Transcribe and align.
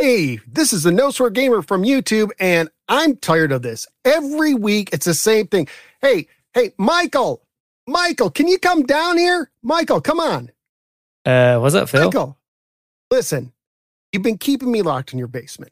Hey, 0.00 0.40
this 0.50 0.72
is 0.72 0.84
the 0.84 0.92
No 0.92 1.10
Swear 1.10 1.28
Gamer 1.28 1.60
from 1.60 1.82
YouTube, 1.82 2.30
and 2.40 2.70
I'm 2.88 3.16
tired 3.16 3.52
of 3.52 3.60
this. 3.60 3.86
Every 4.02 4.54
week, 4.54 4.88
it's 4.94 5.04
the 5.04 5.12
same 5.12 5.46
thing. 5.46 5.68
Hey, 6.00 6.26
hey, 6.54 6.72
Michael, 6.78 7.42
Michael, 7.86 8.30
can 8.30 8.48
you 8.48 8.58
come 8.58 8.84
down 8.84 9.18
here? 9.18 9.50
Michael, 9.62 10.00
come 10.00 10.18
on. 10.18 10.50
Uh, 11.26 11.58
what's 11.58 11.74
up, 11.74 11.90
Phil? 11.90 12.06
Michael, 12.06 12.38
listen, 13.10 13.52
you've 14.10 14.22
been 14.22 14.38
keeping 14.38 14.72
me 14.72 14.80
locked 14.80 15.12
in 15.12 15.18
your 15.18 15.28
basement. 15.28 15.70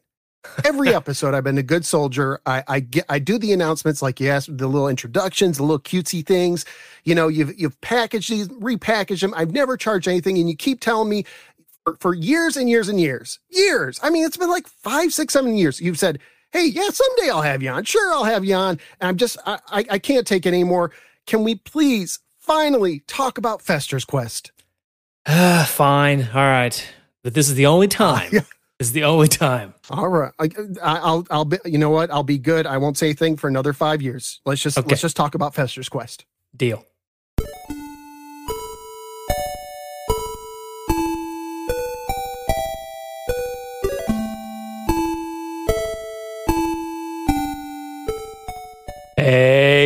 Every 0.63 0.93
episode, 0.93 1.33
I've 1.33 1.43
been 1.43 1.57
a 1.57 1.63
good 1.63 1.83
soldier. 1.83 2.39
I, 2.45 2.63
I 2.67 2.79
get, 2.81 3.05
I 3.09 3.17
do 3.17 3.39
the 3.39 3.51
announcements 3.51 4.03
like 4.03 4.19
you 4.19 4.29
asked, 4.29 4.55
the 4.55 4.67
little 4.67 4.89
introductions, 4.89 5.57
the 5.57 5.63
little 5.63 5.79
cutesy 5.79 6.23
things. 6.23 6.65
You 7.03 7.15
know, 7.15 7.29
you've 7.29 7.59
you've 7.59 7.81
packaged 7.81 8.29
these, 8.29 8.47
repackaged 8.47 9.21
them. 9.21 9.33
I've 9.35 9.53
never 9.53 9.75
charged 9.75 10.07
anything, 10.07 10.37
and 10.37 10.47
you 10.47 10.55
keep 10.55 10.81
telling 10.81 11.09
me 11.09 11.25
for, 11.95 12.13
years 12.13 12.57
and 12.57 12.69
years 12.69 12.89
and 12.89 12.99
years, 12.99 13.39
years. 13.49 13.99
I 14.03 14.09
mean, 14.09 14.25
it's 14.25 14.37
been 14.37 14.49
like 14.49 14.67
five, 14.67 15.13
six, 15.13 15.33
seven 15.33 15.55
years. 15.55 15.79
You've 15.81 15.99
said, 15.99 16.19
"Hey, 16.51 16.65
yeah, 16.65 16.89
someday 16.91 17.29
I'll 17.31 17.41
have 17.41 17.61
you 17.63 17.69
on. 17.69 17.83
Sure, 17.83 18.13
I'll 18.13 18.23
have 18.25 18.45
you 18.45 18.55
on." 18.55 18.79
And 18.99 19.07
I'm 19.09 19.17
just, 19.17 19.37
I, 19.45 19.59
I, 19.69 19.85
I 19.91 19.99
can't 19.99 20.25
take 20.27 20.45
it 20.45 20.49
anymore. 20.49 20.91
Can 21.27 21.43
we 21.43 21.55
please 21.55 22.19
finally 22.39 23.01
talk 23.07 23.37
about 23.37 23.61
Fester's 23.61 24.05
Quest? 24.05 24.51
Uh, 25.25 25.65
fine. 25.67 26.21
All 26.33 26.41
right. 26.41 26.83
But 27.23 27.33
this 27.33 27.49
is 27.49 27.55
the 27.55 27.65
only 27.65 27.87
time. 28.05 28.29
Yeah. 28.31 28.41
This 28.79 28.87
is 28.87 28.93
the 28.93 29.03
only 29.03 29.27
time. 29.27 29.73
All 29.89 30.07
right, 30.07 30.31
I- 30.39 30.49
I'll, 30.81 31.27
I'll 31.29 31.43
be. 31.45 31.57
You 31.65 31.77
know 31.77 31.89
what? 31.89 32.09
I'll 32.11 32.23
be 32.23 32.37
good. 32.37 32.65
I 32.65 32.77
won't 32.77 32.97
say 32.97 33.09
a 33.09 33.13
thing 33.13 33.35
for 33.35 33.49
another 33.49 33.73
five 33.73 34.01
years. 34.01 34.39
Let's 34.45 34.61
just, 34.61 34.77
Okay. 34.77 34.87
let's 34.87 35.01
just 35.01 35.17
talk 35.17 35.35
about 35.35 35.53
Fester's 35.53 35.89
Quest. 35.89 36.23
Deal. 36.55 36.85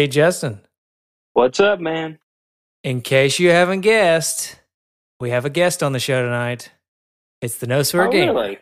Hey, 0.03 0.09
Justin. 0.09 0.59
What's 1.31 1.61
up, 1.61 1.79
man? 1.79 2.19
In 2.83 2.99
case 2.99 3.39
you 3.39 3.51
haven't 3.51 3.79
guessed, 3.79 4.59
we 5.21 5.29
have 5.29 5.45
a 5.45 5.49
guest 5.49 5.81
on 5.81 5.93
the 5.93 5.99
show 6.01 6.21
tonight. 6.21 6.69
It's 7.41 7.55
the 7.59 7.67
No 7.67 7.83
Swear 7.83 8.09
oh, 8.09 8.11
Gamer. 8.11 8.33
really? 8.33 8.57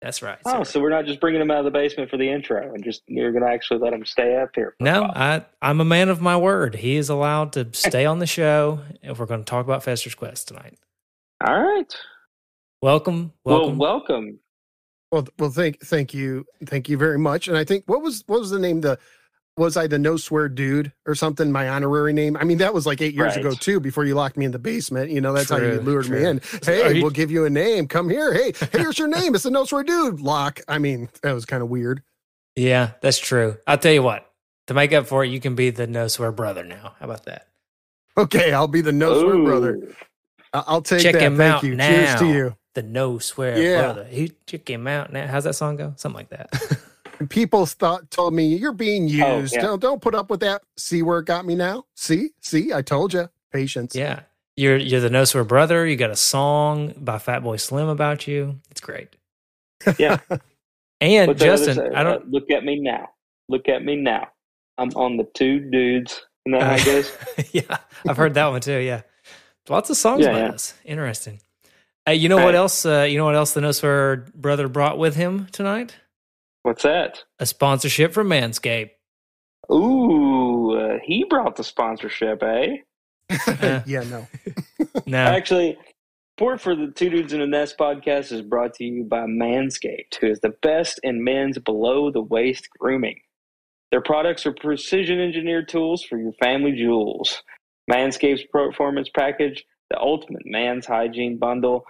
That's 0.00 0.22
right. 0.22 0.38
Oh, 0.46 0.62
so 0.62 0.78
we're 0.78 0.90
not 0.90 1.04
just 1.04 1.18
bringing 1.18 1.40
him 1.40 1.50
out 1.50 1.58
of 1.58 1.64
the 1.64 1.72
basement 1.72 2.10
for 2.10 2.16
the 2.16 2.30
intro, 2.30 2.72
and 2.72 2.84
just 2.84 3.02
you're 3.08 3.32
going 3.32 3.42
to 3.42 3.50
actually 3.50 3.80
let 3.80 3.92
him 3.92 4.04
stay 4.06 4.36
up 4.36 4.50
here. 4.54 4.76
No. 4.78 5.02
I, 5.02 5.44
I'm 5.60 5.80
a 5.80 5.84
man 5.84 6.10
of 6.10 6.20
my 6.20 6.36
word. 6.36 6.76
He 6.76 6.94
is 6.94 7.08
allowed 7.08 7.54
to 7.54 7.66
stay 7.72 8.06
on 8.06 8.20
the 8.20 8.26
show, 8.28 8.78
and 9.02 9.18
we're 9.18 9.26
going 9.26 9.40
to 9.40 9.50
talk 9.50 9.64
about 9.64 9.82
Fester's 9.82 10.14
Quest 10.14 10.46
tonight. 10.46 10.78
All 11.44 11.60
right. 11.60 11.92
Welcome, 12.82 13.32
Well, 13.44 13.62
welcome. 13.62 13.78
welcome. 13.78 14.38
Well, 15.10 15.26
well, 15.40 15.50
thank, 15.50 15.80
thank 15.80 16.14
you, 16.14 16.44
thank 16.66 16.88
you 16.88 16.96
very 16.96 17.18
much. 17.18 17.48
And 17.48 17.56
I 17.56 17.64
think 17.64 17.82
what 17.86 18.00
was, 18.00 18.22
what 18.28 18.38
was 18.38 18.50
the 18.50 18.60
name? 18.60 18.80
The 18.80 18.96
was 19.58 19.76
I 19.76 19.86
the 19.86 19.98
no 19.98 20.16
swear 20.16 20.48
dude 20.48 20.92
or 21.06 21.14
something? 21.14 21.50
My 21.52 21.68
honorary 21.68 22.12
name. 22.12 22.36
I 22.36 22.44
mean, 22.44 22.58
that 22.58 22.72
was 22.72 22.86
like 22.86 23.02
eight 23.02 23.14
years 23.14 23.36
Right. 23.36 23.40
ago 23.44 23.52
too. 23.54 23.80
Before 23.80 24.04
you 24.04 24.14
locked 24.14 24.36
me 24.36 24.44
in 24.44 24.52
the 24.52 24.58
basement, 24.58 25.10
you 25.10 25.20
know, 25.20 25.32
that's 25.32 25.50
how 25.50 25.56
you 25.58 25.72
True, 25.76 25.80
lured 25.80 26.08
me 26.08 26.24
in. 26.24 26.40
Hey, 26.64 26.94
you- 26.96 27.02
we'll 27.02 27.10
give 27.10 27.30
you 27.30 27.44
a 27.44 27.50
name. 27.50 27.88
Come 27.88 28.08
here. 28.08 28.32
Hey, 28.32 28.52
here's 28.72 28.98
your 28.98 29.08
name. 29.08 29.34
It's 29.34 29.44
the 29.44 29.50
no 29.50 29.64
swear 29.64 29.82
dude. 29.82 30.20
Lock. 30.20 30.60
I 30.68 30.78
mean, 30.78 31.08
that 31.22 31.32
was 31.32 31.44
kind 31.44 31.62
of 31.62 31.68
weird. 31.68 32.02
yeah, 32.56 32.92
that's 33.02 33.18
true. 33.18 33.56
I'll 33.66 33.78
tell 33.78 33.92
you 33.92 34.02
what. 34.02 34.24
To 34.68 34.74
make 34.74 34.92
up 34.92 35.06
for 35.06 35.24
it, 35.24 35.28
you 35.28 35.40
can 35.40 35.54
be 35.54 35.70
the 35.70 35.86
No 35.86 36.08
Swear 36.08 36.30
brother 36.30 36.62
now. 36.62 36.94
How 37.00 37.06
about 37.06 37.24
that? 37.24 37.46
Okay, 38.18 38.52
I'll 38.52 38.68
be 38.68 38.80
the 38.82 38.92
no 38.92 39.20
swear 39.22 39.42
brother. 39.42 39.74
Ooh. 39.76 39.94
I- 40.52 40.64
I'll 40.66 40.82
take 40.82 41.00
Check 41.02 41.14
that. 41.14 41.22
him 41.22 41.36
Thank 41.38 41.54
out 41.54 41.62
you. 41.62 41.76
Cheers 41.76 42.20
to 42.20 42.26
you. 42.26 42.56
The 42.74 42.82
No 42.82 43.18
Swear 43.18 43.56
Yeah. 43.60 43.80
brother. 43.82 44.04
He 44.04 44.32
check 44.46 44.68
him 44.68 44.86
out 44.86 45.12
now. 45.12 45.26
How's 45.26 45.44
that 45.44 45.54
song 45.54 45.76
go? 45.76 45.94
Something 45.96 46.16
like 46.18 46.28
that. 46.30 46.78
And 47.18 47.28
people 47.28 47.66
thought 47.66 48.10
told 48.10 48.34
me 48.34 48.54
you're 48.56 48.72
being 48.72 49.04
Oh, 49.22 49.40
used. 49.40 49.54
yeah. 49.54 49.62
Don't 49.62 49.80
don't 49.80 50.00
put 50.02 50.14
up 50.14 50.30
with 50.30 50.40
that. 50.40 50.62
See 50.76 51.02
where 51.02 51.18
it 51.18 51.26
got 51.26 51.44
me 51.44 51.54
now. 51.54 51.84
See, 51.94 52.30
see, 52.40 52.72
I 52.72 52.82
told 52.82 53.12
you. 53.12 53.28
Patience. 53.52 53.94
yeah, 53.94 54.20
you're 54.56 54.76
you're 54.76 55.00
the 55.00 55.10
No 55.10 55.24
Swear 55.24 55.42
brother. 55.44 55.86
You 55.86 55.96
got 55.96 56.10
a 56.10 56.16
song 56.16 56.94
by 56.98 57.16
Fatboy 57.18 57.58
Slim 57.60 57.88
about 57.88 58.26
you. 58.28 58.60
It's 58.70 58.80
great. 58.80 59.08
Yeah. 59.98 60.18
And 61.00 61.28
What's 61.28 61.40
Justin, 61.40 61.76
say? 61.76 61.88
I 61.94 62.02
don't. 62.02 62.22
Uh, 62.22 62.26
look 62.28 62.50
at 62.50 62.64
me 62.64 62.80
now. 62.80 63.10
Look 63.48 63.68
at 63.68 63.84
me 63.84 63.94
now. 63.94 64.26
I'm 64.78 64.88
on 64.96 65.16
the 65.16 65.28
two 65.32 65.60
dudes. 65.60 66.20
You 66.44 66.50
know 66.52 66.60
how 66.60 66.74
it 66.74 66.84
goes? 66.84 67.12
yeah, 67.52 67.76
I've 68.08 68.16
heard 68.16 68.34
that 68.34 68.48
one 68.48 68.60
too. 68.60 68.78
Yeah, 68.78 69.02
lots 69.68 69.90
of 69.90 69.96
songs 69.96 70.24
Yeah, 70.24 70.32
by 70.32 70.38
yeah. 70.40 70.48
us. 70.48 70.74
Interesting. 70.84 71.40
Hey, 72.04 72.16
you 72.16 72.28
know 72.28 72.42
what 72.44 72.56
else? 72.56 72.84
Uh, 72.84 73.06
you 73.08 73.16
know 73.16 73.26
what 73.26 73.36
else 73.36 73.54
the 73.54 73.60
No 73.60 73.70
Swear 73.70 74.26
brother 74.34 74.66
brought 74.66 74.98
with 74.98 75.14
him 75.14 75.46
tonight? 75.52 75.94
What's 76.62 76.82
that? 76.82 77.22
A 77.38 77.46
sponsorship 77.46 78.12
from 78.12 78.28
Manscaped. 78.28 78.90
Ooh, 79.70 80.76
uh, 80.78 80.98
he 81.04 81.24
brought 81.28 81.56
the 81.56 81.64
sponsorship, 81.64 82.42
eh? 82.42 82.76
Yeah. 83.30 83.82
yeah, 83.86 84.04
no. 84.04 84.26
No, 85.06 85.18
Actually, 85.18 85.76
support 86.36 86.60
for 86.60 86.74
the 86.74 86.92
Two 86.94 87.10
Dudes 87.10 87.32
in 87.32 87.40
a 87.40 87.46
Nest 87.46 87.76
podcast 87.78 88.32
is 88.32 88.42
brought 88.42 88.74
to 88.74 88.84
you 88.84 89.04
by 89.04 89.26
Manscaped, 89.26 90.16
who 90.20 90.28
is 90.28 90.40
the 90.40 90.54
best 90.62 91.00
in 91.02 91.22
men's 91.24 91.58
below 91.58 92.10
the 92.10 92.22
waist 92.22 92.68
grooming. 92.78 93.18
Their 93.90 94.02
products 94.02 94.44
are 94.46 94.52
precision 94.52 95.20
engineered 95.20 95.68
tools 95.68 96.02
for 96.02 96.18
your 96.18 96.32
family 96.34 96.72
jewels. 96.72 97.42
Manscaped's 97.90 98.44
Performance 98.52 99.08
Package, 99.14 99.64
the 99.90 99.98
ultimate 99.98 100.44
man's 100.44 100.86
hygiene 100.86 101.38
bundle. 101.38 101.84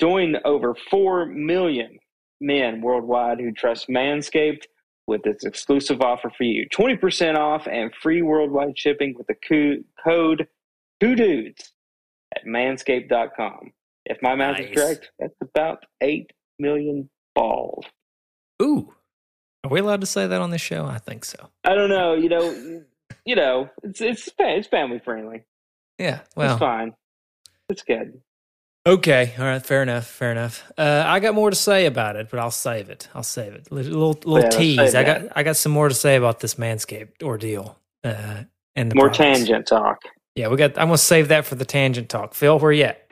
Join 0.00 0.36
over 0.44 0.74
4 0.90 1.26
million 1.26 1.98
men 2.40 2.80
worldwide 2.80 3.40
who 3.40 3.52
trust 3.52 3.88
Manscaped 3.88 4.64
with 5.06 5.26
its 5.26 5.44
exclusive 5.44 6.00
offer 6.02 6.30
for 6.36 6.44
you 6.44 6.68
20% 6.68 7.36
off 7.36 7.66
and 7.66 7.92
free 7.94 8.22
worldwide 8.22 8.78
shipping 8.78 9.14
with 9.16 9.26
the 9.26 9.34
co- 9.48 9.82
code 10.04 10.46
two 11.00 11.14
dudes 11.14 11.72
at 12.36 12.44
manscaped.com. 12.44 13.72
If 14.04 14.18
my 14.22 14.34
math 14.34 14.58
Nice. 14.58 14.68
is 14.70 14.74
correct, 14.76 15.10
that's 15.18 15.34
about 15.40 15.84
8 16.02 16.30
million 16.58 17.08
balls. 17.34 17.84
Ooh, 18.62 18.92
are 19.64 19.70
we 19.70 19.80
allowed 19.80 20.00
to 20.00 20.06
say 20.06 20.26
that 20.26 20.40
on 20.40 20.50
this 20.50 20.60
show? 20.60 20.84
I 20.84 20.98
think 20.98 21.24
so. 21.24 21.48
I 21.64 21.74
don't 21.74 21.90
know, 21.90 22.14
you 22.14 22.28
know, 22.28 22.82
you 23.24 23.36
know, 23.36 23.68
it's 23.82 24.00
it's 24.00 24.28
it's 24.38 24.68
family 24.68 24.98
friendly. 25.04 25.44
Yeah. 25.98 26.20
Well, 26.36 26.52
it's 26.52 26.58
fine. 26.60 26.94
It's 27.68 27.82
good. 27.82 28.20
Okay. 28.94 29.34
All 29.38 29.44
right. 29.44 29.64
Fair 29.64 29.82
enough. 29.82 30.06
Fair 30.06 30.32
enough. 30.32 30.70
Uh, 30.76 31.04
I 31.06 31.20
got 31.20 31.34
more 31.34 31.50
to 31.50 31.56
say 31.56 31.86
about 31.86 32.16
it, 32.16 32.28
but 32.30 32.40
I'll 32.40 32.50
save 32.50 32.90
it. 32.90 33.08
I'll 33.14 33.22
save 33.22 33.52
it. 33.54 33.70
Little 33.72 33.92
little, 33.92 34.32
little 34.32 34.50
Yeah, 34.52 34.58
tease. 34.58 34.94
I 34.94 35.04
got 35.04 35.22
I 35.36 35.42
got 35.42 35.56
some 35.56 35.72
more 35.72 35.88
to 35.88 35.94
say 35.94 36.16
about 36.16 36.40
this 36.40 36.54
Manscaped 36.56 37.22
ordeal. 37.22 37.78
Uh, 38.04 38.44
and 38.76 38.90
the 38.90 38.94
More 38.94 39.08
products. 39.10 39.18
tangent 39.18 39.66
talk. 39.66 39.98
Yeah, 40.34 40.48
we 40.48 40.56
got. 40.56 40.78
I'm 40.78 40.86
gonna 40.88 40.98
save 40.98 41.28
that 41.28 41.46
for 41.46 41.56
the 41.56 41.64
tangent 41.64 42.08
talk. 42.08 42.34
Phil, 42.34 42.58
where 42.58 42.72
you 42.72 42.84
at? 42.84 43.06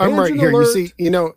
I'm 0.00 0.16
right 0.16 0.28
Tangent 0.28 0.40
here. 0.40 0.50
You 0.52 0.64
see, 0.66 0.92
you 0.98 1.10
know. 1.10 1.32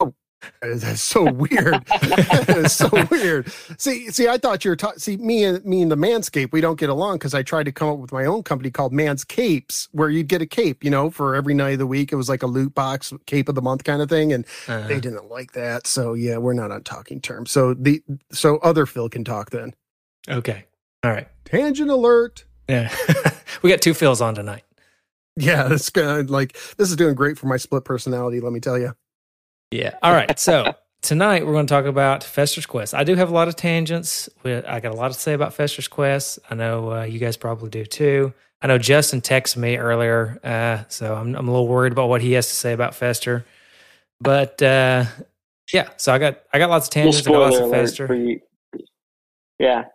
Oh, 0.00 0.14
that's 0.60 1.00
so 1.00 1.30
weird. 1.30 1.74
that 1.86 2.54
is 2.56 2.72
so 2.72 2.88
weird. 3.10 3.50
See, 3.78 4.10
see, 4.10 4.28
I 4.28 4.38
thought 4.38 4.64
you 4.64 4.70
were 4.72 4.76
ta- 4.76 4.94
see 4.96 5.16
me 5.16 5.44
and 5.44 5.64
me 5.64 5.82
and 5.82 5.90
the 5.90 5.96
Manscape. 5.96 6.52
We 6.52 6.60
don't 6.60 6.78
get 6.78 6.88
along 6.88 7.16
because 7.18 7.34
I 7.34 7.42
tried 7.42 7.64
to 7.64 7.72
come 7.72 7.88
up 7.88 7.98
with 7.98 8.12
my 8.12 8.24
own 8.24 8.42
company 8.42 8.70
called 8.70 8.92
Man's 8.92 9.24
Capes, 9.24 9.88
where 9.92 10.10
you'd 10.10 10.28
get 10.28 10.42
a 10.42 10.46
cape, 10.46 10.82
you 10.84 10.90
know, 10.90 11.10
for 11.10 11.34
every 11.34 11.54
night 11.54 11.74
of 11.74 11.78
the 11.78 11.86
week. 11.86 12.12
It 12.12 12.16
was 12.16 12.28
like 12.28 12.42
a 12.42 12.46
loot 12.46 12.74
box 12.74 13.12
cape 13.26 13.48
of 13.48 13.54
the 13.54 13.62
month 13.62 13.84
kind 13.84 14.02
of 14.02 14.08
thing, 14.08 14.32
and 14.32 14.44
Uh, 14.68 14.86
they 14.88 15.00
didn't 15.00 15.30
like 15.30 15.52
that. 15.52 15.86
So 15.86 16.14
yeah, 16.14 16.38
we're 16.38 16.52
not 16.54 16.70
on 16.70 16.82
talking 16.82 17.20
terms. 17.20 17.50
So 17.50 17.74
the 17.74 18.02
so 18.32 18.56
other 18.58 18.86
Phil 18.86 19.08
can 19.08 19.24
talk 19.24 19.50
then. 19.50 19.74
okay. 20.28 20.64
All 21.04 21.10
right. 21.10 21.28
Tangent 21.44 21.90
alert. 21.90 22.44
Yeah. 22.68 22.94
we 23.62 23.70
got 23.70 23.82
two 23.82 23.92
Phils 23.92 24.20
on 24.20 24.34
tonight. 24.36 24.62
Yeah, 25.36 25.64
that's 25.64 25.90
good. 25.90 26.30
Like 26.30 26.56
this 26.76 26.90
is 26.90 26.96
doing 26.96 27.14
great 27.14 27.38
for 27.38 27.46
my 27.46 27.56
split 27.56 27.84
personality. 27.84 28.38
Let 28.40 28.52
me 28.52 28.60
tell 28.60 28.78
you. 28.78 28.94
Yeah. 29.72 29.96
All 30.02 30.12
right. 30.12 30.38
So 30.38 30.74
tonight 31.02 31.46
we're 31.46 31.52
going 31.52 31.66
to 31.66 31.72
talk 31.72 31.86
about 31.86 32.22
Fester's 32.22 32.66
Quest. 32.66 32.94
I 32.94 33.04
do 33.04 33.14
have 33.16 33.30
a 33.30 33.34
lot 33.34 33.48
of 33.48 33.56
tangents. 33.56 34.28
I 34.44 34.80
got 34.80 34.92
a 34.92 34.96
lot 34.96 35.08
to 35.12 35.18
say 35.18 35.32
about 35.32 35.54
Fester's 35.54 35.88
Quest. 35.88 36.38
I 36.50 36.54
know 36.54 36.92
uh, 36.92 37.02
you 37.04 37.18
guys 37.18 37.36
probably 37.36 37.70
do 37.70 37.84
too. 37.84 38.32
I 38.60 38.68
know 38.68 38.78
Justin 38.78 39.20
texted 39.20 39.56
me 39.56 39.76
earlier, 39.76 40.38
uh, 40.44 40.84
so 40.88 41.16
I'm, 41.16 41.34
I'm 41.34 41.48
a 41.48 41.50
little 41.50 41.66
worried 41.66 41.92
about 41.92 42.08
what 42.08 42.20
he 42.20 42.32
has 42.32 42.48
to 42.48 42.54
say 42.54 42.72
about 42.72 42.94
Fester. 42.94 43.44
But 44.20 44.62
uh, 44.62 45.06
yeah, 45.72 45.88
so 45.96 46.12
I 46.12 46.18
got 46.18 46.42
I 46.52 46.58
got 46.60 46.70
lots 46.70 46.86
of 46.86 46.92
tangents. 46.92 47.26
I 47.26 47.32
got 47.32 47.40
lots 47.40 47.58
of 47.58 47.70
Fester. 47.70 48.38
Yeah. 49.58 49.86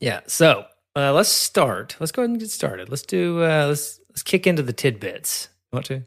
Yeah. 0.00 0.20
So 0.26 0.64
uh, 0.96 1.12
let's 1.12 1.28
start. 1.28 1.96
Let's 2.00 2.10
go 2.10 2.22
ahead 2.22 2.30
and 2.30 2.40
get 2.40 2.50
started. 2.50 2.88
Let's 2.88 3.02
do. 3.02 3.44
Uh, 3.44 3.66
let's 3.68 4.00
let's 4.08 4.24
kick 4.24 4.48
into 4.48 4.62
the 4.62 4.72
tidbits. 4.72 5.48
You 5.70 5.76
want 5.76 5.86
to? 5.86 6.02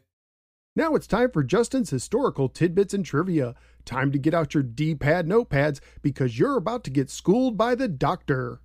Now 0.74 0.94
it's 0.94 1.06
time 1.06 1.30
for 1.30 1.42
Justin's 1.42 1.90
historical 1.90 2.48
tidbits 2.48 2.94
and 2.94 3.04
trivia. 3.04 3.54
Time 3.84 4.10
to 4.12 4.18
get 4.18 4.32
out 4.32 4.54
your 4.54 4.62
D-pad 4.62 5.26
notepads 5.26 5.80
because 6.02 6.38
you're 6.38 6.56
about 6.56 6.84
to 6.84 6.90
get 6.90 7.10
schooled 7.10 7.56
by 7.58 7.74
the 7.74 7.88
doctor. 7.88 8.60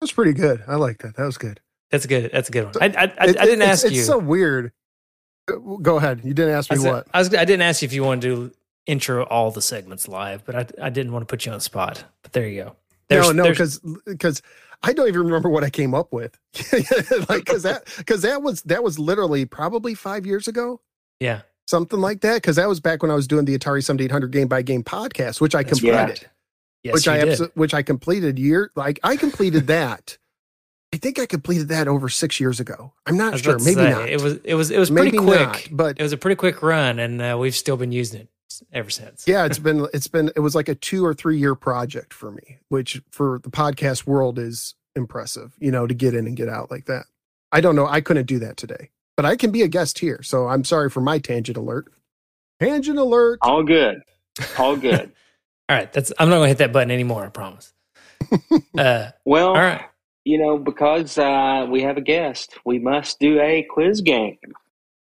That's 0.00 0.12
pretty 0.12 0.32
good. 0.32 0.62
I 0.66 0.74
like 0.76 0.98
that. 0.98 1.16
That 1.16 1.24
was 1.24 1.38
good. 1.38 1.60
That's 1.90 2.04
a 2.04 2.08
good. 2.08 2.30
That's 2.32 2.48
a 2.48 2.52
good 2.52 2.64
one. 2.66 2.74
I 2.80 2.86
I, 2.86 3.02
I, 3.02 3.04
It- 3.04 3.18
I 3.20 3.44
didn't 3.44 3.62
it's- 3.62 3.84
ask 3.84 3.92
you. 3.92 3.98
It's 3.98 4.06
so 4.06 4.18
weird. 4.18 4.72
Uh, 5.50 5.56
Go 5.56 5.96
ahead. 5.96 6.20
You 6.24 6.34
didn't 6.34 6.54
ask 6.54 6.70
I, 6.72 6.76
me 6.76 6.82
said- 6.82 6.92
what. 6.92 7.06
I 7.14 7.18
was. 7.18 7.28
I 7.34 7.44
didn't 7.44 7.62
ask 7.62 7.82
you 7.82 7.86
if 7.86 7.92
you 7.92 8.02
want 8.04 8.22
to 8.22 8.28
do 8.48 8.54
intro 8.86 9.24
all 9.24 9.50
the 9.50 9.62
segments 9.62 10.08
live, 10.08 10.44
but 10.44 10.54
I, 10.56 10.86
I 10.86 10.90
didn't 10.90 11.12
want 11.12 11.22
to 11.22 11.26
put 11.26 11.46
you 11.46 11.52
on 11.52 11.58
the 11.58 11.62
spot. 11.62 12.04
But 12.22 12.32
there 12.32 12.46
you 12.48 12.64
go. 12.64 12.76
no, 13.10 13.32
no, 13.32 13.48
because 13.50 13.80
because 14.06 14.42
I 14.82 14.92
don't 14.92 15.08
even 15.08 15.22
remember 15.24 15.48
what 15.48 15.64
I 15.64 15.70
came 15.70 15.94
up 15.94 16.12
with. 16.12 16.38
like 17.28 17.44
because 17.44 17.62
that 17.64 17.84
because 17.98 18.22
that 18.22 18.42
was 18.42 18.62
that 18.62 18.82
was 18.82 18.98
literally 18.98 19.44
probably 19.44 19.94
five 19.94 20.26
years 20.26 20.48
ago. 20.48 20.80
Yeah, 21.20 21.42
something 21.68 22.00
like 22.00 22.22
that. 22.22 22.34
Because 22.36 22.56
that 22.56 22.68
was 22.68 22.80
back 22.80 23.02
when 23.02 23.10
I 23.10 23.14
was 23.14 23.26
doing 23.28 23.44
the 23.44 23.56
Atari 23.56 23.84
Seventy 23.84 24.04
Eight 24.04 24.10
Hundred 24.12 24.32
game 24.32 24.48
by 24.48 24.62
game 24.62 24.82
podcast, 24.82 25.40
which 25.40 25.54
I 25.54 25.62
That's 25.62 25.80
completed. 25.80 25.96
right. 25.98 26.28
Yes, 26.82 26.94
which 26.94 27.08
I 27.08 27.18
abso- 27.18 27.50
which 27.54 27.74
I 27.74 27.82
completed 27.82 28.38
year 28.38 28.70
like 28.74 28.98
I 29.02 29.16
completed 29.16 29.66
that. 29.66 30.16
I 30.92 30.96
think 30.96 31.20
I 31.20 31.26
completed 31.26 31.68
that 31.68 31.86
over 31.86 32.08
six 32.08 32.40
years 32.40 32.58
ago. 32.58 32.92
I'm 33.06 33.16
not 33.16 33.38
sure. 33.38 33.58
Maybe 33.58 33.74
say, 33.74 33.90
not. 33.90 34.08
It 34.08 34.20
was 34.20 34.38
it 34.44 34.54
was 34.54 34.70
it 34.70 34.78
was 34.78 34.90
pretty 34.90 35.16
quick. 35.16 35.40
not, 35.40 35.68
but 35.70 36.00
it 36.00 36.02
was 36.02 36.12
a 36.12 36.16
pretty 36.16 36.34
quick 36.36 36.62
run, 36.62 36.98
and 36.98 37.20
uh, 37.22 37.36
we've 37.38 37.54
still 37.54 37.76
been 37.76 37.92
using 37.92 38.22
it 38.22 38.28
ever 38.72 38.90
since. 38.90 39.24
yeah, 39.28 39.44
it's 39.44 39.58
been 39.68 39.86
it's 39.94 40.08
been 40.08 40.32
it 40.34 40.40
was 40.40 40.54
like 40.54 40.68
a 40.68 40.74
two 40.74 41.04
or 41.04 41.14
three 41.14 41.38
year 41.38 41.54
project 41.54 42.12
for 42.14 42.32
me, 42.32 42.58
which 42.70 43.00
for 43.10 43.38
the 43.44 43.50
podcast 43.50 44.06
world 44.06 44.38
is 44.38 44.74
impressive. 44.96 45.54
You 45.60 45.70
know, 45.70 45.86
to 45.86 45.94
get 45.94 46.14
in 46.14 46.26
and 46.26 46.36
get 46.36 46.48
out 46.48 46.70
like 46.70 46.86
that. 46.86 47.04
I 47.52 47.60
don't 47.60 47.76
know. 47.76 47.86
I 47.86 48.00
couldn't 48.00 48.26
do 48.26 48.38
that 48.40 48.56
today, 48.56 48.90
but 49.20 49.26
I 49.28 49.36
can 49.36 49.50
be 49.50 49.60
a 49.60 49.68
guest 49.68 49.98
here. 49.98 50.22
So 50.22 50.48
I'm 50.48 50.64
sorry 50.64 50.88
for 50.88 51.02
my 51.02 51.18
tangent 51.18 51.58
alert. 51.58 51.92
Tangent 52.58 52.98
alert. 52.98 53.38
All 53.42 53.62
good. 53.62 54.00
All 54.58 54.76
good. 54.76 55.12
All 55.68 55.76
right, 55.76 55.92
that's 55.92 56.10
I'm 56.18 56.30
not 56.30 56.36
going 56.36 56.44
to 56.46 56.48
hit 56.48 56.58
that 56.58 56.72
button 56.72 56.90
anymore. 56.90 57.24
I 57.26 57.28
promise. 57.28 57.72
uh, 58.78 59.10
well, 59.26 59.48
all 59.48 59.54
right. 59.54 59.82
you 60.24 60.38
know, 60.38 60.56
because 60.58 61.18
uh, 61.18 61.66
we 61.70 61.82
have 61.82 61.96
a 61.96 62.00
guest, 62.00 62.54
we 62.64 62.78
must 62.78 63.20
do 63.20 63.38
a 63.40 63.62
quiz 63.70 64.00
game. 64.00 64.38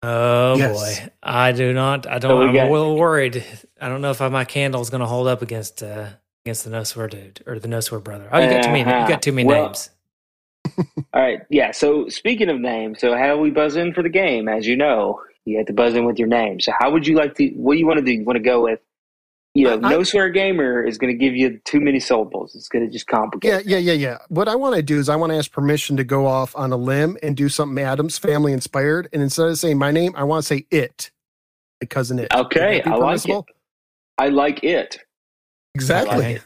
Oh 0.04 0.56
Yes. 0.58 1.00
boy, 1.02 1.10
I 1.24 1.52
do 1.54 1.72
not. 1.72 2.08
I 2.08 2.18
don't. 2.20 2.32
So 2.32 2.42
I'm 2.42 2.54
got- 2.54 2.68
a 2.68 2.72
little 2.74 2.98
worried. 2.98 3.44
I 3.80 3.88
don't 3.90 4.02
know 4.02 4.12
if 4.12 4.20
my 4.20 4.44
candle 4.44 4.82
is 4.82 4.90
going 4.90 5.02
to 5.02 5.08
hold 5.08 5.28
up 5.28 5.42
against 5.42 5.82
uh, 5.84 6.08
against 6.46 6.64
the 6.66 6.72
no 6.72 6.84
swear 6.84 7.08
dude 7.08 7.42
or 7.46 7.60
the 7.60 7.68
no 7.70 7.80
swear 7.80 8.00
brother. 8.02 8.28
Oh, 8.32 8.40
you 8.40 8.50
got 8.50 8.64
too 8.64 8.72
many. 8.72 8.80
You 8.82 8.86
Uh-huh. 8.98 9.08
got 9.08 9.22
too 9.22 9.32
many 9.32 9.48
Well, 9.48 9.66
names. 9.68 9.90
All 10.78 11.22
right. 11.22 11.40
Yeah. 11.50 11.72
So 11.72 12.08
speaking 12.10 12.50
of 12.50 12.60
names, 12.60 13.00
so 13.00 13.16
how 13.16 13.36
do 13.36 13.42
we 13.42 13.50
buzz 13.50 13.76
in 13.76 13.94
for 13.94 14.04
the 14.04 14.10
game? 14.10 14.48
As 14.48 14.68
you 14.68 14.76
know, 14.76 15.22
you 15.46 15.58
have 15.58 15.68
to 15.68 15.74
buzz 15.74 15.96
in 15.96 16.06
with 16.06 16.20
your 16.20 16.28
name. 16.28 16.60
So 16.60 16.72
how 16.78 16.92
would 16.92 17.08
you 17.08 17.16
like 17.16 17.36
to? 17.36 17.48
What 17.50 17.74
do 17.74 17.80
you 17.80 17.88
want 17.88 18.00
to 18.00 18.06
do? 18.06 18.12
You 18.12 18.24
want 18.24 18.38
to 18.38 18.44
go 18.44 18.64
with? 18.64 18.80
You 19.56 19.66
know, 19.66 19.80
I- 19.82 19.90
no 19.90 20.04
swear 20.04 20.30
gamer 20.30 20.86
is 20.86 20.98
going 20.98 21.12
to 21.12 21.18
give 21.18 21.36
you 21.36 21.60
too 21.66 21.80
many 21.80 22.00
syllables. 22.00 22.56
It's 22.56 22.68
going 22.70 22.86
to 22.86 22.92
just 22.92 23.08
complicate. 23.08 23.66
Yeah, 23.66 23.78
yeah, 23.78 23.78
yeah, 23.78 23.94
yeah. 23.94 24.18
What 24.30 24.48
I 24.48 24.56
want 24.56 24.76
to 24.76 24.84
do 24.84 25.00
is 25.00 25.10
I 25.10 25.16
want 25.16 25.32
to 25.32 25.38
ask 25.38 25.52
permission 25.52 25.98
to 25.98 26.04
go 26.04 26.28
off 26.28 26.56
on 26.56 26.72
a 26.72 26.78
limb 26.78 27.18
and 27.24 27.36
do 27.36 27.50
something 27.50 27.84
Addams 27.84 28.18
family 28.20 28.54
inspired. 28.54 29.10
And 29.12 29.24
instead 29.24 29.48
of 29.48 29.58
saying 29.58 29.80
my 29.80 29.92
name, 29.92 30.14
I 30.16 30.24
want 30.24 30.44
to 30.44 30.48
say 30.48 30.68
it. 30.70 31.10
My 31.82 31.88
cousin 31.88 32.20
it. 32.20 32.34
Okay, 32.34 32.82
I 32.84 32.90
like 32.92 33.00
permissible? 33.00 33.48
I 34.18 34.28
like 34.30 34.64
it. 34.64 35.00
Exactly. 35.76 36.40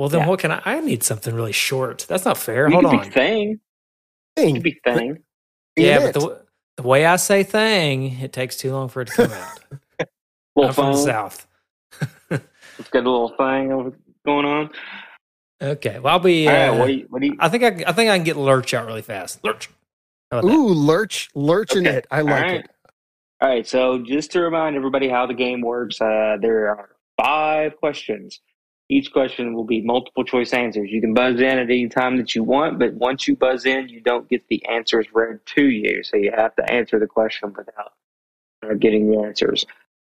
I 0.00 0.02
like 0.02 0.02
it. 0.02 0.02
Well, 0.02 0.08
then 0.08 0.20
Yeah. 0.20 0.28
what 0.28 0.40
can 0.40 0.50
I? 0.52 0.62
I 0.64 0.80
need 0.80 1.02
something 1.02 1.34
really 1.34 1.52
short. 1.52 2.06
That's 2.08 2.24
not 2.24 2.38
fair. 2.38 2.68
You 2.68 2.74
Hold 2.74 2.86
could 2.86 2.94
on. 3.00 3.04
be 3.06 3.10
thing. 3.10 3.48
You 3.50 3.60
Thing. 4.36 4.54
could 4.54 4.62
be 4.62 4.80
thing. 4.84 5.18
yeah, 5.76 6.00
It. 6.00 6.14
but 6.14 6.20
the, 6.20 6.42
the 6.76 6.82
way 6.82 7.04
I 7.06 7.16
say 7.16 7.42
thing, 7.42 8.18
it 8.20 8.32
takes 8.32 8.56
too 8.56 8.72
long 8.72 8.88
for 8.88 9.02
it 9.02 9.06
to 9.08 9.12
come 9.14 9.32
out. 9.32 9.58
Little 10.56 10.68
I'm 10.68 10.74
from 10.74 10.92
the 10.92 10.98
south. 10.98 11.46
It's 12.78 12.88
got 12.88 13.00
a 13.04 13.10
little 13.10 13.28
thing 13.36 13.72
over- 13.72 13.92
going 14.24 14.46
on. 14.46 14.70
Okay, 15.60 15.98
well 15.98 16.14
I'll 16.14 16.18
be. 16.18 16.48
Uh, 16.48 16.52
right. 16.70 16.78
What 16.78 16.86
do 16.86 16.92
you? 16.94 17.06
What 17.10 17.20
do 17.20 17.26
you? 17.26 17.36
I 17.38 17.50
think 17.50 17.62
I, 17.62 17.66
I 17.90 17.92
think 17.92 18.10
I 18.10 18.16
can 18.16 18.24
get 18.24 18.38
lurch 18.38 18.72
out 18.72 18.86
really 18.86 19.02
fast. 19.02 19.44
Lurch. 19.44 19.68
How 20.30 20.38
about 20.38 20.48
that? 20.48 20.54
Ooh, 20.54 20.68
lurch, 20.68 21.28
lurching 21.34 21.86
Okay. 21.86 21.98
it. 21.98 22.06
I 22.10 22.22
like 22.22 22.34
All 22.34 22.40
right. 22.40 22.60
it. 22.64 22.70
All 23.42 23.48
right. 23.50 23.66
So 23.66 23.98
just 23.98 24.30
to 24.32 24.40
remind 24.40 24.76
everybody 24.76 25.10
how 25.10 25.26
the 25.26 25.34
game 25.34 25.60
works, 25.60 26.00
uh, 26.00 26.38
there 26.40 26.70
are 26.70 26.90
five 27.22 27.76
questions. 27.76 28.40
Each 28.90 29.12
question 29.12 29.54
will 29.54 29.64
be 29.64 29.80
multiple 29.80 30.24
choice 30.24 30.52
answers. 30.52 30.90
You 30.90 31.00
can 31.00 31.14
buzz 31.14 31.36
in 31.36 31.58
at 31.58 31.70
any 31.70 31.88
time 31.88 32.16
that 32.16 32.34
you 32.34 32.42
want, 32.42 32.80
but 32.80 32.92
once 32.94 33.28
you 33.28 33.36
buzz 33.36 33.64
in, 33.64 33.88
you 33.88 34.00
don't 34.00 34.28
get 34.28 34.42
the 34.48 34.66
answers 34.66 35.06
read 35.14 35.38
to 35.54 35.64
you. 35.64 36.02
So 36.02 36.16
you 36.16 36.32
have 36.36 36.56
to 36.56 36.68
answer 36.68 36.98
the 36.98 37.06
question 37.06 37.54
without 37.56 37.92
uh, 38.64 38.74
getting 38.74 39.08
the 39.08 39.18
answers. 39.20 39.64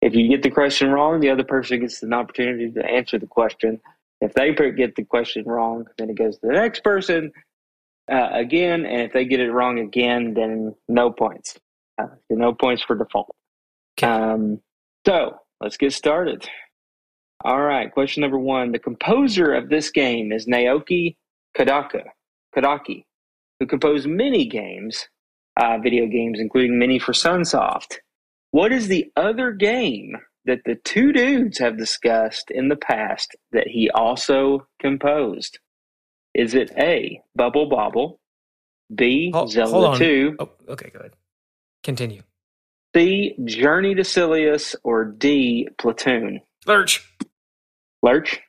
If 0.03 0.17
you 0.17 0.29
get 0.29 0.43
the 0.43 0.51
question 0.51 0.91
wrong, 0.91 1.21
the 1.21 1.31
other 1.31 1.45
person 1.45 1.81
gets 1.81 2.03
an 2.03 2.13
opportunity 2.13 2.69
to 2.73 2.85
answer 2.85 3.17
the 3.17 3.29
question. 3.29 3.81
If 4.21 4.35
they 4.35 4.53
get 4.53 4.97
the 4.97 5.05
question 5.05 5.45
wrong, 5.45 5.87
then 5.97 6.11
it 6.11 6.19
goes 6.19 6.37
to 6.39 6.49
the 6.49 6.55
next 6.55 6.83
person 6.83 7.31
uh, 8.11 8.31
again. 8.33 8.85
And 8.87 9.03
if 9.03 9.13
they 9.13 9.25
get 9.25 9.39
it 9.39 9.53
wrong 9.53 9.79
again, 9.79 10.35
then 10.35 10.75
no 10.89 11.13
points. 11.13 11.61
Uh, 11.97 12.09
no 12.29 12.53
points 12.53 12.83
for 12.83 12.97
default. 12.97 13.37
Okay. 13.97 14.11
Um, 14.11 14.61
so 15.07 15.39
let's 15.61 15.77
get 15.77 15.93
started. 15.93 16.49
All 17.45 17.61
right, 17.61 17.93
question 17.93 18.23
number 18.23 18.39
one. 18.39 18.73
The 18.73 18.79
composer 18.79 19.53
of 19.53 19.69
this 19.69 19.91
game 19.91 20.33
is 20.33 20.47
Naoki 20.47 21.17
Kadaka, 21.57 22.05
Kadaki, 22.57 23.05
who 23.61 23.67
composed 23.67 24.07
many 24.09 24.47
games, 24.47 25.07
uh, 25.61 25.79
video 25.79 26.07
games, 26.07 26.41
including 26.41 26.79
many 26.79 26.99
for 26.99 27.13
Sunsoft. 27.13 27.97
What 28.53 28.73
is 28.73 28.89
the 28.89 29.11
other 29.17 29.53
game 29.53 30.17
that 30.47 30.61
the 30.65 30.77
two 30.85 31.13
dudes 31.13 31.59
have 31.59 31.77
discussed 31.77 32.51
in 32.51 32.69
the 32.69 32.77
past 32.77 33.37
that 33.53 33.69
he 33.69 33.91
also 33.91 34.67
composed? 34.81 35.59
Is 36.35 36.55
it 36.55 36.73
A, 36.79 37.21
Bubble 37.37 37.69
Bobble, 37.69 38.21
B, 38.95 39.31
Hol- 39.33 39.49
Zelda 39.49 39.87
hold 39.89 39.99
2, 39.99 40.37
Oh, 40.39 40.51
okay, 40.71 40.91
go 40.91 41.01
ahead. 41.01 41.13
Continue. 41.83 42.23
C, 42.97 43.35
Journey 43.45 43.95
to 43.97 44.03
Silius, 44.03 44.75
or 44.83 45.05
D, 45.05 45.69
Platoon? 45.79 46.41
Lurch. 46.67 47.07
Lurch? 48.05 48.41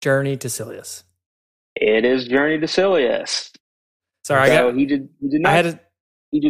Journey 0.00 0.36
to 0.38 0.48
Silius. 0.48 1.02
It 1.76 2.04
is 2.04 2.26
Journey 2.26 2.58
to 2.60 2.66
Silius. 2.66 3.50
Sorry, 4.24 4.48
so 4.48 4.54
I 4.54 4.70
got. 4.70 4.76
he 4.78 4.86
did. 4.86 5.08
He 5.20 5.28
did 5.28 5.40
not. 5.42 5.52
I 5.52 5.56
had 5.56 5.66
a, 5.66 5.80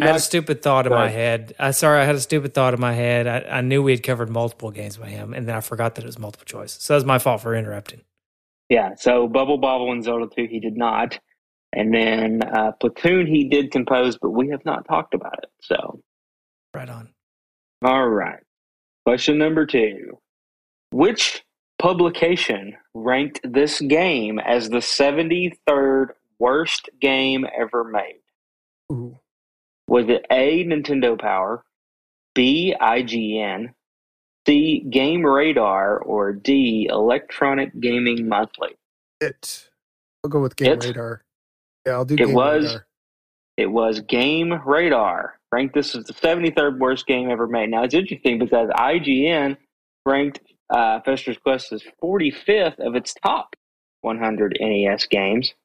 I 0.01 0.05
had 0.05 0.15
a 0.15 0.19
stupid 0.19 0.61
thought 0.61 0.85
in 0.85 0.91
my 0.93 1.09
head. 1.09 1.55
I 1.59 1.71
sorry, 1.71 1.99
I 2.01 2.05
had 2.05 2.15
a 2.15 2.19
stupid 2.19 2.53
thought 2.53 2.73
in 2.75 2.79
my 2.79 2.93
head. 2.93 3.25
I, 3.27 3.57
I 3.57 3.61
knew 3.61 3.81
we 3.81 3.91
had 3.91 4.03
covered 4.03 4.29
multiple 4.29 4.69
games 4.69 4.97
by 4.97 5.09
him, 5.09 5.33
and 5.33 5.47
then 5.47 5.55
I 5.55 5.61
forgot 5.61 5.95
that 5.95 6.03
it 6.03 6.07
was 6.07 6.19
multiple 6.19 6.45
choice. 6.45 6.77
So 6.79 6.93
that's 6.93 7.05
my 7.05 7.17
fault 7.17 7.41
for 7.41 7.55
interrupting. 7.55 8.01
Yeah. 8.69 8.93
So 8.97 9.27
Bubble 9.27 9.57
Bobble 9.57 9.91
and 9.91 10.03
Zelda 10.03 10.27
Two, 10.35 10.47
he 10.49 10.59
did 10.59 10.77
not. 10.77 11.19
And 11.75 11.91
then 11.91 12.41
uh, 12.43 12.73
Platoon, 12.73 13.25
he 13.25 13.49
did 13.49 13.71
compose, 13.71 14.15
but 14.21 14.29
we 14.29 14.49
have 14.49 14.63
not 14.63 14.87
talked 14.87 15.15
about 15.15 15.39
it. 15.41 15.49
So, 15.63 16.01
Right 16.75 16.87
on. 16.87 17.09
all 17.83 18.07
right. 18.07 18.39
Question 19.07 19.39
number 19.39 19.65
two: 19.65 20.19
Which 20.91 21.43
publication 21.83 22.77
ranked 22.93 23.41
this 23.43 23.81
game 23.81 24.39
as 24.39 24.69
the 24.69 24.81
seventy-third 24.81 26.13
worst 26.39 26.89
game 27.01 27.45
ever 27.55 27.83
made? 27.83 28.21
Ooh. 28.91 29.19
Was 29.89 30.05
it 30.07 30.25
A, 30.31 30.63
Nintendo 30.63 31.19
Power, 31.19 31.61
B, 32.33 32.73
IGN, 32.81 33.73
C, 34.47 34.79
Game 34.89 35.25
Radar, 35.25 35.97
or 35.99 36.31
D, 36.31 36.87
Electronic 36.89 37.77
Gaming 37.81 38.29
Monthly? 38.29 38.75
It. 39.19 39.69
I'll 40.23 40.29
go 40.29 40.39
with 40.39 40.55
Game 40.55 40.71
It? 40.71 40.85
Radar. 40.85 41.21
Yeah, 41.85 41.93
I'll 41.93 42.05
do 42.05 42.13
It 42.13 42.17
Game 42.27 42.33
was- 42.33 42.63
Radar. 42.65 42.85
It 43.57 43.67
was 43.67 43.99
Game 43.99 44.53
Radar. 44.65 45.37
Ranked 45.51 45.75
this 45.75 45.93
as 45.95 46.05
the 46.05 46.13
73rd 46.13 46.79
worst 46.79 47.05
game 47.05 47.29
ever 47.29 47.45
made. 47.45 47.69
Now, 47.69 47.83
it's 47.83 47.93
interesting 47.93 48.39
because 48.39 48.69
IGN 48.69 49.57
ranked 50.07 50.39
uh, 50.73 51.01
Fester's 51.01 51.39
Quest 51.39 51.73
is 51.73 51.83
45th 52.03 52.79
of 52.79 52.95
its 52.95 53.15
top 53.15 53.55
100 54.01 54.57
NES 54.61 55.07
games. 55.07 55.55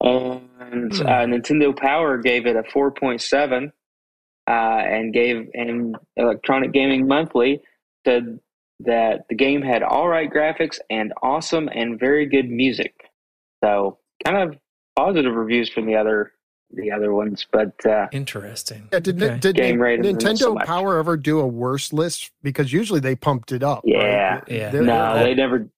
And 0.00 0.92
Hmm. 0.92 1.02
uh, 1.02 1.26
Nintendo 1.26 1.76
Power 1.76 2.18
gave 2.18 2.46
it 2.46 2.56
a 2.56 2.64
4.7 2.64 3.72
uh, 4.48 4.50
and 4.50 5.12
gave 5.14 5.48
and 5.54 5.96
Electronic 6.16 6.72
Gaming 6.72 7.08
Monthly 7.08 7.62
said 8.06 8.40
that 8.80 9.26
the 9.30 9.36
game 9.36 9.62
had 9.62 9.82
all 9.82 10.08
right 10.08 10.30
graphics 10.30 10.78
and 10.90 11.12
awesome 11.22 11.68
and 11.74 11.98
very 12.00 12.26
good 12.26 12.50
music. 12.50 12.94
So 13.64 13.98
kind 14.26 14.38
of 14.50 14.58
positive 14.96 15.34
reviews 15.34 15.70
from 15.70 15.86
the 15.86 15.96
other 15.96 16.32
the 16.76 16.90
other 16.90 17.12
ones, 17.12 17.46
but 17.50 17.72
uh, 17.86 18.08
Interesting. 18.12 18.88
Yeah, 18.92 19.00
did, 19.00 19.22
Okay. 19.22 19.38
did 19.38 19.56
Game 19.56 19.78
Nin- 19.78 20.02
Nintendo 20.02 20.38
so. 20.38 20.54
Power 20.56 20.98
ever 20.98 21.16
do 21.16 21.40
a 21.40 21.46
worse 21.46 21.92
list? 21.92 22.30
Because 22.42 22.72
usually 22.72 23.00
they 23.00 23.14
pumped 23.16 23.52
it 23.52 23.62
up. 23.62 23.82
right? 23.84 23.94
Yeah. 23.94 24.40
Yeah. 24.48 24.70
They're- 24.70 24.82
no, 24.82 25.14
they're- 25.14 25.24
they 25.24 25.34
never. 25.34 25.68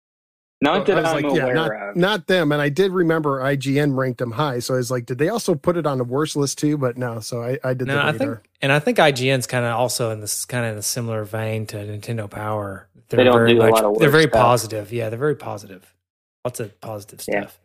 Not 0.63 0.87
that 0.87 0.97
I 0.97 1.01
was 1.03 1.11
I'm 1.11 1.23
like, 1.23 1.37
yeah, 1.37 1.43
aware 1.43 1.55
not, 1.55 1.71
of. 1.91 1.97
not 1.97 2.27
them. 2.29 2.51
And 2.51 2.63
I 2.63 2.71
did 2.71 2.91
remember 2.91 3.41
IGN 3.41 3.95
ranked 3.95 4.19
them 4.21 4.31
high. 4.31 4.59
So 4.61 4.73
I 4.73 4.79
was 4.79 4.91
like, 4.91 5.05
did 5.05 5.19
they 5.19 5.29
also 5.29 5.55
put 5.55 5.77
it 5.77 5.87
on 5.87 5.99
the 5.99 6.05
worst 6.05 6.35
list 6.35 6.57
too? 6.59 6.79
But 6.79 6.97
no, 6.97 7.21
so 7.21 7.43
I, 7.43 7.59
I 7.63 7.75
did 7.75 7.87
No, 7.89 7.97
the 7.97 8.05
I 8.07 8.13
think, 8.13 8.39
and 8.63 8.73
I 8.73 8.79
think 8.79 8.97
IGN's 8.97 9.47
kind 9.47 9.67
of 9.67 9.73
also 9.75 10.11
in 10.13 10.21
this 10.23 10.47
kind 10.47 10.65
of 10.65 10.73
in 10.73 10.79
a 10.79 10.83
similar 10.83 11.25
vein 11.25 11.67
to 11.67 11.77
Nintendo 11.77 12.29
Power. 12.29 12.89
They're 13.11 13.19
They 13.19 13.25
don't 13.25 13.35
very 13.35 13.53
do 13.53 13.61
a 13.61 13.69
lot 13.69 13.85
of 13.85 13.99
they're 13.99 14.09
very 14.09 14.23
stuff. 14.25 14.33
positive. 14.41 14.93
Yeah, 14.95 15.11
they're 15.11 15.19
very 15.19 15.37
positive. 15.37 15.95
Lots 16.43 16.59
of 16.59 16.81
positive 16.81 17.21
Yeah. 17.29 17.41
stuff. 17.43 17.61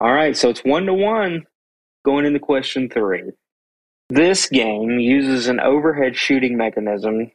All 0.00 0.12
right, 0.12 0.34
so 0.34 0.48
it's 0.48 0.64
one 0.64 0.86
to 0.86 0.94
one 0.94 1.44
going 2.04 2.26
into 2.26 2.38
question 2.40 2.88
three. 2.88 3.30
This 4.10 4.48
game 4.48 4.98
uses 4.98 5.48
an 5.48 5.60
overhead 5.60 6.16
shooting 6.16 6.56
mechanism 6.56 7.30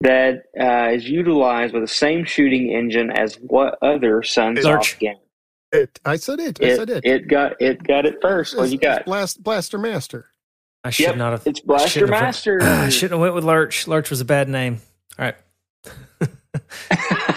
that 0.00 0.44
uh, 0.58 0.90
is 0.94 1.08
utilized 1.08 1.74
with 1.74 1.82
the 1.82 1.88
same 1.88 2.24
shooting 2.24 2.70
engine 2.72 3.10
as 3.10 3.34
what 3.36 3.76
other 3.82 4.22
Sons 4.22 4.64
Lurch. 4.64 4.94
off 4.94 4.98
game? 4.98 5.16
It. 5.72 5.98
I 6.04 6.16
said 6.16 6.40
it. 6.40 6.62
I 6.62 6.66
It, 6.66 6.76
said 6.76 6.90
it. 6.90 7.04
it 7.04 7.28
got 7.28 7.60
it 7.60 7.82
got 7.82 8.06
it 8.06 8.16
first. 8.22 8.56
What 8.56 8.62
It's- 8.62 8.72
you 8.72 8.78
got? 8.78 8.98
it's 9.00 9.04
Blast, 9.06 9.42
Blaster 9.42 9.76
Master. 9.78 10.26
I 10.84 10.90
should 10.90 11.06
Yep, 11.06 11.16
not 11.16 11.32
have. 11.32 11.46
It's 11.46 11.60
Blaster 11.60 11.88
shouldn't 11.90 12.14
have- 12.14 12.22
Master. 12.22 12.58
I 12.62 12.88
shouldn't 12.88 13.12
have 13.12 13.20
went 13.20 13.34
with 13.34 13.44
Lurch. 13.44 13.86
Lurch 13.86 14.08
was 14.08 14.20
a 14.22 14.24
bad 14.24 14.48
name. 14.48 14.78
All 15.18 15.24
right. 15.26 15.34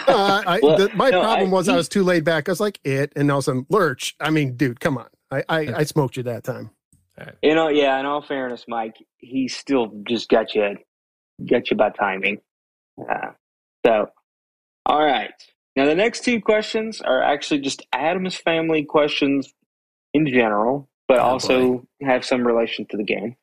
Uh, 0.07 0.43
I, 0.45 0.59
Well, 0.63 0.77
the, 0.77 0.89
my 0.95 1.09
no, 1.09 1.21
problem 1.21 1.49
I- 1.49 1.53
was 1.53 1.67
I 1.69 1.75
was 1.75 1.89
too 1.89 2.03
laid 2.03 2.23
back. 2.23 2.47
I 2.47 2.51
was 2.51 2.59
like 2.59 2.79
it, 2.83 3.11
and 3.15 3.29
also 3.31 3.65
Lurch. 3.69 4.15
I 4.19 4.29
mean, 4.29 4.55
dude, 4.55 4.79
come 4.79 4.97
on. 4.97 5.07
I, 5.31 5.43
I, 5.47 5.59
I 5.77 5.83
smoked 5.83 6.17
you 6.17 6.23
that 6.23 6.43
time. 6.43 6.71
You 7.41 7.55
know, 7.55 7.69
yeah. 7.69 7.99
In 7.99 8.05
all 8.05 8.21
fairness, 8.21 8.65
Mike, 8.67 8.95
he 9.17 9.47
still 9.47 9.91
just 10.07 10.29
got 10.29 10.55
you, 10.55 10.77
got 11.49 11.69
you 11.69 11.77
by 11.77 11.91
timing. 11.91 12.41
Uh, 12.99 13.31
so, 13.85 14.07
all 14.85 15.03
right. 15.03 15.31
Now 15.75 15.85
the 15.85 15.95
next 15.95 16.23
two 16.25 16.41
questions 16.41 17.01
are 17.01 17.21
actually 17.21 17.61
just 17.61 17.85
Addams 17.93 18.35
family 18.35 18.83
questions 18.83 19.53
in 20.13 20.27
general, 20.27 20.89
but 21.07 21.19
Oh, 21.19 21.23
also 21.23 21.87
have 22.01 22.25
some 22.25 22.45
relation 22.45 22.85
to 22.89 22.97
the 22.97 23.03
game. 23.03 23.35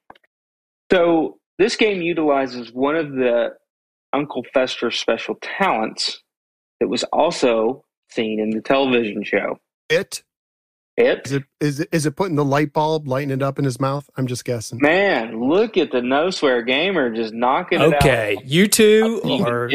So 0.90 1.38
this 1.58 1.76
game 1.76 2.02
utilizes 2.02 2.72
one 2.72 2.96
of 2.96 3.12
the 3.12 3.50
Uncle 4.12 4.44
Fester 4.52 4.90
special 4.90 5.36
talents 5.40 6.22
that 6.80 6.88
was 6.88 7.04
also 7.04 7.84
seen 8.10 8.40
in 8.40 8.50
the 8.50 8.60
television 8.60 9.22
show. 9.24 9.58
It 9.88 10.22
It 10.98 11.26
is 11.26 11.32
it 11.32 11.44
is 11.60 11.80
it 11.80 11.88
is 11.92 12.06
it 12.06 12.16
putting 12.16 12.34
the 12.34 12.44
light 12.44 12.72
bulb, 12.72 13.06
lighting 13.06 13.30
it 13.30 13.40
up 13.40 13.56
in 13.60 13.64
his 13.64 13.78
mouth? 13.78 14.10
I'm 14.16 14.26
just 14.26 14.44
guessing. 14.44 14.80
Man, 14.82 15.48
look 15.48 15.76
at 15.76 15.92
the 15.92 16.02
no 16.02 16.30
swear 16.30 16.62
gamer 16.62 17.14
just 17.14 17.32
knocking 17.32 17.80
it 17.80 17.94
out. 17.94 17.94
Okay, 18.02 18.36
you 18.44 18.66
two 18.66 19.20
are 19.44 19.70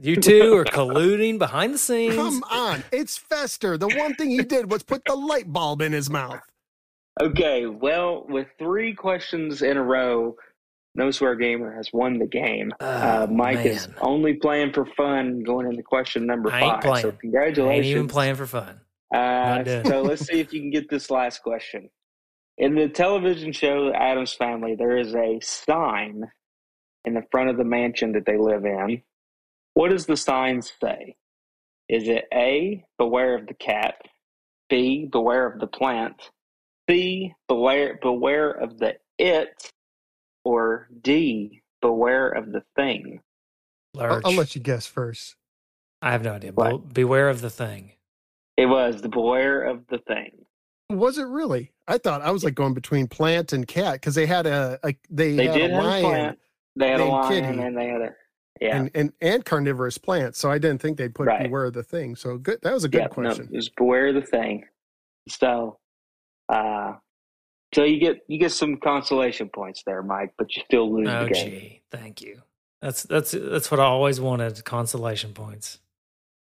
you 0.00 0.16
two 0.16 0.54
are 0.56 0.64
colluding 0.64 1.38
behind 1.38 1.72
the 1.72 1.78
scenes. 1.78 2.16
Come 2.16 2.42
on, 2.50 2.82
it's 2.90 3.16
Fester. 3.16 3.78
The 3.78 3.88
one 3.90 4.14
thing 4.16 4.30
he 4.30 4.42
did 4.42 4.72
was 4.72 4.82
put 4.82 5.04
the 5.04 5.14
light 5.14 5.52
bulb 5.52 5.80
in 5.80 5.92
his 5.92 6.10
mouth. 6.10 6.40
Okay, 7.20 7.66
well, 7.66 8.26
with 8.28 8.48
three 8.58 8.94
questions 8.94 9.62
in 9.62 9.76
a 9.76 9.82
row, 9.82 10.34
No 10.96 11.12
Swear 11.12 11.36
Gamer 11.36 11.72
has 11.76 11.92
won 11.92 12.18
the 12.18 12.26
game. 12.26 12.72
Oh, 12.80 12.86
uh, 12.86 13.26
Mike 13.30 13.64
is 13.66 13.86
only 14.00 14.34
playing 14.34 14.72
for 14.72 14.84
fun 14.96 15.44
going 15.44 15.66
into 15.66 15.84
question 15.84 16.26
number 16.26 16.50
I 16.50 16.60
ain't 16.62 16.72
five. 16.72 16.82
playing. 16.82 17.02
So 17.02 17.08
I 17.08 17.10
ain't 17.12 17.20
congratulations. 17.20 17.86
even 17.86 18.08
playing 18.08 18.34
for 18.34 18.46
fun. 18.46 18.80
Uh, 19.12 19.82
so 19.84 20.02
let's 20.02 20.26
see 20.26 20.40
if 20.40 20.52
you 20.52 20.60
can 20.60 20.70
get 20.70 20.88
this 20.88 21.10
last 21.10 21.42
question. 21.42 21.90
In 22.58 22.74
the 22.74 22.88
television 22.88 23.52
show 23.52 23.92
Addams 23.94 24.34
Family, 24.34 24.74
there 24.74 24.96
is 24.96 25.14
a 25.14 25.38
sign 25.40 26.24
in 27.04 27.14
the 27.14 27.22
front 27.30 27.50
of 27.50 27.56
the 27.56 27.64
mansion 27.64 28.12
that 28.12 28.26
they 28.26 28.36
live 28.36 28.64
in. 28.64 29.02
What 29.74 29.90
does 29.90 30.06
the 30.06 30.16
sign 30.16 30.62
say? 30.62 31.16
Is 31.88 32.08
it 32.08 32.24
A, 32.32 32.84
beware 32.98 33.36
of 33.36 33.46
the 33.46 33.54
cat, 33.54 33.96
B, 34.68 35.08
beware 35.10 35.46
of 35.46 35.60
the 35.60 35.66
plant, 35.66 36.30
C, 36.88 37.34
beware, 37.48 37.98
beware 38.00 38.50
of 38.50 38.78
the 38.78 38.94
it, 39.18 39.72
or 40.44 40.88
D, 41.02 41.62
beware 41.80 42.28
of 42.28 42.52
the 42.52 42.62
thing? 42.76 43.20
I'll, 43.98 44.08
Lurch. 44.08 44.22
I'll 44.24 44.34
let 44.34 44.54
you 44.54 44.60
guess 44.60 44.86
first. 44.86 45.36
I 46.00 46.12
have 46.12 46.22
no 46.22 46.32
idea. 46.32 46.52
What? 46.52 46.88
Be- 46.88 47.02
beware 47.02 47.28
of 47.28 47.40
the 47.40 47.50
thing. 47.50 47.92
It 48.62 48.66
was 48.66 49.02
the 49.02 49.08
Boyer 49.08 49.62
of 49.62 49.84
the 49.88 49.98
thing. 49.98 50.30
Was 50.90 51.18
it 51.18 51.24
really? 51.26 51.72
I 51.88 51.98
thought 51.98 52.22
I 52.22 52.30
was 52.30 52.44
like 52.44 52.54
going 52.54 52.74
between 52.74 53.08
plant 53.08 53.52
and 53.52 53.66
cat 53.66 53.94
because 53.94 54.14
they 54.14 54.26
had 54.26 54.46
a, 54.46 54.78
a 54.84 54.94
they, 55.10 55.34
They 55.34 55.46
had 55.46 55.54
did 55.56 55.70
a 55.70 55.74
have 55.74 55.84
lion 55.84 56.04
plant. 56.04 56.38
They 56.76 56.88
had 56.90 57.00
a 57.00 57.04
lion 57.06 57.28
Kitty. 57.44 57.60
and 57.62 57.76
they 57.76 57.86
had 57.88 58.00
a 58.02 58.10
yeah. 58.60 58.76
and, 58.76 58.90
and 58.94 59.12
and 59.20 59.44
carnivorous 59.44 59.98
plants. 59.98 60.38
So 60.38 60.50
I 60.50 60.58
didn't 60.58 60.80
think 60.80 60.96
they'd 60.98 61.14
put 61.14 61.26
Right. 61.26 61.42
beware 61.42 61.64
of 61.64 61.72
the 61.72 61.82
thing. 61.82 62.14
So 62.14 62.38
good. 62.38 62.58
That 62.62 62.72
was 62.72 62.84
a 62.84 62.88
good 62.88 63.00
yeah, 63.00 63.08
question. 63.08 63.48
No, 63.50 63.58
just 63.58 63.74
beware 63.76 64.08
of 64.08 64.14
the 64.14 64.22
thing. 64.22 64.64
So, 65.28 65.78
uh, 66.48 66.92
so 67.74 67.84
you 67.84 67.98
get 67.98 68.18
you 68.28 68.38
get 68.38 68.52
some 68.52 68.76
consolation 68.76 69.48
points 69.48 69.82
there, 69.84 70.02
Mike, 70.02 70.34
but 70.38 70.54
you 70.54 70.62
still 70.64 70.94
lose 70.94 71.08
Oh 71.08 71.24
the 71.24 71.30
game. 71.30 71.50
gee, 71.50 71.82
thank 71.90 72.20
you. 72.22 72.42
That's 72.80 73.02
that's 73.04 73.32
that's 73.32 73.70
what 73.70 73.80
I 73.80 73.84
always 73.84 74.20
wanted. 74.20 74.62
Consolation 74.64 75.32
points. 75.32 75.78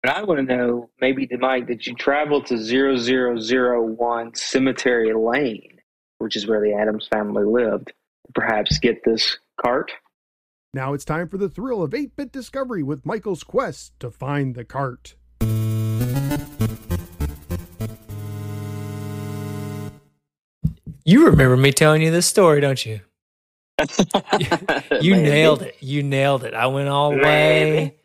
But 0.06 0.18
I 0.18 0.22
want 0.22 0.48
to 0.48 0.56
know, 0.56 0.92
maybe 1.02 1.26
to 1.26 1.38
Mike, 1.40 1.66
did 1.66 1.88
you 1.88 1.96
travel 1.96 2.40
to 2.44 2.58
0001 2.60 4.36
Cemetery 4.36 5.12
Lane, 5.16 5.80
which 6.20 6.36
is 6.36 6.46
where 6.46 6.62
the 6.62 6.76
Addams 6.76 7.08
family 7.08 7.44
lived, 7.44 7.88
to 7.88 8.32
perhaps 8.36 8.78
get 8.78 9.04
this 9.04 9.40
cart? 9.60 9.92
Now 10.76 10.94
it's 10.94 11.06
time 11.06 11.28
for 11.28 11.40
the 11.40 11.50
thrill 11.50 11.82
of 11.82 11.96
8 11.96 12.16
bit 12.16 12.32
discovery 12.32 12.84
with 12.84 13.04
Michael's 13.04 13.44
quest 13.44 14.00
to 14.00 14.12
find 14.12 14.54
the 14.54 14.64
cart. 14.64 15.16
You 21.04 21.26
remember 21.26 21.58
me 21.58 21.72
telling 21.72 22.04
you 22.04 22.12
this 22.12 22.28
story, 22.28 22.62
don't 22.62 22.86
you? 22.86 23.00
You 25.02 25.16
Maybe. 25.16 25.30
nailed 25.30 25.64
it. 25.64 25.78
You 25.80 26.04
nailed 26.04 26.44
it. 26.44 26.54
I 26.54 26.68
went 26.68 26.90
all 26.90 27.10
the 27.10 27.18
way. 27.18 27.96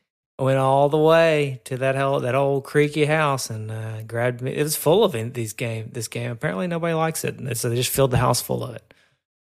I 0.41 0.43
went 0.43 0.59
all 0.59 0.89
the 0.89 0.97
way 0.97 1.61
to 1.65 1.77
that 1.77 1.97
hell, 1.97 2.19
that 2.21 2.35
old 2.35 2.65
creaky 2.65 3.05
house 3.05 3.51
and 3.51 3.71
uh, 3.71 4.03
grabbed 4.05 4.41
me. 4.41 4.53
It 4.53 4.63
was 4.63 4.75
full 4.75 5.05
of 5.05 5.15
in, 5.15 5.35
these 5.35 5.53
game. 5.53 5.91
This 5.93 6.09
game. 6.09 6.31
Apparently, 6.31 6.67
nobody 6.67 6.95
likes 6.95 7.25
it, 7.25 7.59
so 7.59 7.69
they 7.69 7.77
just 7.77 7.91
filled 7.91 8.11
the 8.11 8.17
house 8.17 8.41
full 8.41 8.65
of 8.65 8.75
it. 8.75 8.95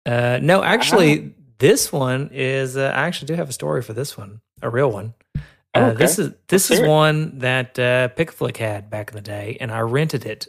Uh, 0.07 0.39
no, 0.41 0.63
actually, 0.63 1.35
this 1.59 1.91
one 1.91 2.31
is. 2.33 2.75
Uh, 2.75 2.91
I 2.95 3.05
actually 3.05 3.27
do 3.27 3.35
have 3.35 3.49
a 3.49 3.53
story 3.53 3.83
for 3.83 3.93
this 3.93 4.17
one, 4.17 4.41
a 4.63 4.69
real 4.69 4.91
one. 4.91 5.13
Uh, 5.37 5.41
Oh, 5.75 5.85
Okay. 5.89 5.97
This 5.97 6.17
is 6.17 6.33
this 6.47 6.71
Let's 6.71 6.81
is 6.81 6.87
one 6.87 7.37
that 7.37 7.77
uh, 7.77 8.09
Pickflick 8.17 8.57
had 8.57 8.89
back 8.89 9.09
in 9.11 9.15
the 9.15 9.21
day, 9.21 9.57
and 9.61 9.71
I 9.71 9.81
rented 9.81 10.25
it 10.25 10.47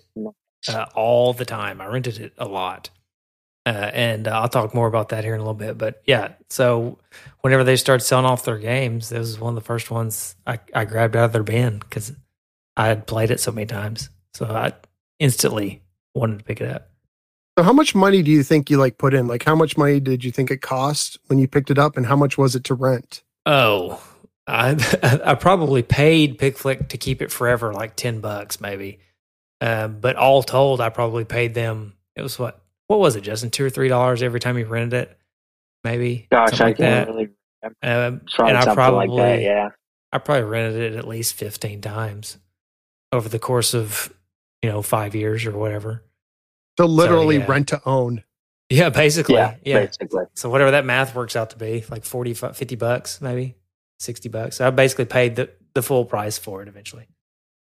uh, 0.66 0.86
all 0.94 1.34
the 1.34 1.44
time. 1.44 1.82
I 1.82 1.86
rented 1.86 2.18
it 2.18 2.32
a 2.38 2.48
lot. 2.48 2.88
Uh, 3.66 3.90
and 3.92 4.26
uh, 4.26 4.40
I'll 4.40 4.48
talk 4.48 4.74
more 4.74 4.86
about 4.86 5.10
that 5.10 5.22
here 5.24 5.34
in 5.34 5.40
a 5.40 5.42
little 5.42 5.54
bit. 5.54 5.76
But 5.76 6.02
yeah, 6.06 6.32
so 6.48 6.98
whenever 7.42 7.62
they 7.62 7.76
started 7.76 8.04
selling 8.04 8.24
off 8.26 8.44
their 8.44 8.58
games, 8.58 9.10
this 9.10 9.18
was 9.18 9.38
one 9.38 9.50
of 9.50 9.54
the 9.54 9.66
first 9.66 9.90
ones 9.90 10.34
I, 10.46 10.58
I 10.74 10.84
grabbed 10.84 11.16
out 11.16 11.26
of 11.26 11.32
their 11.32 11.42
bin 11.42 11.78
because 11.78 12.12
I 12.76 12.86
had 12.86 13.06
played 13.06 13.30
it 13.30 13.40
so 13.40 13.52
many 13.52 13.66
times. 13.66 14.08
So 14.34 14.46
I 14.46 14.72
instantly 15.18 15.82
wanted 16.14 16.38
to 16.38 16.44
pick 16.44 16.60
it 16.60 16.70
up. 16.70 16.90
So 17.58 17.64
how 17.64 17.72
much 17.72 17.94
money 17.94 18.22
do 18.22 18.30
you 18.30 18.42
think 18.42 18.70
you 18.70 18.78
like 18.78 18.96
put 18.96 19.12
in? 19.12 19.26
Like 19.26 19.44
how 19.44 19.54
much 19.54 19.76
money 19.76 20.00
did 20.00 20.24
you 20.24 20.30
think 20.30 20.50
it 20.50 20.62
cost 20.62 21.18
when 21.26 21.38
you 21.38 21.46
picked 21.46 21.70
it 21.70 21.78
up 21.78 21.96
and 21.96 22.06
how 22.06 22.16
much 22.16 22.38
was 22.38 22.54
it 22.54 22.64
to 22.64 22.74
rent? 22.74 23.22
Oh, 23.44 24.02
I 24.46 24.76
I 25.24 25.34
probably 25.34 25.82
paid 25.82 26.38
Pickflick 26.38 26.88
to 26.88 26.96
keep 26.96 27.20
it 27.20 27.30
forever, 27.30 27.74
like 27.74 27.96
ten 27.96 28.20
bucks 28.20 28.60
maybe. 28.60 29.00
Um, 29.60 30.00
but 30.00 30.16
all 30.16 30.42
told, 30.42 30.80
I 30.80 30.88
probably 30.88 31.26
paid 31.26 31.52
them. 31.52 31.94
It 32.16 32.22
was 32.22 32.38
what? 32.38 32.62
What 32.90 32.98
was 32.98 33.14
it, 33.14 33.20
Justin? 33.20 33.50
Two 33.50 33.64
or 33.64 33.70
three 33.70 33.86
dollars 33.86 34.20
every 34.20 34.40
time 34.40 34.58
you 34.58 34.66
rented 34.66 35.02
it, 35.02 35.18
maybe. 35.84 36.26
Gosh, 36.28 36.48
something 36.50 36.64
I 36.64 36.68
like 36.70 36.76
can't 36.76 37.06
that. 37.06 37.14
really 37.14 37.28
Um, 37.62 38.20
and 38.48 38.58
I 38.58 38.74
probably, 38.74 39.06
like 39.06 39.38
that. 39.38 39.42
Yeah. 39.44 39.68
I 40.12 40.18
probably 40.18 40.42
rented 40.42 40.92
it 40.92 40.98
at 40.98 41.06
least 41.06 41.34
fifteen 41.34 41.80
times 41.80 42.38
over 43.12 43.28
the 43.28 43.38
course 43.38 43.74
of 43.74 44.12
you 44.60 44.68
know 44.68 44.82
five 44.82 45.14
years 45.14 45.46
or 45.46 45.52
whatever. 45.52 46.02
So 46.80 46.86
literally 46.86 47.36
yeah. 47.36 47.46
rent 47.46 47.68
to 47.68 47.80
own. 47.86 48.24
Yeah, 48.68 48.88
basically. 48.88 49.36
Yeah, 49.36 49.54
Yeah. 49.64 49.86
basically. 49.86 50.24
So 50.34 50.50
whatever 50.50 50.72
that 50.72 50.84
math 50.84 51.14
works 51.14 51.36
out 51.36 51.50
to 51.50 51.56
be, 51.56 51.84
like 51.90 52.04
40, 52.04 52.34
50 52.34 52.74
bucks, 52.74 53.20
maybe 53.20 53.54
60 54.00 54.28
bucks. 54.30 54.56
So 54.56 54.66
I 54.66 54.70
basically 54.70 55.04
paid 55.04 55.36
the, 55.36 55.50
the 55.74 55.82
full 55.82 56.04
price 56.04 56.38
for 56.38 56.60
it 56.60 56.66
eventually. 56.66 57.06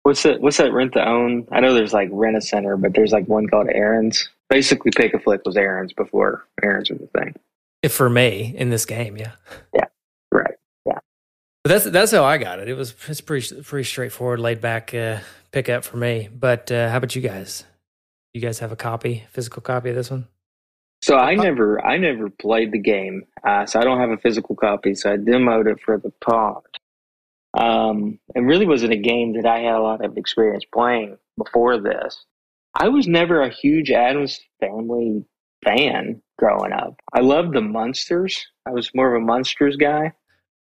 What's 0.08 0.24
that? 0.24 0.40
What's 0.40 0.56
that 0.56 0.72
rent 0.72 0.94
to 0.94 1.06
own? 1.06 1.46
I 1.52 1.60
know 1.60 1.74
there's 1.74 1.92
like 1.92 2.08
rent 2.14 2.38
a 2.38 2.42
center, 2.42 2.78
but 2.78 2.94
there's 2.94 3.12
like 3.12 3.28
one 3.28 3.46
called 3.48 3.68
Aaron's. 3.68 4.30
Basically, 4.50 4.90
pick 4.96 5.14
a 5.14 5.20
flick 5.20 5.42
was 5.46 5.58
Aaron's 5.58 5.92
before 5.92 6.46
Aaron's 6.64 6.90
was 6.90 7.02
a 7.02 7.20
thing. 7.20 7.36
If 7.84 7.92
for 7.92 8.10
me 8.10 8.56
in 8.56 8.70
this 8.70 8.86
game, 8.86 9.18
yeah. 9.18 9.34
Yeah, 9.76 9.84
right. 10.32 10.56
But 10.86 11.02
that's 11.66 11.84
that's 11.84 12.12
how 12.14 12.24
I 12.24 12.38
got 12.38 12.60
it. 12.60 12.70
It 12.70 12.76
was 12.76 12.96
it's 13.10 13.20
pretty 13.20 13.62
pretty 13.62 13.84
straightforward, 13.84 14.40
laid 14.40 14.62
back 14.62 14.94
uh, 14.94 15.18
pickup 15.52 15.84
for 15.84 15.98
me. 15.98 16.30
But 16.34 16.72
uh, 16.72 16.90
how 16.90 16.96
about 16.96 17.14
you 17.14 17.22
guys? 17.22 17.66
You 18.34 18.40
guys 18.40 18.60
have 18.60 18.72
a 18.72 18.78
copy, 18.78 19.26
physical 19.32 19.62
copy 19.62 19.90
of 19.90 19.98
this 19.98 20.10
one? 20.10 20.30
So 21.02 21.18
I 21.18 21.36
never, 21.36 21.86
I 21.86 21.98
never 21.98 22.30
played 22.30 22.72
the 22.72 22.80
game, 22.80 23.26
uh, 23.44 23.66
so 23.66 23.82
I 23.82 23.84
don't 23.84 24.00
have 24.00 24.12
a 24.12 24.18
physical 24.18 24.56
copy. 24.56 24.96
So 24.96 25.12
I 25.12 25.18
demoed 25.18 25.70
it 25.70 25.82
for 25.82 25.98
the 25.98 26.12
pod. 26.22 26.64
Um, 27.58 28.20
it 28.36 28.42
really 28.42 28.66
wasn't 28.68 28.94
a 28.94 28.98
game 28.98 29.34
that 29.34 29.46
I 29.46 29.60
had 29.60 29.76
a 29.76 29.82
lot 29.82 30.04
of 30.06 30.18
experience 30.18 30.64
playing 30.74 31.18
before 31.38 31.80
this. 31.80 32.26
I 32.76 32.90
was 32.90 33.08
never 33.08 33.42
a 33.42 33.50
huge 33.50 33.90
Addams 33.92 34.40
Family 34.60 35.26
fan 35.66 36.22
growing 36.38 36.72
up. 36.72 36.96
I 37.14 37.22
loved 37.22 37.54
the 37.54 37.62
Munsters. 37.62 38.46
I 38.68 38.72
was 38.72 38.92
more 38.94 39.16
of 39.16 39.22
a 39.22 39.26
Munsters 39.26 39.76
guy. 39.76 40.14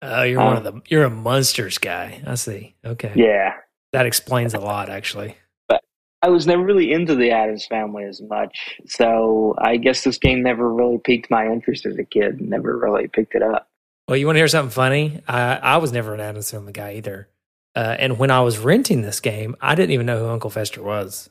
Oh, 0.04 0.24
you're 0.24 0.40
one 0.44 0.58
of 0.58 0.66
Uh, 0.68 0.72
the 0.72 0.82
you're 0.90 1.06
a 1.06 1.10
monsters 1.10 1.78
guy. 1.78 2.22
I 2.28 2.36
see. 2.36 2.76
Okay, 2.86 3.14
Yeah, 3.16 3.54
that 3.94 4.06
explains 4.06 4.54
a 4.54 4.60
lot, 4.60 4.90
actually. 4.90 5.38
But 5.70 5.82
I 6.22 6.30
was 6.30 6.46
never 6.46 6.62
really 6.62 6.92
into 6.92 7.16
the 7.16 7.32
Addams 7.32 7.66
Family 7.66 8.04
as 8.04 8.22
much, 8.22 8.78
so 8.86 9.56
I 9.60 9.78
guess 9.78 10.04
this 10.04 10.18
game 10.18 10.44
never 10.44 10.72
really 10.72 10.98
piqued 10.98 11.32
my 11.32 11.48
interest 11.48 11.86
as 11.86 11.98
a 11.98 12.04
kid. 12.04 12.42
Never 12.42 12.78
really 12.78 13.08
picked 13.08 13.34
it 13.34 13.42
up. 13.42 13.70
Well, 14.08 14.18
you 14.18 14.26
want 14.26 14.36
to 14.36 14.40
hear 14.42 14.48
something 14.48 14.72
funny? 14.72 15.22
I, 15.28 15.56
I 15.56 15.78
was 15.78 15.92
never 15.92 16.14
an 16.14 16.20
Addams 16.20 16.52
Family 16.52 16.74
guy 16.74 16.96
either. 16.96 17.30
Uh, 17.76 17.96
and 17.98 18.20
when 18.20 18.32
I 18.32 18.42
was 18.42 18.60
renting 18.60 19.02
this 19.02 19.20
game, 19.20 19.56
I 19.62 19.76
didn't 19.76 19.92
even 19.92 20.06
know 20.06 20.20
who 20.20 20.28
Uncle 20.30 20.50
Fester 20.50 20.84
was. 20.84 21.30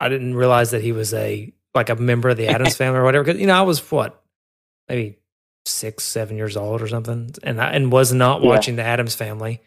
I 0.00 0.08
didn't 0.08 0.34
realize 0.34 0.72
that 0.72 0.82
he 0.82 0.92
was 0.92 1.14
a 1.14 1.52
like 1.74 1.90
a 1.90 1.94
member 1.96 2.28
of 2.28 2.36
the 2.36 2.48
Addams 2.48 2.76
family 2.76 2.98
or 2.98 3.04
whatever. 3.04 3.24
Because 3.24 3.40
you 3.40 3.46
know, 3.46 3.54
I 3.58 3.62
was 3.62 3.78
what 3.90 4.22
maybe 4.88 5.18
six, 5.64 6.04
seven 6.04 6.36
years 6.36 6.56
old 6.56 6.82
or 6.82 6.88
something, 6.88 7.34
and 7.42 7.60
I, 7.60 7.70
and 7.70 7.90
was 7.92 8.12
not 8.12 8.42
Yeah. 8.42 8.48
watching 8.48 8.76
the 8.76 8.82
Addams 8.82 9.14
family. 9.14 9.60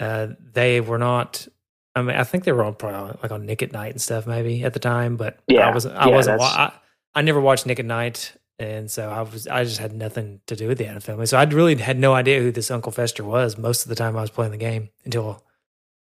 Uh, 0.00 0.28
they 0.52 0.80
were 0.80 0.98
not. 0.98 1.46
I 1.94 2.00
mean, 2.02 2.16
I 2.16 2.24
think 2.24 2.44
they 2.44 2.52
were 2.52 2.64
on 2.64 2.74
probably 2.74 3.18
like 3.22 3.30
on 3.32 3.44
Nick 3.44 3.62
at 3.62 3.72
Night 3.72 3.92
and 3.92 4.00
stuff 4.00 4.26
maybe 4.26 4.64
at 4.64 4.72
the 4.72 4.78
time, 4.80 5.16
but 5.16 5.38
Yeah. 5.48 5.68
I 5.68 5.74
wasn't. 5.74 5.96
I 5.96 6.08
Yeah, 6.08 6.14
wasn't. 6.14 6.40
I, 6.40 6.72
I 7.14 7.22
never 7.22 7.40
watched 7.40 7.66
Nick 7.66 7.78
at 7.78 7.84
Night, 7.84 8.32
and 8.62 8.90
so 8.90 9.08
I 9.10 9.22
was. 9.22 9.46
I 9.46 9.64
just 9.64 9.78
had 9.78 9.92
nothing 9.92 10.40
to 10.46 10.56
do 10.56 10.68
with 10.68 10.78
the 10.78 10.86
Addams 10.86 11.04
family, 11.04 11.26
so 11.26 11.36
I 11.38 11.44
really 11.44 11.74
had 11.76 11.98
no 11.98 12.14
idea 12.14 12.40
who 12.40 12.50
this 12.52 12.70
Uncle 12.70 12.92
Fester 12.92 13.24
was 13.24 13.58
most 13.58 13.82
of 13.82 13.88
the 13.88 13.94
time 13.94 14.16
I 14.16 14.20
was 14.22 14.30
playing 14.30 14.52
the 14.52 14.56
game 14.58 14.90
until 15.04 15.42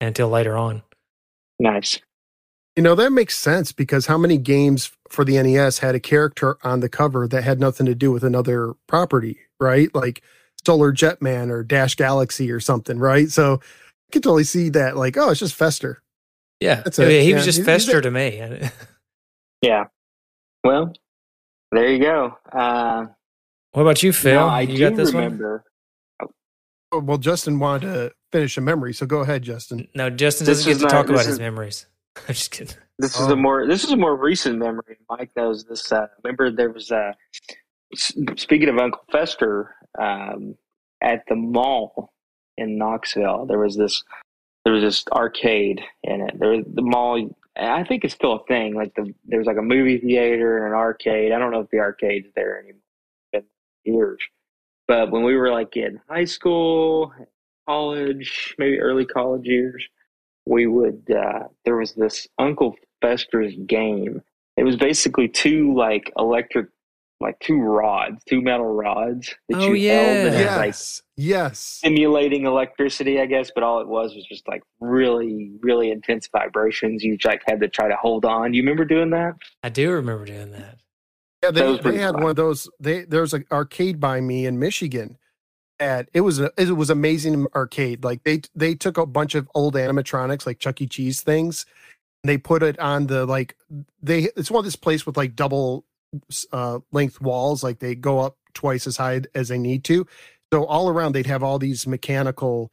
until 0.00 0.28
later 0.28 0.56
on. 0.56 0.82
Nice. 1.58 1.98
You 2.76 2.82
know, 2.82 2.94
that 2.94 3.10
makes 3.10 3.36
sense 3.36 3.72
because 3.72 4.06
how 4.06 4.16
many 4.16 4.38
games 4.38 4.92
for 5.10 5.24
the 5.24 5.42
NES 5.42 5.78
had 5.80 5.94
a 5.94 6.00
character 6.00 6.56
on 6.62 6.80
the 6.80 6.88
cover 6.88 7.26
that 7.28 7.42
had 7.42 7.60
nothing 7.60 7.86
to 7.86 7.94
do 7.94 8.10
with 8.12 8.24
another 8.24 8.74
property, 8.86 9.38
right? 9.58 9.92
Like 9.94 10.22
Solar 10.64 10.92
Jetman 10.92 11.50
or 11.50 11.62
Dash 11.62 11.96
Galaxy 11.96 12.50
or 12.50 12.60
something, 12.60 12.98
right? 12.98 13.28
So 13.30 13.54
I 13.54 14.12
could 14.12 14.22
totally 14.22 14.44
see 14.44 14.68
that, 14.70 14.96
like, 14.96 15.16
oh, 15.18 15.30
it's 15.30 15.40
just 15.40 15.54
Fester. 15.54 16.02
Yeah, 16.60 16.82
That's 16.82 16.98
I 16.98 17.04
mean, 17.06 17.12
it. 17.12 17.22
he 17.24 17.30
Yeah, 17.30 17.36
was 17.36 17.44
just 17.44 17.58
he's- 17.58 17.66
he's 17.66 17.84
Fester 17.86 17.98
a- 17.98 18.02
to 18.02 18.10
me. 18.10 18.70
Yeah. 19.62 19.84
Well, 20.64 20.94
there 21.72 21.88
you 21.92 21.98
go. 22.00 22.36
Uh, 22.52 23.06
What 23.72 23.82
about 23.82 24.02
you, 24.02 24.12
Phil? 24.12 24.34
now 24.40 24.48
I 24.48 24.62
you 24.62 24.76
do 24.76 24.90
got 24.90 24.96
this 24.96 25.12
remember. 25.12 25.64
Oh, 26.92 26.98
well, 27.00 27.18
Justin 27.18 27.58
wanted 27.60 27.86
to 27.92 28.12
finish 28.32 28.56
a 28.56 28.60
memory, 28.60 28.92
so 28.92 29.06
go 29.06 29.20
ahead, 29.20 29.42
Justin. 29.42 29.86
No, 29.94 30.10
Justin 30.10 30.46
This 30.46 30.64
doesn't 30.64 30.72
get 30.72 30.78
to 30.78 30.82
not- 30.84 30.90
talk 30.90 31.06
about 31.06 31.18
this 31.18 31.26
his 31.28 31.38
memories. 31.38 31.86
I'm 32.16 32.34
just 32.34 32.50
kidding. 32.50 32.74
This 32.98 33.14
is 33.18 33.28
Oh. 33.28 33.32
a 33.32 33.36
more 33.36 33.66
this 33.66 33.84
is 33.84 33.92
a 33.92 33.96
more 33.96 34.16
recent 34.16 34.58
memory. 34.58 34.98
Mike 35.08 35.30
knows 35.36 35.64
this. 35.64 35.90
Uh, 35.92 36.06
remember, 36.24 36.50
there 36.50 36.70
was 36.70 36.90
a 36.90 37.14
speaking 38.36 38.68
of 38.68 38.78
Uncle 38.78 39.02
Fester 39.10 39.74
um, 39.98 40.54
at 41.00 41.22
the 41.28 41.36
mall 41.36 42.12
in 42.58 42.76
Knoxville. 42.76 43.46
There 43.46 43.58
was 43.58 43.76
this 43.76 44.02
there 44.64 44.74
was 44.74 44.82
this 44.82 45.04
arcade 45.12 45.80
in 46.02 46.20
it. 46.20 46.38
There 46.38 46.50
was 46.50 46.64
the 46.74 46.82
mall. 46.82 47.30
I 47.60 47.84
think 47.84 48.04
it's 48.04 48.14
still 48.14 48.34
a 48.34 48.44
thing. 48.46 48.74
Like 48.74 48.94
the 48.94 49.12
there 49.26 49.38
was 49.38 49.46
like 49.46 49.58
a 49.58 49.62
movie 49.62 49.98
theater 49.98 50.58
and 50.58 50.68
an 50.68 50.72
arcade. 50.72 51.32
I 51.32 51.38
don't 51.38 51.52
know 51.52 51.60
if 51.60 51.70
the 51.70 51.78
arcade's 51.78 52.28
there 52.34 52.58
anymore. 52.58 52.80
Years. 53.84 54.20
But 54.88 55.10
when 55.10 55.22
we 55.22 55.36
were 55.36 55.50
like 55.50 55.76
in 55.76 56.00
high 56.08 56.26
school, 56.26 57.14
college, 57.66 58.54
maybe 58.58 58.78
early 58.78 59.06
college 59.06 59.46
years, 59.46 59.82
we 60.46 60.66
would 60.66 61.10
uh, 61.10 61.44
there 61.64 61.76
was 61.76 61.94
this 61.94 62.26
Uncle 62.38 62.76
Fester's 63.00 63.54
game. 63.66 64.20
It 64.56 64.64
was 64.64 64.76
basically 64.76 65.28
two 65.28 65.74
like 65.74 66.12
electric, 66.18 66.66
like 67.20 67.38
two 67.40 67.58
rods, 67.60 68.22
two 68.24 68.40
metal 68.40 68.66
rods 68.72 69.34
that 69.48 69.58
Oh, 69.58 69.72
you 69.72 69.90
held, 69.90 70.08
and 70.08 70.34
it 70.34 70.38
Yeah. 70.40 70.46
was 70.46 70.56
like 70.56 70.66
Yes. 70.68 71.02
Yes. 71.16 71.58
simulating 71.58 72.46
electricity, 72.46 73.20
I 73.20 73.26
guess. 73.26 73.50
But 73.54 73.62
all 73.62 73.80
it 73.80 73.88
was 73.88 74.14
was 74.14 74.24
just 74.24 74.48
like 74.48 74.62
really, 74.80 75.50
really 75.60 75.90
intense 75.90 76.28
vibrations. 76.32 77.04
You 77.04 77.18
like 77.24 77.42
had 77.46 77.60
to 77.60 77.68
try 77.68 77.88
to 77.88 77.96
hold 77.96 78.24
on. 78.24 78.54
You 78.54 78.62
remember 78.62 78.84
doing 78.84 79.10
that? 79.10 79.34
I 79.62 79.68
do 79.68 79.90
remember 79.90 80.24
doing 80.24 80.52
that. 80.52 80.78
Yeah, 81.42 81.50
they, 81.50 81.62
was 81.66 81.76
they 81.78 81.82
pretty 81.82 81.98
had 81.98 82.12
fun. 82.14 82.22
one 82.22 82.30
of 82.30 82.36
those. 82.36 82.68
They 82.80 83.04
there 83.04 83.20
was 83.22 83.34
an 83.34 83.44
arcade 83.52 84.00
by 84.00 84.20
me 84.20 84.46
in 84.46 84.58
Michigan. 84.58 85.16
At 85.78 86.10
it 86.12 86.20
was 86.20 86.38
a 86.40 86.50
it 86.58 86.76
was 86.76 86.90
amazing 86.90 87.46
arcade. 87.54 88.04
Like 88.04 88.22
they 88.24 88.42
they 88.54 88.74
took 88.74 88.98
a 88.98 89.06
bunch 89.06 89.34
of 89.34 89.48
old 89.54 89.74
animatronics, 89.74 90.44
like 90.46 90.58
Chuck 90.58 90.80
E. 90.82 90.86
Cheese 90.86 91.22
things, 91.22 91.64
and 92.22 92.28
they 92.28 92.36
put 92.36 92.62
it 92.62 92.78
on 92.78 93.06
the 93.06 93.24
like 93.24 93.56
they. 94.02 94.24
It's 94.36 94.50
one 94.50 94.58
of 94.58 94.66
this 94.66 94.76
place 94.76 95.06
with 95.06 95.16
like 95.16 95.34
double 95.34 95.86
uh 96.52 96.80
length 96.92 97.20
walls. 97.20 97.62
Like 97.62 97.78
they 97.78 97.94
go 97.94 98.20
up 98.20 98.36
twice 98.54 98.86
as 98.86 98.96
high 98.96 99.22
as 99.34 99.48
they 99.48 99.58
need 99.58 99.84
to. 99.84 100.06
So 100.52 100.64
all 100.64 100.88
around 100.88 101.12
they'd 101.12 101.26
have 101.26 101.42
all 101.42 101.58
these 101.58 101.86
mechanical 101.86 102.72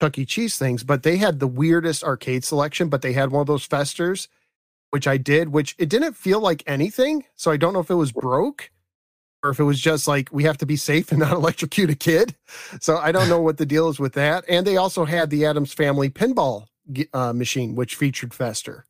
Chuck 0.00 0.18
E. 0.18 0.24
Cheese 0.24 0.58
things, 0.58 0.82
but 0.82 1.02
they 1.02 1.16
had 1.16 1.38
the 1.38 1.46
weirdest 1.46 2.02
arcade 2.02 2.44
selection. 2.44 2.88
But 2.88 3.02
they 3.02 3.12
had 3.12 3.30
one 3.30 3.42
of 3.42 3.46
those 3.46 3.64
festers 3.64 4.28
which 4.92 5.08
I 5.08 5.16
did, 5.16 5.48
which 5.48 5.74
it 5.78 5.88
didn't 5.88 6.18
feel 6.18 6.38
like 6.38 6.62
anything. 6.66 7.24
So 7.34 7.50
I 7.50 7.56
don't 7.56 7.72
know 7.72 7.80
if 7.80 7.90
it 7.90 7.94
was 7.94 8.12
broke 8.12 8.70
or 9.42 9.48
if 9.48 9.58
it 9.58 9.64
was 9.64 9.80
just 9.80 10.06
like 10.06 10.28
we 10.30 10.44
have 10.44 10.58
to 10.58 10.66
be 10.66 10.76
safe 10.76 11.10
and 11.10 11.20
not 11.20 11.32
electrocute 11.32 11.88
a 11.88 11.94
kid. 11.94 12.36
So 12.78 12.98
I 12.98 13.10
don't 13.10 13.30
know 13.30 13.40
what 13.40 13.56
the 13.56 13.64
deal 13.64 13.88
is 13.88 13.98
with 13.98 14.12
that. 14.14 14.44
And 14.48 14.66
they 14.66 14.76
also 14.76 15.06
had 15.06 15.30
the 15.30 15.46
Addams 15.46 15.72
Family 15.72 16.10
pinball 16.10 16.66
uh, 17.14 17.32
machine, 17.32 17.74
which 17.74 17.94
featured 17.94 18.34
Fester. 18.34 18.84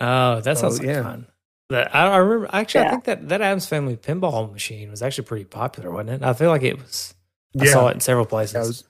Oh, 0.00 0.40
that 0.40 0.56
sounds 0.56 0.78
like 0.78 0.88
yeah. 0.88 1.02
fun. 1.02 1.26
That, 1.74 1.94
I, 1.94 2.06
I 2.06 2.16
remember 2.16 2.48
actually. 2.52 2.86
I 2.86 2.90
think 2.90 3.04
that 3.04 3.28
that 3.28 3.40
Addams 3.40 3.66
Family 3.66 3.96
pinball 3.96 4.50
machine 4.52 4.90
was 4.90 5.02
actually 5.02 5.24
pretty 5.24 5.44
popular, 5.44 5.90
wasn't 5.90 6.10
it? 6.10 6.22
I 6.22 6.32
feel 6.32 6.48
like 6.50 6.62
it 6.62 6.78
was. 6.78 7.14
I 7.60 7.66
saw 7.66 7.88
it 7.88 7.94
in 7.94 8.00
several 8.00 8.26
places. 8.26 8.54
Yeah, 8.54 8.60
was- 8.60 8.84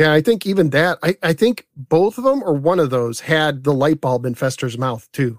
yeah, 0.00 0.12
I 0.12 0.20
think 0.22 0.44
even 0.46 0.70
that, 0.70 0.98
I, 1.04 1.16
I 1.22 1.32
think 1.34 1.68
both 1.76 2.18
of 2.18 2.24
them 2.24 2.42
or 2.42 2.52
one 2.54 2.80
of 2.80 2.90
those 2.90 3.20
had 3.20 3.62
the 3.62 3.72
light 3.72 4.00
bulb 4.00 4.26
in 4.26 4.34
Fester's 4.34 4.76
mouth 4.76 5.08
too. 5.12 5.38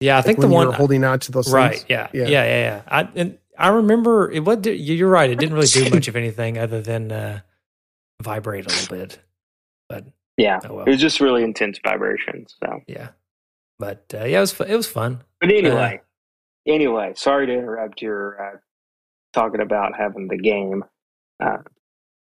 yeah, 0.00 0.14
I 0.14 0.16
Like 0.18 0.24
think 0.26 0.36
the 0.40 0.46
when 0.48 0.50
you 0.50 0.56
one 0.56 0.66
were 0.66 0.72
holding 0.74 1.02
on 1.02 1.18
to 1.20 1.32
those 1.32 1.50
right. 1.50 1.76
things. 1.76 1.86
Yeah, 1.88 2.08
Yeah. 2.12 2.22
yeah, 2.28 2.44
yeah, 2.44 2.60
yeah. 2.60 2.82
I 2.88 3.08
and 3.16 3.38
I 3.58 3.68
remember 3.68 4.30
it. 4.30 4.40
What 4.40 4.66
you're 4.66 5.08
right. 5.08 5.30
It 5.30 5.38
didn't 5.38 5.54
really 5.54 5.66
do 5.68 5.88
much 5.94 6.08
of 6.08 6.16
anything 6.16 6.58
other 6.58 6.82
than 6.82 7.10
uh, 7.10 7.40
vibrate 8.22 8.66
a 8.66 8.68
little 8.68 8.96
bit. 8.98 9.18
But 9.88 10.04
Yeah, 10.36 10.60
oh 10.68 10.74
well. 10.74 10.84
it 10.84 10.90
was 10.90 11.00
just 11.00 11.20
really 11.20 11.42
intense 11.42 11.78
vibrations. 11.82 12.56
So, 12.62 12.80
yeah, 12.86 13.08
but 13.80 14.04
uh, 14.14 14.24
yeah, 14.24 14.38
it 14.38 14.40
was 14.40 14.60
it 14.60 14.76
was 14.76 14.86
fun. 14.86 15.24
but 15.40 15.50
anyway, 15.50 16.00
anyway, 16.68 17.12
sorry 17.16 17.46
to 17.46 17.52
interrupt 17.52 18.00
your 18.00 18.40
uh, 18.40 18.56
talking 19.32 19.62
about 19.62 19.96
having 19.98 20.28
the 20.28 20.36
game. 20.36 20.84
Uh, 21.42 21.58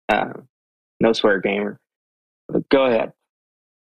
uh, 0.08 0.32
no 1.00 1.12
swear 1.12 1.40
gamer. 1.40 1.78
But 2.48 2.68
go 2.68 2.86
ahead. 2.86 3.12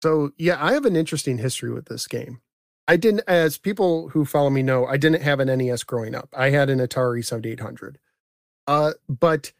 So 0.04 0.32
yeah, 0.38 0.64
I 0.64 0.74
have 0.74 0.86
an 0.86 0.96
interesting 0.96 1.40
history 1.40 1.72
with 1.74 1.88
this 1.88 2.08
game. 2.08 2.42
I 2.88 2.98
didn't, 2.98 3.24
as 3.28 3.58
people 3.58 4.10
who 4.10 4.26
follow 4.26 4.52
me 4.52 4.62
know, 4.62 4.86
I 4.86 4.98
didn't 4.98 5.24
have 5.24 5.40
an 5.40 5.48
NES 5.58 5.84
growing 5.84 6.14
up. 6.14 6.30
I 6.38 6.52
had 6.52 6.70
an 6.70 6.78
Atari 6.78 7.26
7800. 7.26 7.98
Uh, 8.68 8.92
but 9.10 9.54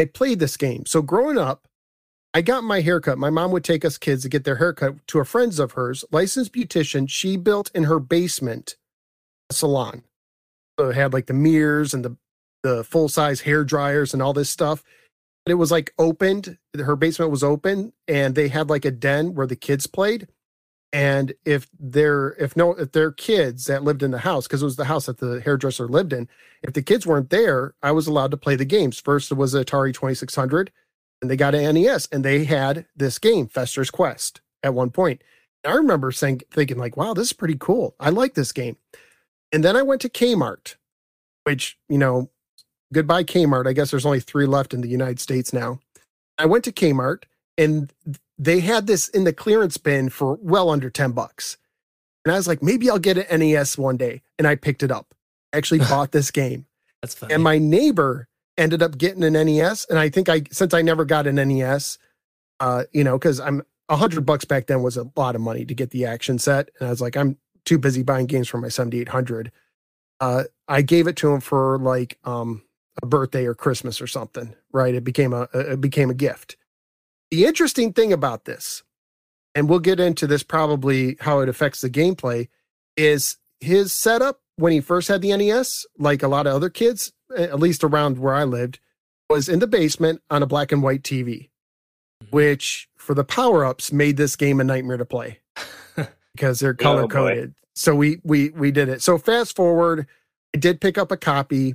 I 0.00 0.06
played 0.06 0.38
this 0.38 0.56
game. 0.56 0.86
So 0.86 1.02
growing 1.02 1.36
up, 1.36 1.68
I 2.36 2.42
got 2.42 2.64
my 2.64 2.82
haircut. 2.82 3.16
My 3.16 3.30
mom 3.30 3.50
would 3.52 3.64
take 3.64 3.82
us 3.82 3.96
kids 3.96 4.22
to 4.22 4.28
get 4.28 4.44
their 4.44 4.56
haircut 4.56 5.06
to 5.06 5.20
a 5.20 5.24
friend's 5.24 5.58
of 5.58 5.72
hers, 5.72 6.04
licensed 6.12 6.52
beautician. 6.52 7.08
She 7.08 7.38
built 7.38 7.70
in 7.74 7.84
her 7.84 7.98
basement 7.98 8.76
a 9.48 9.54
salon. 9.54 10.02
So 10.78 10.90
it 10.90 10.96
had 10.96 11.14
like 11.14 11.28
the 11.28 11.32
mirrors 11.32 11.94
and 11.94 12.04
the 12.04 12.18
the 12.62 12.84
full 12.84 13.08
size 13.08 13.40
hair 13.40 13.64
dryers 13.64 14.12
and 14.12 14.22
all 14.22 14.34
this 14.34 14.50
stuff. 14.50 14.84
And 15.46 15.50
it 15.50 15.54
was 15.54 15.70
like 15.70 15.94
opened. 15.98 16.58
Her 16.76 16.94
basement 16.94 17.30
was 17.30 17.42
open, 17.42 17.94
and 18.06 18.34
they 18.34 18.48
had 18.48 18.68
like 18.68 18.84
a 18.84 18.90
den 18.90 19.34
where 19.34 19.46
the 19.46 19.56
kids 19.56 19.86
played. 19.86 20.28
And 20.92 21.32
if 21.46 21.70
they're 21.80 22.36
if 22.38 22.54
no 22.54 22.72
if 22.72 22.92
they're 22.92 23.12
kids 23.12 23.64
that 23.64 23.82
lived 23.82 24.02
in 24.02 24.10
the 24.10 24.18
house, 24.18 24.46
because 24.46 24.60
it 24.60 24.66
was 24.66 24.76
the 24.76 24.84
house 24.84 25.06
that 25.06 25.20
the 25.20 25.40
hairdresser 25.40 25.88
lived 25.88 26.12
in, 26.12 26.28
if 26.62 26.74
the 26.74 26.82
kids 26.82 27.06
weren't 27.06 27.30
there, 27.30 27.72
I 27.82 27.92
was 27.92 28.06
allowed 28.06 28.32
to 28.32 28.36
play 28.36 28.56
the 28.56 28.66
games. 28.66 29.00
First, 29.00 29.32
it 29.32 29.36
was 29.36 29.54
Atari 29.54 29.94
2600, 29.94 30.70
and 31.20 31.30
they 31.30 31.36
got 31.36 31.54
an 31.54 31.74
NES, 31.74 32.08
and 32.12 32.24
they 32.24 32.44
had 32.44 32.86
this 32.94 33.18
game, 33.18 33.48
Fester's 33.48 33.90
Quest, 33.90 34.40
at 34.62 34.74
one 34.74 34.90
point. 34.90 35.22
And 35.64 35.72
I 35.72 35.76
remember 35.76 36.12
saying, 36.12 36.42
thinking 36.50 36.78
like, 36.78 36.96
"Wow, 36.96 37.14
this 37.14 37.28
is 37.28 37.32
pretty 37.32 37.56
cool. 37.58 37.94
I 37.98 38.10
like 38.10 38.34
this 38.34 38.52
game." 38.52 38.76
And 39.52 39.64
then 39.64 39.76
I 39.76 39.82
went 39.82 40.00
to 40.02 40.08
Kmart, 40.08 40.76
which 41.44 41.78
you 41.88 41.98
know, 41.98 42.30
goodbye 42.92 43.24
Kmart. 43.24 43.66
I 43.66 43.72
guess 43.72 43.90
there's 43.90 44.06
only 44.06 44.20
three 44.20 44.46
left 44.46 44.74
in 44.74 44.80
the 44.80 44.88
United 44.88 45.20
States 45.20 45.52
now. 45.52 45.80
I 46.38 46.46
went 46.46 46.64
to 46.64 46.72
Kmart, 46.72 47.24
and 47.56 47.92
they 48.38 48.60
had 48.60 48.86
this 48.86 49.08
in 49.08 49.24
the 49.24 49.32
clearance 49.32 49.76
bin 49.76 50.08
for 50.08 50.38
well 50.42 50.70
under 50.70 50.90
10 50.90 51.12
bucks. 51.12 51.56
And 52.24 52.32
I 52.32 52.36
was 52.36 52.48
like, 52.48 52.62
maybe 52.62 52.90
I'll 52.90 52.98
get 52.98 53.18
an 53.18 53.40
NES 53.40 53.78
one 53.78 53.96
day. 53.96 54.22
And 54.38 54.46
I 54.46 54.56
picked 54.56 54.82
it 54.82 54.90
up. 54.90 55.14
I 55.52 55.58
actually 55.58 55.78
bought 55.90 56.12
this 56.12 56.30
game. 56.30 56.66
That's 57.02 57.14
funny. 57.14 57.34
And 57.34 57.42
my 57.42 57.58
neighbor 57.58 58.28
ended 58.58 58.82
up 58.82 58.98
getting 58.98 59.24
an 59.24 59.34
NES. 59.34 59.86
And 59.88 59.98
I 59.98 60.08
think 60.08 60.28
I, 60.28 60.42
since 60.50 60.74
I 60.74 60.82
never 60.82 61.04
got 61.04 61.26
an 61.26 61.36
NES, 61.36 61.98
uh, 62.60 62.84
you 62.92 63.04
know, 63.04 63.18
because 63.18 63.40
I'm 63.40 63.62
a 63.88 63.96
hundred 63.96 64.26
bucks 64.26 64.44
back 64.44 64.66
then 64.66 64.82
was 64.82 64.96
a 64.96 65.10
lot 65.16 65.34
of 65.34 65.40
money 65.40 65.64
to 65.64 65.74
get 65.74 65.90
the 65.90 66.06
action 66.06 66.38
set. 66.38 66.70
And 66.78 66.88
I 66.88 66.90
was 66.90 67.00
like, 67.00 67.16
I'm 67.16 67.36
too 67.64 67.78
busy 67.78 68.02
buying 68.02 68.26
games 68.26 68.48
for 68.48 68.58
my 68.58 68.68
7800. 68.68 69.52
Uh, 70.20 70.44
I 70.68 70.82
gave 70.82 71.06
it 71.06 71.16
to 71.16 71.32
him 71.32 71.40
for 71.40 71.78
like 71.78 72.18
um, 72.24 72.62
a 73.02 73.06
birthday 73.06 73.44
or 73.44 73.54
Christmas 73.54 74.00
or 74.00 74.06
something, 74.06 74.54
right? 74.72 74.94
It 74.94 75.04
became 75.04 75.32
a, 75.32 75.48
it 75.52 75.80
became 75.80 76.10
a 76.10 76.14
gift. 76.14 76.56
The 77.30 77.44
interesting 77.44 77.92
thing 77.92 78.12
about 78.12 78.44
this, 78.44 78.82
and 79.54 79.68
we'll 79.68 79.80
get 79.80 80.00
into 80.00 80.26
this 80.26 80.42
probably 80.42 81.16
how 81.20 81.40
it 81.40 81.48
affects 81.48 81.80
the 81.80 81.90
gameplay, 81.90 82.48
is 82.96 83.36
his 83.60 83.92
setup 83.92 84.40
when 84.56 84.72
he 84.72 84.80
first 84.80 85.08
had 85.08 85.22
the 85.22 85.36
NES, 85.36 85.86
like 85.98 86.22
a 86.22 86.28
lot 86.28 86.46
of 86.46 86.54
other 86.54 86.70
kids, 86.70 87.12
at 87.36 87.58
least 87.58 87.84
around 87.84 88.18
where 88.18 88.34
I 88.34 88.44
lived, 88.44 88.80
was 89.28 89.48
in 89.48 89.58
the 89.58 89.66
basement 89.66 90.22
on 90.30 90.42
a 90.42 90.46
black 90.46 90.72
and 90.72 90.82
white 90.82 91.02
TV, 91.02 91.48
mm-hmm. 92.22 92.26
which 92.30 92.88
for 92.96 93.14
the 93.14 93.24
power 93.24 93.64
ups 93.64 93.92
made 93.92 94.16
this 94.16 94.36
game 94.36 94.60
a 94.60 94.64
nightmare 94.64 94.96
to 94.96 95.04
play 95.04 95.40
because 96.34 96.60
they're 96.60 96.76
Oh, 96.80 96.82
color 96.82 97.06
coded. 97.08 97.54
so 97.74 97.94
we 97.94 98.18
we 98.24 98.50
we 98.50 98.70
did 98.70 98.88
it. 98.88 99.02
So 99.02 99.18
fast 99.18 99.54
forward, 99.56 100.06
I 100.54 100.58
did 100.58 100.80
pick 100.80 100.98
up 100.98 101.10
a 101.10 101.16
copy. 101.16 101.74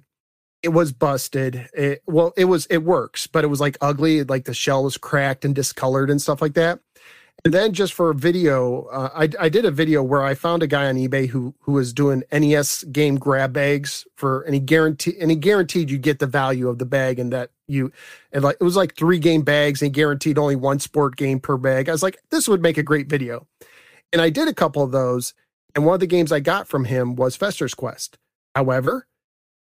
It 0.64 0.70
was 0.70 0.92
busted. 0.92 1.70
It, 1.74 2.04
well, 2.06 2.34
it 2.38 2.46
was 2.46 2.68
it 2.68 2.84
works, 2.84 3.26
but 3.28 3.44
it 3.44 3.48
was 3.48 3.60
like 3.60 3.78
ugly. 3.82 4.24
Like 4.24 4.46
the 4.46 4.54
shell 4.54 4.84
was 4.84 4.96
cracked 4.98 5.44
and 5.44 5.56
discolored 5.56 6.10
and 6.10 6.22
stuff 6.22 6.42
like 6.42 6.54
that. 6.54 6.80
And 7.44 7.54
then 7.54 7.74
just 7.74 7.94
for 7.94 8.12
a 8.12 8.16
video, 8.16 8.84
uh, 8.84 9.10
I 9.16 9.30
I 9.40 9.50
did 9.50 9.66
a 9.66 9.72
video 9.72 10.04
where 10.04 10.22
I 10.24 10.36
found 10.36 10.62
a 10.62 10.68
guy 10.68 10.86
on 10.86 10.96
eBay 10.96 11.28
who 11.28 11.56
who 11.62 11.72
was 11.72 11.92
doing 11.92 12.24
NES 12.32 12.84
game 12.86 13.16
grab 13.16 13.54
bags 13.54 14.06
for 14.16 14.46
he 14.48 14.60
guarantee 14.60 15.16
and 15.20 15.32
he 15.32 15.38
guaranteed 15.38 15.90
you 15.90 15.98
get 15.98 16.20
the 16.20 16.28
value 16.28 16.70
of 16.70 16.78
the 16.78 16.86
bag 16.86 17.18
and 17.18 17.34
that 17.34 17.50
you 17.68 17.92
and 18.32 18.44
like 18.44 18.58
it 18.60 18.64
was 18.64 18.76
like 18.76 18.96
three 18.96 19.18
game 19.18 19.42
bags 19.42 19.82
and 19.82 19.88
he 19.88 19.92
guaranteed 19.92 20.38
only 20.38 20.56
one 20.56 20.80
sport 20.80 21.16
game 21.16 21.40
per 21.40 21.58
bag. 21.58 21.90
I 21.90 21.94
was 21.94 22.04
like, 22.04 22.20
this 22.30 22.48
would 22.48 22.62
make 22.62 22.78
a 22.78 22.84
great 22.84 23.08
video. 23.08 23.48
And 24.14 24.22
I 24.22 24.30
did 24.30 24.48
a 24.48 24.54
couple 24.54 24.84
of 24.84 24.92
those, 24.92 25.34
and 25.74 25.86
one 25.86 25.94
of 25.96 26.00
the 26.02 26.08
games 26.08 26.32
I 26.32 26.42
got 26.42 26.68
from 26.68 26.86
him 26.86 27.16
was 27.16 27.38
Fester's 27.38 27.74
Quest. 27.74 28.18
However, 28.56 29.08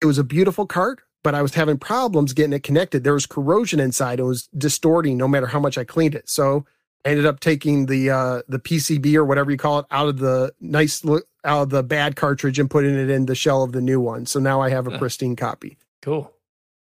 it 0.02 0.06
was 0.06 0.18
a 0.18 0.24
beautiful 0.24 0.66
cart, 0.66 1.02
but 1.22 1.36
I 1.36 1.40
was 1.40 1.54
having 1.54 1.78
problems 1.78 2.32
getting 2.32 2.52
it 2.52 2.64
connected. 2.64 3.04
There 3.04 3.14
was 3.14 3.26
corrosion 3.26 3.78
inside. 3.78 4.18
It 4.18 4.24
was 4.24 4.48
distorting 4.48 5.16
no 5.16 5.28
matter 5.28 5.46
how 5.46 5.60
much 5.60 5.78
I 5.78 5.84
cleaned 5.84 6.16
it. 6.16 6.28
So 6.28 6.66
I 7.04 7.10
ended 7.10 7.26
up 7.26 7.40
taking 7.40 7.86
the 7.86 8.10
uh 8.10 8.42
the 8.48 8.58
PCB 8.58 9.14
or 9.14 9.24
whatever 9.24 9.50
you 9.50 9.56
call 9.58 9.78
it 9.80 9.86
out 9.90 10.08
of 10.08 10.18
the 10.18 10.54
nice 10.60 11.04
look 11.04 11.26
out 11.44 11.62
of 11.64 11.70
the 11.70 11.82
bad 11.82 12.16
cartridge 12.16 12.58
and 12.58 12.70
putting 12.70 12.94
it 12.94 13.10
in 13.10 13.26
the 13.26 13.34
shell 13.34 13.62
of 13.62 13.72
the 13.72 13.80
new 13.82 14.00
one. 14.00 14.24
So 14.26 14.40
now 14.40 14.60
I 14.62 14.70
have 14.70 14.86
a 14.86 14.90
Huh. 14.92 14.98
pristine 14.98 15.36
copy. 15.36 15.76
Cool. 16.02 16.32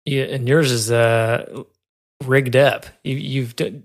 Yeah, 0.06 0.24
and 0.24 0.48
yours 0.48 0.70
is 0.70 0.90
uh, 0.90 1.64
rigged 2.24 2.56
up. 2.56 2.86
You, 3.04 3.16
you've 3.16 3.56
done 3.56 3.84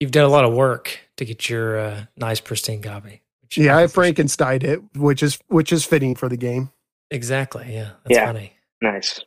you've 0.00 0.10
done 0.10 0.24
a 0.24 0.28
lot 0.28 0.44
of 0.44 0.52
work 0.52 0.98
to 1.16 1.24
get 1.24 1.48
your 1.48 1.78
uh, 1.78 2.04
nice 2.16 2.40
pristine 2.40 2.82
copy. 2.82 3.22
which 3.42 3.56
Yeah, 3.56 3.76
I 3.76 3.82
appreciate. 3.82 3.94
Frankenstein 3.94 4.62
it, 4.62 4.80
which 4.96 5.22
is 5.22 5.38
which 5.48 5.72
is 5.72 5.84
fitting 5.86 6.14
for 6.14 6.28
the 6.28 6.36
game. 6.36 6.70
Exactly. 7.10 7.72
Yeah, 7.72 7.90
that's 8.04 8.16
Yeah. 8.18 8.26
funny. 8.26 8.52
Nice. 8.82 9.20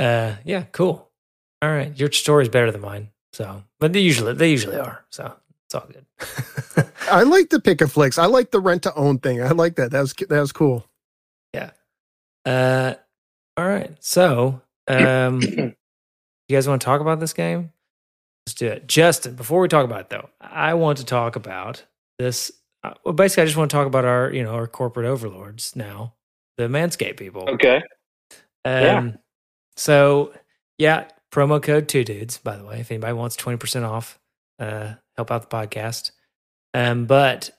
Uh, 0.00 0.34
yeah, 0.44 0.64
cool. 0.72 1.08
All 1.60 1.70
right, 1.70 1.96
your 1.96 2.10
story's 2.10 2.48
better 2.48 2.72
than 2.72 2.80
mine. 2.80 3.10
So, 3.32 3.62
but 3.78 3.92
they 3.92 4.00
usually 4.00 4.34
they 4.34 4.50
usually 4.50 4.78
are. 4.78 5.04
So 5.10 5.34
it's 5.72 5.74
all 5.74 5.88
good. 6.76 6.86
I 7.10 7.22
like 7.22 7.50
the 7.50 7.60
pick 7.60 7.80
of 7.80 7.92
flicks. 7.92 8.18
I 8.18 8.26
like 8.26 8.50
the 8.50 8.60
rent 8.60 8.82
to 8.84 8.94
own 8.94 9.18
thing. 9.18 9.42
I 9.42 9.50
like 9.50 9.76
that. 9.76 9.90
That 9.90 10.00
was 10.00 10.12
that 10.12 10.40
was 10.40 10.52
cool. 10.52 10.86
Yeah. 11.54 11.70
Uh, 12.44 12.94
all 13.56 13.66
right. 13.66 13.94
So, 14.00 14.60
um, 14.88 15.40
you 15.42 15.74
guys 16.50 16.68
want 16.68 16.80
to 16.80 16.84
talk 16.84 17.00
about 17.00 17.20
this 17.20 17.32
game? 17.32 17.72
Let's 18.46 18.54
do 18.54 18.66
it. 18.66 18.86
Justin, 18.86 19.34
before 19.34 19.60
we 19.60 19.68
talk 19.68 19.84
about 19.84 20.00
it 20.00 20.10
though, 20.10 20.28
I 20.40 20.74
want 20.74 20.98
to 20.98 21.04
talk 21.04 21.36
about 21.36 21.84
this. 22.18 22.50
Uh, 22.82 22.94
well, 23.04 23.14
basically, 23.14 23.42
I 23.42 23.46
just 23.46 23.56
want 23.56 23.70
to 23.70 23.76
talk 23.76 23.86
about 23.86 24.04
our, 24.04 24.32
you 24.32 24.42
know, 24.42 24.50
our 24.50 24.66
corporate 24.66 25.06
overlords 25.06 25.76
now, 25.76 26.14
the 26.56 26.64
Manscaped 26.64 27.16
people. 27.16 27.48
Okay. 27.48 27.76
Um, 28.64 28.72
Yeah. 28.82 29.12
So, 29.76 30.34
yeah, 30.78 31.08
promo 31.30 31.62
code 31.62 31.88
two 31.88 32.04
dudes, 32.04 32.38
by 32.38 32.56
the 32.56 32.64
way, 32.64 32.80
if 32.80 32.90
anybody 32.90 33.14
wants 33.14 33.36
20% 33.36 33.88
off, 33.88 34.18
uh, 34.62 34.94
help 35.16 35.30
out 35.30 35.48
the 35.48 35.56
podcast. 35.56 36.12
Um, 36.74 37.06
but 37.06 37.50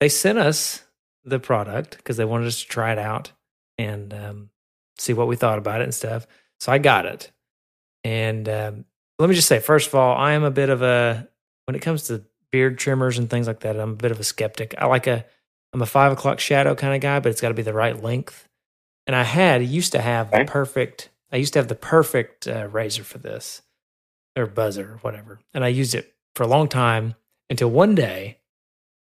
they 0.00 0.08
sent 0.08 0.38
us 0.38 0.82
the 1.24 1.40
product 1.40 1.96
because 1.96 2.16
they 2.16 2.24
wanted 2.24 2.46
us 2.46 2.60
to 2.60 2.68
try 2.68 2.92
it 2.92 2.98
out 2.98 3.32
and 3.78 4.12
um, 4.14 4.50
see 4.98 5.12
what 5.12 5.28
we 5.28 5.36
thought 5.36 5.58
about 5.58 5.80
it 5.80 5.84
and 5.84 5.94
stuff. 5.94 6.26
So 6.60 6.72
I 6.72 6.78
got 6.78 7.06
it. 7.06 7.32
And 8.04 8.48
um, 8.48 8.84
let 9.18 9.28
me 9.28 9.34
just 9.34 9.48
say, 9.48 9.58
first 9.58 9.88
of 9.88 9.94
all, 9.94 10.16
I 10.16 10.32
am 10.32 10.44
a 10.44 10.50
bit 10.50 10.68
of 10.68 10.82
a, 10.82 11.28
when 11.64 11.74
it 11.74 11.82
comes 11.82 12.04
to 12.04 12.24
beard 12.52 12.78
trimmers 12.78 13.18
and 13.18 13.28
things 13.28 13.46
like 13.46 13.60
that, 13.60 13.78
I'm 13.78 13.92
a 13.92 13.96
bit 13.96 14.12
of 14.12 14.20
a 14.20 14.24
skeptic. 14.24 14.74
I 14.78 14.86
like 14.86 15.06
a, 15.06 15.24
I'm 15.72 15.82
a 15.82 15.86
five 15.86 16.12
o'clock 16.12 16.38
shadow 16.38 16.74
kind 16.74 16.94
of 16.94 17.00
guy, 17.00 17.18
but 17.18 17.30
it's 17.30 17.40
got 17.40 17.48
to 17.48 17.54
be 17.54 17.62
the 17.62 17.72
right 17.72 18.00
length. 18.00 18.48
And 19.06 19.14
I 19.16 19.24
had 19.24 19.64
used 19.64 19.92
to 19.92 20.00
have 20.00 20.30
the 20.30 20.44
perfect. 20.44 21.10
I 21.32 21.36
used 21.36 21.52
to 21.54 21.58
have 21.58 21.68
the 21.68 21.74
perfect 21.74 22.46
uh, 22.48 22.68
razor 22.68 23.04
for 23.04 23.18
this, 23.18 23.62
or 24.36 24.46
buzzer, 24.46 24.94
or 24.94 24.98
whatever. 24.98 25.40
And 25.52 25.64
I 25.64 25.68
used 25.68 25.94
it 25.94 26.15
for 26.36 26.44
a 26.44 26.46
long 26.46 26.68
time 26.68 27.14
until 27.50 27.68
one 27.70 27.96
day. 27.96 28.38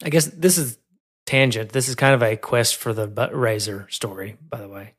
I 0.03 0.09
guess 0.09 0.25
this 0.25 0.57
is 0.57 0.79
tangent. 1.27 1.71
This 1.73 1.87
is 1.89 1.95
kind 1.95 2.13
of 2.15 2.23
a 2.23 2.35
quest 2.37 2.75
for 2.77 2.93
the 2.93 3.05
bu- 3.07 3.35
razor 3.35 3.87
story, 3.89 4.37
by 4.49 4.59
the 4.61 4.67
way. 4.69 4.93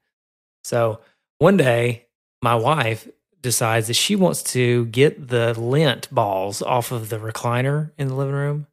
So 0.65 1.01
one 1.39 1.57
day, 1.57 2.07
my 2.43 2.55
wife 2.55 3.09
decides 3.41 3.87
that 3.87 3.95
she 3.95 4.15
wants 4.17 4.43
to 4.43 4.87
get 4.87 5.29
the 5.29 5.59
lint 5.59 6.13
balls 6.13 6.61
off 6.63 6.93
of 6.93 7.09
the 7.09 7.19
recliner 7.19 7.93
in 7.97 8.09
the 8.09 8.15
living 8.15 8.35
room. 8.35 8.67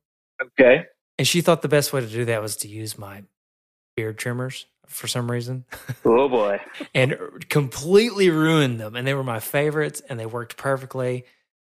Okay. 0.60 0.86
And 1.18 1.28
she 1.28 1.42
thought 1.42 1.62
the 1.62 1.68
best 1.68 1.94
way 1.94 2.02
to 2.02 2.08
do 2.08 2.26
that 2.26 2.42
was 2.42 2.58
to 2.58 2.68
use 2.68 2.98
my 2.98 3.24
beard 3.96 4.18
trimmers 4.18 4.66
for 4.88 5.08
some 5.08 5.32
reason 5.32 5.64
Oh 6.06 6.28
boy. 6.28 6.60
and 6.94 7.16
completely 7.50 8.30
ruined 8.30 8.80
them. 8.80 8.96
And 8.96 9.08
they 9.08 9.14
were 9.14 9.24
my 9.24 9.40
favorites 9.40 10.02
and 10.10 10.20
they 10.20 10.26
worked 10.26 10.58
perfectly. 10.58 11.26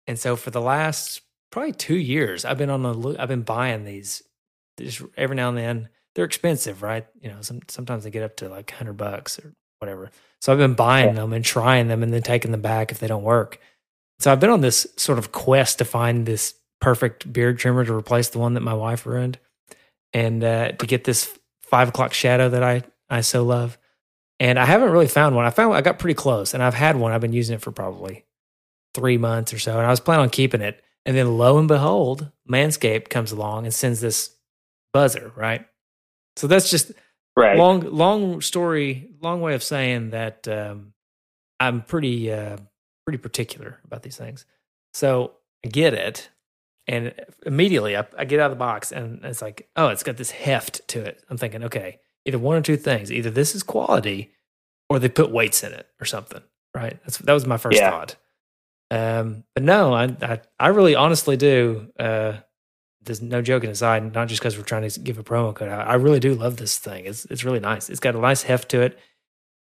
And 0.07 0.19
so 0.19 0.35
for 0.35 0.49
the 0.51 0.59
last 0.61 1.21
probably 1.51 1.73
two 1.73 1.97
years, 1.97 2.45
I've 2.45 2.57
been 2.57 2.69
on 2.69 2.83
the 2.83 2.93
look, 2.93 3.17
I've 3.19 3.27
been 3.29 3.41
buying 3.43 3.83
these 3.83 4.23
just 4.79 5.01
every 5.17 5.35
now 5.35 5.49
and 5.49 5.57
then. 5.57 5.89
They're 6.15 6.25
expensive, 6.25 6.81
right? 6.81 7.05
You 7.21 7.29
know, 7.29 7.41
some, 7.41 7.59
sometimes 7.67 8.03
they 8.03 8.09
get 8.09 8.23
up 8.23 8.35
to 8.37 8.49
like 8.49 8.71
hundred 8.71 8.93
bucks 8.97 9.39
or 9.39 9.53
whatever. 9.79 10.11
So 10.41 10.51
I've 10.51 10.57
been 10.59 10.73
buying 10.73 11.09
Yeah. 11.09 11.13
them 11.21 11.33
and 11.33 11.45
trying 11.45 11.87
them 11.87 12.03
and 12.03 12.11
then 12.13 12.23
taking 12.23 12.51
them 12.51 12.61
back 12.61 12.91
if 12.91 12.99
they 12.99 13.07
don't 13.07 13.23
work. 13.23 13.59
So 14.19 14.31
I've 14.31 14.39
been 14.39 14.49
on 14.49 14.61
this 14.61 14.87
sort 14.97 15.17
of 15.17 15.31
quest 15.31 15.77
to 15.77 15.85
find 15.85 16.25
this 16.25 16.55
perfect 16.81 17.31
beard 17.31 17.57
trimmer 17.59 17.85
to 17.85 17.93
replace 17.93 18.29
the 18.29 18.39
one 18.39 18.53
that 18.55 18.61
my 18.61 18.73
wife 18.73 19.05
ruined, 19.05 19.37
and 20.13 20.43
uh, 20.43 20.71
to 20.73 20.85
get 20.87 21.03
this 21.03 21.37
five 21.61 21.89
o'clock 21.89 22.13
shadow 22.13 22.49
that 22.49 22.63
I 22.63 22.83
I 23.09 23.21
so 23.21 23.43
love. 23.43 23.77
And 24.41 24.57
I 24.57 24.65
haven't 24.65 24.91
really 24.91 25.07
found 25.07 25.35
one. 25.35 25.45
I 25.45 25.49
found 25.51 25.73
I 25.73 25.81
got 25.81 25.99
pretty 25.99 26.15
close, 26.15 26.53
and 26.53 26.63
I've 26.63 26.73
had 26.73 26.95
one. 26.97 27.11
I've 27.11 27.21
been 27.21 27.33
using 27.33 27.55
it 27.55 27.61
for 27.61 27.71
probably 27.71 28.25
three 28.93 29.17
months 29.17 29.53
or 29.53 29.59
so, 29.59 29.77
and 29.77 29.85
I 29.85 29.89
was 29.89 29.99
planning 29.99 30.23
on 30.23 30.29
keeping 30.29 30.61
it. 30.61 30.81
And 31.05 31.15
then 31.17 31.37
lo 31.37 31.57
and 31.57 31.67
behold, 31.67 32.31
Manscaped 32.49 33.09
comes 33.09 33.31
along 33.31 33.65
and 33.65 33.73
sends 33.73 34.01
this 34.01 34.35
buzzer, 34.93 35.31
right? 35.35 35.65
So 36.35 36.47
that's 36.47 36.69
just 36.69 36.91
Right. 37.35 37.57
long 37.57 37.81
long 37.81 38.41
story 38.41 39.09
long 39.21 39.39
way 39.39 39.53
of 39.53 39.63
saying 39.63 40.09
that 40.09 40.45
um, 40.49 40.93
i'm 41.61 41.81
pretty 41.83 42.29
uh, 42.33 42.57
pretty 43.05 43.17
particular 43.17 43.79
about 43.85 44.03
these 44.03 44.17
things 44.17 44.45
so 44.93 45.35
i 45.63 45.69
get 45.69 45.93
it 45.93 46.27
and 46.85 47.13
immediately 47.45 47.95
I, 47.95 48.05
I 48.17 48.25
get 48.25 48.41
out 48.41 48.51
of 48.51 48.57
the 48.57 48.59
box 48.59 48.91
and 48.91 49.23
it's 49.23 49.41
like 49.41 49.69
oh 49.77 49.87
it's 49.87 50.03
got 50.03 50.17
this 50.17 50.31
heft 50.31 50.85
to 50.89 50.99
it 51.05 51.23
i'm 51.29 51.37
thinking 51.37 51.63
okay 51.65 51.99
either 52.25 52.39
one 52.39 52.57
or 52.57 52.61
two 52.61 52.75
things 52.77 53.09
either 53.09 53.29
this 53.29 53.55
is 53.55 53.63
quality 53.63 54.31
or 54.89 54.99
they 54.99 55.07
put 55.07 55.31
weights 55.31 55.63
in 55.63 55.71
it 55.71 55.87
or 56.01 56.05
something 56.05 56.41
right 56.75 56.99
that's 57.03 57.19
that 57.19 57.33
was 57.33 57.45
my 57.45 57.57
first 57.57 57.77
Yeah. 57.79 57.89
thought 57.91 58.17
um, 58.91 59.43
but 59.53 59.63
no 59.63 59.93
I, 59.93 60.05
I 60.21 60.39
i 60.59 60.67
really 60.69 60.95
honestly 60.95 61.37
do 61.37 61.91
uh 61.99 62.37
there's 63.01 63.21
no 63.21 63.41
joking 63.41 63.69
aside, 63.69 64.13
not 64.13 64.27
just 64.27 64.41
because 64.41 64.57
we're 64.57 64.63
trying 64.65 64.87
to 64.87 64.99
give 64.99 65.17
a 65.17 65.23
promo 65.23 65.55
code 65.55 65.69
out. 65.69 65.87
I 65.87 65.95
really 65.95 66.19
do 66.19 66.35
love 66.35 66.57
this 66.57 66.77
thing. 66.77 67.05
It's 67.05 67.25
it's 67.25 67.43
really 67.45 67.61
nice. 67.61 67.89
It's 67.89 68.01
got 68.01 68.13
a 68.13 68.19
nice 68.19 68.43
heft 68.43 68.69
to 68.69 68.81
it. 68.81 68.99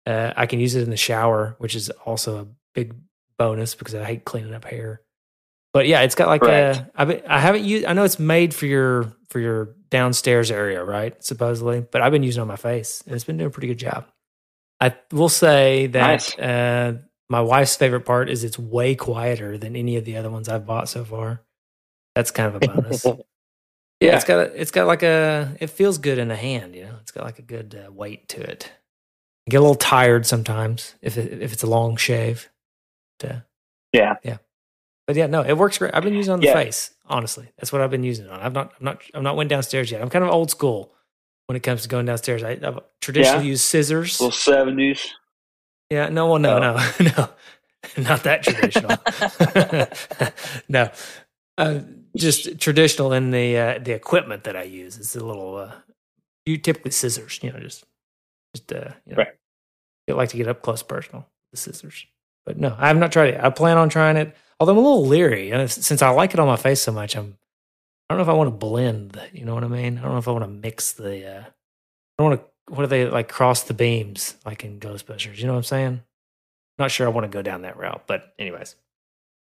Uh, 0.05 0.33
I 0.35 0.47
can 0.47 0.59
use 0.59 0.75
it 0.75 0.81
in 0.83 0.89
the 0.89 0.97
shower, 0.97 1.55
which 1.59 1.75
is 1.75 1.89
also 2.05 2.39
a 2.41 2.47
big 2.73 2.95
bonus 3.37 3.75
because 3.75 3.93
I 3.93 4.03
hate 4.03 4.25
cleaning 4.25 4.53
up 4.53 4.65
hair. 4.65 5.01
But 5.71 5.87
yeah, 5.87 6.01
it's 6.01 6.15
got 6.15 6.27
like 6.29 6.41
Correct. 6.41 6.79
a. 6.79 6.91
I 6.95 7.05
been, 7.05 7.21
I 7.27 7.39
haven't 7.39 7.63
used. 7.63 7.85
I 7.85 7.93
know 7.93 8.03
it's 8.03 8.17
made 8.19 8.53
for 8.55 8.65
your 8.65 9.13
for 9.29 9.39
your 9.39 9.75
downstairs 9.89 10.49
area, 10.49 10.83
right? 10.83 11.23
Supposedly, 11.23 11.81
but 11.81 12.01
I've 12.01 12.11
been 12.11 12.23
using 12.23 12.41
it 12.41 12.41
on 12.41 12.47
my 12.47 12.55
face, 12.55 13.03
and 13.05 13.13
it's 13.13 13.23
been 13.23 13.37
doing 13.37 13.47
a 13.47 13.51
pretty 13.51 13.67
good 13.67 13.79
job. 13.79 14.07
I 14.81 14.95
will 15.11 15.29
say 15.29 15.87
that 15.87 16.35
Nice. 16.37 16.39
uh, 16.39 16.97
my 17.29 17.41
wife's 17.41 17.75
favorite 17.75 18.01
part 18.05 18.29
is 18.29 18.43
it's 18.43 18.57
way 18.59 18.95
quieter 18.95 19.57
than 19.57 19.75
any 19.75 19.97
of 19.97 20.05
the 20.05 20.17
other 20.17 20.29
ones 20.29 20.47
I've 20.49 20.65
bought 20.65 20.89
so 20.89 21.03
far. 21.03 21.41
That's 22.15 22.31
kind 22.31 22.55
of 22.55 22.63
a 22.63 22.67
bonus. 22.67 23.05
Yeah, 23.05 23.13
Yeah. 23.99 24.15
it's 24.15 24.25
got 24.25 24.39
a, 24.47 24.61
it's 24.61 24.71
got 24.71 24.87
like 24.87 25.03
a 25.03 25.55
it 25.59 25.67
feels 25.69 25.97
good 25.97 26.17
in 26.17 26.27
the 26.29 26.35
hand, 26.35 26.75
you 26.75 26.83
know. 26.85 26.95
It's 27.01 27.11
got 27.11 27.23
like 27.25 27.39
a 27.39 27.43
good 27.43 27.79
uh, 27.87 27.91
weight 27.91 28.29
to 28.29 28.41
it. 28.41 28.71
I 29.47 29.51
get 29.51 29.57
a 29.57 29.61
little 29.61 29.75
tired 29.75 30.25
sometimes 30.25 30.95
if 31.01 31.17
it, 31.17 31.41
if 31.41 31.53
it's 31.53 31.63
a 31.63 31.67
long 31.67 31.95
shave. 31.97 32.49
But, 33.19 33.31
uh, 33.31 33.39
Yeah. 33.93 34.15
yeah. 34.23 34.37
But 35.07 35.15
yeah, 35.15 35.27
no, 35.27 35.41
it 35.41 35.53
works 35.57 35.77
great. 35.77 35.93
I've 35.95 36.03
been 36.03 36.13
using 36.13 36.31
it 36.31 36.33
on 36.35 36.39
the 36.41 36.47
Yeah. 36.47 36.53
face. 36.53 36.91
Honestly, 37.07 37.47
that's 37.57 37.71
what 37.71 37.81
I've 37.81 37.89
been 37.91 38.03
using 38.03 38.25
it 38.25 38.31
on. 38.31 38.41
I've 38.41 38.53
not 38.53 38.73
I'm 38.79 38.85
not 38.85 39.01
I'm 39.13 39.23
not 39.23 39.35
went 39.37 39.49
downstairs 39.49 39.89
yet. 39.91 40.01
I'm 40.01 40.09
kind 40.09 40.23
of 40.25 40.31
old 40.31 40.51
school 40.51 40.93
when 41.45 41.55
it 41.55 41.63
comes 41.63 41.83
to 41.83 41.87
going 41.89 42.05
downstairs. 42.05 42.43
I, 42.43 42.51
I've 42.61 42.79
traditionally 43.01 43.45
Yeah. 43.45 43.49
used 43.51 43.63
scissors. 43.63 44.19
Little 44.19 44.31
seventies. 44.31 45.13
Yeah, 45.89 46.09
no, 46.09 46.27
well, 46.27 46.39
no, 46.39 46.57
Oh. 46.57 46.59
no, 46.59 47.05
no, 47.17 48.03
not 48.03 48.23
that 48.23 48.43
traditional. 48.43 48.97
no, 50.69 50.89
uh, 51.57 51.79
just 52.15 52.59
traditional 52.59 53.13
in 53.13 53.31
the 53.31 53.57
uh, 53.57 53.79
the 53.79 53.93
equipment 53.93 54.43
that 54.45 54.55
I 54.55 54.63
use. 54.63 54.97
It's 54.97 55.15
a 55.15 55.23
little, 55.23 55.55
uh, 55.57 55.71
you 56.45 56.57
typically 56.57 56.91
scissors, 56.91 57.39
you 57.41 57.51
know, 57.51 57.59
just 57.59 57.85
just 58.55 58.71
uh, 58.73 58.91
you 59.05 59.13
know, 59.13 59.17
Right. 59.19 59.27
you 60.07 60.15
like 60.15 60.29
to 60.29 60.37
get 60.37 60.47
up 60.47 60.61
close 60.61 60.83
personal 60.83 61.25
the 61.51 61.57
scissors. 61.57 62.05
But 62.45 62.57
no, 62.59 62.75
I 62.77 62.87
have 62.87 62.97
not 62.97 63.11
tried 63.11 63.29
it. 63.35 63.39
I 63.43 63.49
plan 63.49 63.77
on 63.77 63.89
trying 63.89 64.17
it. 64.17 64.35
Although 64.59 64.73
I'm 64.73 64.79
a 64.79 64.81
little 64.81 65.05
leery, 65.05 65.51
and 65.51 65.69
since 65.69 66.01
I 66.01 66.09
like 66.09 66.33
it 66.33 66.39
on 66.39 66.47
my 66.47 66.55
face 66.57 66.81
so 66.81 66.91
much, 66.91 67.15
I'm. 67.15 67.37
I 68.09 68.13
don't 68.13 68.19
know 68.19 68.23
if 68.23 68.29
I 68.29 68.37
want 68.37 68.47
to 68.47 68.55
blend. 68.57 69.19
You 69.33 69.43
know 69.43 69.53
what 69.53 69.65
I 69.65 69.67
mean? 69.67 69.97
I 69.97 70.01
don't 70.01 70.13
know 70.13 70.17
if 70.17 70.27
I 70.27 70.31
want 70.31 70.45
to 70.45 70.49
mix 70.49 70.93
the. 70.93 71.27
Uh, 71.29 71.41
I 71.41 72.23
don't 72.23 72.29
want 72.29 72.41
to. 72.41 72.47
What 72.67 72.83
are 72.83 72.87
they 72.87 73.07
like? 73.07 73.29
Cross 73.29 73.63
the 73.63 73.73
beams 73.73 74.35
like 74.45 74.63
in 74.63 74.79
Ghostbusters. 74.79 75.37
You 75.37 75.45
know 75.45 75.53
what 75.53 75.59
I'm 75.59 75.63
saying? 75.63 76.01
Not 76.77 76.91
sure 76.91 77.07
I 77.07 77.09
want 77.09 77.25
to 77.25 77.35
go 77.35 77.41
down 77.41 77.61
that 77.63 77.77
route, 77.77 78.03
but 78.07 78.33
anyways. 78.37 78.75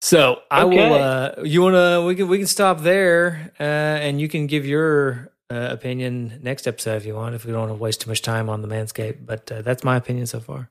So 0.00 0.40
I 0.50 0.64
Okay. 0.64 0.76
will. 0.76 0.94
Uh, 0.94 1.34
you 1.44 1.62
want 1.62 1.74
to? 1.74 2.04
We 2.06 2.14
can. 2.16 2.28
We 2.28 2.38
can 2.38 2.46
stop 2.46 2.80
there, 2.80 3.52
uh, 3.60 3.62
and 3.62 4.20
you 4.20 4.28
can 4.28 4.46
give 4.48 4.66
your 4.66 5.32
uh, 5.48 5.68
opinion 5.70 6.40
next 6.42 6.66
episode 6.66 6.96
if 6.96 7.06
you 7.06 7.14
want. 7.14 7.34
If 7.36 7.44
we 7.44 7.52
don't 7.52 7.60
want 7.60 7.70
to 7.72 7.82
waste 7.82 8.00
too 8.00 8.10
much 8.10 8.22
time 8.22 8.48
on 8.48 8.62
the 8.62 8.68
Manscaped, 8.68 9.24
but 9.24 9.50
uh, 9.52 9.62
that's 9.62 9.84
my 9.84 9.96
opinion 9.96 10.26
so 10.26 10.40
far. 10.40 10.70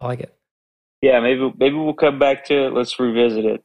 I 0.00 0.06
like 0.06 0.20
it. 0.20 0.34
Yeah, 1.02 1.20
maybe 1.20 1.52
maybe 1.58 1.76
we'll 1.76 1.92
come 1.94 2.18
back 2.18 2.44
to 2.46 2.66
it. 2.66 2.72
Let's 2.72 2.98
revisit 2.98 3.44
it. 3.44 3.62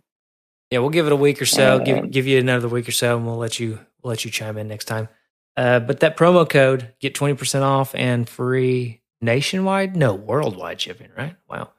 Yeah, 0.70 0.80
we'll 0.80 0.90
give 0.90 1.06
it 1.06 1.14
a 1.14 1.16
week 1.16 1.42
or 1.42 1.46
so. 1.46 1.78
Uh, 1.78 1.80
give 1.80 2.12
give 2.12 2.28
you 2.28 2.38
another 2.40 2.68
week 2.68 2.90
or 2.90 2.92
so, 2.92 3.16
and 3.16 3.26
we'll 3.26 3.38
let 3.38 3.60
you 3.60 3.80
we'll 4.04 4.10
let 4.10 4.26
you 4.26 4.32
chime 4.32 4.58
in 4.58 4.68
next 4.68 4.86
time. 4.86 5.08
Uh, 5.58 5.80
but 5.80 6.00
that 6.02 6.16
promo 6.16 6.48
code 6.48 6.94
get 7.00 7.16
twenty 7.16 7.34
percent 7.34 7.64
off 7.66 7.96
and 7.96 8.30
free 8.30 9.02
nationwide, 9.20 9.96
no 9.96 10.14
worldwide 10.14 10.80
shipping. 10.80 11.10
Right? 11.18 11.36
Wow, 11.50 11.72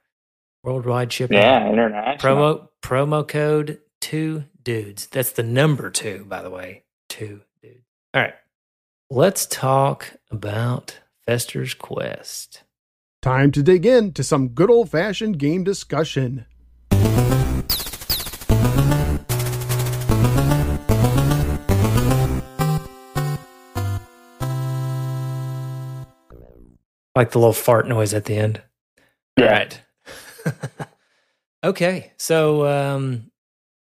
worldwide 0.65 1.13
shipping. 1.13 1.39
Yeah, 1.39 1.69
international. 1.69 2.37
Promo 2.37 2.69
promo 2.83 3.27
code 3.27 3.79
two 4.01 4.45
dudes. 4.63 5.07
That's 5.07 5.31
the 5.31 5.45
number 5.45 5.91
two, 5.91 6.27
by 6.29 6.43
the 6.43 6.51
way. 6.51 6.83
Two 7.09 7.43
dudes. 7.63 7.85
All 8.13 8.23
right. 8.23 8.35
Let's 9.11 9.47
talk 9.47 10.19
about 10.31 10.99
Fester's 11.25 11.73
Quest. 11.73 12.65
Time 13.23 13.51
to 13.53 13.63
dig 13.63 13.87
in 13.87 14.13
to 14.13 14.23
some 14.23 14.49
good 14.49 14.71
old 14.71 14.91
fashioned 14.91 15.39
game 15.39 15.65
discussion. 15.65 16.45
Like 27.19 27.33
the 27.33 27.39
little 27.39 27.53
fart 27.53 27.89
noise 27.89 28.15
at 28.15 28.25
the 28.25 28.37
end. 28.37 28.63
Yeah. 29.37 29.45
All 29.45 29.51
right. 29.51 29.83
okay. 31.65 32.13
So 32.17 32.67
um 32.67 33.31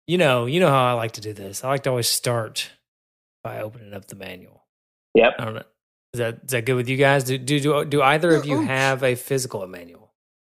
you 0.06 0.16
know, 0.16 0.46
you 0.46 0.58
know 0.58 0.70
how 0.70 0.86
I 0.86 0.92
like 0.92 1.12
to 1.12 1.20
do 1.20 1.34
this. 1.34 1.62
I 1.62 1.68
like 1.68 1.82
to 1.82 1.90
always 1.90 2.08
start 2.08 2.70
by 3.44 3.60
opening 3.60 3.92
up 3.92 4.06
the 4.06 4.16
manual. 4.16 4.64
Yep. 5.14 5.34
I 5.38 5.44
don't 5.44 5.54
know. 5.54 5.62
Is 6.14 6.18
that 6.18 6.38
is 6.44 6.50
that 6.52 6.64
good 6.64 6.76
with 6.76 6.88
you 6.88 6.96
guys? 6.96 7.24
Do 7.24 7.36
do 7.36 7.60
do, 7.60 7.84
do 7.84 8.02
either 8.02 8.34
of 8.34 8.46
you 8.46 8.62
have 8.62 9.04
a 9.04 9.14
physical 9.14 9.66
manual? 9.66 10.12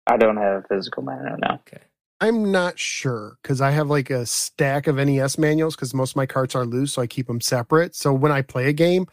I 0.07 0.17
don't 0.17 0.39
have 0.39 0.65
a 0.65 0.67
physical 0.67 1.03
manual 1.03 1.37
now. 1.41 1.61
Okay. 1.67 1.83
I'm 2.23 2.53
not 2.53 2.79
sure 2.79 3.37
because 3.43 3.61
I 3.61 3.73
have 3.73 3.89
like 3.89 4.09
a 4.09 4.25
stack 4.25 4.87
of 4.87 4.97
NES 4.97 5.39
manuals 5.39 5.75
because 5.75 5.93
most 5.93 6.13
of 6.13 6.17
my 6.17 6.27
carts 6.27 6.55
are 6.55 6.65
loose, 6.65 6.95
so 6.95 7.03
I 7.03 7.07
keep 7.07 7.27
them 7.27 7.41
separate. 7.41 7.97
So 7.97 8.15
when 8.15 8.33
I 8.33 8.43
play 8.43 8.69
a 8.69 8.73
game, 8.73 9.07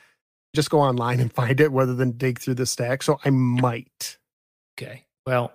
just 0.56 0.70
go 0.70 0.80
online 0.82 1.20
and 1.20 1.32
find 1.42 1.60
it 1.60 1.70
rather 1.72 1.94
than 1.96 2.12
dig 2.12 2.40
through 2.40 2.56
the 2.56 2.66
stack. 2.66 3.04
So 3.04 3.20
I 3.26 3.30
might. 3.30 4.18
Okay. 4.80 5.06
Well, 5.26 5.54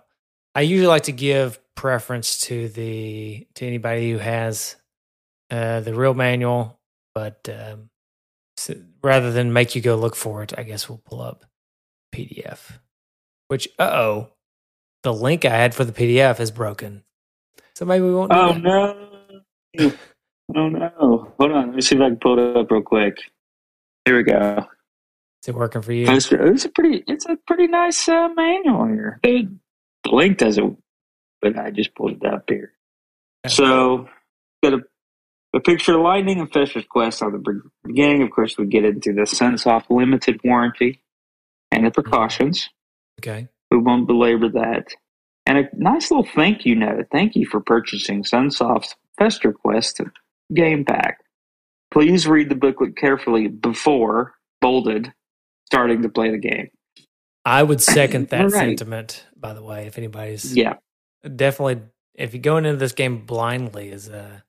I 0.54 0.62
usually 0.62 0.86
like 0.88 1.04
to 1.04 1.12
give 1.12 1.58
preference 1.74 2.38
to 2.42 2.68
the 2.68 3.46
to 3.54 3.66
anybody 3.66 4.10
who 4.12 4.18
has 4.18 4.76
uh, 5.50 5.80
the 5.80 5.94
real 5.94 6.14
manual, 6.14 6.78
but 7.14 7.48
um, 7.48 7.90
so 8.56 8.74
rather 9.02 9.32
than 9.32 9.52
make 9.52 9.74
you 9.74 9.80
go 9.82 9.96
look 9.96 10.14
for 10.16 10.42
it, 10.42 10.52
I 10.56 10.62
guess 10.62 10.88
we'll 10.88 11.02
pull 11.04 11.20
up 11.22 11.44
PDF. 12.14 12.78
Which, 13.48 13.68
uh 13.78 13.82
oh, 13.92 14.28
the 15.02 15.12
link 15.12 15.44
I 15.44 15.50
had 15.50 15.74
for 15.74 15.84
the 15.84 15.92
PDF 15.92 16.40
is 16.40 16.50
broken, 16.50 17.02
so 17.74 17.84
maybe 17.84 18.04
we 18.04 18.14
won't. 18.14 18.32
Do 18.32 18.38
Oh 18.38 18.52
that. 18.52 18.62
no! 19.78 19.92
Oh 20.54 20.68
no! 20.68 21.32
Hold 21.38 21.52
on. 21.52 21.66
Let 21.68 21.74
me 21.76 21.80
see 21.80 21.96
if 21.96 22.02
I 22.02 22.08
can 22.10 22.18
pull 22.18 22.38
it 22.38 22.56
up 22.56 22.70
real 22.70 22.82
quick. 22.82 23.16
Here 24.04 24.16
we 24.16 24.22
go. 24.24 24.66
Is 25.44 25.48
it 25.50 25.56
working 25.56 25.82
for 25.82 25.92
you? 25.92 26.10
It's, 26.10 26.32
it's 26.32 26.64
a 26.64 26.70
pretty. 26.70 27.04
It's 27.06 27.26
a 27.26 27.36
pretty 27.46 27.66
nice 27.66 28.08
uh, 28.08 28.28
manual 28.34 28.86
here. 28.86 29.20
The, 29.22 29.46
the 30.02 30.10
link 30.10 30.38
doesn't, 30.38 30.82
but 31.42 31.58
I 31.58 31.70
just 31.70 31.94
pulled 31.94 32.12
it 32.12 32.24
up 32.24 32.44
here. 32.48 32.72
So, 33.46 34.08
got 34.62 34.72
a, 34.72 34.78
a 35.54 35.60
picture 35.60 35.96
of 35.96 36.00
Lightning 36.00 36.40
and 36.40 36.50
Fester's 36.50 36.86
Quest 36.88 37.22
on 37.22 37.32
the 37.32 37.62
beginning. 37.84 38.22
Of 38.22 38.30
course, 38.30 38.56
we 38.56 38.64
get 38.64 38.86
into 38.86 39.12
the 39.12 39.24
Sunsoft 39.24 39.90
limited 39.90 40.40
warranty 40.42 41.02
and 41.70 41.84
the 41.84 41.90
precautions. 41.90 42.70
Okay. 43.20 43.48
We 43.70 43.76
won't 43.76 44.06
belabor 44.06 44.48
that. 44.48 44.94
And 45.44 45.58
a 45.58 45.68
nice 45.74 46.10
little 46.10 46.26
thank 46.34 46.64
you 46.64 46.74
note. 46.74 47.08
Thank 47.12 47.36
you 47.36 47.44
for 47.44 47.60
purchasing 47.60 48.22
Sunsoft's 48.22 48.96
Fester 49.18 49.52
Quest 49.52 50.00
game 50.54 50.86
pack. 50.86 51.18
Please 51.90 52.26
read 52.26 52.48
the 52.48 52.54
booklet 52.54 52.96
carefully 52.96 53.48
before, 53.48 54.32
bolded, 54.62 55.12
starting 55.66 56.02
to 56.02 56.08
play 56.08 56.30
the 56.30 56.38
game. 56.38 56.70
I 57.44 57.62
would 57.62 57.80
second 57.82 58.28
that 58.30 58.42
right. 58.44 58.52
sentiment. 58.52 59.24
By 59.36 59.52
the 59.54 59.62
way, 59.62 59.86
if 59.86 59.98
anybody's 59.98 60.56
Yeah. 60.56 60.74
definitely 61.36 61.82
if 62.14 62.32
you're 62.34 62.40
going 62.42 62.64
into 62.64 62.78
this 62.78 62.92
game 62.92 63.26
blindly 63.26 63.88
is 63.90 64.08
uh 64.08 64.40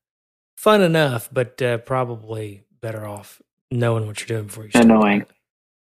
fun 0.57 0.81
enough 0.81 1.29
but 1.31 1.61
uh, 1.61 1.77
probably 1.79 2.63
better 2.81 3.05
off 3.05 3.41
knowing 3.71 4.05
what 4.07 4.19
you're 4.19 4.27
doing 4.37 4.45
before 4.47 4.65
you 4.65 4.69
start 4.69 4.85
Annoying. 4.85 5.21
it. 5.21 5.27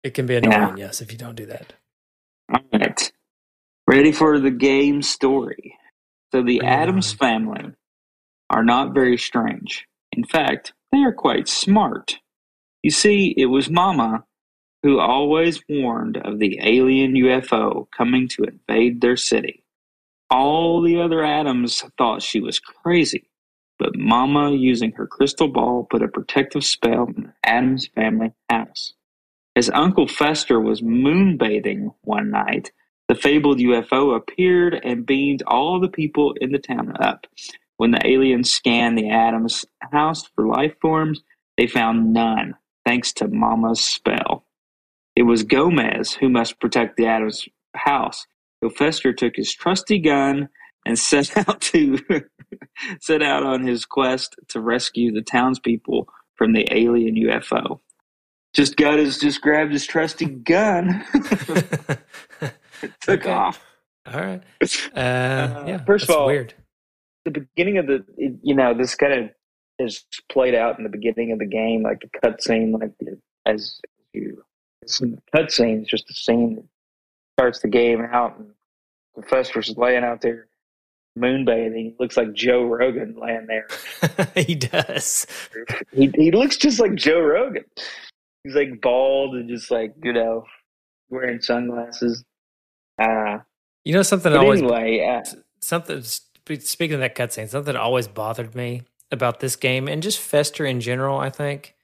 it 0.04 0.14
can 0.14 0.26
be 0.26 0.36
annoying 0.36 0.76
yes 0.78 1.00
if 1.00 1.10
you 1.12 1.18
don't 1.18 1.34
do 1.34 1.46
that 1.46 1.72
All 2.52 2.60
right. 2.72 3.12
Ready 3.88 4.12
for 4.12 4.38
the 4.40 4.50
game 4.50 5.02
story. 5.02 5.76
So, 6.32 6.42
the 6.42 6.58
it 6.58 6.64
Addams 6.64 7.12
on. 7.12 7.18
family 7.18 7.64
are 8.50 8.64
not 8.64 8.94
very 8.94 9.16
strange. 9.18 9.86
In 10.12 10.24
fact, 10.24 10.72
they 10.92 10.98
are 10.98 11.12
quite 11.12 11.48
smart. 11.48 12.18
You 12.82 12.90
see, 12.90 13.34
it 13.36 13.46
was 13.46 13.68
Mama 13.70 14.24
who 14.86 15.00
always 15.00 15.60
warned 15.68 16.16
of 16.16 16.38
the 16.38 16.60
alien 16.62 17.14
UFO 17.14 17.90
coming 17.90 18.28
to 18.28 18.44
invade 18.44 19.00
their 19.00 19.16
city. 19.16 19.64
All 20.30 20.80
the 20.80 21.00
other 21.00 21.24
Addams 21.24 21.82
thought 21.98 22.22
she 22.22 22.38
was 22.38 22.60
crazy, 22.60 23.28
but 23.80 23.96
Mama, 23.96 24.52
using 24.52 24.92
her 24.92 25.08
crystal 25.08 25.48
ball, 25.48 25.88
put 25.90 26.04
a 26.04 26.08
protective 26.08 26.64
spell 26.64 27.00
on 27.00 27.32
Addams 27.42 27.88
family 27.96 28.32
house. 28.48 28.94
As 29.56 29.68
Uncle 29.70 30.06
Fester 30.06 30.60
was 30.60 30.82
moonbathing 30.82 31.92
one 32.02 32.30
night, 32.30 32.70
the 33.08 33.16
fabled 33.16 33.58
UFO 33.58 34.14
appeared 34.14 34.80
and 34.84 35.04
beamed 35.04 35.42
all 35.48 35.80
the 35.80 35.88
people 35.88 36.32
in 36.40 36.52
the 36.52 36.60
town 36.60 36.92
up. 37.00 37.26
When 37.76 37.90
the 37.90 38.06
aliens 38.06 38.52
scanned 38.52 38.96
the 38.96 39.10
Addams 39.10 39.66
house 39.90 40.28
for 40.36 40.46
life 40.46 40.76
forms, 40.80 41.22
they 41.58 41.66
found 41.66 42.12
none, 42.12 42.54
thanks 42.84 43.12
to 43.14 43.26
Mama's 43.26 43.80
spell. 43.80 44.45
It 45.16 45.22
was 45.22 45.42
Gomez 45.42 46.12
who 46.12 46.28
must 46.28 46.60
protect 46.60 46.96
the 46.96 47.06
Addams 47.06 47.48
house. 47.74 48.26
So 48.62 48.70
Fester 48.70 49.12
took 49.12 49.34
his 49.36 49.52
trusty 49.54 49.98
gun 49.98 50.48
and 50.84 50.98
set 51.10 51.36
out 51.48 51.60
to 51.62 51.98
set 53.00 53.22
out 53.22 53.42
on 53.42 53.66
his 53.66 53.84
quest 53.84 54.36
to 54.48 54.60
rescue 54.60 55.10
the 55.12 55.22
townspeople 55.22 56.08
from 56.34 56.52
the 56.52 56.66
alien 56.70 57.14
UFO. 57.16 57.80
Just 58.54 58.76
got 58.76 58.98
his 58.98 59.18
just 59.18 59.40
grabbed 59.42 59.72
his 59.72 59.86
trusty 59.86 60.26
gun, 60.26 61.04
took 63.00 63.20
Okay. 63.20 63.30
off. 63.30 63.60
all 64.06 64.20
right 64.20 64.42
uh, 64.94 65.64
yeah 65.66 65.84
first 65.84 66.08
of 66.08 66.14
all- 66.16 66.26
weird 66.26 66.54
the 67.24 67.30
beginning 67.32 67.76
of 67.78 67.86
the 67.86 68.04
you 68.42 68.54
know 68.54 68.72
this 68.72 68.94
kind 68.94 69.12
of 69.12 69.30
is 69.78 70.04
played 70.30 70.54
out 70.54 70.78
in 70.78 70.84
the 70.84 70.90
beginning 70.90 71.32
of 71.32 71.38
the 71.40 71.46
game 71.46 71.82
like 71.82 72.00
the 72.00 72.08
cutscene 72.20 72.72
like 72.80 72.92
as 73.46 73.80
you 74.12 74.42
it's 74.86 74.98
the 74.98 75.18
cutscene 75.34 75.82
is 75.82 75.88
just 75.88 76.08
a 76.08 76.14
scene 76.14 76.54
that 76.54 76.64
starts 77.34 77.60
the 77.60 77.68
game 77.68 78.00
out 78.12 78.38
and 78.38 78.48
professor's 79.14 79.76
laying 79.76 80.04
out 80.04 80.20
there 80.20 80.46
moonbathing. 81.18 81.76
He 81.76 81.96
looks 81.98 82.16
like 82.16 82.32
joe 82.32 82.62
rogan 82.64 83.16
laying 83.20 83.46
there. 83.46 83.66
He 84.46 84.54
does. 84.54 85.26
He, 85.92 86.10
he 86.14 86.30
looks 86.30 86.56
just 86.56 86.78
like 86.78 86.94
joe 86.94 87.20
rogan. 87.20 87.64
He's 88.44 88.54
like 88.54 88.80
bald 88.80 89.34
and 89.34 89.48
just 89.48 89.70
like 89.70 89.92
you 90.02 90.12
know 90.12 90.44
wearing 91.10 91.40
sunglasses. 91.40 92.24
Uh 93.00 93.38
you 93.84 93.92
know 93.92 94.02
something 94.02 94.32
always 94.34 94.60
anyway 94.60 95.04
uh, 95.04 95.22
something 95.60 96.02
speaking 96.02 96.94
of 96.94 97.00
that 97.00 97.16
cutscene, 97.16 97.48
something 97.48 97.72
that 97.72 97.80
always 97.80 98.06
bothered 98.06 98.54
me 98.54 98.82
about 99.10 99.40
this 99.40 99.56
game 99.56 99.88
and 99.88 100.02
just 100.02 100.20
Fester 100.20 100.64
in 100.64 100.80
general, 100.80 101.18
I 101.18 101.30
think, 101.30 101.74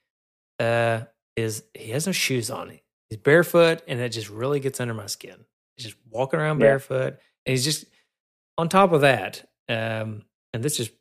uh, 0.61 1.03
is 1.37 1.65
he 1.75 1.91
has 1.91 2.07
no 2.07 2.12
shoes 2.12 2.51
on. 2.51 2.79
He's 3.12 3.18
barefoot, 3.18 3.83
and 3.87 4.01
it 4.01 4.09
just 4.09 4.31
really 4.31 4.59
gets 4.59 4.81
under 4.81 4.94
my 4.94 5.05
skin. 5.05 5.37
He's 5.77 5.85
just 5.85 5.98
walking 6.09 6.40
around 6.40 6.61
Yeah. 6.61 6.68
barefoot, 6.68 7.18
and 7.44 7.51
he's 7.53 7.62
just 7.62 7.85
on 8.57 8.70
top 8.70 8.92
of 8.92 9.03
that. 9.03 9.46
Um, 9.68 10.25
and 10.55 10.62
this 10.64 10.79
just 10.79 10.92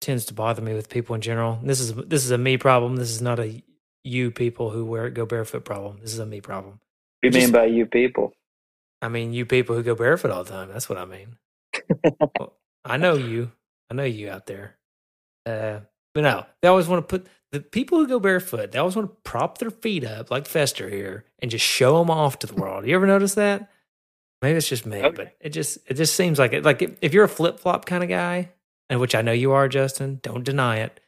tends 0.00 0.24
to 0.24 0.34
bother 0.34 0.62
me 0.62 0.74
with 0.74 0.88
people 0.88 1.14
in 1.14 1.20
general. 1.20 1.60
This 1.62 1.78
is 1.78 1.94
this 1.94 2.24
is 2.24 2.32
a 2.32 2.38
me 2.38 2.56
problem. 2.56 2.96
This 2.96 3.10
is 3.12 3.22
not 3.22 3.38
a 3.38 3.62
you 4.02 4.32
people 4.32 4.70
who 4.70 4.84
wear 4.84 5.06
it 5.06 5.14
go 5.14 5.26
barefoot 5.26 5.64
problem. 5.64 5.98
This 6.00 6.12
is 6.12 6.18
a 6.18 6.26
me 6.26 6.40
problem. 6.40 6.80
what 7.20 7.22
do 7.22 7.28
you 7.28 7.30
Just- 7.30 7.46
mean 7.46 7.52
by 7.52 7.66
you 7.66 7.86
people 7.86 8.32
I 9.00 9.08
mean, 9.08 9.32
you 9.32 9.46
people 9.46 9.76
who 9.76 9.84
go 9.84 9.94
barefoot 9.94 10.32
all 10.32 10.42
the 10.42 10.50
time. 10.50 10.70
That's 10.72 10.88
what 10.88 10.98
I 10.98 11.04
mean. 11.04 11.36
well, 12.38 12.58
I 12.84 12.96
know 12.96 13.14
you. 13.14 13.52
I 13.90 13.94
know 13.94 14.02
you 14.04 14.28
out 14.28 14.46
there. 14.46 14.76
Uh, 15.46 15.80
but 16.14 16.22
no, 16.22 16.46
they 16.62 16.68
always 16.68 16.88
want 16.88 17.08
to 17.08 17.18
put 17.18 17.28
the 17.52 17.60
people 17.60 17.98
who 17.98 18.06
go 18.06 18.20
barefoot. 18.20 18.72
They 18.72 18.78
always 18.78 18.96
want 18.96 19.08
to 19.10 19.16
prop 19.30 19.58
their 19.58 19.70
feet 19.70 20.04
up 20.04 20.30
like 20.30 20.46
Fester 20.46 20.88
here 20.88 21.24
and 21.40 21.50
just 21.50 21.64
show 21.64 21.98
them 21.98 22.10
off 22.10 22.38
to 22.40 22.46
the 22.46 22.54
world. 22.54 22.86
You 22.86 22.94
ever 22.94 23.06
notice 23.06 23.34
that? 23.34 23.70
Maybe 24.42 24.56
it's 24.56 24.68
just 24.68 24.86
me, 24.86 24.98
Okay. 25.02 25.14
but 25.16 25.36
it 25.40 25.50
just 25.50 25.78
it 25.86 25.94
just 25.94 26.14
seems 26.14 26.38
like 26.38 26.52
it. 26.52 26.64
Like 26.64 26.96
if, 27.02 27.12
you're 27.12 27.24
a 27.24 27.28
flip 27.28 27.60
flop 27.60 27.84
kind 27.84 28.02
of 28.02 28.08
guy, 28.08 28.50
and 28.88 28.98
which 29.00 29.14
I 29.14 29.22
know 29.22 29.32
you 29.32 29.52
are, 29.52 29.68
Justin. 29.68 30.20
Don't 30.22 30.44
deny 30.44 30.78
it. 30.78 30.98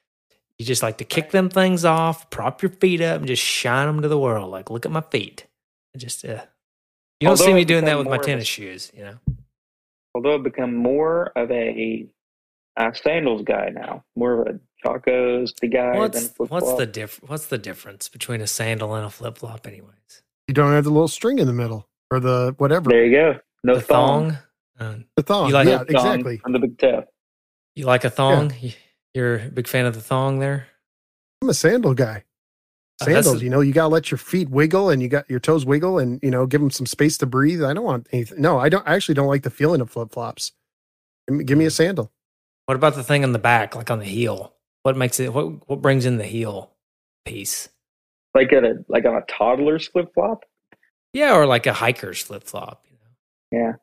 You 0.59 0.66
just 0.66 0.83
like 0.83 0.98
to 0.98 1.05
kick 1.05 1.31
them 1.31 1.48
things 1.48 1.85
off, 1.85 2.28
prop 2.31 2.61
your 2.62 2.70
feet 2.72 3.00
up, 3.00 3.18
and 3.18 3.26
just 3.26 3.42
shine 3.42 3.87
them 3.87 4.02
to 4.02 4.09
the 4.09 4.18
world. 4.18 4.50
Like, 4.50 4.70
look 4.70 4.85
at 4.85 4.92
my 4.92 5.00
feet. 5.00 5.46
And 5.94 6.00
just 6.00 6.24
uh, 6.24 6.42
you 7.20 7.28
don't 7.28 7.38
see 7.38 7.55
me 7.55 7.64
doing 7.64 7.87
that 7.87 7.96
with 7.98 8.07
my 8.07 8.16
of 8.16 8.22
a- 8.22 8.24
tennis 8.24 8.46
shoes. 8.46 8.92
You 8.94 9.05
know. 9.05 9.14
Although 10.14 10.35
I've 10.35 10.42
become 10.42 10.74
more 10.76 11.33
of 11.35 11.50
a, 11.50 12.07
uh 12.76 12.92
sandals 12.92 13.42
guy 13.44 13.70
now, 13.72 14.05
more 14.14 14.42
of 14.42 14.46
a 14.57 14.61
Chacos 14.85 15.53
the 15.61 15.68
guy 15.68 15.97
What's 15.97 16.31
what's 16.38 16.75
the 16.75 16.87
diff- 16.87 17.21
What's 17.27 17.47
the 17.47 17.59
difference 17.59 18.09
between 18.09 18.40
a 18.40 18.47
sandal 18.47 18.95
and 18.95 19.07
a 19.07 19.11
flip 19.11 19.38
flop, 19.38 19.66
anyways? 19.66 20.23
You 20.49 20.55
don't 20.55 20.73
have 20.73 20.85
the 20.85 20.90
little 20.90 21.09
string 21.09 21.38
in 21.38 21.47
the 21.47 21.53
middle 21.53 21.88
or 22.11 22.21
the 22.21 22.55
whatever. 22.59 22.90
There 22.90 23.05
you 23.05 23.12
go. 23.16 23.38
No 23.64 23.77
the 23.77 23.81
thong. 23.81 24.38
thong. 24.79 24.99
Uh, 25.01 25.03
The 25.16 25.23
thong. 25.23 25.49
You 25.49 25.55
like 25.55 25.68
yeah, 25.68 25.79
No 25.79 25.85
thong 25.85 25.87
exactly. 26.14 26.40
On 26.45 26.53
the 26.53 26.59
big 26.59 26.79
toe. 26.79 27.05
you 27.77 27.87
like 27.87 28.05
a 28.05 28.11
thong? 28.11 28.53
You- 28.61 28.73
You're 29.14 29.37
a 29.37 29.49
big 29.51 29.68
fan 29.68 29.85
of 29.87 29.95
the 29.95 30.01
thong 30.01 30.38
there. 30.38 30.66
I'm 31.42 31.49
a 31.51 31.55
sandal 31.55 31.92
guy. 31.95 32.25
Uh, 33.01 33.05
Sandals, 33.07 33.42
you 33.42 33.51
know, 33.51 33.61
you 33.61 33.73
gotta 33.73 33.88
let 33.88 34.11
your 34.11 34.18
feet 34.18 34.49
wiggle 34.49 34.88
and 34.90 35.03
you 35.03 35.09
got 35.09 35.29
your 35.29 35.40
toes 35.40 35.66
wiggle 35.66 35.99
and 35.99 36.21
you 36.23 36.31
know, 36.31 36.47
give 36.47 36.61
them 36.61 36.71
some 36.71 36.87
space 36.87 37.18
to 37.18 37.27
breathe. 37.27 37.62
I 37.62 37.73
don't 37.75 37.85
want 37.85 38.07
anything. 38.12 38.40
No, 38.40 38.59
I 38.59 38.68
don't. 38.68 38.87
I 38.87 38.95
actually 38.95 39.14
don't 39.16 39.27
like 39.27 39.42
the 39.42 39.51
feeling 39.51 39.81
of 39.81 39.90
flip 39.90 40.12
flops. 40.12 40.53
Give 41.29 41.37
me, 41.37 41.45
give 41.45 41.59
me 41.59 41.64
a 41.66 41.71
sandal. 41.71 42.12
What 42.66 42.77
about 42.77 42.95
the 42.95 43.03
thing 43.03 43.25
on 43.25 43.33
the 43.33 43.38
back, 43.40 43.75
like 43.75 43.90
on 43.90 43.99
the 43.99 44.05
heel? 44.05 44.55
What 44.83 44.97
makes 44.97 45.21
it? 45.21 45.33
What 45.33 45.68
what 45.68 45.81
brings 45.83 46.07
in 46.07 46.18
the 46.18 46.25
heel 46.27 46.73
piece? 47.25 47.68
Like 48.35 48.53
a 48.53 48.77
like 48.88 49.05
on 49.05 49.14
a 49.14 49.23
toddler's 49.23 49.87
flip 49.88 50.12
flop. 50.14 50.45
Yeah, 51.12 51.35
or 51.37 51.47
like 51.47 51.66
a 51.66 51.73
hiker's 51.73 52.23
flip 52.23 52.45
flop. 52.45 52.85
You 52.90 52.97
know? 53.61 53.75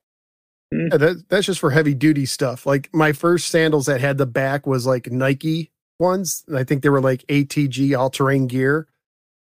Yeah, 0.71 0.97
that, 0.97 1.23
that's 1.29 1.45
just 1.45 1.59
for 1.59 1.71
heavy 1.71 1.93
duty 1.93 2.25
stuff. 2.25 2.65
Like 2.65 2.89
my 2.93 3.11
first 3.13 3.47
sandals 3.49 3.85
that 3.85 4.01
had 4.01 4.17
the 4.17 4.25
back 4.25 4.65
was 4.67 4.85
like 4.85 5.11
Nike 5.11 5.71
ones. 5.99 6.43
And 6.47 6.57
I 6.57 6.63
think 6.63 6.81
they 6.83 6.89
were 6.89 7.01
like 7.01 7.25
ATG 7.27 7.97
all 7.97 8.09
terrain 8.09 8.47
gear. 8.47 8.87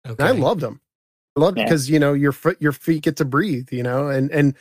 And 0.05 0.21
I 0.21 0.31
loved 0.33 0.61
them. 0.61 0.81
I 1.37 1.41
loved 1.41 1.59
Yeah. 1.59 1.65
because 1.65 1.91
you 1.91 1.99
know 1.99 2.13
your 2.13 2.33
foot 2.33 2.57
your 2.61 2.73
feet 2.73 3.03
get 3.03 3.17
to 3.17 3.25
breathe. 3.25 3.69
You 3.73 3.83
know, 3.83 4.09
and 4.09 4.31
and 4.31 4.55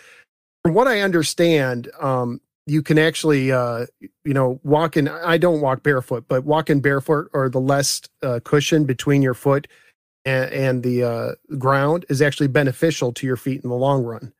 from 0.63 0.73
what 0.73 0.87
I 0.87 1.01
understand, 1.01 1.89
um, 2.01 2.41
you 2.65 2.81
can 2.81 2.97
actually 2.97 3.51
uh, 3.51 3.85
you 4.23 4.33
know 4.33 4.59
walk 4.63 4.97
in. 4.97 5.07
I 5.07 5.37
don't 5.37 5.61
walk 5.61 5.83
barefoot, 5.83 6.25
but 6.27 6.43
walking 6.45 6.81
barefoot 6.81 7.29
or 7.33 7.49
the 7.49 7.59
less 7.59 8.01
uh, 8.21 8.39
cushion 8.43 8.85
between 8.85 9.21
your 9.21 9.33
foot 9.33 9.67
and, 10.25 10.51
and 10.51 10.83
the 10.83 11.03
uh, 11.03 11.31
ground 11.57 12.05
is 12.09 12.21
actually 12.21 12.47
beneficial 12.47 13.11
to 13.13 13.27
your 13.27 13.37
feet 13.37 13.63
in 13.63 13.69
the 13.69 13.75
long 13.75 14.03
run. 14.03 14.33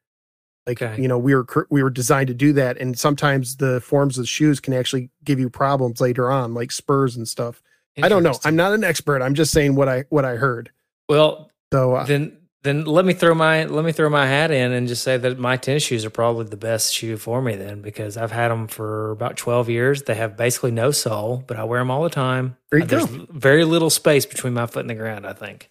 Like 0.65 0.81
Okay. 0.81 1.01
you 1.01 1.09
know, 1.09 1.17
we 1.17 1.35
were 1.35 1.45
we 1.69 1.83
were 1.83 1.89
designed 1.89 2.27
to 2.27 2.33
do 2.33 2.53
that, 2.53 2.77
and 2.77 2.97
sometimes 2.97 3.57
the 3.57 3.81
forms 3.81 4.17
of 4.17 4.29
shoes 4.29 4.59
can 4.61 4.73
actually 4.73 5.09
give 5.23 5.39
you 5.39 5.49
problems 5.49 5.99
later 5.99 6.31
on, 6.31 6.53
like 6.53 6.71
spurs 6.71 7.17
and 7.17 7.27
stuff. 7.27 7.61
I 8.01 8.07
don't 8.09 8.23
know. 8.23 8.39
I'm 8.43 8.55
not 8.55 8.73
an 8.73 8.83
expert. 8.83 9.21
I'm 9.21 9.35
just 9.35 9.51
saying 9.51 9.75
what 9.75 9.89
I 9.89 10.05
what 10.09 10.23
I 10.25 10.35
heard. 10.35 10.71
Well, 11.09 11.51
So 11.73 11.95
uh, 11.95 12.05
then 12.05 12.37
then 12.63 12.85
let 12.85 13.03
me 13.05 13.13
throw 13.13 13.35
my 13.35 13.65
let 13.65 13.83
me 13.83 13.91
throw 13.91 14.09
my 14.09 14.25
hat 14.25 14.49
in 14.49 14.71
and 14.71 14.87
just 14.87 15.03
say 15.03 15.17
that 15.17 15.37
my 15.37 15.57
tennis 15.57 15.83
shoes 15.83 16.05
are 16.05 16.09
probably 16.09 16.45
the 16.45 16.57
best 16.57 16.93
shoe 16.93 17.17
for 17.17 17.41
me 17.41 17.55
then 17.55 17.81
because 17.81 18.15
I've 18.17 18.31
had 18.31 18.49
them 18.49 18.67
for 18.67 19.11
about 19.11 19.35
12 19.37 19.69
years. 19.69 20.03
They 20.03 20.15
have 20.15 20.37
basically 20.37 20.71
no 20.71 20.91
sole, 20.91 21.43
but 21.45 21.57
I 21.57 21.65
wear 21.65 21.79
them 21.79 21.91
all 21.91 22.03
the 22.03 22.09
time. 22.09 22.55
There 22.71 22.79
you 22.79 22.85
Uh, 22.85 22.87
There's 22.87 23.05
go. 23.05 23.27
very 23.29 23.65
little 23.65 23.89
space 23.89 24.25
between 24.25 24.53
my 24.53 24.65
foot 24.65 24.79
and 24.81 24.89
the 24.89 24.95
ground, 24.95 25.27
I 25.27 25.33
think. 25.33 25.69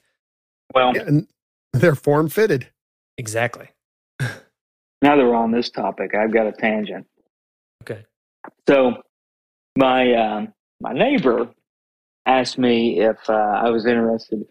Well, 0.75 0.93
yeah, 0.95 1.03
and 1.03 1.27
they're 1.73 1.95
form 1.95 2.29
fitted. 2.29 2.69
Exactly. 3.17 3.69
now 4.21 4.29
that 5.17 5.19
we're 5.19 5.35
on 5.35 5.51
this 5.51 5.71
topic, 5.71 6.15
I've 6.15 6.33
got 6.33 6.47
a 6.47 6.53
tangent. 6.53 7.07
Okay. 7.83 8.05
So 8.69 9.03
my 9.77 10.13
um, 10.15 10.53
my 10.81 10.93
neighbor 10.93 11.49
asked 12.27 12.59
me 12.59 13.01
if 13.01 13.17
uh, 13.29 13.33
I 13.33 13.71
was 13.71 13.87
interested 13.87 14.45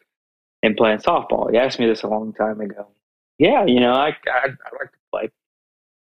in 0.63 0.75
playing 0.75 0.99
softball. 0.99 1.51
He 1.51 1.57
asked 1.57 1.79
me 1.79 1.87
this 1.87 2.03
a 2.03 2.07
long 2.07 2.33
time 2.33 2.61
ago. 2.61 2.87
Yeah, 3.37 3.65
you 3.65 3.79
know, 3.79 3.91
I 3.91 4.09
I, 4.09 4.47
I 4.47 4.75
like 4.79 4.91
to 4.91 4.99
play. 5.11 5.29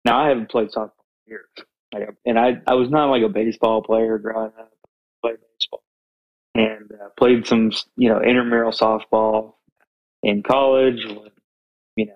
Now 0.04 0.22
I 0.24 0.28
haven't 0.28 0.50
played 0.50 0.68
softball 0.68 0.92
in 1.26 1.32
years, 1.32 2.14
and 2.26 2.38
I 2.38 2.60
I 2.66 2.74
was 2.74 2.90
not 2.90 3.10
like 3.10 3.22
a 3.22 3.28
baseball 3.28 3.82
player 3.82 4.18
growing 4.18 4.52
up. 4.58 4.72
I 4.72 5.28
played 5.28 5.38
baseball 5.58 5.82
and 6.54 6.90
uh, 6.92 7.08
played 7.18 7.46
some 7.46 7.72
you 7.96 8.08
know 8.08 8.20
intramural 8.20 8.72
softball 8.72 9.54
in 10.22 10.42
college. 10.42 11.00
You 11.96 12.06
know, 12.06 12.14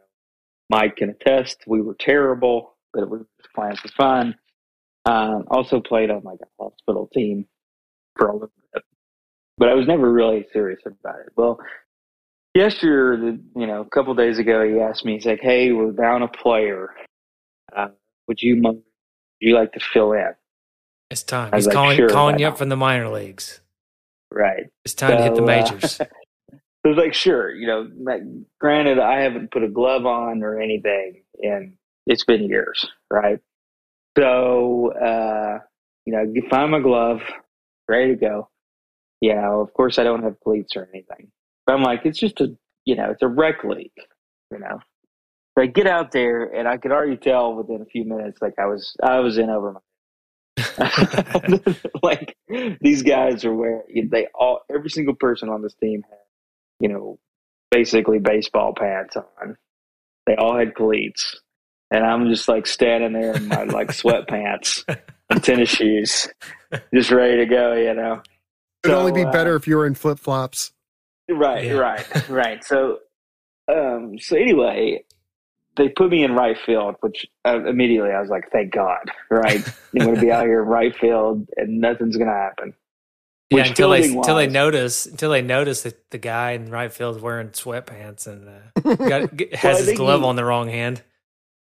Mike 0.71 0.97
can 0.97 1.11
attest 1.11 1.65
we 1.67 1.81
were 1.81 1.97
terrible, 1.99 2.77
but 2.93 3.11
we 3.11 3.19
were 3.19 3.27
playing 3.55 3.77
for 3.77 3.89
fun. 3.89 4.37
Um, 5.07 5.45
also 5.51 5.81
played 5.81 6.11
on 6.11 6.23
like 6.23 6.39
a 6.43 6.63
hospital 6.63 7.09
team 7.13 7.47
for 8.17 8.29
a 8.29 8.33
little 8.33 8.51
bit, 8.73 8.83
but 9.59 9.69
I 9.69 9.75
was 9.75 9.87
never 9.87 10.11
really 10.11 10.47
serious 10.53 10.81
about 10.87 11.21
it. 11.21 11.33
Well, 11.37 11.61
yesterday, 12.55 13.39
you 13.57 13.67
know, 13.67 13.81
a 13.81 13.89
couple 13.91 14.15
days 14.15 14.39
ago, 14.39 14.67
he 14.67 14.81
asked 14.81 15.05
me. 15.05 15.15
He's 15.15 15.27
like, 15.27 15.41
"Hey, 15.41 15.73
we're 15.73 15.93
down 15.93 16.23
a 16.23 16.29
player. 16.29 16.95
Uh, 17.75 17.89
would 18.29 18.41
you 18.41 18.57
mind? 18.57 18.77
Would 18.77 19.49
you 19.49 19.55
like 19.55 19.73
to 19.73 19.81
fill 19.81 20.13
in?" 20.13 20.35
It's 21.11 21.23
time. 21.23 21.53
He's 21.53 21.67
like, 21.67 21.75
calling 21.75 21.97
sure, 21.97 22.09
calling 22.09 22.39
you 22.39 22.47
up 22.47 22.59
from 22.59 22.71
the 22.71 22.77
minor 22.77 23.09
leagues. 23.09 23.61
Right. 24.33 24.65
It's 24.85 24.95
time 24.95 25.17
to 25.17 25.23
hit 25.23 25.35
the 25.35 25.37
So, 25.37 25.45
uh, 25.45 25.47
majors. 25.47 26.01
I 26.85 26.89
was 26.89 26.99
like, 26.99 27.15
sure, 27.15 27.55
you 27.55 27.67
know, 27.67 27.89
like, 27.99 28.21
granted, 28.61 28.99
I 28.99 29.21
haven't 29.21 29.51
put 29.51 29.63
a 29.63 29.69
glove 29.69 30.05
on 30.05 30.43
or 30.43 30.61
anything, 30.61 31.23
and 31.41 31.77
it's 32.07 32.25
been 32.25 32.43
years, 32.45 32.87
right? 33.11 33.39
So, 34.19 34.93
uh, 34.93 35.61
you 36.05 36.13
know, 36.13 36.31
find 36.51 36.71
my 36.71 36.81
glove, 36.81 37.21
ready 37.89 38.09
to 38.09 38.17
go. 38.17 38.49
You 39.23 39.35
know, 39.35 39.61
of 39.61 39.73
course, 39.73 39.99
I 39.99 40.05
don't 40.05 40.25
have 40.25 40.39
cleats 40.41 40.77
or 40.77 40.87
anything. 40.93 41.31
But 41.67 41.75
I'm 41.75 41.83
like, 41.83 42.05
it's 42.05 42.19
just 42.19 42.41
a, 42.41 42.49
you 42.85 42.97
know, 42.97 43.11
it's 43.11 43.23
a 43.23 43.29
rec 43.29 43.65
league, 43.65 43.91
you 44.51 44.59
know. 44.59 44.81
So 45.57 45.63
I 45.63 45.67
get 45.67 45.87
out 45.87 46.13
there, 46.13 46.45
and 46.45 46.67
I 46.67 46.77
could 46.77 46.91
already 46.93 47.17
tell 47.17 47.55
within 47.55 47.81
a 47.81 47.87
few 47.87 48.05
minutes, 48.05 48.39
like 48.43 48.55
I 48.59 48.67
was, 48.67 48.95
I 49.03 49.21
was 49.21 49.39
in 49.39 49.51
over 49.51 49.73
my 49.73 49.81
like 52.03 52.37
these 52.81 53.03
guys 53.03 53.45
are 53.45 53.55
where 53.55 53.83
they 54.11 54.27
all 54.35 54.61
every 54.73 54.91
single 54.91 55.15
person 55.15 55.49
on 55.49 55.63
this 55.63 55.75
team 55.75 56.03
had 56.09 56.19
you 56.81 56.89
know 56.89 57.19
basically 57.71 58.19
baseball 58.19 58.73
pants 58.73 59.17
on 59.17 59.57
they 60.27 60.37
all 60.37 60.57
had 60.57 60.75
cleats 60.75 61.41
and 61.91 62.05
i'm 62.05 62.29
just 62.29 62.49
like 62.49 62.67
standing 62.67 63.13
there 63.13 63.35
in 63.35 63.49
my 63.49 63.65
like 63.65 63.89
sweatpants 63.89 64.85
and 65.31 65.43
tennis 65.43 65.71
shoes 65.71 66.29
just 66.95 67.11
ready 67.11 67.39
to 67.39 67.47
go 67.47 67.75
you 67.75 67.95
know 67.95 68.23
It'd 68.85 68.95
So, 68.95 69.01
only 69.01 69.13
be 69.13 69.25
uh, 69.25 69.31
better 69.33 69.57
if 69.57 69.67
you 69.67 69.77
were 69.77 69.87
in 69.87 69.95
flip 69.95 70.19
flops. 70.19 70.74
Right, 71.31 71.65
Yeah. 71.65 71.73
right, 71.75 72.07
right. 72.29 72.65
So, 72.65 72.99
um, 73.73 74.19
so 74.19 74.37
anyway, 74.37 75.05
they 75.77 75.89
put 75.89 76.11
me 76.11 76.23
in 76.25 76.33
right 76.35 76.57
field, 76.67 76.97
which 77.01 77.27
uh, 77.45 77.65
immediately 77.67 78.11
I 78.11 78.21
was 78.21 78.29
like, 78.31 78.51
"Thank 78.53 78.73
God!" 78.73 79.11
Right, 79.31 79.65
I'm 79.97 80.03
going 80.03 80.15
to 80.15 80.21
be 80.21 80.31
out 80.31 80.45
here 80.45 80.63
in 80.63 80.69
right 80.69 80.95
field, 80.97 81.49
and 81.57 81.81
nothing's 81.81 82.17
going 82.17 82.29
to 82.31 82.35
happen. 82.37 82.75
yeah, 83.51 83.59
which 83.59 83.71
until 83.71 83.91
they 83.91 84.05
until 84.05 84.37
they 84.37 84.47
notice 84.47 85.07
until 85.07 85.31
they 85.31 85.43
notice 85.43 85.83
that 85.83 86.11
the 86.11 86.19
guy 86.19 86.53
in 86.53 86.71
right 86.71 86.93
field 86.93 87.17
is 87.17 87.23
wearing 87.23 87.49
sweatpants 87.49 88.27
and 88.27 88.49
uh, 88.49 88.95
got, 89.09 89.35
g- 89.37 89.49
Well, 89.51 89.77
has 89.77 89.87
his 89.87 89.97
glove 89.97 90.21
he- 90.21 90.27
on 90.27 90.37
the 90.37 90.45
wrong 90.45 90.69
hand. 90.69 91.03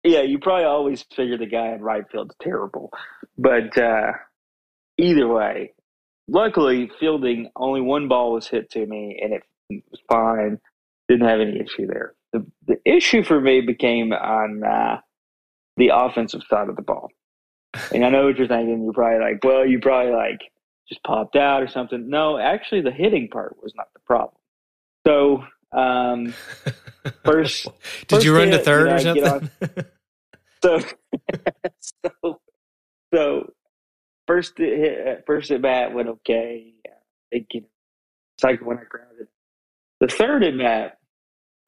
Yeah, 0.04 0.22
you 0.22 0.40
probably 0.40 0.66
always 0.66 1.04
figure 1.16 1.38
the 1.38 1.46
guy 1.46 1.74
in 1.74 1.82
right 1.82 2.04
field's 2.12 2.34
terrible, 2.42 2.90
but 3.38 3.78
uh, 3.78 4.14
either 4.98 5.28
way, 5.28 5.74
luckily 6.28 6.90
fielding 7.00 7.52
only 7.56 7.82
one 7.82 8.08
ball 8.08 8.34
was 8.34 8.48
hit 8.48 8.72
to 8.72 8.84
me, 8.84 9.20
and 9.22 9.32
it 9.32 9.44
was 9.92 10.02
fine. 10.10 10.60
Didn't 11.08 11.28
have 11.28 11.40
any 11.40 11.60
issue 11.60 11.88
there. 11.88 12.14
The 12.34 12.46
the 12.68 12.78
issue 12.86 13.24
for 13.24 13.40
me 13.42 13.62
became 13.62 14.14
on 14.14 14.64
uh, 14.64 14.98
the 15.78 15.90
offensive 15.94 16.42
side 16.50 16.70
of 16.70 16.76
the 16.76 16.82
ball, 16.82 17.10
and 17.94 18.06
I 18.06 18.10
know 18.10 18.26
what 18.26 18.38
you're 18.38 18.48
thinking. 18.48 18.84
You're 18.84 18.94
probably 18.94 19.20
like, 19.20 19.44
well, 19.44 19.66
you 19.66 19.80
probably 19.80 20.14
like 20.14 20.40
just 20.88 21.04
popped 21.04 21.36
out 21.36 21.62
or 21.64 21.68
something. 21.68 22.10
No, 22.10 22.38
actually, 22.38 22.82
the 22.82 22.92
hitting 22.92 23.28
part 23.30 23.56
was 23.62 23.74
not 23.76 23.88
the 23.94 24.00
problem. 24.02 24.36
So. 25.06 25.44
Um, 25.74 26.34
First- 27.24 27.68
Did 28.08 28.24
you 28.26 28.34
first 28.34 28.38
run 28.38 28.50
to 28.52 28.60
third 28.60 28.90
you 29.04 29.10
or 29.10 29.14
know, 29.14 29.36
I 29.36 29.40
get 29.40 29.52
something? 29.52 29.86
so 30.64 30.80
so 32.22 32.40
so 33.14 33.54
first 34.28 34.58
hit, 34.58 35.24
first 35.26 35.52
at 35.52 35.62
bat 35.62 35.94
went 35.94 36.10
okay. 36.10 36.74
I 36.86 36.92
think 37.32 37.48
you 37.54 37.62
know, 37.62 37.68
second 38.40 38.66
one 38.68 38.78
I 38.80 38.84
grounded. 38.90 39.28
The 40.02 40.08
third 40.08 40.44
at 40.44 40.58
bat, 40.58 40.98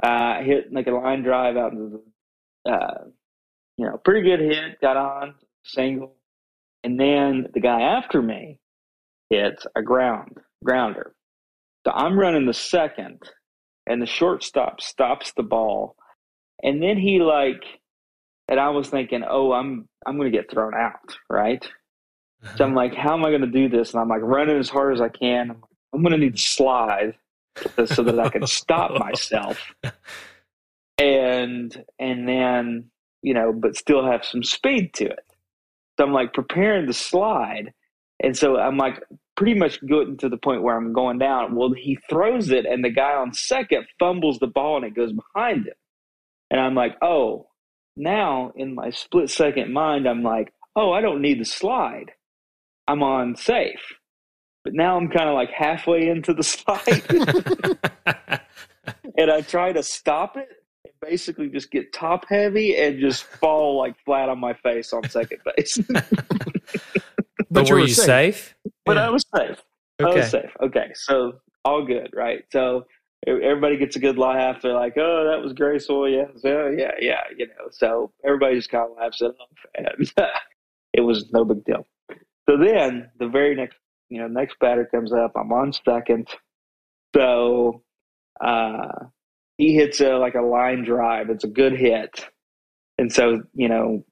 uh, 0.04 0.44
hit 0.44 0.74
like 0.74 0.88
a 0.88 0.92
line 0.92 1.24
drive 1.24 1.56
out 1.56 1.74
into 1.74 2.02
the, 2.66 2.72
uh, 2.72 3.06
you 3.78 3.86
know, 3.86 3.98
pretty 4.04 4.24
good 4.28 4.42
hit. 4.42 4.82
Got 4.82 4.98
on 4.98 5.36
single. 5.66 6.16
and 6.84 7.00
then 7.00 7.48
the 7.54 7.62
guy 7.62 7.82
after 7.82 8.22
me 8.22 8.60
hits 9.30 9.66
a 9.76 9.84
ground 9.84 10.38
grounder. 10.64 11.16
So 11.86 11.94
I'm 11.94 12.20
running 12.20 12.48
the 12.48 12.54
second, 12.54 13.22
and 13.88 14.02
the 14.02 14.08
shortstop 14.08 14.82
stops 14.82 15.34
the 15.38 15.44
ball, 15.44 15.96
and 16.64 16.82
then 16.82 16.98
he 16.98 17.20
like, 17.20 17.64
and 18.50 18.60
I 18.60 18.70
was 18.70 18.90
thinking, 18.90 19.24
oh, 19.30 19.54
I'm 19.54 19.88
I'm 20.08 20.18
going 20.18 20.32
to 20.32 20.38
get 20.38 20.52
thrown 20.52 20.74
out, 20.76 21.18
right? 21.30 21.64
So 22.58 22.66
I'm 22.66 22.76
like, 22.76 22.96
how 22.96 23.14
am 23.14 23.26
I 23.26 23.30
going 23.30 23.42
to 23.42 23.48
do 23.48 23.70
this? 23.70 23.94
And 23.94 24.02
I'm 24.02 24.10
like 24.10 24.22
running 24.24 24.58
as 24.58 24.70
hard 24.70 24.94
as 24.96 25.02
I 25.02 25.10
can. 25.10 25.52
I'm, 25.52 25.62
like, 25.62 25.72
I'm 25.94 26.02
going 26.02 26.14
to 26.14 26.18
need 26.18 26.36
to 26.36 26.42
slide 26.42 27.16
so 27.86 28.04
that 28.04 28.20
I 28.20 28.30
can 28.30 28.46
stop 28.48 28.92
oh. 28.96 29.00
myself, 29.00 29.60
and 30.98 31.84
and 32.00 32.28
then 32.28 32.90
you 33.22 33.34
know, 33.34 33.54
but 33.54 33.78
still 33.78 34.06
have 34.06 34.26
some 34.26 34.44
speed 34.44 34.94
to 34.96 35.06
it. 35.06 35.26
So 35.98 36.06
I'm 36.06 36.14
like 36.14 36.34
preparing 36.34 36.88
to 36.88 36.94
slide, 36.94 37.74
and 38.22 38.38
so 38.38 38.58
I'm 38.58 38.78
like 38.78 39.02
pretty 39.36 39.54
much 39.56 39.82
getting 39.82 40.18
to 40.18 40.30
the 40.30 40.38
point 40.38 40.64
where 40.64 40.78
I'm 40.78 40.94
going 40.94 41.18
down. 41.18 41.56
Well, 41.56 41.74
he 41.74 41.98
throws 42.10 42.50
it, 42.52 42.66
and 42.66 42.84
the 42.84 42.90
guy 42.90 43.14
on 43.14 43.34
second 43.34 43.86
fumbles 44.00 44.40
the 44.40 44.48
ball, 44.48 44.78
and 44.78 44.86
it 44.86 44.96
goes 44.96 45.14
behind 45.14 45.68
him. 45.68 45.74
And 46.52 46.60
I'm 46.60 46.76
like, 46.76 46.96
oh, 47.02 47.48
now 47.96 48.52
in 48.56 48.76
my 48.76 48.92
split 48.92 49.30
second 49.30 49.74
mind, 49.74 50.08
I'm 50.08 50.24
like, 50.24 50.54
oh, 50.76 50.92
I 50.92 51.02
don't 51.02 51.22
need 51.22 51.40
to 51.40 51.46
slide. 51.46 52.12
I'm 52.88 53.02
on 53.02 53.36
safe. 53.36 53.94
But 54.64 54.74
now 54.74 54.98
I'm 54.98 55.10
kind 55.10 55.28
of 55.28 55.36
like 55.36 55.50
halfway 55.50 56.08
into 56.08 56.34
the 56.34 56.44
slide. 56.44 57.04
and 59.18 59.32
I 59.32 59.42
try 59.42 59.74
to 59.74 59.84
stop 59.84 60.38
it 60.38 60.50
and 60.86 60.94
basically 61.02 61.50
just 61.50 61.72
get 61.72 61.94
top 61.94 62.26
heavy 62.30 62.78
and 62.78 63.00
just 63.00 63.24
fall 63.24 63.78
like 63.78 63.96
flat 64.06 64.30
on 64.30 64.40
my 64.40 64.54
face 64.54 64.94
on 64.94 65.08
second 65.10 65.40
base. 65.56 65.78
but, 67.52 67.70
were, 67.70 67.80
you 67.80 67.88
safe? 67.88 68.06
safe? 68.06 68.56
But 68.86 68.98
yeah. 68.98 69.08
I 69.08 69.10
was 69.10 69.26
safe. 69.36 69.64
Okay. 70.02 70.12
I 70.12 70.16
was 70.16 70.32
safe. 70.32 70.52
Okay. 70.62 70.92
So 70.96 71.34
all 71.66 71.86
good, 71.86 72.10
right? 72.14 72.44
So 72.52 72.86
everybody 73.28 73.78
gets 73.78 73.96
a 73.96 74.00
good 74.00 74.18
laugh. 74.18 74.62
They're 74.62 74.74
like, 74.74 74.98
"Oh, 74.98 75.30
that 75.30 75.42
was 75.42 75.54
graceful." 75.54 76.10
Yeah, 76.10 76.26
so, 76.38 76.74
yeah, 76.78 76.92
yeah. 77.00 77.22
You 77.36 77.48
know, 77.48 77.70
so 77.72 78.12
everybody 78.26 78.56
just 78.56 78.70
kind 78.70 78.90
of 78.90 78.98
laughs 78.98 79.22
it 79.22 79.26
off, 79.26 79.66
and 79.76 79.88
it 80.94 81.02
was 81.02 81.32
no 81.32 81.46
big 81.46 81.64
deal. 81.66 81.86
So 82.50 82.58
then 82.58 83.10
the 83.20 83.28
very 83.28 83.56
next, 83.56 83.78
you 84.14 84.22
know, 84.22 84.28
next 84.28 84.58
batter 84.60 84.86
comes 84.86 85.12
up. 85.12 85.32
I'm 85.36 85.52
on 85.52 85.74
second, 85.74 86.28
so 87.16 87.82
uh, 88.40 89.06
he 89.58 89.74
hits 89.74 90.00
a 90.02 90.18
like 90.18 90.36
a 90.36 90.42
line 90.42 90.84
drive. 90.84 91.30
It's 91.30 91.44
a 91.44 91.48
good 91.48 91.74
hit, 91.74 92.28
and 92.98 93.12
so 93.12 93.42
you 93.54 93.70
know, 93.70 94.06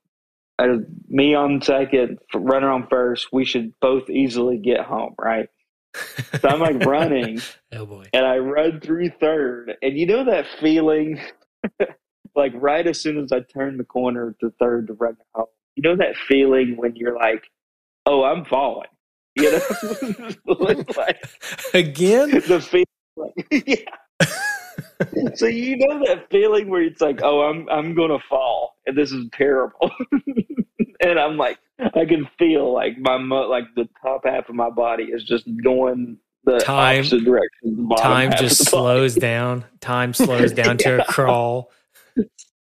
me 1.08 1.36
on 1.36 1.62
second, 1.62 2.18
runner 2.34 2.72
on 2.72 2.88
first. 2.88 3.28
We 3.32 3.46
should 3.46 3.74
both 3.80 4.10
easily 4.10 4.58
get 4.58 4.82
home, 4.82 5.14
right? 5.20 5.50
So 6.40 6.48
I'm 6.48 6.60
like 6.60 6.84
running, 6.86 7.42
oh 7.74 7.86
boy, 7.86 8.08
and 8.14 8.26
I 8.26 8.38
run 8.38 8.80
through 8.80 9.10
third, 9.20 9.74
and 9.82 9.98
you 9.98 10.06
know 10.06 10.24
that 10.26 10.46
feeling, 10.60 11.20
like 12.36 12.54
right 12.56 12.88
as 12.88 13.00
soon 13.00 13.18
as 13.18 13.32
I 13.32 13.42
turn 13.42 13.78
the 13.78 13.84
corner 13.84 14.36
to 14.40 14.52
third 14.60 14.88
to 14.88 14.94
run 14.94 15.18
home. 15.34 15.46
You 15.76 15.84
know 15.84 15.96
that 15.98 16.16
feeling 16.16 16.76
when 16.78 16.96
you're 16.96 17.16
like, 17.16 17.44
"Oh, 18.06 18.24
I'm 18.24 18.46
falling," 18.46 18.90
you 19.36 19.52
know, 19.52 20.36
like, 20.60 21.24
again. 21.74 22.32
The 22.32 22.60
feeling, 22.60 22.86
like, 23.16 23.48
yeah. 23.68 24.26
so 25.36 25.48
you 25.48 25.78
know 25.78 26.04
that 26.06 26.30
feeling 26.30 26.70
where 26.70 26.84
it's 26.84 27.02
like, 27.02 27.22
"Oh, 27.24 27.42
I'm 27.42 27.68
I'm 27.70 27.96
gonna 27.96 28.20
fall, 28.30 28.76
and 28.86 28.98
this 28.98 29.12
is 29.12 29.26
terrible," 29.34 29.92
and 31.02 31.20
I'm 31.20 31.38
like, 31.38 31.60
I 31.80 32.06
can 32.06 32.28
feel 32.38 32.74
like 32.74 32.98
my 32.98 33.16
like 33.16 33.66
the 33.76 33.88
top 34.02 34.22
half 34.26 34.50
of 34.50 34.56
my 34.56 34.70
body 34.70 35.06
is 35.06 35.24
just 35.24 35.46
going 35.64 36.18
the 36.44 36.60
time, 36.60 37.00
opposite 37.00 37.24
direction. 37.24 37.90
Time 37.98 38.32
just 38.38 38.66
slows 38.66 39.16
down. 39.16 39.66
Time 39.80 40.14
slows 40.14 40.52
down 40.54 40.78
yeah. 40.80 40.98
to 40.98 41.02
a 41.02 41.06
crawl. 41.06 41.72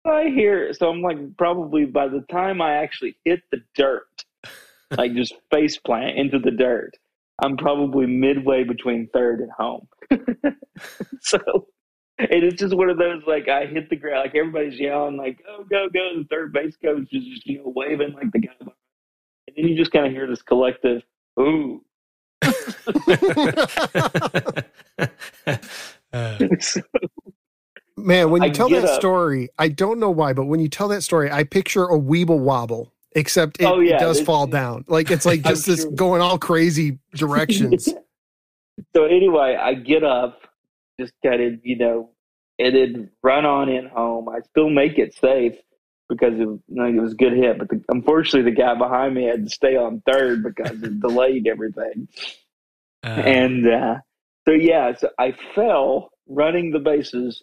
I 0.05 0.25
hear 0.25 0.73
so 0.73 0.91
I'm 0.91 1.03
like 1.03 1.37
probably 1.37 1.85
by 1.85 2.09
the 2.09 2.25
time 2.31 2.63
I 2.63 2.75
actually 2.77 3.17
hit 3.25 3.41
the 3.51 3.63
dirt, 3.75 4.25
like 4.97 5.15
just 5.15 5.35
face 5.51 5.77
plant 5.79 6.19
into 6.19 6.39
the 6.39 6.51
dirt, 6.51 6.93
I'm 7.43 7.57
probably 7.57 8.07
midway 8.07 8.65
between 8.65 9.09
third 9.13 9.41
and 9.41 9.51
home. 9.51 9.89
so 11.21 11.39
and 12.19 12.43
it's 12.43 12.61
just 12.61 12.77
one 12.77 12.91
of 12.91 12.99
those 12.99 13.23
like 13.27 13.49
I 13.49 13.67
hit 13.67 13.91
the 13.91 13.97
ground, 13.97 14.25
like 14.25 14.35
everybody's 14.35 14.79
yelling, 14.79 15.17
like 15.17 15.39
"Go, 15.45 15.65
go, 15.71 15.89
go!" 15.89 16.11
The 16.19 16.27
third 16.31 16.53
base 16.53 16.77
coach 16.83 17.09
is 17.13 17.25
just 17.25 17.47
you 17.47 17.59
know 17.59 17.73
waving 17.75 18.15
like 18.15 18.33
the 18.33 18.41
guy 18.41 18.51
and 19.49 19.57
then 19.57 19.69
you 19.69 19.77
just 19.77 19.93
kind 19.93 20.07
of 20.07 20.13
hear 20.13 20.27
this 20.27 20.43
collective, 20.43 21.03
ooh. 21.41 21.83
Man, 27.97 28.31
when 28.31 28.43
you 28.43 28.49
I 28.49 28.51
tell 28.51 28.69
that 28.71 28.85
up. 28.85 29.01
story, 29.01 29.49
I 29.59 29.69
don't 29.69 29.99
know 29.99 30.11
why, 30.11 30.33
but 30.33 30.45
when 30.45 30.61
you 30.61 30.69
tell 30.69 30.89
that 30.89 31.03
story, 31.03 31.31
I 31.31 31.45
picture 31.45 31.85
a 31.85 31.99
weeble 31.99 32.39
wobble, 32.39 32.93
except 33.13 33.61
it, 33.61 33.65
oh, 33.65 33.81
yeah, 33.81 33.97
it 33.97 34.01
does 34.01 34.21
fall 34.21 34.47
down. 34.47 34.85
Like 34.89 35.11
it's 35.11 35.27
like 35.27 35.43
just 35.45 35.67
this 35.67 35.85
going 35.85 36.21
all 36.21 36.39
crazy 36.39 36.99
directions. 37.15 37.89
so 38.95 39.05
anyway, 39.05 39.57
I 39.61 39.75
get 39.75 40.05
up, 40.05 40.41
just 41.01 41.13
kind 41.25 41.43
of, 41.43 41.61
you 41.63 41.77
know, 41.77 42.11
and 42.59 42.75
then 42.75 43.11
run 43.23 43.45
on 43.45 43.69
in 43.69 43.87
home. 43.87 44.29
I 44.29 44.41
still 44.51 44.71
make 44.71 44.99
it 44.99 45.15
safe 45.15 45.55
because 46.09 46.35
it, 46.35 46.39
you 46.39 46.63
know, 46.69 46.87
it 46.87 47.01
was 47.01 47.13
a 47.13 47.17
good 47.17 47.35
hit. 47.35 47.59
But 47.59 47.69
the, 47.69 47.83
unfortunately, 47.89 48.51
the 48.51 48.57
guy 48.57 48.75
behind 48.75 49.15
me 49.15 49.25
had 49.25 49.45
to 49.45 49.51
stay 49.51 49.77
on 49.77 50.03
third 50.07 50.43
because 50.43 50.83
it 50.83 51.01
delayed 51.01 51.47
everything. 51.47 52.09
Uh, 53.05 53.09
and 53.11 53.69
uh, 53.69 53.95
so 54.47 54.53
yeah, 54.55 54.93
so 54.97 55.11
I 55.19 55.35
fell 55.55 56.11
running 56.27 56.73
the 56.73 56.79
bases 56.79 57.43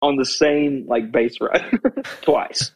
on 0.00 0.16
the 0.16 0.24
same 0.24 0.84
like 0.88 1.12
base 1.12 1.40
run 1.40 1.80
twice. 2.22 2.72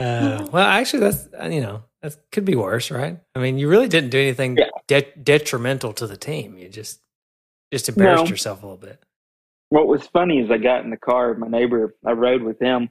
Uh, 0.00 0.46
well, 0.52 0.66
actually, 0.66 1.00
that's 1.00 1.28
uh, 1.40 1.46
you 1.46 1.60
know 1.60 1.84
that 2.02 2.16
could 2.32 2.44
be 2.44 2.54
worse, 2.54 2.90
right? 2.90 3.18
I 3.34 3.38
mean, 3.38 3.58
you 3.58 3.68
really 3.68 3.88
didn't 3.88 4.10
do 4.10 4.18
anything 4.18 4.56
yeah. 4.56 4.68
de- 4.86 5.12
detrimental 5.22 5.92
to 5.94 6.06
the 6.06 6.16
team. 6.16 6.58
You 6.58 6.68
just 6.68 7.00
just 7.72 7.88
embarrassed 7.88 8.24
no. 8.24 8.30
yourself 8.30 8.62
a 8.62 8.66
little 8.66 8.78
bit 8.78 9.02
what 9.68 9.88
was 9.88 10.06
funny 10.06 10.38
is 10.38 10.50
I 10.50 10.58
got 10.58 10.84
in 10.84 10.90
the 10.90 10.96
car, 10.96 11.34
my 11.34 11.48
neighbor, 11.48 11.94
I 12.04 12.12
rode 12.12 12.42
with 12.42 12.60
him, 12.60 12.88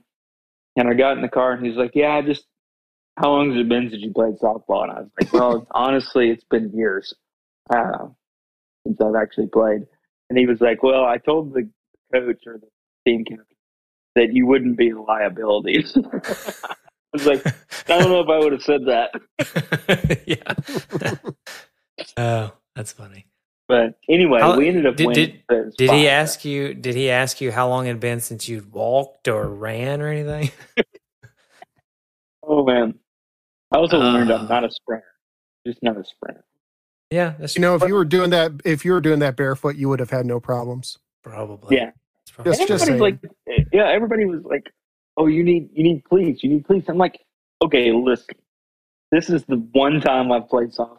and 0.76 0.88
I 0.88 0.94
got 0.94 1.16
in 1.16 1.22
the 1.22 1.28
car, 1.28 1.52
and 1.52 1.64
he's 1.64 1.76
like, 1.76 1.92
"Yeah, 1.94 2.14
I 2.14 2.22
just 2.22 2.44
how 3.16 3.30
long 3.30 3.52
has 3.52 3.60
it 3.60 3.68
been 3.68 3.88
since 3.90 4.02
you 4.02 4.12
played 4.12 4.38
softball?" 4.38 4.82
And 4.82 4.92
I 4.92 5.00
was 5.00 5.10
like, 5.20 5.32
"Well, 5.32 5.66
honestly, 5.74 6.30
it's 6.30 6.44
been 6.44 6.70
years 6.76 7.14
uh, 7.74 8.08
since 8.86 9.00
I've 9.00 9.14
actually 9.14 9.48
played." 9.48 9.86
And 10.28 10.38
he 10.38 10.46
was 10.46 10.60
like, 10.60 10.82
"Well, 10.82 11.04
I 11.04 11.18
told 11.18 11.54
the 11.54 11.68
coach 12.12 12.42
or 12.46 12.58
the 12.58 12.68
team 13.06 13.24
captain 13.24 13.46
that 14.14 14.32
you 14.32 14.46
wouldn't 14.46 14.76
be 14.76 14.90
a 14.90 15.00
liability." 15.00 15.84
I 17.16 17.24
was 17.24 17.26
like, 17.26 17.46
"I 17.88 17.98
don't 17.98 18.10
know 18.10 18.20
if 18.20 18.28
I 18.28 18.38
would 18.38 18.52
have 18.52 18.62
said 18.62 18.82
that." 18.86 20.22
yeah. 20.26 21.30
oh, 22.16 22.52
that's 22.74 22.92
funny. 22.92 23.26
But 23.68 23.98
anyway, 24.08 24.40
how, 24.40 24.56
we 24.56 24.68
ended 24.68 24.86
up 24.86 24.96
did, 24.96 25.06
winning. 25.06 25.40
Did, 25.48 25.76
did 25.76 25.90
he 25.90 26.08
ask 26.08 26.44
you? 26.44 26.74
Did 26.74 26.94
he 26.94 27.10
ask 27.10 27.40
you 27.40 27.50
how 27.50 27.68
long 27.68 27.86
it 27.86 27.90
had 27.90 28.00
been 28.00 28.20
since 28.20 28.48
you'd 28.48 28.72
walked 28.72 29.28
or 29.28 29.48
ran 29.48 30.00
or 30.00 30.08
anything? 30.08 30.50
oh 32.42 32.64
man, 32.64 32.94
I 33.72 33.78
also 33.78 34.00
uh, 34.00 34.12
learned 34.12 34.30
I'm 34.30 34.46
not 34.46 34.64
a 34.64 34.70
sprinter. 34.70 35.04
Just 35.66 35.82
not 35.82 35.96
a 35.96 36.04
sprinter. 36.04 36.44
Yeah, 37.10 37.34
that's 37.38 37.56
you 37.56 37.62
know, 37.62 37.74
if 37.74 37.82
you 37.82 37.94
were 37.94 38.04
doing 38.04 38.30
that, 38.30 38.52
if 38.64 38.84
you 38.84 38.92
were 38.92 39.00
doing 39.00 39.20
that 39.20 39.36
barefoot, 39.36 39.76
you 39.76 39.88
would 39.88 40.00
have 40.00 40.10
had 40.10 40.26
no 40.26 40.38
problems. 40.38 40.98
Probably. 41.22 41.76
Yeah. 41.76 41.90
Probably. 42.32 42.52
Just, 42.52 42.68
just 42.68 42.90
like, 43.00 43.18
yeah, 43.72 43.88
everybody 43.88 44.26
was 44.26 44.42
like, 44.44 44.70
"Oh, 45.16 45.26
you 45.26 45.44
need 45.44 45.70
you 45.72 45.82
need 45.82 46.04
cleats. 46.04 46.42
You 46.42 46.50
need 46.50 46.66
cleats." 46.66 46.88
I'm 46.88 46.98
like, 46.98 47.20
"Okay, 47.62 47.92
listen. 47.92 48.36
This 49.12 49.30
is 49.30 49.44
the 49.44 49.56
one 49.72 50.00
time 50.00 50.32
I've 50.32 50.48
played 50.48 50.70
softball 50.70 50.98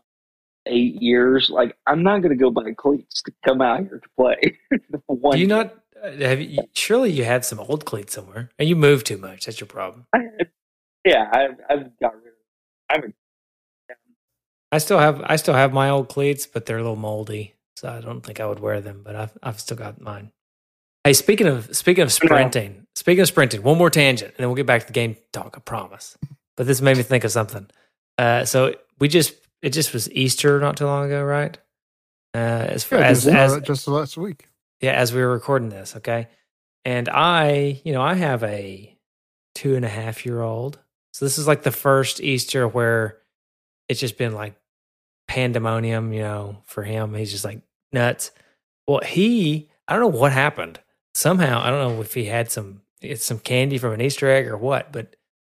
eight 0.69 1.01
years. 1.01 1.49
Like 1.49 1.75
I'm 1.87 2.03
not 2.03 2.21
going 2.21 2.37
to 2.37 2.41
go 2.41 2.51
buy 2.51 2.71
cleats 2.75 3.21
to 3.23 3.33
come 3.45 3.61
out 3.61 3.81
here 3.81 3.99
to 3.99 4.09
play. 4.17 4.57
Do 5.31 5.39
you 5.39 5.47
not? 5.47 5.75
Uh, 6.01 6.11
have 6.11 6.39
you, 6.39 6.59
surely 6.73 7.11
you 7.11 7.23
had 7.23 7.43
some 7.43 7.59
old 7.59 7.85
cleats 7.85 8.13
somewhere, 8.13 8.49
and 8.59 8.69
you 8.69 8.75
moved 8.75 9.07
too 9.07 9.17
much. 9.17 9.45
That's 9.45 9.59
your 9.59 9.67
problem. 9.67 10.05
I, 10.13 10.19
yeah, 11.05 11.29
I, 11.31 11.47
I've 11.69 11.99
got 11.99 12.15
rid 12.15 12.27
of. 12.27 12.33
I 12.89 12.93
haven't. 12.95 13.15
I 14.71 14.77
still 14.79 14.99
have 14.99 15.21
I 15.25 15.37
still 15.37 15.53
have 15.53 15.73
my 15.73 15.89
old 15.89 16.09
cleats, 16.09 16.45
but 16.45 16.65
they're 16.65 16.77
a 16.77 16.81
little 16.81 16.97
moldy, 16.97 17.55
so 17.77 17.89
I 17.89 18.01
don't 18.01 18.21
think 18.21 18.39
I 18.39 18.45
would 18.45 18.59
wear 18.59 18.81
them. 18.81 19.01
But 19.03 19.15
I've 19.15 19.37
I've 19.41 19.59
still 19.59 19.77
got 19.77 20.01
mine. 20.01 20.31
Hey, 21.03 21.13
speaking 21.13 21.47
of 21.47 21.75
speaking 21.75 22.03
of 22.03 22.11
sprinting, 22.11 22.73
no. 22.73 22.83
speaking 22.95 23.21
of 23.21 23.27
sprinting, 23.27 23.63
one 23.63 23.77
more 23.77 23.89
tangent, 23.89 24.31
and 24.31 24.37
then 24.37 24.47
we'll 24.47 24.55
get 24.55 24.65
back 24.65 24.81
to 24.81 24.87
the 24.87 24.93
game 24.93 25.15
talk. 25.31 25.55
I 25.55 25.59
promise. 25.59 26.17
But 26.55 26.67
this 26.67 26.81
made 26.81 26.97
me 26.97 27.03
think 27.03 27.23
of 27.23 27.31
something. 27.31 27.67
Uh, 28.17 28.45
so 28.45 28.73
we 28.99 29.07
just 29.07 29.33
it 29.61 29.69
just 29.69 29.93
was 29.93 30.11
Easter 30.11 30.59
not 30.59 30.77
too 30.77 30.85
long 30.85 31.05
ago, 31.05 31.23
right? 31.23 31.57
Uh, 32.33 32.67
as 32.69 32.83
far 32.83 32.99
yeah, 32.99 33.07
as, 33.07 33.23
just, 33.23 33.35
as 33.35 33.61
just 33.61 33.87
last 33.87 34.17
week. 34.17 34.47
Yeah, 34.81 34.93
as 34.93 35.13
we 35.13 35.21
were 35.21 35.31
recording 35.31 35.69
this, 35.69 35.95
okay. 35.95 36.27
And 36.85 37.09
I, 37.09 37.81
you 37.83 37.93
know, 37.93 38.01
I 38.01 38.13
have 38.13 38.43
a 38.43 38.97
two 39.55 39.75
and 39.75 39.83
a 39.83 39.89
half 39.89 40.25
year 40.25 40.41
old 40.41 40.77
So 41.13 41.25
this 41.25 41.39
is 41.39 41.47
like 41.47 41.63
the 41.63 41.71
first 41.71 42.21
Easter 42.21 42.67
where 42.67 43.17
it's 43.89 43.99
just 43.99 44.17
been 44.17 44.33
like 44.33 44.55
pandemonium, 45.27 46.13
you 46.13 46.21
know, 46.21 46.57
for 46.65 46.83
him. 46.83 47.15
He's 47.15 47.31
just 47.31 47.43
like 47.43 47.61
nuts. 47.91 48.31
Well, 48.87 49.01
he, 49.03 49.69
I 49.87 49.93
don't 49.93 50.01
know 50.11 50.19
what 50.19 50.31
happened. 50.31 50.79
Somehow, 51.17 51.63
I 51.63 51.71
don't 51.71 51.95
know 51.95 52.01
if 52.01 52.13
he 52.13 52.25
had 52.25 52.51
some 52.51 52.81
it's 53.01 53.25
some 53.25 53.39
candy 53.39 53.79
from 53.79 53.93
an 53.93 54.01
Easter 54.01 54.29
egg 54.29 54.45
or 54.45 54.55
what, 54.55 54.91
but 54.91 55.15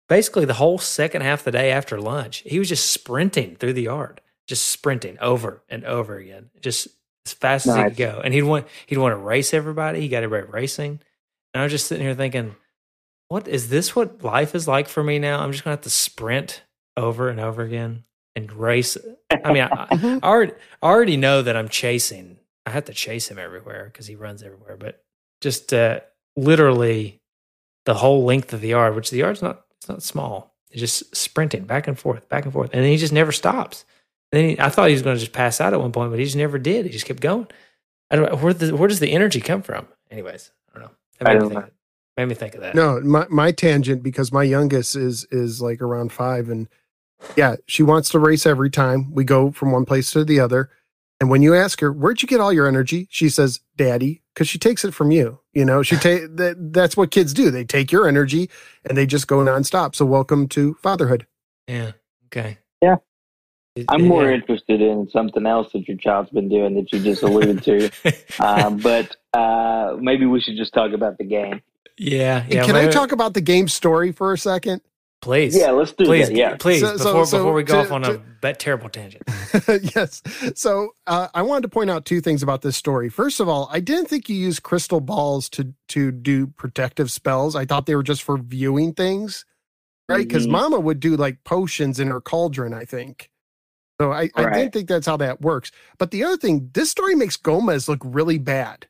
basically 0.09 0.47
the 0.47 0.55
whole 0.55 0.79
second 0.79 1.21
half 1.21 1.41
of 1.41 1.45
the 1.45 1.51
day 1.51 1.71
after 1.71 2.01
lunch, 2.01 2.39
he 2.47 2.59
was 2.59 2.71
just 2.71 2.91
sprinting 2.91 3.57
through 3.57 3.75
the 3.75 3.83
yard, 3.83 4.23
just 4.47 4.69
sprinting 4.69 5.19
over 5.21 5.63
and 5.69 5.85
over 5.85 6.17
again, 6.17 6.49
just 6.63 6.89
as 7.27 7.35
fast 7.35 7.67
nice. 7.67 7.77
as 7.77 7.83
he 7.83 7.89
could 7.91 7.99
go. 7.99 8.23
And 8.25 8.33
he'd 8.33 8.45
want 8.45 8.69
he'd 8.87 8.97
want 8.97 9.13
to 9.13 9.19
race 9.19 9.53
everybody. 9.53 10.01
He 10.01 10.09
got 10.09 10.23
everybody 10.23 10.51
racing. 10.51 11.01
And 11.53 11.61
I 11.61 11.65
was 11.65 11.73
just 11.73 11.89
sitting 11.89 12.07
here 12.07 12.15
thinking, 12.15 12.57
what 13.29 13.47
is 13.47 13.69
this 13.69 13.95
what 13.95 14.25
life 14.25 14.55
is 14.55 14.67
like 14.67 14.89
for 14.89 15.05
me 15.05 15.19
now? 15.19 15.41
I'm 15.41 15.53
just 15.53 15.63
gonna 15.63 15.77
have 15.77 15.83
to 15.83 15.91
sprint 15.91 16.63
over 16.97 17.29
and 17.29 17.39
over 17.39 17.61
again 17.61 18.05
and 18.35 18.51
race. 18.51 18.97
I 19.31 19.53
mean, 19.53 19.65
I, 19.65 19.87
I, 19.91 20.21
already, 20.23 20.55
I 20.83 20.87
already 20.87 21.19
know 21.19 21.43
that 21.43 21.55
I'm 21.55 21.69
chasing. 21.69 22.39
I 22.65 22.71
have 22.71 22.87
to 22.87 22.95
chase 22.95 23.31
him 23.31 23.39
everywhere 23.39 23.91
because 23.93 24.07
he 24.07 24.17
runs 24.17 24.43
everywhere. 24.43 24.79
But 24.79 25.05
just 25.41 25.73
uh, 25.73 26.01
literally 26.37 27.21
the 27.85 27.95
whole 27.95 28.25
length 28.25 28.53
of 28.53 28.61
the 28.61 28.69
yard, 28.69 28.95
which 28.95 29.11
the 29.11 29.19
yard's 29.19 29.43
not 29.43 29.65
it's 29.79 29.89
not 29.89 30.03
small. 30.03 30.55
It's 30.71 30.81
just 30.81 31.17
sprinting 31.17 31.65
back 31.65 31.89
and 31.89 31.99
forth, 31.99 32.29
back 32.29 32.45
and 32.45 32.53
forth, 32.53 32.71
and 32.73 32.85
then 32.85 32.91
he 32.91 32.97
just 32.97 33.13
never 33.13 33.33
stops. 33.33 33.85
And 34.31 34.41
then 34.41 34.51
he, 34.51 34.61
I 34.61 34.69
thought 34.69 34.89
he 34.89 34.95
was 34.95 35.03
going 35.03 35.17
to 35.17 35.21
just 35.21 35.33
pass 35.33 35.61
out 35.61 35.73
at 35.73 35.81
one 35.81 35.93
point, 35.93 36.11
but 36.11 36.19
he 36.19 36.25
just 36.25 36.37
never 36.37 36.59
did. 36.59 36.87
He 36.87 36.93
just 36.93 37.07
kept 37.07 37.21
going. 37.21 37.49
I 38.11 38.17
don't 38.17 38.43
where 38.43 38.55
the, 38.55 38.77
where 38.77 38.89
does 38.89 39.01
the 39.01 39.13
energy 39.13 39.41
come 39.41 39.63
from? 39.63 39.87
Anyways, 40.11 40.51
I 40.75 40.79
don't 40.79 40.83
know. 40.83 40.91
I 41.21 41.35
don't 41.35 41.53
know. 41.53 41.65
Made 42.17 42.27
me 42.27 42.35
think 42.35 42.55
of 42.55 42.61
that. 42.61 42.75
No, 42.75 43.01
my 43.01 43.27
my 43.31 43.53
tangent 43.53 44.03
because 44.03 44.33
my 44.33 44.43
youngest 44.43 44.97
is 44.97 45.27
is 45.31 45.63
like 45.63 45.81
around 45.81 46.13
five, 46.13 46.49
and 46.51 46.69
yeah, 47.37 47.57
she 47.67 47.83
wants 47.83 48.11
to 48.11 48.19
race 48.19 48.47
every 48.47 48.71
time 48.71 49.13
we 49.13 49.25
go 49.25 49.51
from 49.51 49.73
one 49.73 49.85
place 49.85 50.11
to 50.13 50.25
the 50.25 50.41
other. 50.41 50.71
And 51.21 51.29
when 51.29 51.43
you 51.43 51.55
ask 51.55 51.81
her, 51.81 51.93
"Where'd 51.93 52.23
you 52.23 52.29
get 52.29 52.41
all 52.41 52.53
your 52.53 52.67
energy?" 52.67 53.07
she 53.11 53.29
says, 53.29 53.61
"Daddy," 53.77 54.23
because 54.35 54.49
she 54.49 54.59
takes 54.59 54.85
it 54.85 54.95
from 54.95 55.11
you. 55.11 55.41
You 55.53 55.65
know, 55.65 55.83
she 55.83 55.97
take 55.97 56.23
that. 56.37 56.73
That's 56.73 56.97
what 56.97 57.11
kids 57.11 57.35
do. 57.35 57.51
They 57.51 57.65
take 57.65 57.93
your 57.93 58.09
energy 58.09 58.51
and 58.89 58.97
they 58.97 59.07
just 59.07 59.27
go 59.27 59.39
nonstop. 59.39 59.95
So 59.95 60.07
welcome 60.07 60.49
to 60.49 60.75
fatherhood. 60.75 61.27
Yeah. 61.69 61.93
Okay. 62.27 62.59
Yeah. 62.83 62.97
I'm 63.89 64.07
more 64.07 64.25
yeah. 64.25 64.35
interested 64.35 64.81
in 64.81 65.09
something 65.11 65.47
else 65.47 65.73
that 65.73 65.87
your 65.87 65.97
child's 65.97 66.31
been 66.31 66.49
doing 66.49 66.75
that 66.75 66.93
you 66.93 67.01
just 67.01 67.23
alluded 67.23 67.63
to. 67.63 67.91
uh, 68.41 68.71
but 68.83 69.17
uh, 69.33 69.97
maybe 70.01 70.27
we 70.27 70.41
should 70.41 70.57
just 70.57 70.75
talk 70.75 70.93
about 70.93 71.19
the 71.19 71.25
game. 71.25 71.63
Yeah, 71.97 72.45
yeah. 72.49 72.65
Can 72.65 72.77
I 72.77 72.89
talk 72.89 73.13
about 73.13 73.35
the 73.35 73.41
game 73.41 73.69
story 73.69 74.11
for 74.11 74.33
a 74.33 74.39
second? 74.39 74.81
Please. 75.23 75.55
Yeah, 75.55 75.71
let's 75.73 75.93
do 75.93 76.07
please, 76.07 76.29
that. 76.29 76.37
Yeah, 76.37 76.57
please. 76.57 76.81
So, 76.81 76.93
before 76.97 77.27
so, 77.27 77.39
before 77.39 77.53
we 77.53 77.63
go 77.63 77.75
to, 77.75 77.81
off 77.81 77.93
on 77.93 78.03
to, 78.03 78.23
a 78.43 78.55
terrible 78.55 78.89
tangent. 78.89 79.23
yes. 79.95 80.23
So 80.55 80.95
uh, 81.07 81.29
I 81.35 81.43
wanted 81.43 81.63
to 81.63 81.69
point 81.69 81.91
out 81.91 82.07
two 82.07 82.23
things 82.23 82.43
about 82.43 82.63
this 82.63 82.77
story. 82.77 83.11
First 83.11 83.39
of 83.39 83.49
all, 83.49 83.69
I 83.71 83.81
didn't 83.81 84.07
think 84.07 84.31
you 84.31 84.37
used 84.37 84.63
crystal 84.63 85.01
balls 85.01 85.51
to 85.51 85.75
to 85.89 86.11
do 86.11 86.47
protective 86.47 87.11
spells. 87.11 87.55
I 87.55 87.67
thought 87.67 87.85
they 87.85 87.97
were 87.97 88.03
just 88.03 88.23
for 88.23 88.39
viewing 88.39 88.95
things, 88.95 89.45
right? 90.09 90.27
Because 90.27 90.45
mm-hmm. 90.45 90.53
Mama 90.53 90.81
would 90.81 91.01
do 91.01 91.17
like 91.17 91.45
potions 91.45 92.01
in 92.01 92.09
her 92.09 92.23
cauldron. 92.23 92.73
I 92.73 92.87
think. 92.87 93.31
So 94.01 94.13
I, 94.13 94.31
right. 94.35 94.47
I 94.47 94.51
didn't 94.53 94.73
think 94.73 94.89
that's 94.89 95.07
how 95.07 95.19
that 95.19 95.43
works. 95.43 95.71
But 95.99 96.11
the 96.11 96.25
other 96.25 96.39
thing, 96.39 96.71
this 96.73 96.91
story 96.91 97.15
makes 97.15 97.37
Gomez 97.37 97.87
look 97.87 98.01
really 98.03 98.39
bad 98.39 98.87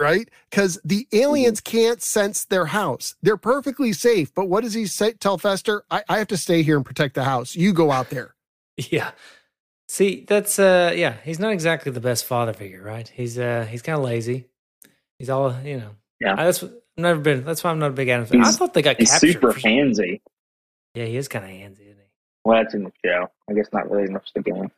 right? 0.00 0.28
Because 0.50 0.78
the 0.84 1.06
aliens 1.12 1.60
mm-hmm. 1.60 1.76
can't 1.76 2.02
sense 2.02 2.44
their 2.44 2.66
house. 2.66 3.14
They're 3.22 3.36
perfectly 3.36 3.92
safe. 3.92 4.32
But 4.34 4.48
what 4.48 4.62
does 4.64 4.74
he 4.74 4.86
say? 4.86 5.12
Tell 5.12 5.38
Fester, 5.38 5.84
I, 5.90 6.02
I 6.08 6.18
have 6.18 6.28
to 6.28 6.36
stay 6.36 6.62
here 6.62 6.76
and 6.76 6.84
protect 6.84 7.14
the 7.14 7.24
house. 7.24 7.54
You 7.54 7.72
go 7.72 7.90
out 7.90 8.10
there. 8.10 8.34
Yeah. 8.90 9.10
See, 9.88 10.24
that's 10.28 10.60
uh 10.60 10.92
yeah, 10.94 11.16
he's 11.24 11.40
not 11.40 11.52
exactly 11.52 11.90
the 11.90 12.00
best 12.00 12.26
father 12.26 12.52
figure, 12.52 12.80
right? 12.80 13.08
He's 13.08 13.36
uh 13.40 13.66
he's 13.68 13.82
kind 13.82 13.98
of 13.98 14.04
lazy. 14.04 14.44
He's 15.18 15.30
all, 15.30 15.52
you 15.64 15.78
know. 15.78 15.90
Yeah. 16.20 16.34
I, 16.38 16.44
that's 16.44 16.62
I've 16.62 16.72
never 16.96 17.18
been 17.18 17.42
that's 17.42 17.64
why 17.64 17.70
I'm 17.70 17.80
not 17.80 17.90
a 17.90 17.94
big 17.94 18.08
Adam 18.08 18.26
fan. 18.26 18.44
I 18.44 18.52
thought 18.52 18.74
they 18.74 18.82
got 18.82 18.98
he's 18.98 19.10
captured. 19.10 19.32
super 19.32 19.52
handsy. 19.52 20.20
Yeah, 20.94 21.06
he 21.06 21.16
is 21.16 21.26
kind 21.26 21.44
of 21.44 21.50
handsy, 21.50 21.86
isn't 21.86 21.96
he? 21.96 22.10
Well, 22.44 22.62
that's 22.62 22.74
in 22.74 22.84
the 22.84 22.92
show. 23.04 23.30
I 23.50 23.54
guess 23.54 23.68
not 23.72 23.90
really 23.90 24.08
much 24.12 24.32
the 24.32 24.42
game. 24.42 24.70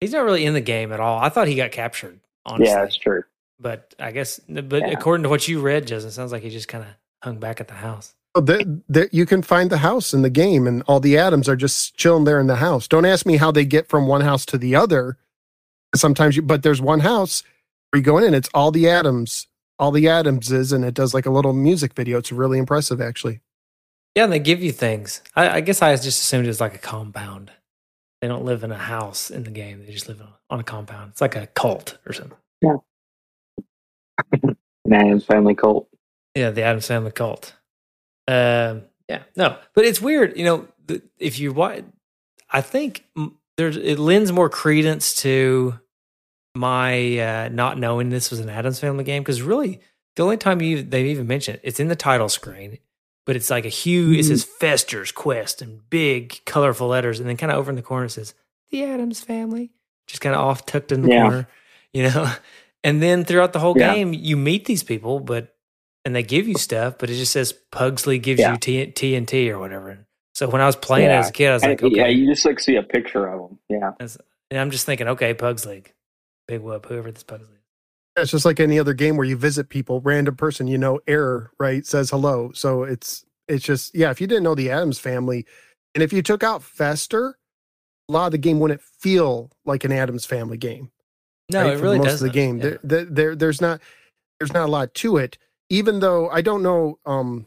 He's 0.00 0.12
not 0.12 0.24
really 0.24 0.44
in 0.44 0.52
the 0.52 0.60
game 0.60 0.92
at 0.92 1.00
all. 1.00 1.18
I 1.18 1.28
thought 1.30 1.48
he 1.48 1.54
got 1.54 1.70
captured. 1.70 2.20
Honestly. 2.44 2.66
Yeah, 2.66 2.80
that's 2.80 2.96
true. 2.96 3.22
But 3.62 3.94
I 3.98 4.10
guess, 4.10 4.40
but 4.40 4.72
yeah. 4.72 4.88
according 4.88 5.22
to 5.22 5.28
what 5.28 5.46
you 5.46 5.60
read, 5.60 5.86
Justin, 5.86 6.08
it 6.08 6.12
sounds 6.12 6.32
like 6.32 6.42
he 6.42 6.50
just 6.50 6.66
kind 6.68 6.82
of 6.82 6.90
hung 7.22 7.38
back 7.38 7.60
at 7.60 7.68
the 7.68 7.74
house. 7.74 8.14
Oh, 8.34 8.40
the, 8.40 8.82
the, 8.88 9.08
you 9.12 9.24
can 9.24 9.42
find 9.42 9.70
the 9.70 9.78
house 9.78 10.12
in 10.12 10.22
the 10.22 10.30
game, 10.30 10.66
and 10.66 10.82
all 10.88 11.00
the 11.00 11.16
Addams 11.16 11.48
are 11.48 11.56
just 11.56 11.96
chilling 11.96 12.24
there 12.24 12.40
in 12.40 12.48
the 12.48 12.56
house. 12.56 12.88
Don't 12.88 13.04
ask 13.04 13.24
me 13.24 13.36
how 13.36 13.52
they 13.52 13.64
get 13.64 13.88
from 13.88 14.08
one 14.08 14.22
house 14.22 14.44
to 14.46 14.58
the 14.58 14.74
other. 14.74 15.16
Sometimes 15.94 16.36
you, 16.36 16.42
but 16.42 16.62
there's 16.62 16.80
one 16.80 17.00
house 17.00 17.44
where 17.90 17.98
you 17.98 18.04
go 18.04 18.18
in, 18.18 18.24
and 18.24 18.34
it's 18.34 18.48
all 18.52 18.72
the 18.72 18.88
Addams, 18.88 19.46
all 19.78 19.92
the 19.92 20.08
Addamses, 20.08 20.72
and 20.72 20.84
it 20.84 20.94
does 20.94 21.14
like 21.14 21.26
a 21.26 21.30
little 21.30 21.52
music 21.52 21.92
video. 21.94 22.18
It's 22.18 22.32
really 22.32 22.58
impressive, 22.58 23.00
actually. 23.00 23.40
Yeah, 24.16 24.24
and 24.24 24.32
they 24.32 24.38
give 24.38 24.62
you 24.62 24.72
things. 24.72 25.22
I, 25.36 25.50
I 25.50 25.60
guess 25.60 25.82
I 25.82 25.94
just 25.94 26.22
assumed 26.22 26.46
it 26.46 26.48
was 26.48 26.60
like 26.60 26.74
a 26.74 26.78
compound. 26.78 27.52
They 28.22 28.28
don't 28.28 28.44
live 28.44 28.64
in 28.64 28.72
a 28.72 28.78
house 28.78 29.30
in 29.30 29.44
the 29.44 29.50
game; 29.50 29.84
they 29.84 29.92
just 29.92 30.08
live 30.08 30.22
on 30.48 30.58
a 30.58 30.64
compound. 30.64 31.10
It's 31.12 31.20
like 31.20 31.36
a 31.36 31.46
cult 31.48 31.98
or 32.06 32.14
something. 32.14 32.38
Yeah. 32.62 32.76
Addams 34.92 35.24
Family 35.24 35.54
Cult. 35.54 35.88
Yeah, 36.34 36.50
the 36.50 36.62
Addams 36.62 36.86
Family 36.86 37.12
Cult. 37.12 37.54
Um, 38.28 38.82
yeah, 39.08 39.22
no, 39.36 39.56
but 39.74 39.84
it's 39.84 40.00
weird. 40.00 40.36
You 40.36 40.44
know, 40.44 40.68
if 41.18 41.38
you 41.38 41.52
watch, 41.52 41.84
I 42.50 42.60
think 42.60 43.04
there's 43.56 43.76
it 43.76 43.98
lends 43.98 44.32
more 44.32 44.48
credence 44.48 45.14
to 45.22 45.78
my 46.54 47.18
uh, 47.18 47.48
not 47.48 47.78
knowing 47.78 48.10
this 48.10 48.30
was 48.30 48.40
an 48.40 48.48
Addams 48.48 48.78
Family 48.80 49.04
game 49.04 49.22
because 49.22 49.42
really 49.42 49.80
the 50.16 50.22
only 50.22 50.36
time 50.36 50.60
you 50.60 50.82
they've 50.82 51.06
even 51.06 51.26
mentioned 51.26 51.56
it, 51.56 51.62
it's 51.64 51.80
in 51.80 51.88
the 51.88 51.96
title 51.96 52.28
screen, 52.28 52.78
but 53.26 53.36
it's 53.36 53.50
like 53.50 53.64
a 53.64 53.70
huge. 53.70 54.12
Mm-hmm. 54.12 54.20
It 54.20 54.24
says 54.24 54.44
Fester's 54.44 55.12
Quest 55.12 55.62
in 55.62 55.80
big 55.90 56.40
colorful 56.44 56.88
letters, 56.88 57.20
and 57.20 57.28
then 57.28 57.36
kind 57.36 57.52
of 57.52 57.58
over 57.58 57.70
in 57.70 57.76
the 57.76 57.82
corner 57.82 58.06
it 58.06 58.10
says 58.10 58.34
the 58.70 58.84
Addams 58.84 59.20
Family, 59.20 59.70
just 60.06 60.20
kind 60.20 60.34
of 60.34 60.40
off 60.40 60.66
tucked 60.66 60.92
in 60.92 61.02
the 61.02 61.08
yeah. 61.08 61.22
corner. 61.22 61.48
You 61.92 62.04
know, 62.04 62.32
and 62.84 63.02
then 63.02 63.24
throughout 63.24 63.52
the 63.52 63.58
whole 63.58 63.76
yeah. 63.76 63.94
game, 63.94 64.12
you 64.12 64.36
meet 64.36 64.64
these 64.64 64.82
people, 64.82 65.20
but 65.20 65.54
and 66.04 66.14
they 66.14 66.22
give 66.22 66.48
you 66.48 66.54
stuff, 66.54 66.96
but 66.98 67.10
it 67.10 67.14
just 67.14 67.32
says 67.32 67.52
Pugsley 67.70 68.18
gives 68.18 68.40
yeah. 68.40 68.52
you 68.52 68.58
T- 68.58 68.86
TNT 68.86 69.50
or 69.50 69.58
whatever. 69.58 70.06
So 70.34 70.48
when 70.48 70.60
I 70.60 70.66
was 70.66 70.76
playing 70.76 71.10
yeah. 71.10 71.20
as 71.20 71.28
a 71.28 71.32
kid, 71.32 71.50
I 71.50 71.54
was 71.54 71.62
like, 71.62 71.82
okay. 71.82 71.94
yeah, 71.94 72.06
you 72.08 72.26
just 72.26 72.44
like 72.44 72.58
see 72.58 72.76
a 72.76 72.82
picture 72.82 73.26
of 73.26 73.48
them. 73.48 73.58
Yeah. 73.68 73.92
And 74.50 74.60
I'm 74.60 74.70
just 74.70 74.86
thinking, 74.86 75.08
okay, 75.08 75.34
Pugsley, 75.34 75.84
big 76.48 76.60
whoop, 76.60 76.86
whoever 76.86 77.12
this 77.12 77.22
Pugsley 77.22 77.58
It's 78.16 78.30
just 78.30 78.44
like 78.44 78.58
any 78.58 78.78
other 78.78 78.94
game 78.94 79.16
where 79.16 79.26
you 79.26 79.36
visit 79.36 79.68
people, 79.68 80.00
random 80.00 80.36
person, 80.36 80.66
you 80.66 80.78
know, 80.78 81.00
error, 81.06 81.52
right? 81.60 81.86
Says 81.86 82.10
hello. 82.10 82.50
So 82.54 82.82
it's, 82.82 83.24
it's 83.46 83.64
just, 83.64 83.94
yeah, 83.94 84.10
if 84.10 84.20
you 84.20 84.26
didn't 84.26 84.44
know 84.44 84.54
the 84.54 84.70
Addams 84.70 84.98
family, 84.98 85.46
and 85.94 86.02
if 86.02 86.12
you 86.12 86.22
took 86.22 86.42
out 86.42 86.62
Fester, 86.62 87.38
a 88.08 88.12
lot 88.12 88.26
of 88.26 88.32
the 88.32 88.38
game 88.38 88.58
wouldn't 88.58 88.80
feel 88.80 89.50
like 89.64 89.84
an 89.84 89.92
Addams 89.92 90.24
family 90.24 90.56
game. 90.56 90.90
No, 91.52 91.64
right, 91.64 91.76
it 91.76 91.80
really 91.80 91.98
of 91.98 92.18
the 92.20 92.30
game. 92.30 92.58
Yeah. 92.58 92.76
There, 92.82 93.04
there, 93.04 93.36
there's 93.36 93.60
not 93.60 93.80
there's 94.38 94.52
not 94.52 94.68
a 94.68 94.72
lot 94.72 94.94
to 94.94 95.16
it. 95.16 95.38
Even 95.70 96.00
though 96.00 96.28
I 96.28 96.42
don't 96.42 96.62
know 96.62 96.98
um, 97.06 97.46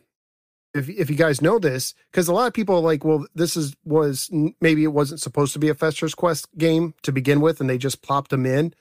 if 0.74 0.90
if 0.90 1.10
you 1.10 1.16
guys 1.16 1.42
know 1.42 1.58
this, 1.58 1.94
because 2.12 2.28
a 2.28 2.34
lot 2.34 2.48
of 2.48 2.54
people 2.54 2.76
are 2.76 2.82
like, 2.82 3.04
well, 3.04 3.26
this 3.34 3.56
is 3.56 3.76
was 3.86 4.30
maybe 4.62 4.84
it 4.84 4.94
wasn't 4.94 5.22
supposed 5.22 5.54
to 5.54 5.60
be 5.60 5.70
a 5.70 5.74
Fester's 5.74 6.14
Quest 6.14 6.48
game 6.58 6.94
to 7.04 7.12
begin 7.12 7.40
with, 7.42 7.62
and 7.62 7.70
they 7.70 7.78
just 7.78 8.02
plopped 8.02 8.30
them 8.30 8.46
in. 8.46 8.74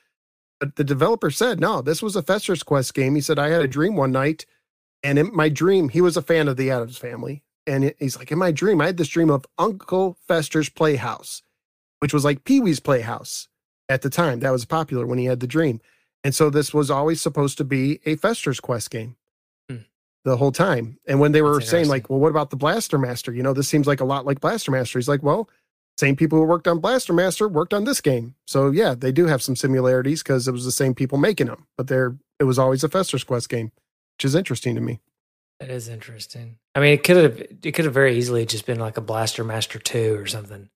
But 0.61 0.77
the 0.77 0.85
developer 0.85 1.31
said, 1.31 1.61
no, 1.61 1.83
this 1.83 2.03
was 2.03 2.17
a 2.17 2.23
Fester's 2.23 2.63
Quest 2.63 2.95
game. 2.95 3.15
He 3.15 3.21
said, 3.21 3.39
I 3.39 3.49
had 3.49 3.63
a 3.63 3.69
dream 3.69 3.97
one 3.97 4.13
night, 4.13 4.47
and 5.03 5.19
in 5.19 5.35
my 5.35 5.49
dream, 5.49 5.89
he 5.89 6.01
was 6.01 6.17
a 6.17 6.23
fan 6.23 6.49
of 6.49 6.57
the 6.57 6.71
Addams 6.71 6.99
family. 6.99 7.43
And 7.67 7.95
he's 7.99 8.17
like, 8.17 8.31
in 8.31 8.39
my 8.39 8.53
dream, 8.53 8.81
I 8.81 8.87
had 8.87 8.97
this 8.97 9.09
dream 9.09 9.31
of 9.31 9.47
Uncle 9.59 10.17
Fester's 10.29 10.69
Playhouse, 10.69 11.43
which 12.01 12.13
was 12.13 12.25
like 12.25 12.45
Pee 12.45 12.61
Wee's 12.61 12.81
Playhouse 12.81 13.49
at 13.89 14.03
the 14.03 14.11
time. 14.11 14.41
That 14.41 14.51
was 14.51 14.65
popular 14.65 15.07
when 15.07 15.19
he 15.19 15.27
had 15.27 15.41
the 15.41 15.47
dream. 15.47 15.81
And 16.23 16.35
so 16.35 16.51
this 16.51 16.73
was 16.73 16.91
always 16.91 17.21
supposed 17.21 17.59
to 17.59 17.65
be 17.65 18.01
a 18.07 18.17
Fester's 18.17 18.61
Quest 18.61 18.91
game 18.91 19.17
hmm. 19.69 19.79
the 20.25 20.37
whole 20.37 20.53
time. 20.53 20.99
And 21.07 21.21
when 21.21 21.33
they 21.33 21.43
were 21.43 21.61
saying, 21.61 21.89
like, 21.89 22.09
well, 22.09 22.19
what 22.19 22.31
about 22.31 22.51
the 22.51 22.57
Blaster 22.57 22.99
Master? 22.99 23.33
You 23.33 23.43
know, 23.43 23.53
this 23.53 23.69
seems 23.69 23.87
like 23.87 24.01
a 24.01 24.07
lot 24.07 24.25
like 24.25 24.41
Blaster 24.41 24.71
Master. 24.71 24.99
He's 24.99 25.09
like, 25.09 25.23
well, 25.23 25.49
same 25.97 26.17
people 26.17 26.39
who 26.39 26.45
worked 26.45 26.67
on 26.67 26.81
Blaster 26.81 27.13
Master 27.13 27.49
worked 27.49 27.73
on 27.75 27.85
this 27.85 28.01
game. 28.01 28.35
So 28.47 28.71
yeah, 28.71 28.95
they 28.95 29.13
do 29.13 29.27
have 29.27 29.43
some 29.43 29.55
similarities 29.55 30.23
because 30.23 30.49
it 30.49 30.53
was 30.53 30.65
the 30.65 30.73
same 30.73 30.95
people 30.95 31.19
making 31.19 31.47
them, 31.47 31.67
but 31.77 31.87
they're 31.87 32.17
it 32.41 32.45
was 32.45 32.59
always 32.59 32.83
a 32.83 32.89
Fester's 32.89 33.23
Quest 33.23 33.49
game, 33.49 33.71
which 34.17 34.25
is 34.25 34.35
interesting 34.35 34.75
to 34.75 34.81
me. 34.81 35.01
That 35.61 35.71
is 35.71 35.89
interesting. 35.89 36.59
I 36.75 36.81
mean, 36.81 36.95
it 36.95 37.05
could 37.05 37.17
have 37.17 37.41
it 37.41 37.73
could 37.73 37.85
have 37.85 37.95
very 37.95 38.17
easily 38.17 38.45
just 38.45 38.67
been 38.67 38.81
like 38.81 38.97
a 38.97 39.01
Blaster 39.01 39.45
Master 39.45 39.79
two 39.79 40.17
or 40.19 40.27
something. 40.27 40.69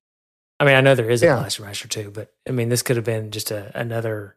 I 0.60 0.64
mean, 0.64 0.74
I 0.74 0.80
know 0.80 0.94
there 0.94 1.10
is 1.10 1.22
a 1.22 1.26
yeah. 1.26 1.40
Master 1.60 1.88
2, 1.88 2.10
but 2.10 2.32
I 2.48 2.50
mean, 2.52 2.68
this 2.68 2.82
could 2.82 2.96
have 2.96 3.04
been 3.04 3.30
just 3.30 3.50
a, 3.50 3.70
another 3.78 4.36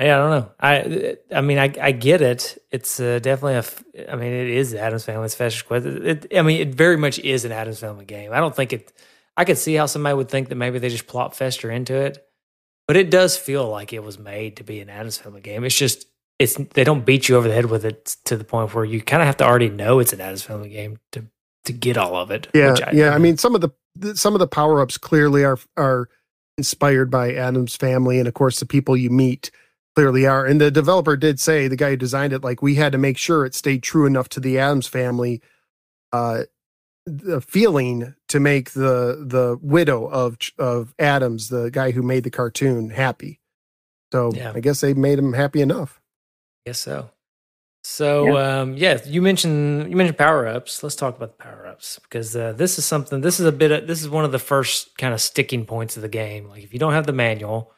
Yeah, 0.00 0.16
I 0.16 0.18
don't 0.20 0.30
know. 0.30 0.50
I 0.60 1.16
I 1.36 1.40
mean, 1.40 1.58
I 1.58 1.74
I 1.80 1.92
get 1.92 2.20
it. 2.22 2.56
It's 2.70 3.00
uh, 3.00 3.18
definitely 3.18 3.54
a. 3.56 4.12
I 4.12 4.16
mean, 4.16 4.32
it 4.32 4.48
is 4.48 4.70
the 4.70 4.80
Addams 4.80 5.04
Family. 5.04 5.24
It's 5.26 5.34
Fester's 5.34 5.62
Quest. 5.62 5.86
It, 5.86 6.24
it- 6.30 6.38
I 6.38 6.42
mean, 6.42 6.60
it 6.60 6.74
very 6.74 6.96
much 6.96 7.18
is 7.18 7.44
an 7.44 7.52
Addams 7.52 7.80
Family 7.80 8.04
game. 8.04 8.32
I 8.32 8.38
don't 8.38 8.54
think 8.54 8.72
it. 8.72 8.92
I 9.36 9.44
could 9.44 9.58
see 9.58 9.74
how 9.74 9.86
somebody 9.86 10.14
would 10.14 10.28
think 10.28 10.48
that 10.50 10.54
maybe 10.56 10.78
they 10.78 10.88
just 10.88 11.06
plop 11.06 11.34
Fester 11.34 11.70
into 11.70 11.94
it, 11.94 12.24
but 12.86 12.96
it 12.96 13.10
does 13.10 13.36
feel 13.36 13.68
like 13.68 13.92
it 13.92 14.02
was 14.02 14.18
made 14.18 14.56
to 14.58 14.64
be 14.64 14.80
an 14.80 14.88
Addams 14.90 15.18
Family 15.18 15.40
game. 15.40 15.64
It's 15.64 15.76
just 15.76 16.06
it's 16.38 16.54
they 16.74 16.84
don't 16.84 17.04
beat 17.04 17.28
you 17.28 17.36
over 17.36 17.48
the 17.48 17.54
head 17.54 17.66
with 17.66 17.84
it 17.84 18.16
to 18.26 18.36
the 18.36 18.44
point 18.44 18.74
where 18.74 18.84
you 18.84 19.00
kind 19.02 19.20
of 19.22 19.26
have 19.26 19.36
to 19.38 19.44
already 19.44 19.68
know 19.68 19.98
it's 19.98 20.12
an 20.12 20.20
Addams 20.20 20.42
Family 20.42 20.68
game 20.68 20.98
to 21.12 21.26
to 21.64 21.72
get 21.72 21.96
all 21.98 22.16
of 22.16 22.30
it. 22.30 22.48
Yeah, 22.54 22.72
which 22.72 22.80
yeah. 22.92 23.10
I 23.14 23.18
mean, 23.18 23.36
some 23.36 23.54
of 23.54 23.60
the- 23.60 23.70
some 24.14 24.34
of 24.34 24.40
the 24.40 24.46
power 24.46 24.80
ups 24.80 24.98
clearly 24.98 25.44
are 25.44 25.58
are 25.76 26.08
inspired 26.58 27.10
by 27.10 27.32
Addams 27.34 27.76
family, 27.76 28.18
and 28.18 28.28
of 28.28 28.34
course, 28.34 28.60
the 28.60 28.66
people 28.66 28.96
you 28.96 29.10
meet 29.10 29.50
clearly 29.94 30.26
are. 30.26 30.46
And 30.46 30.60
the 30.60 30.70
developer 30.70 31.16
did 31.16 31.40
say 31.40 31.68
the 31.68 31.76
guy 31.76 31.90
who 31.90 31.96
designed 31.96 32.32
it, 32.32 32.44
like 32.44 32.62
we 32.62 32.76
had 32.76 32.92
to 32.92 32.98
make 32.98 33.18
sure 33.18 33.44
it 33.44 33.54
stayed 33.54 33.82
true 33.82 34.06
enough 34.06 34.28
to 34.30 34.40
the 34.40 34.58
Addams 34.58 34.86
family, 34.86 35.42
uh, 36.12 36.44
the 37.06 37.40
feeling 37.40 38.14
to 38.28 38.40
make 38.40 38.70
the 38.70 39.24
the 39.26 39.58
widow 39.62 40.06
of 40.06 40.36
of 40.58 40.94
Addams, 40.98 41.48
the 41.48 41.70
guy 41.70 41.90
who 41.90 42.02
made 42.02 42.24
the 42.24 42.30
cartoon, 42.30 42.90
happy. 42.90 43.40
So 44.12 44.32
Yeah. 44.34 44.52
I 44.54 44.60
guess 44.60 44.80
they 44.80 44.94
made 44.94 45.18
him 45.18 45.32
happy 45.32 45.60
enough. 45.60 46.00
I 46.66 46.70
Guess 46.70 46.80
so. 46.80 47.10
So 47.82 48.36
yeah. 48.36 48.60
um 48.60 48.76
yeah, 48.76 48.98
you 49.06 49.22
mentioned 49.22 49.90
you 49.90 49.96
mentioned 49.96 50.18
power 50.18 50.46
ups. 50.46 50.82
Let's 50.82 50.96
talk 50.96 51.16
about 51.16 51.38
the 51.38 51.42
power 51.42 51.66
ups 51.66 51.98
because 52.02 52.36
uh, 52.36 52.52
this 52.52 52.78
is 52.78 52.84
something. 52.84 53.20
This 53.22 53.40
is 53.40 53.46
a 53.46 53.52
bit. 53.52 53.70
Of, 53.72 53.86
this 53.86 54.02
is 54.02 54.08
one 54.08 54.24
of 54.24 54.32
the 54.32 54.38
first 54.38 54.96
kind 54.98 55.14
of 55.14 55.20
sticking 55.20 55.64
points 55.64 55.96
of 55.96 56.02
the 56.02 56.08
game. 56.08 56.46
Like 56.48 56.62
if 56.62 56.72
you 56.72 56.78
don't 56.78 56.92
have 56.92 57.06
the 57.06 57.12
manual, 57.14 57.72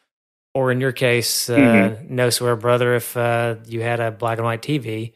or 0.55 0.73
in 0.73 0.81
your 0.81 0.93
case, 0.93 1.49
uh, 1.49 1.57
Mm-hmm. 1.57 2.15
no 2.15 2.31
swear 2.31 2.57
brother, 2.57 2.95
if 2.97 3.17
uh, 3.17 3.57
you 3.67 3.81
had 3.83 4.01
a 4.01 4.11
black 4.11 4.39
and 4.39 4.45
white 4.45 4.63
TV, 4.63 5.13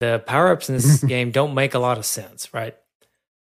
the 0.00 0.22
power 0.26 0.48
ups 0.50 0.68
in 0.68 0.76
this 0.76 1.04
game 1.14 1.30
don't 1.30 1.54
make 1.54 1.74
a 1.74 1.78
lot 1.78 1.98
of 1.98 2.06
sense, 2.06 2.52
right? 2.54 2.74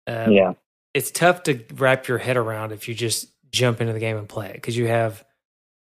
Um, 0.06 0.32
yeah. 0.32 0.52
it's 0.92 1.10
tough 1.10 1.44
to 1.44 1.64
wrap 1.76 2.08
your 2.08 2.18
head 2.18 2.36
around 2.36 2.72
if 2.72 2.88
you 2.88 2.94
just 2.94 3.28
jump 3.50 3.80
into 3.80 3.92
the 3.94 4.00
game 4.00 4.16
and 4.18 4.28
play 4.28 4.48
it 4.48 4.54
because 4.54 4.76
you 4.76 4.86
have 4.86 5.24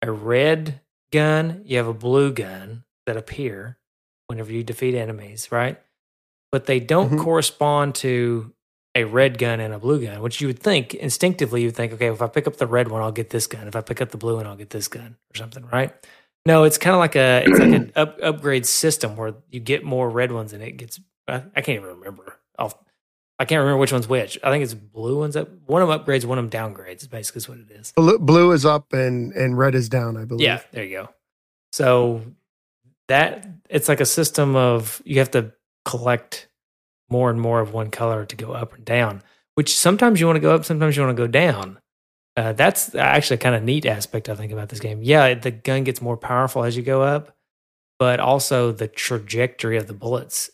a 0.04 0.12
red 0.12 0.82
gun, 1.12 1.62
you 1.66 1.78
have 1.78 1.88
a 1.88 1.94
blue 1.94 2.32
gun 2.34 2.84
that 3.08 3.18
appear 3.18 3.78
whenever 4.28 4.51
you 4.51 4.63
defeat 4.63 4.95
enemies, 4.95 5.51
right? 5.51 5.80
But 6.51 6.65
they 6.65 6.80
don't 6.80 7.11
Mhm. 7.11 7.19
correspond 7.24 7.95
to 7.95 8.53
a 8.95 9.05
red 9.05 9.38
gun 9.39 9.59
and 9.59 9.74
a 9.74 9.80
blue 9.80 10.03
gun, 10.05 10.21
which 10.21 10.39
you 10.39 10.47
would 10.47 10.59
think 10.59 10.93
instinctively 10.93 11.61
you 11.61 11.67
would 11.67 11.76
think, 11.76 11.93
okay, 11.93 12.07
if 12.11 12.21
I 12.21 12.28
pick 12.28 12.45
up 12.45 12.57
the 12.57 12.67
red 12.67 12.89
one, 12.89 13.01
I'll 13.01 13.11
get 13.11 13.32
this 13.32 13.47
gun. 13.47 13.67
If 13.67 13.76
I 13.76 13.82
pick 13.82 14.01
up 14.01 14.11
the 14.11 14.17
blue 14.17 14.36
one, 14.36 14.45
I'll 14.45 14.55
get 14.55 14.69
this 14.69 14.88
gun 14.88 15.17
or 15.34 15.38
something, 15.38 15.65
right? 15.71 15.91
No, 16.45 16.63
it's 16.63 16.78
kind 16.78 16.93
of 16.93 16.99
like 16.99 17.15
a 17.15 17.43
it's 17.47 17.59
like 17.59 17.71
an 17.74 17.91
up, 17.95 18.19
upgrade 18.21 18.65
system 18.65 19.15
where 19.15 19.34
you 19.49 19.59
get 19.59 19.84
more 19.84 20.09
red 20.09 20.32
ones 20.32 20.53
and 20.53 20.61
it 20.61 20.74
gets. 20.78 20.99
I, 21.28 21.36
I 21.55 21.61
can't 21.61 21.78
even 21.82 21.88
remember. 21.97 22.38
I'll, 22.59 22.86
I 23.39 23.45
can't 23.45 23.59
remember 23.61 23.80
which 23.80 23.91
one's 23.93 24.07
which. 24.07 24.38
I 24.43 24.51
think 24.51 24.63
it's 24.63 24.74
blue 24.74 25.17
ones 25.17 25.36
up. 25.36 25.49
One 25.65 25.82
of 25.82 25.88
them 25.88 25.99
upgrades, 25.99 26.26
one 26.26 26.38
of 26.38 26.49
them 26.51 26.74
downgrades. 26.76 27.09
Basically 27.09 27.39
is 27.39 27.49
what 27.49 27.57
it 27.59 27.71
is. 27.71 27.93
Blue, 27.95 28.19
blue 28.19 28.51
is 28.51 28.65
up 28.65 28.93
and 28.93 29.32
and 29.34 29.57
red 29.57 29.74
is 29.74 29.89
down. 29.89 30.17
I 30.17 30.26
believe. 30.26 30.45
Yeah, 30.45 30.59
there 30.71 30.84
you 30.84 30.97
go. 30.97 31.09
So 31.71 32.21
that 33.14 33.47
it's 33.70 33.88
like 33.88 34.01
a 34.01 34.07
system 34.07 34.55
of 34.55 34.99
you 35.05 35.20
have 35.20 35.30
to 35.32 35.53
collect 35.86 36.47
more 37.11 37.30
and 37.30 37.39
more 37.39 37.59
of 37.59 37.72
one 37.72 37.91
color 37.91 38.26
to 38.26 38.36
go 38.36 38.53
up 38.53 38.74
and 38.74 38.84
down. 38.84 39.22
Which 39.53 39.78
sometimes 39.78 40.20
you 40.20 40.26
want 40.26 40.38
to 40.38 40.41
go 40.41 40.55
up, 40.55 40.66
sometimes 40.66 40.97
you 40.97 41.03
want 41.03 41.16
to 41.16 41.24
go 41.24 41.28
down. 41.28 41.80
Uh, 42.36 42.53
that's 42.53 42.95
actually 42.95 43.38
kind 43.38 43.53
of 43.53 43.61
neat 43.61 43.86
aspect 43.86 44.30
I 44.30 44.36
think 44.36 44.51
about 44.51 44.70
this 44.70 44.80
game. 44.80 45.03
Yeah, 45.03 45.36
the 45.36 45.51
gun 45.51 45.84
gets 45.84 46.01
more 46.01 46.18
powerful 46.18 46.64
as 46.64 46.76
you 46.76 46.82
go 46.82 47.03
up, 47.03 47.38
but 47.99 48.20
also 48.20 48.72
the 48.72 48.88
trajectory 48.88 49.78
of 49.78 49.86
the 49.86 49.93
bullets 49.93 50.49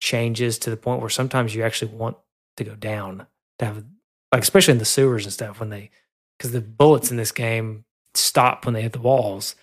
changes 0.00 0.58
to 0.58 0.70
the 0.70 0.76
point 0.76 1.00
where 1.00 1.10
sometimes 1.10 1.54
you 1.54 1.62
actually 1.62 1.92
want 1.92 2.16
to 2.56 2.64
go 2.64 2.74
down 2.74 3.26
to 3.60 3.64
have 3.64 3.84
like 4.32 4.42
especially 4.42 4.72
in 4.72 4.78
the 4.78 4.84
sewers 4.84 5.24
and 5.24 5.32
stuff 5.32 5.60
when 5.60 5.70
they 5.70 5.90
because 6.36 6.50
the 6.50 6.60
bullets 6.60 7.12
in 7.12 7.16
this 7.16 7.30
game 7.30 7.84
stop 8.14 8.64
when 8.64 8.74
they 8.74 8.82
hit 8.82 8.92
the 8.92 8.98
walls 8.98 9.54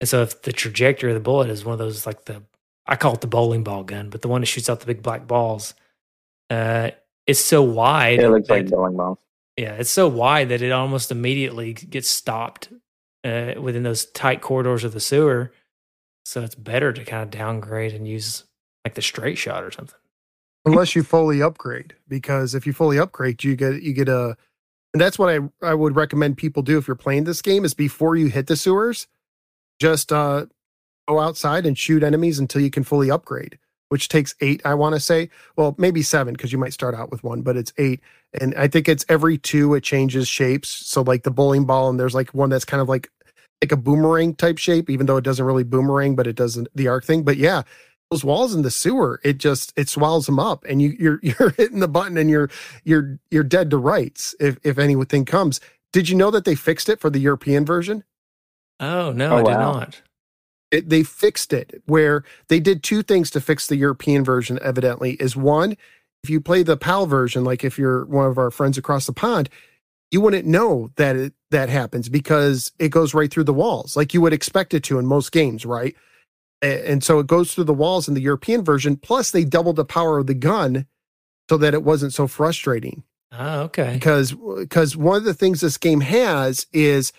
and 0.00 0.08
so 0.08 0.22
if 0.22 0.42
the 0.42 0.52
trajectory 0.52 1.10
of 1.10 1.14
the 1.14 1.20
bullet 1.20 1.48
is 1.50 1.64
one 1.64 1.72
of 1.72 1.78
those 1.78 2.06
like 2.06 2.24
the 2.26 2.42
i 2.86 2.96
call 2.96 3.14
it 3.14 3.20
the 3.20 3.26
bowling 3.26 3.64
ball 3.64 3.82
gun 3.84 4.10
but 4.10 4.22
the 4.22 4.28
one 4.28 4.40
that 4.42 4.46
shoots 4.46 4.68
out 4.70 4.80
the 4.80 4.86
big 4.86 5.02
black 5.02 5.26
balls 5.26 5.74
uh 6.50 6.90
it's 7.26 7.40
so 7.40 7.62
wide 7.62 8.20
It 8.20 8.28
looks 8.30 8.46
that- 8.48 8.54
like 8.54 8.70
bowling 8.70 8.96
balls. 8.96 9.18
yeah, 9.56 9.72
it's 9.74 9.90
so 9.90 10.06
wide 10.06 10.50
that 10.50 10.62
it 10.62 10.70
almost 10.70 11.10
immediately 11.10 11.72
gets 11.72 12.08
stopped 12.08 12.68
uh, 13.24 13.54
within 13.60 13.82
those 13.82 14.06
tight 14.12 14.40
corridors 14.42 14.84
of 14.84 14.92
the 14.92 15.00
sewer. 15.00 15.50
So 16.24 16.42
it's 16.42 16.54
better 16.54 16.92
to 16.92 17.04
kind 17.04 17.24
of 17.24 17.30
downgrade 17.30 17.94
and 17.94 18.06
use 18.06 18.44
like 18.84 18.94
the 18.94 19.02
straight 19.02 19.38
shot 19.38 19.64
or 19.64 19.72
something. 19.72 19.98
unless 20.66 20.94
you 20.94 21.02
fully 21.02 21.42
upgrade 21.42 21.94
because 22.06 22.54
if 22.54 22.64
you 22.64 22.72
fully 22.72 22.96
upgrade 22.98 23.42
you 23.42 23.56
get 23.56 23.82
you 23.82 23.92
get 23.92 24.08
a 24.08 24.36
and 24.94 25.00
that's 25.00 25.18
what 25.18 25.28
I 25.28 25.40
I 25.68 25.74
would 25.74 25.96
recommend 25.96 26.36
people 26.36 26.62
do 26.62 26.78
if 26.78 26.86
you're 26.86 26.94
playing 26.94 27.24
this 27.24 27.42
game 27.42 27.64
is 27.64 27.74
before 27.74 28.14
you 28.14 28.28
hit 28.28 28.46
the 28.46 28.56
sewers 28.56 29.08
just 29.80 30.12
uh 30.12 30.46
go 31.08 31.20
outside 31.20 31.66
and 31.66 31.78
shoot 31.78 32.02
enemies 32.02 32.38
until 32.38 32.60
you 32.60 32.70
can 32.70 32.84
fully 32.84 33.10
upgrade 33.10 33.58
which 33.88 34.08
takes 34.08 34.34
8 34.40 34.62
I 34.64 34.74
want 34.74 34.94
to 34.94 35.00
say 35.00 35.30
well 35.56 35.74
maybe 35.78 36.02
7 36.02 36.34
because 36.34 36.52
you 36.52 36.58
might 36.58 36.72
start 36.72 36.94
out 36.94 37.10
with 37.10 37.22
one 37.22 37.42
but 37.42 37.56
it's 37.56 37.72
8 37.78 38.00
and 38.40 38.54
I 38.54 38.68
think 38.68 38.88
it's 38.88 39.04
every 39.08 39.38
2 39.38 39.74
it 39.74 39.82
changes 39.82 40.28
shapes 40.28 40.68
so 40.68 41.02
like 41.02 41.22
the 41.22 41.30
bowling 41.30 41.64
ball 41.64 41.88
and 41.88 41.98
there's 41.98 42.14
like 42.14 42.34
one 42.34 42.50
that's 42.50 42.64
kind 42.64 42.80
of 42.80 42.88
like 42.88 43.10
like 43.62 43.72
a 43.72 43.76
boomerang 43.76 44.34
type 44.34 44.58
shape 44.58 44.90
even 44.90 45.06
though 45.06 45.16
it 45.16 45.24
doesn't 45.24 45.44
really 45.44 45.64
boomerang 45.64 46.16
but 46.16 46.26
it 46.26 46.36
doesn't 46.36 46.68
the 46.74 46.88
arc 46.88 47.04
thing 47.04 47.22
but 47.22 47.36
yeah 47.36 47.62
those 48.10 48.24
walls 48.24 48.54
in 48.54 48.62
the 48.62 48.70
sewer, 48.70 49.20
it 49.24 49.38
just 49.38 49.72
it 49.76 49.88
swallows 49.88 50.26
them 50.26 50.38
up, 50.38 50.64
and 50.68 50.80
you 50.80 50.96
you're 50.98 51.20
you're 51.22 51.50
hitting 51.50 51.80
the 51.80 51.88
button, 51.88 52.16
and 52.16 52.30
you're 52.30 52.50
you're 52.84 53.18
you're 53.30 53.44
dead 53.44 53.70
to 53.70 53.76
rights 53.76 54.34
if 54.40 54.58
if 54.62 54.78
anything 54.78 55.24
comes. 55.24 55.60
Did 55.92 56.08
you 56.08 56.16
know 56.16 56.30
that 56.30 56.44
they 56.44 56.54
fixed 56.54 56.88
it 56.88 57.00
for 57.00 57.10
the 57.10 57.18
European 57.18 57.64
version? 57.64 58.04
Oh, 58.80 59.12
no, 59.12 59.30
Oh, 59.32 59.36
I 59.38 59.42
did 59.42 59.58
not. 59.58 60.02
It, 60.70 60.88
they 60.88 61.02
fixed 61.04 61.52
it 61.52 61.82
where 61.86 62.24
they 62.48 62.58
did 62.60 62.82
two 62.82 63.02
things 63.02 63.30
to 63.30 63.40
fix 63.40 63.66
the 63.66 63.76
European 63.76 64.24
version. 64.24 64.58
Evidently, 64.62 65.12
is 65.14 65.36
one 65.36 65.76
if 66.24 66.30
you 66.30 66.40
play 66.40 66.64
the 66.64 66.76
PAL 66.76 67.06
version, 67.06 67.44
like 67.44 67.62
if 67.62 67.78
you're 67.78 68.04
one 68.06 68.26
of 68.26 68.36
our 68.36 68.50
friends 68.50 68.76
across 68.76 69.06
the 69.06 69.12
pond, 69.12 69.48
you 70.10 70.20
wouldn't 70.20 70.44
know 70.46 70.90
that 70.96 71.14
it, 71.14 71.34
that 71.52 71.68
happens 71.68 72.08
because 72.08 72.72
it 72.80 72.88
goes 72.88 73.14
right 73.14 73.30
through 73.30 73.44
the 73.44 73.54
walls, 73.54 73.96
like 73.96 74.12
you 74.12 74.20
would 74.20 74.32
expect 74.32 74.74
it 74.74 74.82
to 74.84 74.98
in 74.98 75.06
most 75.06 75.30
games, 75.30 75.64
right? 75.64 75.94
And 76.62 77.04
so 77.04 77.20
it 77.20 77.28
goes 77.28 77.54
through 77.54 77.64
the 77.64 77.74
walls 77.74 78.08
in 78.08 78.14
the 78.14 78.20
European 78.20 78.64
version. 78.64 78.96
Plus, 78.96 79.30
they 79.30 79.44
doubled 79.44 79.76
the 79.76 79.84
power 79.84 80.18
of 80.18 80.26
the 80.26 80.34
gun 80.34 80.86
so 81.48 81.56
that 81.58 81.74
it 81.74 81.84
wasn't 81.84 82.12
so 82.12 82.26
frustrating. 82.26 83.04
Oh, 83.30 83.60
okay. 83.62 83.94
Because 83.94 84.32
because 84.32 84.96
one 84.96 85.18
of 85.18 85.24
the 85.24 85.34
things 85.34 85.60
this 85.60 85.78
game 85.78 86.00
has 86.00 86.66
is 86.72 87.12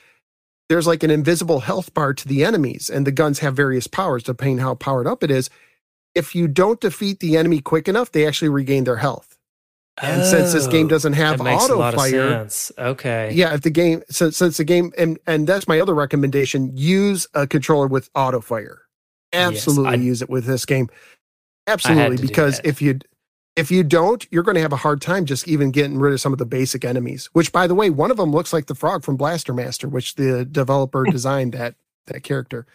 there's 0.70 0.88
like 0.88 1.04
an 1.04 1.12
invisible 1.12 1.62
health 1.62 1.94
bar 1.94 2.14
to 2.14 2.28
the 2.28 2.44
enemies, 2.44 2.90
and 2.90 3.08
the 3.08 3.12
guns 3.12 3.40
have 3.40 3.56
various 3.56 3.88
powers 3.88 4.24
depending 4.24 4.58
how 4.60 4.76
powered 4.76 5.08
up 5.08 5.24
it 5.24 5.32
is. 5.32 5.50
If 6.16 6.34
you 6.36 6.48
don't 6.48 6.82
defeat 6.82 7.20
the 7.20 7.38
enemy 7.38 7.62
quick 7.62 7.88
enough, 7.88 8.12
they 8.12 8.26
actually 8.26 8.50
regain 8.50 8.84
their 8.86 8.98
health. 8.98 9.38
And 10.02 10.24
since 10.26 10.54
this 10.54 10.68
game 10.68 10.86
Oh, 10.86 10.90
doesn't 10.90 11.14
have 11.14 11.40
that 11.40 11.44
makes 11.44 11.70
a 11.70 11.74
auto 11.74 11.98
fire. 11.98 12.48
Okay. 12.78 13.32
yeah, 13.34 13.54
if 13.56 13.62
the 13.62 13.72
game 13.72 14.04
since 14.10 14.38
since 14.38 14.58
the 14.58 14.64
game 14.64 14.92
and 14.98 15.18
and 15.26 15.48
that's 15.48 15.68
my 15.68 15.80
other 15.80 15.96
recommendation, 15.96 16.72
use 16.76 17.28
a 17.34 17.48
controller 17.48 17.88
with 17.88 18.10
auto 18.14 18.40
fire. 18.42 18.82
Yes, 19.34 19.48
Absolutely 19.68 19.92
I- 19.92 19.96
use 19.96 20.22
it 20.22 20.30
with 20.30 20.46
this 20.46 20.66
game. 20.66 20.90
Absolutely, 21.66 22.18
because 22.18 22.62
if 22.64 22.82
you 22.82 23.00
if 23.58 23.72
you 23.72 23.84
don't, 23.84 24.26
you're 24.32 24.44
going 24.44 24.56
to 24.56 24.62
have 24.62 24.72
a 24.72 24.78
hard 24.78 25.02
time 25.02 25.26
just 25.26 25.48
even 25.48 25.72
getting 25.72 25.98
rid 25.98 26.14
of 26.14 26.22
some 26.22 26.32
of 26.32 26.38
the 26.40 26.46
basic 26.46 26.86
enemies. 26.86 27.26
Which, 27.34 27.52
by 27.52 27.68
the 27.68 27.76
way, 27.76 27.90
one 27.90 28.12
of 28.12 28.18
them 28.18 28.32
looks 28.32 28.54
like 28.54 28.68
the 28.68 28.76
frog 28.76 29.04
from 29.04 29.18
Blaster 29.18 29.54
Master, 29.54 29.90
which 29.90 30.16
the 30.16 30.46
developer 30.46 31.04
designed 31.04 31.54
that 31.54 31.76
that 32.06 32.24
character. 32.24 32.66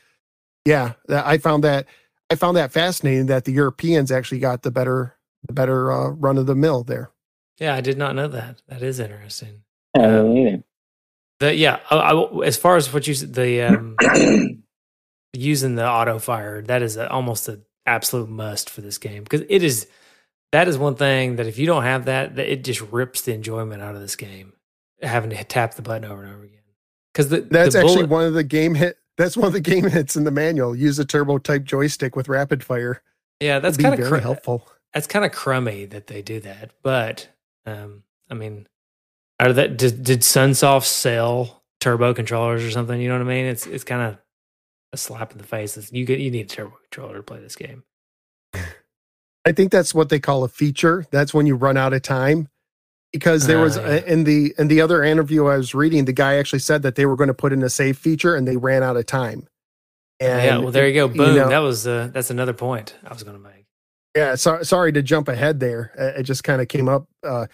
Yeah, 0.66 0.94
that, 1.06 1.26
I 1.26 1.38
found 1.38 1.64
that 1.64 1.86
I 2.30 2.34
found 2.34 2.56
that 2.56 2.72
fascinating 2.72 3.26
that 3.26 3.44
the 3.44 3.52
Europeans 3.52 4.10
actually 4.12 4.40
got 4.40 4.62
the 4.62 4.70
better 4.70 5.14
the 5.46 5.52
better 5.52 5.90
uh, 5.92 6.08
run 6.10 6.36
of 6.36 6.46
the 6.46 6.54
mill 6.56 6.82
there. 6.84 7.10
Yeah, 7.58 7.74
I 7.74 7.80
did 7.80 7.96
not 7.96 8.14
know 8.16 8.28
that. 8.28 8.60
That 8.68 8.82
is 8.82 8.98
interesting. 9.00 9.62
Yeah, 9.96 10.18
Um. 10.20 10.64
The, 11.38 11.54
yeah, 11.54 11.80
I, 11.90 11.96
I- 11.96 12.44
as 12.44 12.56
far 12.56 12.76
as 12.76 12.92
what 12.92 13.06
you 13.06 13.14
said, 13.14 13.34
the 13.34 13.62
um, 13.62 13.96
using 15.32 15.74
the 15.74 15.88
auto 15.88 16.18
fire 16.18 16.62
that 16.62 16.82
is 16.82 16.96
a, 16.96 17.08
almost 17.10 17.48
an 17.48 17.62
absolute 17.86 18.28
must 18.28 18.70
for 18.70 18.80
this 18.80 18.98
game 18.98 19.22
because 19.24 19.42
it 19.48 19.62
is 19.62 19.86
that 20.52 20.68
is 20.68 20.78
one 20.78 20.94
thing 20.94 21.36
that 21.36 21.46
if 21.46 21.58
you 21.58 21.66
don't 21.66 21.82
have 21.82 22.04
that, 22.04 22.36
that 22.36 22.50
it 22.50 22.64
just 22.64 22.80
rips 22.92 23.22
the 23.22 23.34
enjoyment 23.34 23.82
out 23.82 23.94
of 23.94 24.00
this 24.00 24.16
game 24.16 24.52
having 25.02 25.30
to 25.30 25.44
tap 25.44 25.74
the 25.74 25.82
button 25.82 26.10
over 26.10 26.22
and 26.22 26.32
over 26.32 26.44
again 26.44 26.60
because 27.12 27.28
That's 27.28 27.74
the 27.74 27.80
actually 27.80 28.04
one 28.04 28.24
of 28.24 28.34
the 28.34 28.44
game 28.44 28.74
hit. 28.74 28.96
That's 29.18 29.36
one 29.36 29.46
of 29.46 29.52
the 29.52 29.60
game 29.60 29.88
hits 29.88 30.16
in 30.16 30.24
the 30.24 30.30
manual. 30.30 30.74
Use 30.74 30.98
a 30.98 31.04
turbo 31.04 31.38
type 31.38 31.64
joystick 31.64 32.16
with 32.16 32.28
rapid 32.28 32.62
fire. 32.64 33.02
yeah 33.40 33.58
that's 33.58 33.76
kind 33.76 33.98
of 34.00 34.08
cr- 34.08 34.16
helpful. 34.16 34.68
that's 34.94 35.06
kind 35.06 35.24
of 35.24 35.32
crummy 35.32 35.84
that 35.86 36.06
they 36.06 36.22
do 36.22 36.38
that 36.40 36.70
but 36.82 37.28
um 37.66 38.04
I 38.30 38.34
mean 38.34 38.66
are 39.40 39.52
that 39.52 39.76
did, 39.76 40.04
did 40.04 40.20
Sunsoft 40.20 40.84
sell 40.84 41.62
turbo 41.80 42.14
controllers 42.14 42.62
or 42.64 42.70
something 42.70 43.00
you 43.00 43.08
know 43.08 43.16
what 43.16 43.26
I 43.26 43.28
mean 43.28 43.46
it's 43.46 43.66
it's 43.66 43.84
kind 43.84 44.02
of 44.02 44.18
a 44.92 44.96
slap 44.96 45.32
in 45.32 45.38
the 45.38 45.44
face. 45.44 45.76
It's, 45.76 45.90
you 45.92 46.04
get 46.04 46.20
you 46.20 46.30
need 46.30 46.46
a 46.46 46.48
turbo 46.48 46.76
controller 46.82 47.16
to 47.16 47.22
play 47.22 47.40
this 47.40 47.56
game. 47.56 47.82
I 49.44 49.52
think 49.52 49.72
that's 49.72 49.94
what 49.94 50.08
they 50.08 50.20
call 50.20 50.44
a 50.44 50.48
feature. 50.48 51.06
That's 51.10 51.34
when 51.34 51.46
you 51.46 51.56
run 51.56 51.76
out 51.76 51.92
of 51.92 52.02
time. 52.02 52.48
Because 53.12 53.46
there 53.46 53.58
was 53.58 53.76
uh, 53.76 54.02
in 54.06 54.24
the 54.24 54.54
in 54.56 54.68
the 54.68 54.80
other 54.80 55.04
interview 55.04 55.46
I 55.46 55.58
was 55.58 55.74
reading, 55.74 56.06
the 56.06 56.14
guy 56.14 56.36
actually 56.36 56.60
said 56.60 56.82
that 56.82 56.94
they 56.94 57.04
were 57.04 57.16
going 57.16 57.28
to 57.28 57.34
put 57.34 57.52
in 57.52 57.62
a 57.62 57.68
save 57.68 57.98
feature 57.98 58.34
and 58.34 58.48
they 58.48 58.56
ran 58.56 58.82
out 58.82 58.96
of 58.96 59.04
time. 59.04 59.46
And 60.18 60.44
yeah, 60.44 60.58
well, 60.58 60.70
there 60.70 60.88
you 60.88 60.94
go. 60.94 61.08
you 61.08 61.14
Boom. 61.14 61.36
know- 61.36 61.48
that 61.50 61.58
was 61.58 61.86
uh, 61.86 62.08
that's 62.10 62.30
another 62.30 62.54
point 62.54 62.96
I 63.04 63.12
was 63.12 63.22
going 63.22 63.36
to 63.36 63.42
make. 63.42 63.66
Yeah, 64.16 64.34
so, 64.34 64.62
sorry 64.62 64.92
to 64.92 65.02
jump 65.02 65.28
ahead 65.28 65.60
there. 65.60 65.92
It 66.18 66.22
just 66.24 66.44
kind 66.44 66.60
of 66.60 66.68
came 66.68 66.88
up. 66.88 67.06
Uh, 67.22 67.46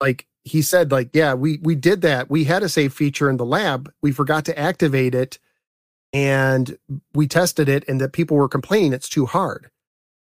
like 0.00 0.26
he 0.44 0.60
said, 0.60 0.92
like 0.92 1.10
yeah, 1.12 1.34
we 1.34 1.58
we 1.62 1.74
did 1.74 2.02
that. 2.02 2.30
We 2.30 2.44
had 2.44 2.62
a 2.62 2.68
save 2.68 2.92
feature 2.92 3.30
in 3.30 3.36
the 3.36 3.44
lab. 3.44 3.92
We 4.02 4.12
forgot 4.12 4.44
to 4.46 4.58
activate 4.58 5.14
it, 5.14 5.38
and 6.12 6.76
we 7.14 7.26
tested 7.26 7.68
it, 7.68 7.84
and 7.88 8.00
that 8.00 8.12
people 8.12 8.36
were 8.36 8.48
complaining 8.48 8.92
it's 8.92 9.08
too 9.08 9.26
hard. 9.26 9.70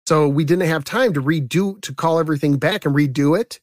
So 0.06 0.28
we 0.28 0.44
didn't 0.44 0.68
have 0.68 0.84
time 0.84 1.12
to 1.14 1.22
redo 1.22 1.80
to 1.82 1.94
call 1.94 2.18
everything 2.18 2.58
back 2.58 2.84
and 2.84 2.94
redo 2.94 3.38
it. 3.38 3.60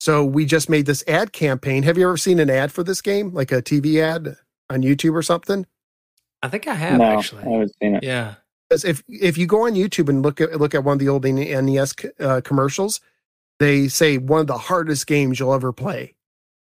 So 0.00 0.24
we 0.24 0.44
just 0.44 0.68
made 0.68 0.86
this 0.86 1.04
ad 1.08 1.32
campaign. 1.32 1.82
Have 1.82 1.98
you 1.98 2.04
ever 2.06 2.16
seen 2.16 2.38
an 2.38 2.50
ad 2.50 2.70
for 2.72 2.82
this 2.84 3.00
game, 3.02 3.32
like 3.32 3.52
a 3.52 3.62
TV 3.62 4.00
ad 4.00 4.36
on 4.70 4.82
YouTube 4.82 5.14
or 5.14 5.22
something? 5.22 5.66
I 6.42 6.48
think 6.48 6.68
I 6.68 6.74
have 6.74 6.98
no, 6.98 7.04
I 7.04 7.14
actually. 7.14 7.42
haven't 7.42 7.72
seen 7.82 7.96
it. 7.96 8.02
Yeah. 8.04 8.34
Because 8.68 8.84
if 8.84 9.02
if 9.08 9.38
you 9.38 9.46
go 9.46 9.66
on 9.66 9.72
YouTube 9.74 10.08
and 10.08 10.22
look 10.22 10.40
at 10.40 10.60
look 10.60 10.74
at 10.74 10.84
one 10.84 10.92
of 10.92 10.98
the 10.98 11.08
old 11.08 11.24
NES 11.24 11.94
uh, 12.20 12.40
commercials, 12.44 13.00
they 13.58 13.88
say 13.88 14.18
one 14.18 14.40
of 14.42 14.46
the 14.46 14.58
hardest 14.58 15.06
games 15.06 15.40
you'll 15.40 15.54
ever 15.54 15.72
play. 15.72 16.14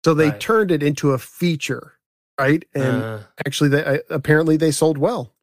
So 0.05 0.15
they 0.15 0.31
Right. 0.31 0.41
turned 0.41 0.71
it 0.71 0.83
into 0.83 1.11
a 1.13 1.19
feature, 1.19 1.95
right? 2.39 2.65
And 2.75 3.03
uh, 3.03 3.19
actually, 3.47 3.71
they, 3.71 3.85
uh, 3.85 3.99
apparently 4.11 4.57
they 4.57 4.71
sold 4.71 4.97
well. 4.99 5.35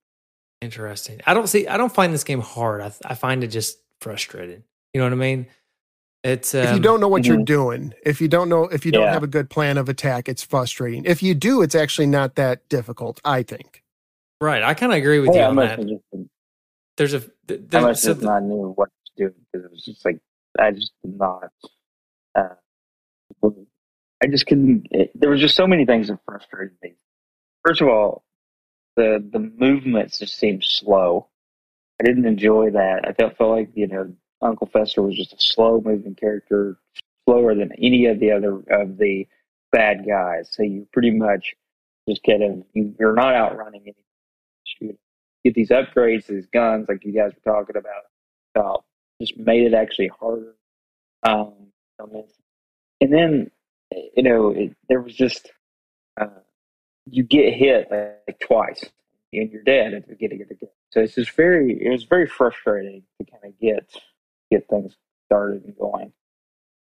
Interesting. 0.62 1.22
I 1.26 1.34
don't 1.34 1.48
see. 1.48 1.68
I 1.68 1.78
don't 1.78 1.94
find 1.94 2.14
this 2.14 2.24
game 2.24 2.42
hard. 2.42 2.82
I, 2.82 2.92
I 3.06 3.14
find 3.16 3.44
it 3.44 3.48
just 3.48 3.78
frustrating. 4.02 4.64
You 4.94 5.00
know 5.02 5.06
what 5.06 5.14
I 5.14 5.18
mean? 5.18 5.48
It's 6.24 6.56
um, 6.56 6.62
if 6.62 6.74
you 6.74 6.80
don't 6.80 7.00
know 7.00 7.08
what 7.08 7.26
you're 7.26 7.38
Mhm. 7.38 7.46
doing, 7.46 7.94
if 8.04 8.20
you 8.20 8.28
don't 8.28 8.50
know, 8.50 8.64
if 8.64 8.86
you 8.86 8.92
don't 8.92 9.04
Yeah. 9.04 9.14
have 9.14 9.24
a 9.24 9.28
good 9.28 9.50
plan 9.50 9.78
of 9.78 9.90
attack, 9.90 10.28
it's 10.28 10.44
frustrating. 10.44 11.04
If 11.06 11.22
you 11.22 11.36
do, 11.36 11.62
it's 11.62 11.76
actually 11.76 12.08
not 12.08 12.36
that 12.36 12.68
difficult. 12.70 13.20
I 13.24 13.44
think. 13.44 13.84
right. 14.42 14.62
I 14.64 14.74
kind 14.74 14.92
of 14.92 14.98
agree 14.98 15.20
with 15.20 15.30
you 15.30 15.38
Yeah, 15.38 15.46
I 15.46 15.50
on 15.50 15.56
that. 15.58 15.80
have 15.80 15.88
just 15.88 16.04
There's 16.98 17.14
a 17.14 17.20
th- 17.48 17.62
I 17.74 17.80
must 17.82 18.04
so 18.04 18.10
have 18.10 18.18
th- 18.20 18.26
not 18.26 18.44
knew 18.44 18.74
what 18.76 18.90
to 19.18 19.28
do 19.28 19.34
because 19.52 19.66
it 19.66 19.72
was 19.72 19.84
just 19.86 20.04
like 20.06 20.20
I 20.60 20.72
just 20.72 20.92
did 21.04 21.18
not. 21.18 21.52
Uh, 22.36 22.56
I 24.24 24.28
just 24.28 24.46
couldn't. 24.48 24.88
It, 24.92 25.12
there 25.14 25.30
was 25.30 25.42
just 25.42 25.56
so 25.56 25.68
many 25.68 25.86
things 25.86 26.08
that 26.08 26.20
frustrated 26.26 26.76
me. 26.82 26.94
First 27.66 27.82
of 27.82 27.88
all, 27.88 28.24
the 28.96 29.24
the 29.32 29.40
movements 29.40 30.20
just 30.20 30.38
seemed 30.38 30.64
slow. 30.64 31.28
I 32.00 32.04
didn't 32.04 32.26
enjoy 32.26 32.72
that. 32.72 33.08
I 33.08 33.14
felt 33.14 33.38
felt 33.38 33.52
like 33.52 33.70
you 33.74 33.88
know 33.88 34.14
Uncle 34.42 34.68
Fester 34.68 35.02
was 35.02 35.16
just 35.16 35.34
a 35.34 35.40
slow 35.40 35.82
moving 35.84 36.16
character, 36.16 36.78
slower 37.28 37.56
than 37.56 37.72
any 37.78 38.06
of 38.06 38.20
the 38.20 38.32
other 38.32 38.58
of 38.70 38.98
the 38.98 39.28
bad 39.72 40.06
guys. 40.08 40.50
So 40.52 40.64
you 40.64 40.88
pretty 40.94 41.12
much 41.12 41.56
just 42.08 42.24
kind 42.24 42.44
of 42.44 42.64
you, 42.74 42.96
you're 43.00 43.14
not 43.14 43.36
outrunning 43.36 43.82
any. 43.84 43.96
You 44.82 44.98
get 45.44 45.54
these 45.54 45.70
upgrades, 45.70 46.28
these 46.28 46.48
guns, 46.48 46.88
like 46.90 47.06
you 47.06 47.14
guys 47.14 47.32
were 47.46 47.54
talking 47.54 47.78
about. 47.78 48.04
About 48.56 48.86
just 49.20 49.38
made 49.38 49.64
it 49.64 49.74
actually 49.74 50.10
harder. 50.20 50.56
Um, 51.24 51.54
and 52.00 53.14
then 53.14 53.52
you 54.16 54.24
know 54.24 54.52
it, 54.52 54.76
there 54.90 55.02
was 55.02 55.14
just 55.14 55.52
uh, 56.20 56.28
you 57.08 57.24
get 57.24 57.54
hit 57.54 57.88
like, 57.92 58.18
like 58.28 58.40
twice 58.40 58.84
and 59.34 59.52
you're 59.52 59.64
dead 59.64 59.94
at 59.94 60.08
the 60.08 60.14
beginning 60.14 60.42
of 60.42 60.50
the 60.50 60.56
game. 60.56 60.70
So 60.92 61.02
it's 61.02 61.16
just 61.16 61.32
very 61.32 61.78
it 61.84 61.90
was 61.90 62.04
very 62.04 62.28
frustrating 62.28 63.04
to 63.20 63.30
kind 63.32 63.44
of 63.54 63.60
get 63.60 63.90
get 64.52 64.68
things 64.70 64.96
started 65.28 65.64
and 65.66 65.78
going. 65.78 66.14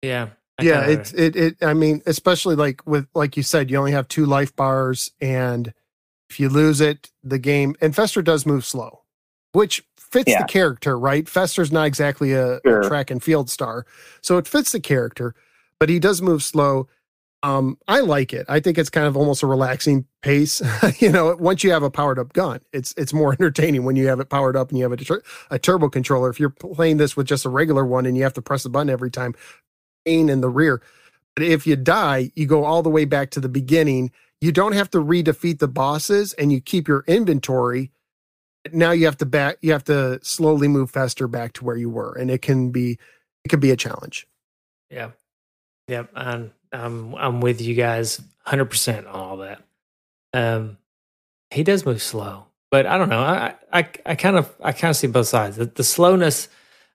yeah. 0.03 0.29
I 0.57 0.63
yeah, 0.63 0.87
it's 0.87 1.13
it. 1.13 1.35
It. 1.35 1.57
I 1.63 1.75
mean, 1.75 2.01
especially 2.07 2.55
like 2.55 2.87
with 2.87 3.09
like 3.13 3.37
you 3.37 3.43
said, 3.43 3.73
you 3.73 3.77
only 3.77 3.91
have 3.91 4.07
two 4.07 4.25
life 4.25 4.55
bars, 4.55 5.11
and 5.21 5.75
if 6.31 6.39
you 6.39 6.49
lose 6.49 6.81
it, 6.81 7.11
the 7.25 7.41
game. 7.41 7.75
And 7.81 7.93
Fester 7.93 8.23
does 8.23 8.47
move 8.47 8.65
slow, 8.65 9.03
which 9.51 9.83
fits 9.99 10.31
Yeah. 10.31 10.43
the 10.43 10.45
character, 10.45 10.97
right? 10.97 11.29
Fester's 11.29 11.73
not 11.73 11.89
exactly 11.89 12.35
a, 12.35 12.59
a 12.59 12.83
track 12.87 13.11
and 13.11 13.21
field 13.21 13.51
star, 13.51 13.85
so 14.21 14.39
it 14.39 14.47
fits 14.47 14.71
the 14.71 14.79
character, 14.79 15.35
but 15.81 15.89
he 15.89 15.99
does 15.99 16.23
move 16.23 16.41
slow. 16.45 16.87
Um, 17.45 17.77
I 17.87 18.01
like 18.01 18.33
it. 18.33 18.47
I 18.49 18.59
think 18.59 18.79
it's 18.79 18.89
kind 18.89 19.07
of 19.07 19.19
almost 19.19 19.43
a 19.43 19.47
relaxing 19.47 20.07
pace. 20.23 20.63
you 20.99 21.13
know, 21.13 21.37
once 21.37 21.63
you 21.63 21.73
have 21.73 21.83
a 21.83 21.91
powered 21.91 22.19
up 22.19 22.33
gun, 22.33 22.61
it's 22.73 22.95
it's 22.97 23.13
more 23.13 23.33
entertaining 23.39 23.85
when 23.85 23.97
you 23.97 24.07
have 24.07 24.19
it 24.19 24.31
powered 24.31 24.57
up 24.57 24.71
and 24.71 24.79
you 24.79 24.89
have 24.89 24.99
a, 24.99 25.21
a 25.51 25.59
turbo 25.59 25.91
controller. 25.91 26.31
If 26.31 26.41
you're 26.41 26.49
playing 26.49 26.97
this 26.97 27.19
with 27.19 27.27
just 27.27 27.45
a 27.45 27.51
regular 27.51 27.85
one 27.85 28.07
and 28.07 28.17
you 28.17 28.23
have 28.23 28.33
to 28.35 28.43
press 28.43 28.63
the 28.63 28.71
button 28.71 28.89
every 28.89 29.11
time, 29.11 29.35
pain 30.07 30.31
in 30.31 30.41
the 30.41 30.49
rear. 30.49 30.81
But 31.37 31.45
if 31.45 31.67
you 31.67 31.77
die, 31.77 32.31
you 32.35 32.47
go 32.47 32.65
all 32.65 32.83
the 32.83 32.89
way 32.89 33.05
back 33.05 33.29
to 33.33 33.41
the 33.41 33.49
beginning. 33.51 34.11
You 34.41 34.51
don't 34.51 34.73
have 34.73 34.91
to 34.93 34.99
redefeat 34.99 35.59
the 35.59 35.69
bosses 35.69 36.33
and 36.35 36.51
you 36.51 36.63
keep 36.63 36.89
your 36.89 37.05
inventory. 37.07 37.91
Now 38.73 38.93
you 38.93 39.05
have 39.05 39.19
to 39.19 39.27
back 39.27 39.59
you 39.61 39.73
have 39.73 39.85
to 39.85 40.19
slowly 40.23 40.69
move 40.69 40.91
faster 40.91 41.29
back 41.29 41.53
to 41.55 41.65
where 41.65 41.77
you 41.77 41.91
were. 41.91 42.15
And 42.15 42.31
it 42.31 42.41
can 42.41 42.71
be 42.71 42.99
it 43.45 43.49
can 43.51 43.61
be 43.61 43.71
a 43.71 43.77
challenge. 43.77 44.27
Yeah. 44.89 45.11
Yep. 45.89 46.09
I'm 46.15 46.53
I'm 46.75 47.15
I'm 47.15 47.41
with 47.41 47.61
you 47.61 47.75
guys 47.75 48.21
100% 48.47 48.99
on 48.99 49.07
all 49.07 49.37
that. 49.39 49.63
Um 50.33 50.79
he 51.51 51.63
does 51.63 51.87
move 51.87 52.03
slow, 52.03 52.47
but 52.71 52.87
I 52.87 52.99
don't 52.99 53.09
know. 53.09 53.23
I 53.23 53.55
I 53.73 53.89
I 54.05 54.15
kind 54.15 54.37
of 54.37 54.53
I 54.63 54.73
kind 54.73 54.91
of 54.91 54.97
see 54.97 55.07
both 55.07 55.29
sides. 55.29 55.57
The, 55.57 55.67
the 55.67 55.85
slowness 55.85 56.49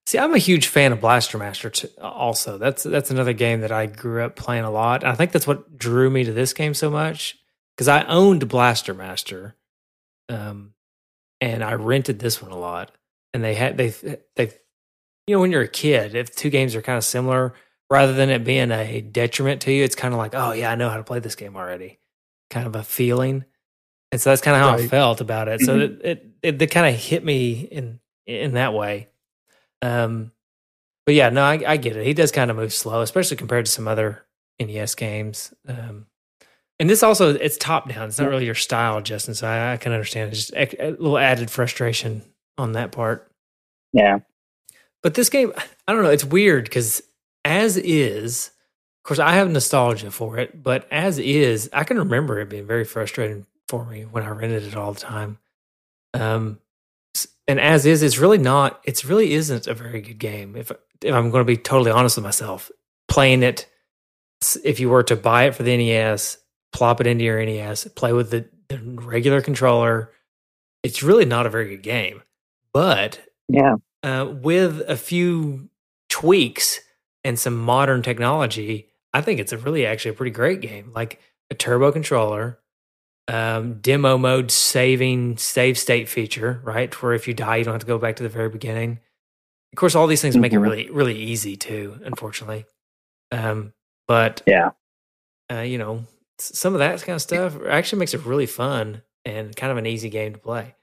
See, 0.10 0.18
I'm 0.18 0.34
a 0.34 0.40
huge 0.40 0.66
fan 0.66 0.92
of 0.92 1.02
Blaster 1.02 1.38
Master 1.38 1.70
too, 1.70 1.88
also. 2.02 2.58
That's 2.58 2.82
that's 2.82 3.12
another 3.12 3.32
game 3.32 3.62
that 3.62 3.72
I 3.72 3.86
grew 3.86 4.24
up 4.24 4.36
playing 4.36 4.64
a 4.64 4.72
lot. 4.72 5.04
I 5.04 5.14
think 5.14 5.32
that's 5.32 5.46
what 5.46 5.78
drew 5.78 6.10
me 6.10 6.24
to 6.24 6.34
this 6.34 6.52
game 6.52 6.74
so 6.74 6.90
much 6.90 7.38
cuz 7.78 7.88
I 7.88 8.04
owned 8.06 8.50
Blaster 8.50 8.96
Master. 8.96 9.56
Um 10.28 10.74
and 11.40 11.64
I 11.64 11.74
rented 11.74 12.18
this 12.18 12.42
one 12.42 12.52
a 12.52 12.58
lot. 12.58 12.92
And 13.36 13.44
they 13.44 13.54
had 13.54 13.78
they 13.78 13.90
they 14.36 14.52
you 15.28 15.36
know 15.36 15.42
when 15.42 15.52
you're 15.52 15.62
a 15.62 15.68
kid, 15.68 16.16
if 16.16 16.36
two 16.36 16.50
games 16.50 16.74
are 16.74 16.82
kind 16.82 16.98
of 16.98 17.04
similar, 17.04 17.54
rather 17.90 18.14
than 18.14 18.30
it 18.30 18.44
being 18.44 18.72
a 18.72 19.02
detriment 19.02 19.62
to 19.62 19.72
you, 19.72 19.84
it's 19.84 19.96
kind 19.96 20.14
of 20.14 20.18
like, 20.18 20.34
oh 20.36 20.52
yeah, 20.52 20.72
I 20.72 20.76
know 20.76 20.90
how 20.90 20.98
to 20.98 21.04
play 21.04 21.20
this 21.20 21.36
game 21.36 21.56
already, 21.56 22.00
kind 22.50 22.68
of 22.68 22.76
a 22.76 22.84
feeling. 22.84 23.46
And 24.12 24.20
so 24.20 24.30
that's 24.32 24.42
kind 24.42 24.56
of 24.58 24.62
how 24.64 24.70
I 24.76 24.88
felt 24.88 25.22
about 25.22 25.48
it. 25.48 25.62
So 25.62 25.78
Mhm. 25.78 25.82
it 25.82 26.02
it, 26.06 26.26
it, 26.42 26.62
it 26.62 26.72
kind 26.72 26.88
of 26.94 27.00
hit 27.00 27.24
me 27.24 27.62
in 27.62 28.00
in 28.26 28.54
that 28.54 28.74
way. 28.74 29.08
Um, 29.82 30.32
but 31.06 31.16
yeah, 31.16 31.30
no, 31.30 31.42
I, 31.44 31.60
I 31.66 31.78
get 31.78 31.96
it. 31.96 32.06
He 32.06 32.14
does 32.14 32.32
kind 32.32 32.52
of 32.52 32.58
move 32.58 32.74
slow, 32.74 33.02
especially 33.02 33.38
compared 33.38 33.66
to 33.66 33.72
some 33.72 33.88
other 33.88 34.24
NES 34.60 34.94
games. 34.96 35.54
Um, 35.68 36.06
and 36.80 36.90
this 36.90 37.02
also 37.04 37.34
it's 37.36 37.58
top 37.58 37.90
down. 37.90 38.08
It's 38.10 38.20
not 38.20 38.30
really 38.30 38.46
your 38.46 38.56
style, 38.56 39.02
Justin. 39.02 39.34
So 39.34 39.48
I, 39.48 39.74
I 39.74 39.78
can 39.78 39.92
understand. 39.92 40.32
It's 40.32 40.48
just 40.48 40.54
a, 40.54 40.88
a 40.88 40.92
little 40.92 41.18
added 41.18 41.50
frustration 41.50 42.22
on 42.58 42.74
that 42.74 42.92
part. 42.92 43.32
Yeah. 43.94 44.20
But 45.02 45.14
this 45.16 45.30
game, 45.30 45.54
I 45.88 45.94
don't 45.94 46.04
know. 46.04 46.10
It's 46.10 46.26
weird 46.26 46.66
because 46.66 47.02
as 47.46 47.78
is, 47.78 48.52
of 49.00 49.08
course, 49.08 49.20
I 49.20 49.34
have 49.34 49.50
nostalgia 49.50 50.12
for 50.12 50.38
it. 50.38 50.62
But 50.62 50.88
as 50.92 51.20
is, 51.20 51.70
I 51.74 51.84
can 51.84 51.98
remember 51.98 52.40
it 52.40 52.50
being 52.50 52.68
very 52.68 52.86
frustrating 52.86 53.46
for 53.68 53.86
me 53.86 54.04
when 54.04 54.24
I 54.24 54.30
rented 54.30 54.64
it 54.64 54.76
all 54.76 54.94
the 54.94 55.00
time. 55.00 55.38
Um, 56.14 56.60
and 57.48 57.60
as 57.60 57.86
is, 57.86 58.04
it's 58.04 58.20
really 58.20 58.38
not. 58.38 58.82
It's 58.84 59.06
really 59.06 59.34
isn't 59.34 59.68
a 59.68 59.74
very 59.74 60.02
good 60.02 60.20
game. 60.20 60.56
If 60.56 60.72
if 61.02 61.14
I'm 61.14 61.32
going 61.32 61.42
to 61.42 61.46
be 61.48 61.58
totally 61.58 61.92
honest 61.92 62.18
with 62.18 62.24
myself, 62.26 62.70
playing 63.08 63.42
it, 63.44 63.68
if 64.64 64.80
you 64.80 64.90
were 64.90 65.04
to 65.04 65.16
buy 65.16 65.46
it 65.46 65.56
for 65.56 65.64
the 65.64 65.76
NES, 65.78 66.38
plop 66.74 67.00
it 67.02 67.08
into 67.08 67.24
your 67.24 67.44
NES, 67.44 67.88
play 67.96 68.12
with 68.14 68.32
the, 68.32 68.48
the 68.68 68.78
regular 68.80 69.42
controller, 69.42 70.12
it's 70.84 71.02
really 71.02 71.26
not 71.26 71.46
a 71.46 71.50
very 71.50 71.70
good 71.70 71.82
game. 71.84 72.22
But 72.74 73.20
Yeah. 73.48 73.76
uh, 74.04 74.30
with 74.42 74.82
a 74.88 74.96
few 74.98 75.70
tweaks 76.10 76.82
and 77.24 77.38
some 77.40 77.58
modern 77.58 78.02
technology, 78.02 78.90
I 79.14 79.22
think 79.22 79.40
it's 79.40 79.52
a 79.52 79.58
really 79.58 79.86
actually 79.86 80.12
a 80.12 80.16
pretty 80.16 80.32
great 80.32 80.62
game. 80.62 80.92
Like 80.94 81.20
a 81.50 81.56
turbo 81.56 81.92
controller, 81.92 82.60
um, 83.28 83.80
demo 83.82 84.18
mode 84.18 84.52
saving 84.52 85.38
save 85.38 85.78
state 85.78 86.10
feature, 86.10 86.62
right? 86.64 86.94
Where 87.02 87.14
if 87.14 87.28
you 87.28 87.34
die, 87.34 87.58
you 87.58 87.64
don't 87.64 87.74
have 87.74 87.82
to 87.82 87.88
go 87.88 87.98
back 87.98 88.16
to 88.18 88.24
the 88.24 88.30
very 88.30 88.50
beginning. 88.50 89.00
Of 89.74 89.78
course, 89.78 89.96
all 89.96 90.08
these 90.08 90.22
things 90.22 90.36
make 90.36 90.52
it 90.54 90.58
Mhm. 90.58 90.64
really, 90.64 90.90
really 90.90 91.16
easy 91.18 91.56
too. 91.56 92.00
Unfortunately, 92.04 92.66
um, 93.32 93.74
but 94.08 94.42
Yeah. 94.48 94.72
uh, 95.52 95.60
you 95.62 95.78
know, 95.78 96.06
some 96.40 96.74
of 96.74 96.80
that 96.80 97.02
kind 97.02 97.16
of 97.16 97.22
stuff 97.22 97.56
actually 97.68 98.00
makes 98.00 98.14
it 98.14 98.26
really 98.26 98.46
fun 98.46 99.02
and 99.26 99.56
kind 99.56 99.72
of 99.72 99.78
an 99.78 99.86
easy 99.86 100.10
game 100.10 100.34
to 100.34 100.40
play. 100.40 100.76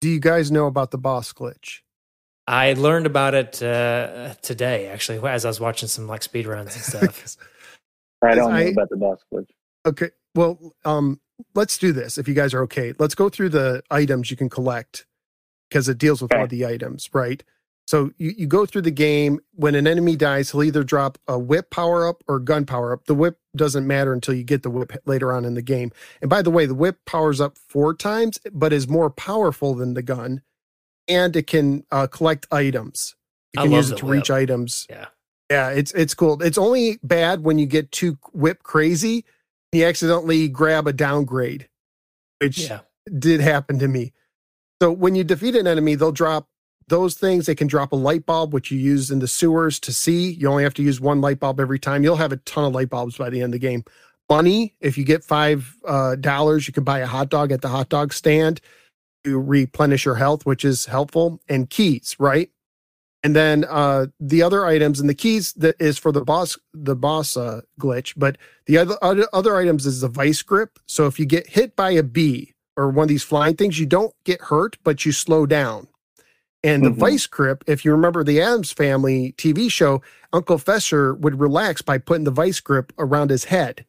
Do 0.00 0.08
you 0.08 0.20
guys 0.20 0.50
know 0.50 0.66
about 0.66 0.90
the 0.90 0.98
boss 0.98 1.32
glitch? 1.32 1.80
I 2.48 2.74
learned 2.74 3.06
about 3.06 3.34
it 3.34 3.62
uh, 3.62 4.34
today, 4.42 4.86
actually, 4.88 5.18
as 5.28 5.44
I 5.44 5.48
was 5.48 5.60
watching 5.60 5.88
some 5.88 6.06
like 6.06 6.22
speed 6.22 6.46
runs 6.46 6.74
and 6.74 6.84
stuff. 6.84 7.36
I 8.22 8.34
don't 8.34 8.50
know 8.50 8.56
I- 8.56 8.62
about 8.62 8.88
the 8.88 8.96
boss 8.96 9.18
glitch. 9.32 9.48
Okay. 9.84 10.10
Well, 10.34 10.74
um, 10.84 11.20
let's 11.54 11.78
do 11.78 11.92
this 11.92 12.18
if 12.18 12.28
you 12.28 12.34
guys 12.34 12.52
are 12.54 12.62
okay. 12.62 12.92
Let's 12.98 13.14
go 13.14 13.28
through 13.28 13.50
the 13.50 13.82
items 13.90 14.30
you 14.30 14.36
can 14.36 14.48
collect 14.48 15.06
because 15.70 15.88
it 15.88 15.98
deals 15.98 16.20
with 16.22 16.32
Okay. 16.32 16.40
all 16.40 16.46
the 16.46 16.66
items, 16.66 17.08
right? 17.12 17.42
So 17.86 18.10
you, 18.18 18.34
you 18.36 18.46
go 18.48 18.66
through 18.66 18.82
the 18.82 18.90
game. 18.90 19.38
When 19.54 19.74
an 19.76 19.86
enemy 19.86 20.16
dies, 20.16 20.50
he'll 20.50 20.64
either 20.64 20.82
drop 20.82 21.18
a 21.28 21.38
whip 21.38 21.70
power 21.70 22.06
up 22.08 22.22
or 22.26 22.38
gun 22.40 22.66
power 22.66 22.92
up. 22.92 23.04
The 23.06 23.14
whip 23.14 23.38
doesn't 23.56 23.86
matter 23.86 24.12
until 24.12 24.34
you 24.34 24.42
get 24.44 24.62
the 24.64 24.70
whip 24.70 24.92
later 25.06 25.32
on 25.32 25.44
in 25.44 25.54
the 25.54 25.62
game. 25.62 25.92
And 26.20 26.28
by 26.28 26.42
the 26.42 26.50
way, 26.50 26.66
the 26.66 26.74
whip 26.74 26.98
powers 27.06 27.40
up 27.40 27.56
four 27.56 27.94
times, 27.94 28.38
but 28.52 28.72
is 28.72 28.88
more 28.88 29.08
powerful 29.08 29.74
than 29.74 29.94
the 29.94 30.02
gun, 30.02 30.42
and 31.08 31.34
it 31.36 31.46
can 31.46 31.84
uh, 31.90 32.06
collect 32.06 32.46
items. 32.50 33.14
You 33.54 33.62
can 33.62 33.72
use 33.72 33.90
it 33.90 33.98
to 33.98 34.06
reach 34.06 34.30
items. 34.30 34.86
Yeah. 34.90 35.06
Yeah, 35.50 35.70
it's 35.70 35.92
it's 35.92 36.12
cool. 36.12 36.42
It's 36.42 36.58
only 36.58 36.98
bad 37.04 37.44
when 37.44 37.58
you 37.58 37.66
get 37.66 37.92
too 37.92 38.18
whip 38.32 38.62
crazy. 38.64 39.24
You 39.72 39.84
accidentally 39.84 40.48
grab 40.48 40.86
a 40.88 40.92
downgrade, 40.92 41.68
which 42.40 42.58
Yeah. 42.58 42.80
did 43.18 43.40
happen 43.40 43.78
to 43.78 43.86
me. 43.88 44.12
So 44.82 44.90
when 44.90 45.14
you 45.14 45.22
defeat 45.24 45.54
an 45.54 45.66
enemy, 45.66 45.94
they'll 45.94 46.12
drop 46.12 46.48
those 46.88 47.14
things. 47.14 47.46
They 47.46 47.54
can 47.54 47.68
drop 47.68 47.92
a 47.92 47.96
light 47.96 48.26
bulb, 48.26 48.52
which 48.52 48.70
you 48.70 48.78
use 48.78 49.10
in 49.10 49.20
the 49.20 49.28
sewers 49.28 49.78
to 49.80 49.92
see. 49.92 50.32
You 50.32 50.48
only 50.48 50.64
have 50.64 50.74
to 50.74 50.82
use 50.82 51.00
one 51.00 51.20
light 51.20 51.38
bulb 51.40 51.60
every 51.60 51.78
time. 51.78 52.02
You'll 52.02 52.16
have 52.16 52.32
a 52.32 52.36
ton 52.38 52.64
of 52.64 52.74
light 52.74 52.90
bulbs 52.90 53.16
by 53.16 53.30
the 53.30 53.40
end 53.40 53.54
of 53.54 53.60
the 53.60 53.66
game. 53.66 53.84
Money, 54.28 54.74
if 54.80 54.98
you 54.98 55.04
get 55.04 55.22
five 55.22 55.76
uh, 55.86 56.16
dollars, 56.16 56.66
you 56.66 56.72
can 56.72 56.82
buy 56.84 56.98
a 56.98 57.06
hot 57.06 57.28
dog 57.28 57.52
at 57.52 57.60
the 57.60 57.68
hot 57.68 57.88
dog 57.88 58.12
stand 58.12 58.60
to 59.26 59.38
replenish 59.38 60.04
your 60.04 60.14
health, 60.14 60.46
which 60.46 60.64
is 60.64 60.86
helpful. 60.86 61.40
And 61.48 61.68
keys, 61.68 62.16
right? 62.18 62.50
And 63.22 63.34
then 63.34 63.64
uh, 63.68 64.06
the 64.20 64.42
other 64.42 64.64
items 64.66 65.00
and 65.00 65.10
the 65.10 65.14
keys 65.14 65.52
that 65.54 65.74
is 65.80 65.98
for 65.98 66.12
the 66.12 66.24
boss, 66.24 66.56
the 66.72 66.94
boss 66.94 67.36
uh, 67.36 67.62
glitch. 67.80 68.14
But 68.16 68.38
the 68.66 68.78
other, 68.78 68.96
other 69.32 69.56
items 69.56 69.84
is 69.84 70.00
the 70.00 70.08
vice 70.08 70.42
grip. 70.42 70.78
So 70.86 71.06
if 71.06 71.18
you 71.18 71.26
get 71.26 71.48
hit 71.48 71.74
by 71.74 71.90
a 71.90 72.04
bee 72.04 72.54
or 72.76 72.88
one 72.88 73.04
of 73.04 73.08
these 73.08 73.24
flying 73.24 73.56
things, 73.56 73.80
you 73.80 73.86
don't 73.86 74.14
get 74.24 74.42
hurt, 74.42 74.76
but 74.84 75.04
you 75.04 75.10
slow 75.10 75.44
down. 75.44 75.88
And 76.62 76.84
the 76.84 76.90
Mhm. 76.90 76.96
vice 76.98 77.26
grip, 77.26 77.64
if 77.66 77.84
you 77.84 77.90
remember 77.92 78.22
the 78.22 78.40
Addams 78.40 78.72
Family 78.72 79.32
TV 79.36 79.68
show, 79.68 80.02
Uncle 80.32 80.58
Fester 80.58 81.14
would 81.14 81.40
relax 81.40 81.82
by 81.82 81.98
putting 81.98 82.24
the 82.24 82.30
vice 82.30 82.60
grip 82.60 82.92
around 82.98 83.30
his 83.30 83.44
head, 83.44 83.86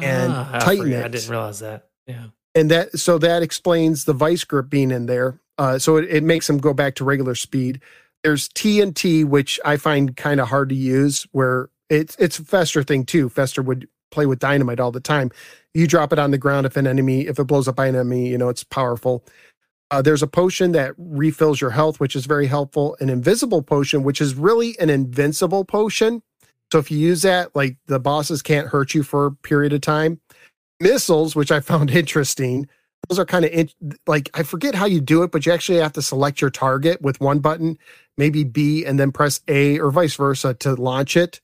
And 0.00 0.32
Ah, 0.32 0.58
tighten 0.60 0.84
forgot. 0.86 1.02
I 1.02 1.06
it. 1.06 1.12
didn't 1.12 1.30
realize 1.30 1.58
that. 1.60 1.88
Yeah. 2.06 2.26
And 2.54 2.70
that 2.70 2.98
so 2.98 3.18
that 3.18 3.42
explains 3.42 4.04
the 4.04 4.12
vice 4.12 4.44
grip 4.44 4.68
being 4.70 4.90
in 4.90 5.06
there. 5.06 5.40
Uh, 5.58 5.78
so 5.78 5.96
it, 5.96 6.04
it 6.10 6.22
makes 6.22 6.46
them 6.46 6.58
go 6.58 6.72
back 6.72 6.94
to 6.96 7.04
regular 7.04 7.34
speed. 7.34 7.80
There's 8.22 8.48
TNT, 8.48 9.24
which 9.24 9.60
I 9.64 9.76
find 9.76 10.16
kind 10.16 10.40
of 10.40 10.48
hard 10.48 10.68
to 10.70 10.74
use, 10.74 11.26
where 11.32 11.68
it's 11.90 12.16
it's 12.16 12.38
a 12.38 12.44
Fester 12.44 12.82
thing 12.82 13.04
too. 13.04 13.28
Fester 13.28 13.62
would 13.62 13.88
play 14.10 14.26
with 14.26 14.38
dynamite 14.38 14.80
all 14.80 14.92
the 14.92 15.00
time. 15.00 15.30
You 15.74 15.86
drop 15.86 16.12
it 16.12 16.18
on 16.18 16.30
the 16.30 16.38
ground 16.38 16.66
if 16.66 16.76
an 16.76 16.86
enemy, 16.86 17.26
if 17.26 17.38
it 17.38 17.44
blows 17.44 17.68
up 17.68 17.76
by 17.76 17.86
an 17.86 17.96
enemy, 17.96 18.28
you 18.28 18.38
know 18.38 18.48
it's 18.48 18.64
powerful. 18.64 19.24
Uh, 19.90 20.02
there's 20.02 20.22
a 20.22 20.26
potion 20.26 20.72
that 20.72 20.94
refills 20.96 21.60
your 21.60 21.70
health, 21.70 22.00
which 22.00 22.16
is 22.16 22.26
very 22.26 22.46
helpful. 22.46 22.96
An 23.00 23.10
invisible 23.10 23.62
potion, 23.62 24.02
which 24.02 24.20
is 24.20 24.34
really 24.34 24.78
an 24.78 24.90
invincible 24.90 25.64
potion. 25.64 26.22
So 26.72 26.78
if 26.78 26.90
you 26.90 26.98
use 26.98 27.22
that, 27.22 27.54
like 27.54 27.76
the 27.86 28.00
bosses 28.00 28.42
can't 28.42 28.68
hurt 28.68 28.94
you 28.94 29.02
for 29.02 29.26
a 29.26 29.32
period 29.32 29.72
of 29.72 29.82
time. 29.82 30.20
Missiles, 30.80 31.36
which 31.36 31.52
I 31.52 31.60
found 31.60 31.90
interesting, 31.94 32.68
those 33.08 33.18
are 33.18 33.26
kind 33.26 33.44
of 33.44 33.50
in, 33.52 33.68
like 34.06 34.30
I 34.34 34.42
forget 34.42 34.74
how 34.74 34.86
you 34.86 35.00
do 35.00 35.22
it, 35.22 35.32
but 35.32 35.44
you 35.46 35.52
actually 35.52 35.78
have 35.78 35.92
to 35.94 36.02
select 36.02 36.40
your 36.40 36.50
target 36.50 37.02
with 37.02 37.20
one 37.20 37.40
button, 37.40 37.78
maybe 38.16 38.44
B, 38.44 38.84
and 38.84 38.98
then 38.98 39.12
press 39.12 39.40
A 39.48 39.78
or 39.78 39.90
vice 39.90 40.14
versa 40.14 40.54
to 40.54 40.74
launch 40.74 41.16
it. 41.16 41.40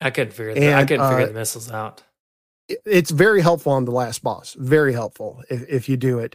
I 0.00 0.10
couldn't 0.10 0.32
figure 0.32 0.54
the, 0.54 0.74
I 0.74 0.84
couldn't 0.84 1.08
figure 1.08 1.24
uh, 1.24 1.26
the 1.26 1.32
missiles 1.32 1.70
out. 1.70 2.02
it's 2.68 3.10
very 3.10 3.40
helpful 3.40 3.72
on 3.72 3.84
the 3.84 3.92
last 3.92 4.22
boss. 4.22 4.54
Very 4.58 4.92
helpful 4.92 5.42
if, 5.48 5.68
if 5.68 5.88
you 5.88 5.96
do 5.96 6.18
it. 6.18 6.34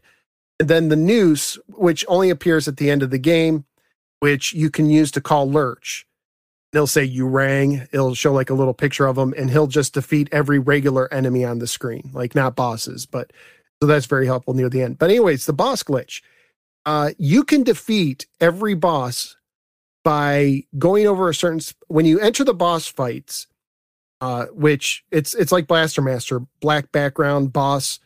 And 0.60 0.70
then 0.70 0.90
the 0.90 0.96
noose, 0.96 1.58
which 1.68 2.06
only 2.08 2.30
appears 2.30 2.68
at 2.68 2.78
the 2.78 2.90
end 2.90 3.04
of 3.04 3.10
the 3.10 3.20
game, 3.20 3.66
which 4.20 4.54
you 4.54 4.70
can 4.70 4.90
use 4.90 5.12
to 5.12 5.22
call 5.22 5.50
Lurch. 5.50 6.08
They'll 6.74 6.88
say 6.88 7.04
you 7.04 7.28
rang. 7.28 7.88
It'll 7.92 8.14
show 8.14 8.34
like 8.34 8.50
a 8.50 8.54
little 8.54 8.74
picture 8.74 9.08
of 9.08 9.18
him, 9.18 9.34
and 9.38 9.50
he'll 9.50 9.68
just 9.68 9.94
defeat 9.94 10.28
every 10.32 10.60
regular 10.60 11.12
enemy 11.14 11.46
on 11.46 11.60
the 11.60 11.68
screen, 11.68 12.12
like 12.14 12.36
not 12.36 12.56
bosses. 12.56 13.06
But 13.06 13.32
so 13.82 13.88
that's 13.88 14.06
very 14.06 14.26
helpful 14.26 14.54
near 14.54 14.70
the 14.70 14.82
end. 14.82 14.98
But 14.98 15.10
anyways, 15.10 15.46
the 15.46 15.54
boss 15.54 15.84
glitch. 15.84 16.22
Uh, 16.86 17.12
you 17.18 17.44
can 17.44 17.64
defeat 17.64 18.28
every 18.40 18.74
boss 18.74 19.36
by 20.04 20.64
going 20.78 21.08
over 21.08 21.30
a 21.30 21.36
certain. 21.36 21.60
sp- 21.64 21.80
When 21.88 22.06
you 22.06 22.20
enter 22.20 22.44
the 22.44 22.54
boss 22.54 22.88
fights, 22.88 23.48
uh, 24.22 24.46
which 24.48 25.04
it's 25.12 25.34
it's 25.36 25.52
like 25.52 25.68
Blaster 25.68 26.02
Master, 26.02 26.42
black 26.60 26.92
background 26.92 27.54
boss. 27.54 28.00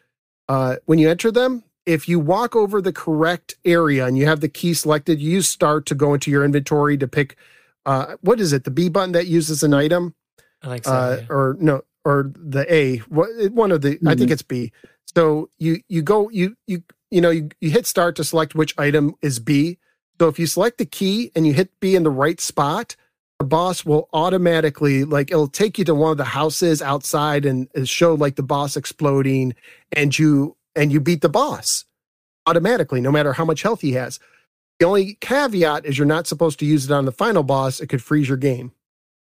Uh, 0.49 0.75
when 0.85 0.99
you 0.99 1.09
enter 1.09 1.31
them, 1.31 1.63
if 1.85 2.09
you 2.09 2.19
walk 2.19 2.55
over 2.55 2.81
the 2.81 2.93
correct 2.93 3.55
area 3.65 4.05
and 4.05 4.17
you 4.17 4.25
have 4.25 4.41
the 4.41 4.49
key 4.49 4.73
selected, 4.73 5.19
you 5.21 5.41
start 5.41 5.85
to 5.87 5.95
go 5.95 6.13
into 6.13 6.29
your 6.29 6.43
inventory 6.43 6.97
to 6.97 7.07
pick. 7.07 7.37
Uh, 7.85 8.15
what 8.21 8.39
is 8.39 8.53
it? 8.53 8.63
The 8.63 8.71
B 8.71 8.89
button 8.89 9.13
that 9.13 9.27
uses 9.27 9.63
an 9.63 9.73
item, 9.73 10.13
I 10.61 10.67
think 10.67 10.85
so. 10.85 10.91
uh, 10.91 11.17
yeah. 11.19 11.25
or 11.29 11.57
no, 11.59 11.81
or 12.05 12.31
the 12.35 12.71
A. 12.73 12.97
What 12.97 13.29
one 13.51 13.71
of 13.71 13.81
the? 13.81 13.97
I 14.05 14.15
think 14.15 14.31
it's 14.31 14.41
B. 14.41 14.71
So 15.15 15.49
you 15.57 15.81
you 15.89 16.01
go 16.01 16.29
you 16.29 16.55
you 16.67 16.83
you 17.09 17.21
know 17.21 17.31
you, 17.31 17.49
you 17.59 17.69
hit 17.69 17.87
start 17.87 18.15
to 18.17 18.23
select 18.23 18.55
which 18.55 18.77
item 18.77 19.15
is 19.21 19.39
B. 19.39 19.77
So 20.19 20.27
if 20.27 20.37
you 20.37 20.45
select 20.45 20.77
the 20.77 20.85
key 20.85 21.31
and 21.35 21.47
you 21.47 21.53
hit 21.53 21.71
B 21.79 21.95
in 21.95 22.03
the 22.03 22.11
right 22.11 22.39
spot, 22.39 22.95
the 23.41 23.45
boss 23.45 23.83
will 23.83 24.07
automatically 24.13 25.03
like 25.03 25.31
it'll 25.31 25.47
take 25.47 25.79
you 25.79 25.85
to 25.85 25.95
one 25.95 26.11
of 26.11 26.17
the 26.17 26.23
houses 26.23 26.79
outside 26.79 27.43
and 27.43 27.67
and 27.73 27.89
show 27.89 28.13
like 28.13 28.35
the 28.35 28.43
boss 28.43 28.77
exploding 28.77 29.55
and 29.91 30.19
you 30.19 30.55
and 30.75 30.91
you 30.91 30.99
beat 30.99 31.21
the 31.21 31.29
boss 31.29 31.85
automatically 32.45 33.01
no 33.01 33.11
matter 33.11 33.33
how 33.33 33.43
much 33.43 33.63
health 33.63 33.81
he 33.81 33.93
has 33.93 34.19
the 34.81 34.87
only 34.87 35.15
caveat 35.21 35.85
is 35.85 35.99
you're 35.99 36.07
not 36.07 36.25
supposed 36.25 36.57
to 36.57 36.65
use 36.65 36.85
it 36.85 36.91
on 36.91 37.05
the 37.05 37.11
final 37.11 37.43
boss. 37.43 37.79
It 37.79 37.85
could 37.85 38.01
freeze 38.01 38.27
your 38.27 38.37
game 38.37 38.71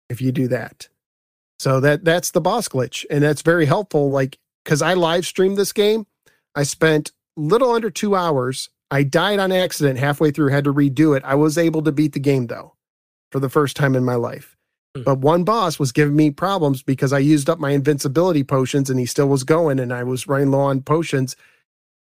if 0.10 0.22
you 0.22 0.32
do 0.32 0.48
that. 0.48 0.88
So 1.60 1.82
that 1.82 2.06
that's 2.06 2.32
the 2.32 2.40
boss 2.40 2.70
glitch 2.70 3.06
and 3.10 3.22
that's 3.22 3.42
very 3.42 3.66
helpful 3.66 4.10
like 4.10 4.40
because 4.64 4.82
i 4.82 4.94
live 4.94 5.26
streamed 5.26 5.58
this 5.58 5.74
game. 5.74 6.08
I 6.56 6.64
spent 6.64 7.12
little 7.36 7.72
under 7.72 7.90
two 7.90 8.16
hours. 8.16 8.70
I 8.90 9.04
died 9.04 9.40
on 9.40 9.52
accident 9.52 10.00
halfway 10.00 10.32
through 10.32 10.52
had 10.52 10.64
to 10.64 10.74
redo 10.74 11.16
it. 11.18 11.24
I 11.26 11.36
was 11.36 11.58
able 11.58 11.82
to 11.82 11.92
beat 11.92 12.14
the 12.14 12.20
game 12.22 12.48
though 12.48 12.76
for 13.34 13.42
the 13.42 13.50
first 13.50 13.76
time 13.76 13.98
in 13.98 14.06
my 14.06 14.16
life. 14.16 14.56
Hmm. 14.96 15.04
but 15.04 15.18
one 15.18 15.44
boss 15.44 15.78
was 15.78 15.92
giving 15.92 16.16
me 16.16 16.32
problems 16.32 16.84
because 16.84 17.12
i 17.12 17.20
used 17.20 17.50
up 17.50 17.60
my 17.60 17.72
invincibility 17.72 18.46
potions 18.46 18.90
and 18.90 18.98
he 18.98 19.06
still 19.06 19.28
was 19.28 19.44
going 19.44 19.78
and 19.78 19.92
i 19.92 20.04
was 20.04 20.26
running 20.26 20.52
low 20.52 20.62
on 20.62 20.82
potions. 20.82 21.36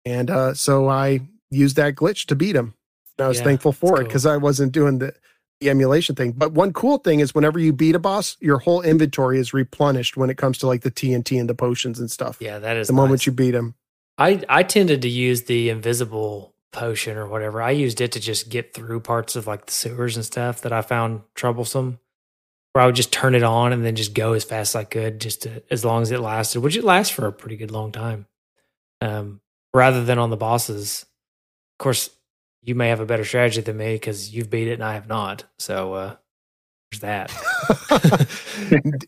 And 0.05 0.31
uh, 0.31 0.55
so 0.55 0.89
i 0.89 1.23
used 1.51 1.75
that 1.75 1.97
glitch 1.97 2.27
to 2.27 2.37
beat 2.37 2.55
him 2.55 2.75
i 3.23 3.29
was 3.29 3.39
Yeah, 3.39 3.45
thankful 3.45 3.73
for 3.73 3.95
it 3.97 3.99
cool. 4.01 4.05
because 4.09 4.27
i 4.27 4.37
wasn't 4.37 4.73
doing 4.73 4.99
the, 4.99 5.15
the 5.61 5.71
emulation 5.71 6.15
thing 6.15 6.33
but 6.33 6.53
one 6.53 6.73
cool 6.73 6.99
thing 6.99 7.21
is 7.21 7.35
whenever 7.35 7.59
you 7.59 7.73
beat 7.73 7.95
a 7.95 7.99
boss 7.99 8.37
your 8.41 8.59
whole 8.59 8.83
inventory 8.83 9.39
is 9.39 9.55
replenished 9.55 10.17
when 10.17 10.29
it 10.31 10.37
comes 10.37 10.59
to 10.59 10.67
like 10.67 10.83
the 10.83 10.91
tnt 10.91 11.39
and 11.39 11.49
the 11.49 11.55
potions 11.55 11.99
and 12.01 12.11
stuff 12.11 12.37
yeah, 12.41 12.59
that 12.59 12.77
is 12.77 12.87
the 12.89 12.93
moment 12.93 13.25
you 13.27 13.33
beat 13.33 13.55
him 13.55 13.75
I 14.19 14.43
I 14.49 14.63
tended 14.63 15.01
to 15.03 15.09
use 15.09 15.45
the 15.45 15.71
invisible 15.71 16.55
potion 16.71 17.17
or 17.17 17.27
whatever. 17.27 17.63
I 17.63 17.71
used 17.71 18.01
it 18.01 18.13
to 18.13 18.21
just 18.21 18.51
get 18.51 18.75
through 18.75 19.01
parts 19.01 19.37
of 19.37 19.47
like 19.47 19.67
the 19.67 19.73
sewers 19.73 20.17
and 20.17 20.25
stuff 20.25 20.61
that 20.63 20.73
I 20.73 20.83
found 20.83 21.23
troublesome. 21.35 21.99
Where 22.73 22.83
I 22.83 22.87
would 22.87 22.95
just 22.95 23.11
turn 23.13 23.35
it 23.35 23.43
on 23.43 23.73
and 23.73 23.85
then 23.85 23.97
just 23.97 24.13
go 24.15 24.35
as 24.35 24.45
fast 24.45 24.75
as 24.75 24.81
I 24.81 24.85
could, 24.85 25.19
just 25.21 25.43
to, 25.43 25.63
as 25.71 25.83
long 25.85 26.03
as 26.03 26.11
it 26.11 26.21
lasted, 26.21 26.61
which 26.61 26.77
it 26.77 26.85
lasts 26.85 27.13
for 27.15 27.27
a 27.27 27.33
pretty 27.33 27.57
good 27.57 27.71
long 27.71 27.91
time. 27.91 28.27
Um, 29.01 29.41
rather 29.75 30.05
than 30.05 30.19
on 30.19 30.31
the 30.31 30.37
bosses. 30.37 31.05
Of 31.79 31.83
course, 31.83 32.11
you 32.63 32.75
may 32.75 32.89
have 32.89 33.01
a 33.01 33.07
better 33.07 33.25
strategy 33.25 33.61
than 33.61 33.77
me 33.77 33.95
because 33.95 34.33
you've 34.35 34.51
beat 34.51 34.69
it 34.69 34.75
and 34.75 34.85
I 34.85 34.95
have 34.95 35.09
not. 35.09 35.45
So 35.59 35.95
uh, 35.95 36.17
there's 36.91 37.01
that. 37.01 37.31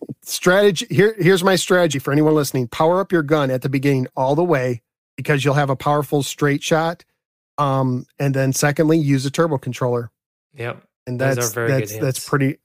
strategy 0.22 0.86
here 0.90 1.14
here's 1.18 1.44
my 1.44 1.54
strategy 1.56 1.98
for 1.98 2.12
anyone 2.12 2.34
listening 2.34 2.66
power 2.68 3.00
up 3.00 3.12
your 3.12 3.22
gun 3.22 3.50
at 3.50 3.62
the 3.62 3.68
beginning 3.68 4.06
all 4.16 4.34
the 4.34 4.44
way 4.44 4.80
because 5.16 5.44
you'll 5.44 5.54
have 5.54 5.68
a 5.70 5.76
powerful 5.76 6.22
straight 6.22 6.62
shot 6.62 7.04
um 7.58 8.06
and 8.18 8.34
then 8.34 8.52
secondly 8.52 8.96
use 8.98 9.26
a 9.26 9.30
turbo 9.30 9.58
controller 9.58 10.10
Yep. 10.54 10.82
and 11.06 11.20
that's 11.20 11.52
good 11.52 11.70
that's 11.70 11.98
that's 11.98 12.26
pretty 12.28 12.56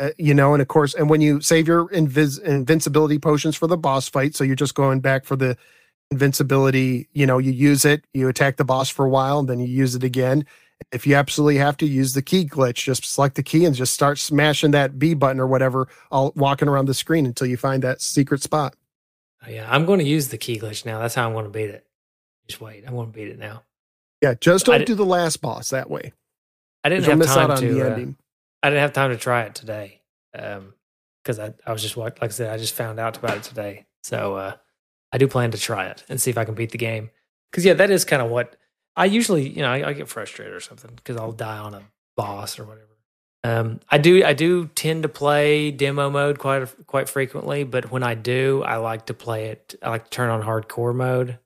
uh, 0.00 0.10
you 0.16 0.32
know 0.32 0.54
and 0.54 0.62
of 0.62 0.68
course 0.68 0.94
and 0.94 1.10
when 1.10 1.20
you 1.20 1.40
save 1.42 1.68
your 1.68 1.88
invis- 1.88 2.40
invincibility 2.42 3.18
potions 3.18 3.56
for 3.56 3.66
the 3.66 3.76
boss 3.76 4.08
fight 4.08 4.34
so 4.34 4.42
you're 4.42 4.56
just 4.56 4.74
going 4.74 5.00
back 5.00 5.24
for 5.26 5.36
the 5.36 5.56
invincibility 6.12 7.08
you 7.12 7.26
know 7.26 7.38
you 7.38 7.50
use 7.50 7.84
it 7.84 8.04
you 8.14 8.28
attack 8.28 8.56
the 8.56 8.64
boss 8.64 8.88
for 8.88 9.04
a 9.04 9.08
while 9.08 9.38
and 9.38 9.48
then 9.48 9.58
you 9.58 9.66
use 9.66 9.94
it 9.94 10.04
again 10.04 10.44
if 10.92 11.06
you 11.06 11.14
absolutely 11.14 11.56
have 11.56 11.76
to 11.76 11.86
use 11.86 12.12
the 12.12 12.22
key 12.22 12.44
glitch 12.44 12.84
just 12.84 13.04
select 13.04 13.34
the 13.34 13.42
key 13.42 13.64
and 13.64 13.74
just 13.74 13.94
start 13.94 14.18
smashing 14.18 14.72
that 14.72 14.98
b 14.98 15.14
button 15.14 15.40
or 15.40 15.46
whatever 15.46 15.88
all 16.10 16.32
walking 16.36 16.68
around 16.68 16.86
the 16.86 16.94
screen 16.94 17.24
until 17.26 17.46
you 17.46 17.56
find 17.56 17.82
that 17.82 18.00
secret 18.00 18.42
spot 18.42 18.76
Oh, 19.44 19.50
Yeah, 19.50 19.66
I'm 19.68 19.86
going 19.86 19.98
to 19.98 20.04
use 20.04 20.28
the 20.28 20.38
key 20.38 20.56
glitch 20.60 20.86
now. 20.86 21.00
That's 21.00 21.16
how 21.16 21.26
I'm 21.26 21.32
going 21.32 21.46
to 21.46 21.50
beat 21.50 21.70
it. 21.70 21.84
Just 22.46 22.60
wait. 22.60 22.84
I'm 22.86 22.94
going 22.94 23.08
to 23.08 23.12
beat 23.12 23.26
it 23.26 23.40
now. 23.40 23.64
yeah 24.22 24.34
just 24.34 24.66
don't 24.66 24.86
do 24.86 24.94
the 24.94 25.04
last 25.04 25.40
boss 25.40 25.70
that 25.70 25.90
way 25.90 26.12
I 26.84 26.88
didn't 26.88 27.04
have 27.04 27.26
time 27.26 27.56
to. 27.60 27.80
uh, 27.80 27.96
I 28.62 28.70
didn't 28.70 28.82
have 28.82 28.92
time 28.92 29.10
to 29.10 29.16
try 29.16 29.42
it 29.42 29.54
today, 29.56 30.00
um, 30.38 30.74
because 31.22 31.38
I, 31.38 31.54
I 31.66 31.72
was 31.72 31.82
just 31.82 31.96
like 31.96 32.22
I 32.22 32.28
said, 32.28 32.52
I 32.52 32.56
just 32.58 32.74
found 32.74 32.98
out 33.00 33.16
about 33.16 33.36
it 33.38 33.42
today. 33.42 33.86
So 34.02 34.34
uh, 34.34 34.54
I 35.12 35.18
do 35.18 35.28
plan 35.28 35.50
to 35.50 35.58
try 35.58 35.86
it 35.86 36.04
and 36.08 36.20
see 36.20 36.30
if 36.30 36.38
I 36.38 36.44
can 36.44 36.54
beat 36.54 36.70
the 36.70 36.78
game. 36.78 37.10
Because 37.50 37.64
yeah, 37.64 37.74
that 37.74 37.90
is 37.90 38.04
kind 38.04 38.22
of 38.22 38.30
what 38.30 38.56
I 38.96 39.06
usually, 39.06 39.48
you 39.48 39.62
know, 39.62 39.70
I, 39.70 39.88
I 39.88 39.92
get 39.92 40.08
frustrated 40.08 40.54
or 40.54 40.60
something 40.60 40.90
because 40.94 41.16
I'll 41.16 41.32
die 41.32 41.58
on 41.58 41.74
a 41.74 41.82
boss 42.16 42.58
or 42.58 42.64
whatever. 42.64 42.88
Um, 43.44 43.80
I 43.90 43.98
do, 43.98 44.24
I 44.24 44.34
do 44.34 44.66
tend 44.68 45.02
to 45.02 45.08
play 45.08 45.70
demo 45.70 46.10
mode 46.10 46.38
quite 46.38 46.68
quite 46.86 47.08
frequently, 47.08 47.64
but 47.64 47.90
when 47.90 48.02
I 48.04 48.14
do, 48.14 48.62
I 48.62 48.76
like 48.76 49.06
to 49.06 49.14
play 49.14 49.46
it. 49.46 49.74
I 49.82 49.90
like 49.90 50.04
to 50.04 50.10
turn 50.10 50.30
on 50.30 50.42
hardcore 50.42 50.94
mode, 50.94 51.38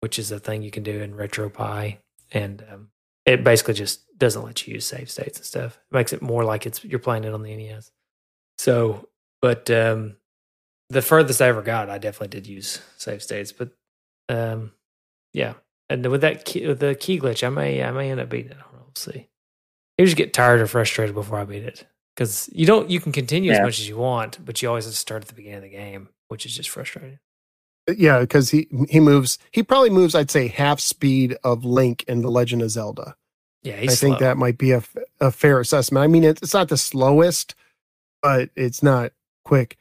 which 0.00 0.18
is 0.18 0.32
a 0.32 0.40
thing 0.40 0.62
you 0.62 0.72
can 0.72 0.82
do 0.82 1.00
in 1.00 1.14
RetroPie, 1.14 1.98
and 2.32 2.64
um, 2.72 2.88
it 3.26 3.44
basically 3.44 3.74
just 3.74 4.18
doesn't 4.18 4.42
let 4.42 4.66
you 4.66 4.74
use 4.74 4.86
save 4.86 5.08
states 5.08 5.38
and 5.38 5.46
stuff. 5.46 5.78
It 5.90 5.94
makes 5.94 6.12
it 6.12 6.20
more 6.20 6.42
like 6.42 6.66
it's 6.66 6.84
you're 6.84 6.98
playing 6.98 7.22
it 7.22 7.32
on 7.32 7.44
the 7.44 7.54
NES. 7.54 7.92
So, 8.58 9.08
but 9.40 9.70
um, 9.70 10.16
the 10.90 11.02
furthest 11.02 11.40
I 11.40 11.48
ever 11.48 11.62
got, 11.62 11.88
I 11.88 11.98
definitely 11.98 12.28
did 12.28 12.46
use 12.46 12.80
save 12.98 13.22
states. 13.22 13.52
But 13.52 13.70
um, 14.28 14.72
yeah, 15.32 15.54
and 15.88 16.04
with 16.06 16.20
that 16.20 16.44
key, 16.44 16.66
with 16.66 16.80
the 16.80 16.94
key 16.94 17.18
glitch, 17.18 17.46
I 17.46 17.48
may 17.48 17.82
I 17.82 17.90
may 17.92 18.10
end 18.10 18.20
up 18.20 18.28
beating 18.28 18.50
it. 18.50 18.58
I 18.58 18.62
don't 18.62 18.72
know. 18.74 18.80
We'll 18.80 18.92
see. 18.94 19.28
You 19.96 20.04
just 20.04 20.16
get 20.16 20.32
tired 20.32 20.60
or 20.60 20.66
frustrated 20.66 21.14
before 21.14 21.38
I 21.38 21.44
beat 21.44 21.62
it 21.62 21.86
because 22.14 22.50
you 22.52 22.66
don't. 22.66 22.90
You 22.90 23.00
can 23.00 23.12
continue 23.12 23.50
yeah. 23.50 23.58
as 23.58 23.62
much 23.62 23.78
as 23.78 23.88
you 23.88 23.96
want, 23.96 24.44
but 24.44 24.60
you 24.60 24.68
always 24.68 24.84
have 24.84 24.92
to 24.92 24.98
start 24.98 25.22
at 25.22 25.28
the 25.28 25.34
beginning 25.34 25.58
of 25.58 25.62
the 25.64 25.70
game, 25.70 26.08
which 26.28 26.44
is 26.44 26.56
just 26.56 26.68
frustrating. 26.68 27.18
Uh, 27.88 27.94
yeah, 27.96 28.20
because 28.20 28.50
he 28.50 28.68
he 28.88 29.00
moves. 29.00 29.38
He 29.52 29.62
probably 29.62 29.90
moves. 29.90 30.14
I'd 30.14 30.30
say 30.30 30.48
half 30.48 30.80
speed 30.80 31.36
of 31.44 31.64
Link 31.64 32.04
in 32.08 32.22
the 32.22 32.30
Legend 32.30 32.62
of 32.62 32.70
Zelda. 32.70 33.16
Yeah, 33.62 33.76
I 33.76 33.86
slow. 33.86 34.08
think 34.08 34.20
that 34.20 34.38
might 34.38 34.58
be 34.58 34.72
a, 34.72 34.82
a 35.20 35.30
fair 35.30 35.60
assessment. 35.60 36.02
I 36.02 36.06
mean, 36.06 36.24
it's 36.24 36.54
not 36.54 36.68
the 36.68 36.78
slowest, 36.78 37.54
but 38.22 38.48
it's 38.56 38.82
not 38.82 39.12
quick. 39.44 39.76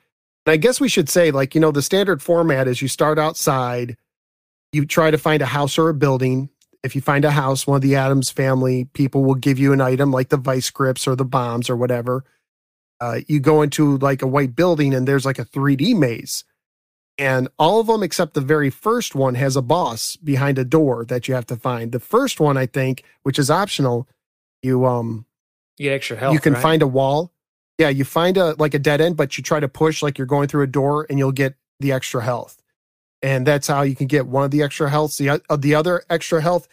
And 0.49 0.53
I 0.55 0.57
guess 0.57 0.81
we 0.81 0.89
should 0.89 1.09
say, 1.09 1.29
like, 1.29 1.53
you 1.53 1.61
know, 1.61 1.69
the 1.69 1.83
standard 1.83 2.23
format 2.23 2.67
is 2.67 2.81
you 2.81 2.87
start 2.87 3.19
outside, 3.19 3.95
you 4.73 4.83
try 4.83 5.11
to 5.11 5.17
find 5.19 5.43
a 5.43 5.45
house 5.45 5.77
or 5.77 5.89
a 5.89 5.93
building, 5.93 6.49
if 6.81 6.95
you 6.95 7.01
find 7.01 7.23
a 7.23 7.29
house, 7.29 7.67
one 7.67 7.75
of 7.75 7.81
the 7.83 7.95
Addams 7.95 8.31
family 8.31 8.85
people 8.93 9.23
will 9.23 9.35
give 9.35 9.59
you 9.59 9.73
an 9.73 9.79
item 9.79 10.11
like 10.11 10.29
the 10.29 10.37
vice 10.37 10.71
grips 10.71 11.07
or 11.07 11.15
the 11.15 11.23
bombs 11.23 11.69
or 11.69 11.75
whatever. 11.75 12.25
Uh, 12.99 13.19
you 13.27 13.39
go 13.39 13.61
into 13.61 13.99
like 13.99 14.23
a 14.23 14.27
white 14.27 14.55
building 14.55 14.95
and 14.95 15.07
there's 15.07 15.23
like 15.23 15.37
a 15.37 15.45
3D 15.45 15.95
maze. 15.95 16.45
And 17.19 17.47
all 17.59 17.79
of 17.79 17.85
them 17.85 18.01
except 18.01 18.33
the 18.33 18.41
very 18.41 18.71
first 18.71 19.13
one 19.13 19.35
has 19.35 19.55
a 19.55 19.61
boss 19.61 20.15
behind 20.15 20.57
a 20.57 20.65
door 20.65 21.05
that 21.05 21.27
you 21.27 21.35
have 21.35 21.45
to 21.45 21.57
find. 21.57 21.91
The 21.91 21.99
first 21.99 22.39
one, 22.39 22.57
I 22.57 22.65
think, 22.65 23.03
which 23.21 23.37
is 23.37 23.51
optional, 23.51 24.07
you 24.63 24.87
um 24.87 25.27
you 25.77 25.89
get 25.89 25.93
extra 25.93 26.17
health. 26.17 26.33
You 26.33 26.39
can 26.39 26.53
right? 26.53 26.63
find 26.63 26.81
a 26.81 26.87
wall. 26.87 27.31
Yeah, 27.79 27.89
you 27.89 28.05
find 28.05 28.37
a 28.37 28.55
like 28.59 28.75
a 28.75 28.79
dead 28.79 29.01
end, 29.01 29.17
but 29.17 29.37
you 29.37 29.43
try 29.43 29.59
to 29.59 29.69
push 29.69 30.03
like 30.03 30.19
you're 30.19 30.27
going 30.27 30.49
through 30.49 30.63
a 30.63 30.67
door 30.67 31.07
and 31.09 31.17
you'll 31.17 31.31
get 31.31 31.55
the 31.79 31.93
extra 31.93 32.23
health 32.23 32.59
and 33.21 33.45
that's 33.45 33.67
how 33.67 33.81
you 33.81 33.95
can 33.95 34.07
get 34.07 34.27
one 34.27 34.43
of 34.45 34.51
the 34.51 34.61
extra 34.61 34.89
health. 34.89 35.17
The, 35.17 35.29
uh, 35.29 35.55
the 35.57 35.75
other 35.75 36.03
extra 36.09 36.41
health, 36.41 36.67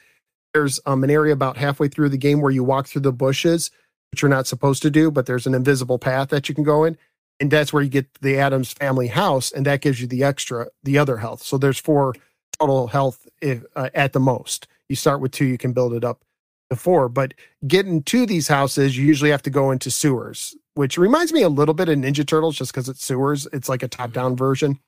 there's 0.54 0.80
um, 0.86 1.04
an 1.04 1.10
area 1.10 1.32
about 1.32 1.56
halfway 1.56 1.88
through 1.88 2.10
the 2.10 2.18
game 2.18 2.40
where 2.40 2.52
you 2.52 2.64
walk 2.64 2.86
through 2.86 3.02
the 3.02 3.12
bushes, 3.12 3.70
which 4.12 4.22
you're 4.22 4.28
not 4.28 4.46
supposed 4.46 4.82
to 4.82 4.90
do, 4.90 5.10
but 5.10 5.26
there's 5.26 5.46
an 5.46 5.54
invisible 5.54 5.98
path 5.98 6.28
that 6.28 6.48
you 6.48 6.54
can 6.54 6.64
go 6.64 6.84
in. 6.84 6.96
And 7.40 7.50
that's 7.50 7.72
where 7.72 7.82
you 7.82 7.90
get 7.90 8.06
the 8.22 8.38
Addams 8.38 8.72
family 8.72 9.08
house, 9.08 9.52
and 9.52 9.66
that 9.66 9.82
gives 9.82 10.00
you 10.00 10.06
the 10.06 10.24
extra, 10.24 10.68
the 10.82 10.96
other 10.96 11.18
health. 11.18 11.42
So 11.42 11.58
there's 11.58 11.78
four 11.78 12.14
total 12.58 12.86
health 12.86 13.28
if, 13.42 13.62
uh, 13.74 13.90
at 13.94 14.14
the 14.14 14.20
most. 14.20 14.68
You 14.88 14.96
start 14.96 15.20
with 15.20 15.32
two, 15.32 15.44
you 15.44 15.58
can 15.58 15.72
build 15.72 15.92
it 15.92 16.04
up 16.04 16.22
to 16.70 16.76
four. 16.76 17.10
But 17.10 17.34
getting 17.66 18.02
to 18.04 18.24
these 18.24 18.48
houses, 18.48 18.96
you 18.96 19.04
usually 19.04 19.30
have 19.30 19.42
to 19.42 19.50
go 19.50 19.70
into 19.70 19.90
sewers, 19.90 20.56
which 20.76 20.98
reminds 20.98 21.32
me 21.32 21.42
a 21.42 21.48
little 21.48 21.74
bit 21.74 21.88
of 21.88 21.98
Ninja 21.98 22.26
Turtles 22.26 22.56
just 22.56 22.70
because 22.70 22.88
it's 22.88 23.04
sewers. 23.04 23.48
It's 23.52 23.68
like 23.68 23.82
a 23.82 23.88
top 23.88 24.12
down 24.12 24.36
version. 24.36 24.78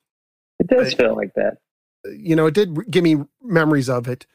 It 0.59 0.67
does 0.67 0.93
feel 0.93 1.15
like 1.15 1.33
that. 1.35 1.57
You 2.05 2.35
know, 2.35 2.45
it 2.45 2.53
did 2.53 2.89
give 2.91 3.03
me 3.03 3.23
memories 3.41 3.89
of 3.89 4.07
it. 4.07 4.25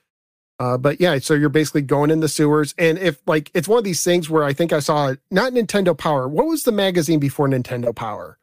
Uh, 0.59 0.77
but 0.77 1.01
yeah, 1.01 1.19
so 1.19 1.35
you're 1.35 1.49
basically 1.49 1.83
going 1.83 2.11
in 2.11 2.21
the 2.21 2.29
sewers, 2.29 2.75
and 2.79 2.99
if 2.99 3.21
like 3.27 3.51
it's 3.55 3.67
one 3.67 3.79
of 3.79 3.85
these 3.85 4.05
things 4.05 4.31
where 4.31 4.45
I 4.45 4.53
think 4.53 4.73
I 4.73 4.79
saw 4.79 5.15
not 5.31 5.53
Nintendo 5.53 5.97
Power. 5.97 6.29
What 6.29 6.47
was 6.47 6.63
the 6.63 6.73
magazine 6.73 7.19
before 7.19 7.49
Nintendo 7.49 7.95
Power? 7.95 8.39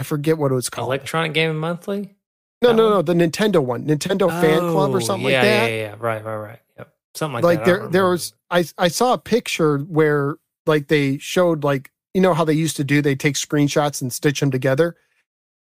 I 0.00 0.04
forget 0.04 0.38
what 0.38 0.50
it 0.50 0.54
was 0.54 0.68
called. 0.68 0.88
Electronic 0.88 1.34
Gaming 1.34 1.58
Monthly. 1.58 2.16
No, 2.62 2.72
no, 2.72 2.90
no, 2.90 3.02
the 3.02 3.14
Nintendo 3.14 3.62
one, 3.62 3.86
Nintendo 3.86 4.22
oh, 4.22 4.40
Fan 4.40 4.58
Club 4.58 4.92
or 4.92 4.96
oh, 4.96 5.00
something 5.00 5.28
yeah, 5.28 5.40
like 5.40 5.48
that. 5.48 5.70
Yeah, 5.70 5.76
yeah, 5.76 5.82
yeah, 5.82 5.94
right, 5.98 6.24
right, 6.24 6.36
right. 6.36 6.58
Yep, 6.78 6.94
something 7.14 7.34
like, 7.34 7.44
like 7.44 7.64
that. 7.64 7.70
Like 7.70 7.80
there, 7.80 7.88
there 7.90 8.10
was. 8.10 8.34
I 8.50 8.64
I 8.78 8.88
saw 8.88 9.12
a 9.12 9.18
picture 9.18 9.78
where 9.78 10.36
like 10.66 10.88
they 10.88 11.18
showed 11.18 11.62
like 11.62 11.92
you 12.16 12.22
know 12.22 12.32
how 12.32 12.46
they 12.46 12.54
used 12.54 12.78
to 12.78 12.84
do. 12.84 13.02
They 13.02 13.14
take 13.14 13.34
screenshots 13.34 14.00
and 14.00 14.10
stitch 14.10 14.40
them 14.40 14.50
together. 14.50 14.96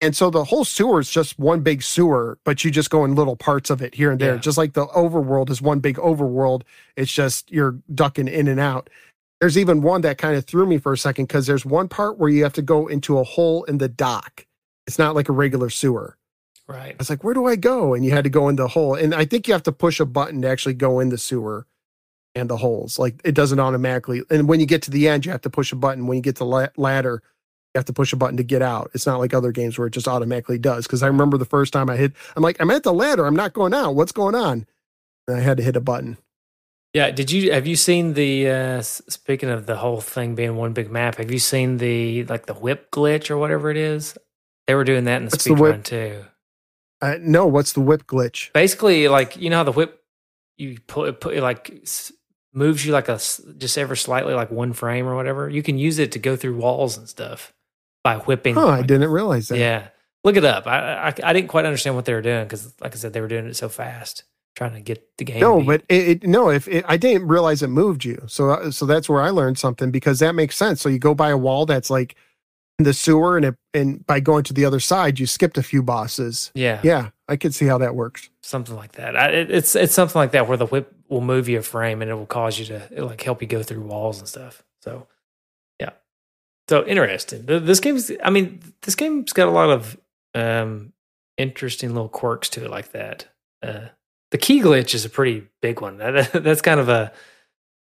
And 0.03 0.15
so 0.15 0.29
the 0.29 0.45
whole 0.45 0.67
sewer 0.67 1.01
is 1.01 1.11
just 1.11 1.39
one 1.39 1.63
big 1.63 1.83
sewer, 1.83 2.39
but 2.45 2.63
you 2.63 2.71
just 2.71 2.91
go 2.91 3.07
in 3.07 3.15
little 3.15 3.37
parts 3.37 3.71
of 3.71 3.81
it 3.81 3.95
here 3.95 4.11
and 4.11 4.21
there. 4.21 4.35
Yeah. 4.35 4.41
Just 4.41 4.59
like 4.59 4.75
the 4.75 4.87
overworld 4.89 5.49
is 5.49 5.63
one 5.63 5.81
big 5.81 5.97
overworld. 5.97 6.65
It's 6.95 7.11
just 7.11 7.51
you're 7.51 7.79
ducking 7.95 8.29
in 8.29 8.49
and 8.49 8.61
out. 8.61 8.91
There's 9.41 9.57
even 9.57 9.81
one 9.81 10.03
that 10.03 10.19
kind 10.19 10.37
of 10.37 10.45
threw 10.45 10.67
me 10.67 10.77
for 10.77 10.93
a 10.93 10.99
second 10.99 11.25
because 11.25 11.47
there's 11.47 11.65
one 11.65 11.89
part 11.89 12.19
where 12.19 12.29
you 12.29 12.43
have 12.43 12.53
to 12.53 12.63
go 12.63 12.87
into 12.87 13.19
a 13.19 13.25
hole 13.25 13.65
in 13.65 13.79
the 13.79 13.89
dock. 13.89 14.45
It's 14.87 14.99
not 14.99 15.15
like 15.15 15.31
a 15.31 15.33
regular 15.33 15.71
sewer. 15.71 16.19
Right. 16.69 16.93
I 16.93 16.97
was 16.99 17.09
like, 17.09 17.25
where 17.25 17.33
do 17.33 17.47
I 17.47 17.57
go? 17.57 17.95
And 17.95 18.05
you 18.05 18.11
had 18.11 18.25
to 18.25 18.31
go 18.31 18.51
in 18.51 18.57
the 18.57 18.69
hole. 18.69 18.95
And 18.95 19.15
I 19.15 19.25
think 19.25 19.49
you 19.49 19.55
have 19.55 19.63
to 19.63 19.73
push 19.73 20.01
a 20.01 20.05
button 20.05 20.43
to 20.43 20.49
actually 20.49 20.75
go 20.75 21.01
in 21.01 21.09
the 21.09 21.17
sewer 21.17 21.67
and 22.35 22.49
the 22.49 22.57
holes. 22.57 22.99
Like 22.99 23.21
it 23.25 23.35
doesn't 23.35 23.61
automatically. 23.61 24.23
And 24.31 24.49
when 24.49 24.61
you 24.61 24.67
get 24.67 24.83
to 24.83 24.91
the 24.91 25.09
end, 25.09 25.25
you 25.25 25.33
have 25.33 25.43
to 25.43 25.51
push 25.51 25.73
a 25.73 25.77
button. 25.77 26.07
When 26.07 26.17
you 26.17 26.23
get 26.23 26.37
to 26.37 26.45
the 26.45 26.71
ladder, 26.77 27.23
you 27.75 27.79
have 27.79 27.85
to 27.87 27.93
push 27.93 28.13
a 28.13 28.17
button 28.17 28.37
to 28.37 28.43
get 28.43 28.63
out. 28.63 28.91
It's 28.95 29.07
not 29.07 29.19
like 29.19 29.35
other 29.35 29.53
games 29.53 29.79
where 29.79 29.87
it 29.87 29.93
just 29.93 30.09
automatically 30.09 30.59
does. 30.59 30.87
Because 30.87 31.03
I 31.03 31.07
remember 31.07 31.39
the 31.39 31.45
first 31.45 31.73
time 31.73 31.89
I 31.89 31.97
hit, 31.97 32.13
I'm 32.37 32.43
like, 32.43 32.57
I'm 32.61 32.71
at 32.71 32.83
the 32.83 32.93
ladder. 32.93 33.27
I'm 33.27 33.37
not 33.37 33.53
going 33.53 33.75
out. 33.75 33.95
What's 33.95 34.13
going 34.13 34.35
on? 34.35 34.67
And 35.27 35.37
I 35.37 35.41
had 35.41 35.57
to 35.57 35.63
hit 35.63 35.77
a 35.77 35.81
button. 35.81 36.19
Yeah. 36.93 37.11
Did 37.11 37.31
you 37.31 37.53
have 37.53 37.67
you 37.67 37.77
seen 37.77 38.15
the 38.15 38.49
uh 38.49 38.83
speaking 38.83 39.49
of 39.49 39.67
the 39.67 39.77
whole 39.77 40.01
thing 40.01 40.35
being 40.35 40.57
one 40.57 40.73
big 40.73 40.91
map? 40.91 41.17
Have 41.17 41.31
you 41.31 41.39
seen 41.39 41.79
the 41.79 42.25
like 42.25 42.47
the 42.47 42.55
whip 42.55 42.91
glitch 42.91 43.31
or 43.31 43.39
whatever 43.39 43.71
it 43.71 43.79
is? 43.79 44.17
They 44.67 44.75
were 44.75 44.85
doing 44.85 45.05
that 45.05 45.23
in 45.23 45.29
the 45.29 45.39
speed 45.39 45.59
run 45.59 45.83
too. 45.83 46.25
Uh, 47.01 47.17
no, 47.21 47.47
what's 47.47 47.73
the 47.73 47.81
whip 47.81 48.07
glitch? 48.07 48.53
Basically, 48.53 49.09
like 49.09 49.37
you 49.37 49.51
know 49.51 49.57
how 49.57 49.65
the 49.65 49.73
whip 49.73 50.03
you 50.57 50.79
put 50.87 51.21
put 51.21 51.35
it 51.35 51.43
like 51.43 51.81
moves 52.53 52.85
you 52.85 52.93
like 52.93 53.09
a 53.09 53.15
just 53.17 53.79
ever 53.79 53.97
slightly 53.97 54.35
like 54.35 54.51
one 54.51 54.73
frame 54.73 55.07
or 55.07 55.15
whatever. 55.15 55.49
You 55.49 55.63
can 55.63 55.79
use 55.79 55.99
it 55.99 56.13
to 56.13 56.19
go 56.19 56.37
through 56.37 56.57
walls 56.57 56.97
and 56.97 57.09
stuff 57.09 57.53
by 58.05 58.17
whipping. 58.19 58.57
Oh, 58.57 58.69
I 58.69 58.83
didn't 58.83 59.11
realize 59.11 59.49
that. 59.49 59.59
Yeah, 59.59 59.89
look 60.25 60.37
it 60.37 60.45
up. 60.45 60.67
I 60.67 61.09
I, 61.09 61.15
I 61.23 61.33
didn't 61.33 61.49
quite 61.49 61.65
understand 61.65 61.97
what 61.97 62.05
they 62.05 62.15
were 62.15 62.23
doing 62.23 62.45
because, 62.45 62.73
like 62.81 62.95
I 62.95 62.97
said, 62.97 63.13
they 63.13 63.21
were 63.21 63.29
doing 63.29 63.47
it 63.47 63.57
so 63.57 63.69
fast, 63.69 64.25
trying 64.57 64.75
to 64.75 64.81
get 64.81 65.17
the 65.19 65.25
game. 65.25 65.41
No, 65.41 65.63
but 65.63 65.83
it, 65.89 66.09
it 66.09 66.27
no. 66.27 66.51
If 66.51 66.69
it, 66.69 66.85
I 66.89 66.97
didn't 66.97 67.29
realize 67.29 67.63
it 67.63 67.69
moved 67.69 68.05
you, 68.05 68.23
so 68.27 68.51
uh, 68.51 68.71
so 68.71 68.87
that's 68.87 69.09
where 69.09 69.23
I 69.23 69.31
learned 69.31 69.59
something 69.59 69.91
because 69.91 70.19
that 70.19 70.35
makes 70.35 70.57
sense. 70.57 70.81
So 70.81 70.89
you 70.89 70.99
go 70.99 71.15
by 71.15 71.31
a 71.31 71.39
wall 71.39 71.67
that's 71.67 71.91
like 71.91 72.17
in 72.79 72.85
the 72.85 72.95
sewer, 72.95 73.37
and 73.37 73.47
it, 73.47 73.55
and 73.75 74.05
by 74.07 74.21
going 74.21 74.45
to 74.45 74.53
the 74.53 74.65
other 74.65 74.81
side, 74.81 75.21
you 75.21 75.27
skipped 75.27 75.59
a 75.59 75.63
few 75.63 75.83
bosses. 75.83 76.51
Yeah, 76.55 76.81
yeah, 76.83 77.11
I 77.29 77.37
could 77.37 77.55
see 77.55 77.67
how 77.67 77.79
that 77.79 77.95
works. 77.95 78.29
Something 78.43 78.77
like 78.77 78.93
that. 78.93 79.17
I, 79.17 79.29
it, 79.29 79.51
it's 79.51 79.77
it's 79.77 79.95
something 79.95 80.19
like 80.19 80.33
that 80.33 80.49
where 80.49 80.57
the 80.57 80.67
whip 80.67 80.93
will 81.13 81.21
move 81.21 81.49
you 81.49 81.59
a 81.59 81.63
frame 81.63 82.01
and 82.01 82.11
it 82.11 82.15
will 82.15 82.27
cause 82.27 82.59
you 82.59 82.65
to 82.65 83.05
like 83.05 83.23
help 83.23 83.43
you 83.43 83.49
go 83.49 83.63
through 83.63 83.83
walls 83.83 84.19
and 84.19 84.27
stuff. 84.27 84.65
So 84.81 85.07
yeah, 85.79 85.91
so 86.69 86.85
interesting. 86.87 87.45
This 87.45 87.81
game's, 87.81 88.11
I 88.25 88.31
mean, 88.31 88.61
this 88.81 88.95
game's 88.95 89.33
got 89.33 89.49
a 89.49 89.51
lot 89.51 89.71
of 89.71 89.99
um, 90.35 90.93
interesting 91.37 91.91
little 91.91 92.09
quirks 92.09 92.49
to 92.51 92.65
it, 92.65 92.71
like 92.71 92.93
that. 92.93 93.27
Uh, 93.63 93.89
the 94.31 94.39
key 94.39 94.63
glitch 94.63 94.95
is 94.95 95.05
a 95.05 95.11
pretty 95.11 95.47
big 95.61 95.81
one. 95.83 95.99
That, 95.99 96.33
that's 96.43 96.63
kind 96.63 96.81
of 96.81 96.89
a 96.89 97.13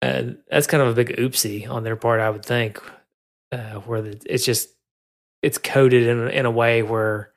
uh, 0.02 0.22
that's 0.48 0.66
kind 0.66 0.82
of 0.82 0.90
a 0.90 0.94
big 0.94 1.16
oopsie 1.16 1.68
on 1.68 1.82
their 1.82 1.96
part, 1.96 2.20
I 2.20 2.30
would 2.30 2.44
think. 2.44 2.80
Uh, 3.50 3.80
where 3.80 4.02
the, 4.02 4.20
it's 4.26 4.44
just 4.44 4.70
it's 5.42 5.58
coded 5.58 6.06
in 6.06 6.28
in 6.28 6.46
a 6.46 6.50
way 6.50 6.82
where 6.82 7.32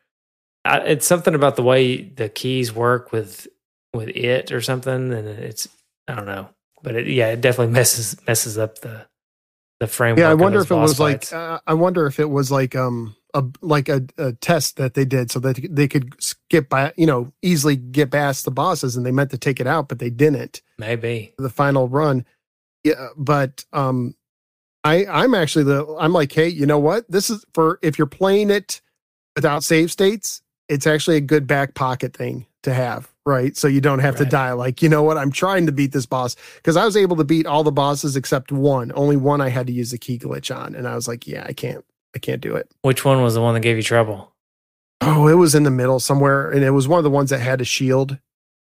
I, 0.65 0.79
it's 0.79 1.07
something 1.07 1.35
about 1.35 1.55
the 1.55 1.63
way 1.63 2.01
the 2.03 2.29
keys 2.29 2.73
work 2.73 3.11
with 3.11 3.47
with 3.93 4.09
it 4.09 4.51
or 4.51 4.61
something, 4.61 5.13
and 5.13 5.27
it's 5.27 5.67
I 6.09 6.15
don't 6.15 6.25
know, 6.25 6.49
but 6.81 6.95
it, 6.95 7.07
yeah, 7.07 7.27
it 7.27 7.41
definitely 7.41 7.73
messes 7.73 8.17
messes 8.25 8.57
up 8.57 8.79
the 8.79 9.05
the 9.79 9.87
framework. 9.87 10.19
Yeah, 10.19 10.29
I 10.29 10.33
wonder 10.33 10.59
if 10.59 10.71
it 10.71 10.75
was 10.75 10.97
fights. 10.97 11.31
like 11.31 11.39
uh, 11.39 11.59
I 11.67 11.73
wonder 11.73 12.07
if 12.07 12.19
it 12.19 12.29
was 12.29 12.51
like 12.51 12.75
um 12.75 13.15
a 13.33 13.43
like 13.61 13.89
a, 13.89 14.05
a, 14.17 14.33
test 14.33 14.77
that 14.77 14.95
they 14.95 15.05
did 15.05 15.29
so 15.29 15.39
that 15.39 15.59
they 15.69 15.87
could 15.87 16.21
skip 16.21 16.67
by 16.67 16.93
you 16.97 17.05
know 17.05 17.31
easily 17.41 17.75
get 17.75 18.11
past 18.11 18.45
the 18.45 18.51
bosses 18.51 18.95
and 18.95 19.05
they 19.05 19.11
meant 19.11 19.29
to 19.31 19.37
take 19.37 19.59
it 19.59 19.67
out 19.67 19.87
but 19.87 19.99
they 19.99 20.09
didn't. 20.09 20.61
Maybe 20.77 21.33
the 21.37 21.49
final 21.49 21.87
run. 21.87 22.25
Yeah, 22.83 23.09
but 23.15 23.65
um 23.71 24.15
I 24.83 25.05
I'm 25.05 25.35
actually 25.35 25.65
the 25.65 25.85
I'm 25.99 26.13
like 26.13 26.31
hey 26.31 26.47
you 26.47 26.65
know 26.65 26.79
what 26.79 27.09
this 27.09 27.29
is 27.29 27.45
for 27.53 27.79
if 27.81 27.97
you're 27.97 28.07
playing 28.07 28.49
it 28.49 28.81
without 29.35 29.63
save 29.63 29.91
states 29.91 30.41
it's 30.67 30.87
actually 30.87 31.17
a 31.17 31.21
good 31.21 31.45
back 31.45 31.75
pocket 31.75 32.15
thing 32.15 32.45
to 32.63 32.73
have 32.73 33.11
right? 33.29 33.55
So 33.55 33.67
you 33.67 33.79
don't 33.79 33.99
have 33.99 34.15
right. 34.15 34.25
to 34.25 34.29
die. 34.29 34.51
Like, 34.53 34.81
you 34.81 34.89
know 34.89 35.03
what? 35.03 35.17
I'm 35.17 35.31
trying 35.31 35.67
to 35.67 35.71
beat 35.71 35.91
this 35.91 36.05
boss 36.05 36.35
because 36.55 36.75
I 36.75 36.83
was 36.83 36.97
able 36.97 37.15
to 37.17 37.23
beat 37.23 37.45
all 37.45 37.63
the 37.63 37.71
bosses 37.71 38.15
except 38.15 38.51
one. 38.51 38.91
Only 38.95 39.15
one 39.15 39.39
I 39.39 39.49
had 39.49 39.67
to 39.67 39.73
use 39.73 39.91
the 39.91 39.97
key 39.97 40.17
glitch 40.17 40.53
on, 40.53 40.75
and 40.75 40.87
I 40.87 40.95
was 40.95 41.07
like, 41.07 41.27
yeah, 41.27 41.45
I 41.47 41.53
can't, 41.53 41.85
I 42.15 42.19
can't 42.19 42.41
do 42.41 42.55
it. 42.55 42.69
Which 42.81 43.05
one 43.05 43.21
was 43.21 43.35
the 43.35 43.41
one 43.41 43.53
that 43.53 43.61
gave 43.61 43.77
you 43.77 43.83
trouble? 43.83 44.33
Oh, 45.01 45.27
it 45.27 45.35
was 45.35 45.55
in 45.55 45.63
the 45.63 45.71
middle 45.71 45.99
somewhere, 45.99 46.49
and 46.49 46.63
it 46.63 46.71
was 46.71 46.87
one 46.87 46.97
of 46.97 47.03
the 47.03 47.09
ones 47.09 47.29
that 47.29 47.39
had 47.39 47.61
a 47.61 47.65
shield. 47.65 48.17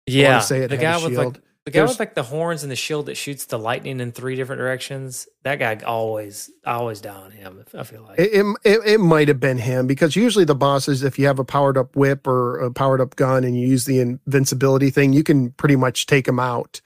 Yeah, 0.06 0.38
say 0.38 0.60
it 0.60 0.68
the 0.68 0.76
guy 0.76 0.96
with 1.02 1.14
like 1.14 1.24
shield. 1.24 1.40
The 1.68 1.72
guy 1.72 1.80
There's- 1.80 1.90
with 1.90 2.00
like 2.00 2.14
the 2.14 2.22
horns 2.22 2.62
and 2.62 2.72
the 2.72 2.76
shield 2.76 3.06
that 3.06 3.16
shoots 3.16 3.44
the 3.44 3.58
lightning 3.58 4.00
in 4.00 4.10
three 4.12 4.36
different 4.36 4.58
directions. 4.58 5.28
That 5.42 5.56
guy 5.58 5.76
always, 5.86 6.50
I 6.64 6.72
always 6.72 7.00
die 7.00 7.14
on 7.14 7.30
him. 7.30 7.62
I 7.76 7.82
feel 7.82 8.02
like. 8.02 8.18
It, 8.18 8.32
it, 8.32 8.56
it, 8.64 8.80
it 8.86 8.98
might 9.00 9.28
have 9.28 9.38
been 9.38 9.58
him 9.58 9.86
because 9.86 10.16
usually 10.16 10.44
the 10.46 10.54
bosses, 10.54 11.02
if 11.02 11.18
you 11.18 11.26
have 11.26 11.38
a 11.38 11.44
powered 11.44 11.76
up 11.76 11.94
whip 11.94 12.26
or 12.26 12.58
a 12.58 12.70
powered 12.70 13.00
up 13.00 13.16
gun 13.16 13.44
and 13.44 13.54
you 13.58 13.66
use 13.68 13.84
the 13.84 14.00
invincibility 14.00 14.88
thing, 14.90 15.12
you 15.12 15.22
can 15.22 15.50
pretty 15.52 15.76
much 15.76 16.06
take 16.06 16.24
them 16.24 16.40
out 16.40 16.80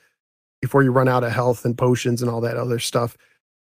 before 0.61 0.83
you 0.83 0.91
run 0.91 1.09
out 1.09 1.25
of 1.25 1.33
health 1.33 1.65
and 1.65 1.79
potions 1.79 2.21
and 2.21 2.31
all 2.31 2.41
that 2.41 2.57
other 2.57 2.79
stuff. 2.79 3.17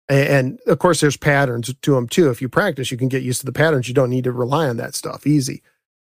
And, 0.09 0.59
of 0.67 0.79
course, 0.79 1.01
there's 1.01 1.17
patterns 1.17 1.73
to 1.73 1.93
them 1.95 2.07
too. 2.07 2.29
If 2.29 2.41
you 2.41 2.47
practice, 2.47 2.91
you 2.91 2.97
can 2.97 3.09
get 3.09 3.23
used 3.23 3.41
to 3.41 3.45
the 3.45 3.51
patterns. 3.51 3.87
You 3.87 3.93
don't 3.93 4.09
need 4.09 4.23
to 4.23 4.31
rely 4.31 4.67
on 4.69 4.77
that 4.77 4.95
stuff. 4.95 5.27
Easy. 5.27 5.61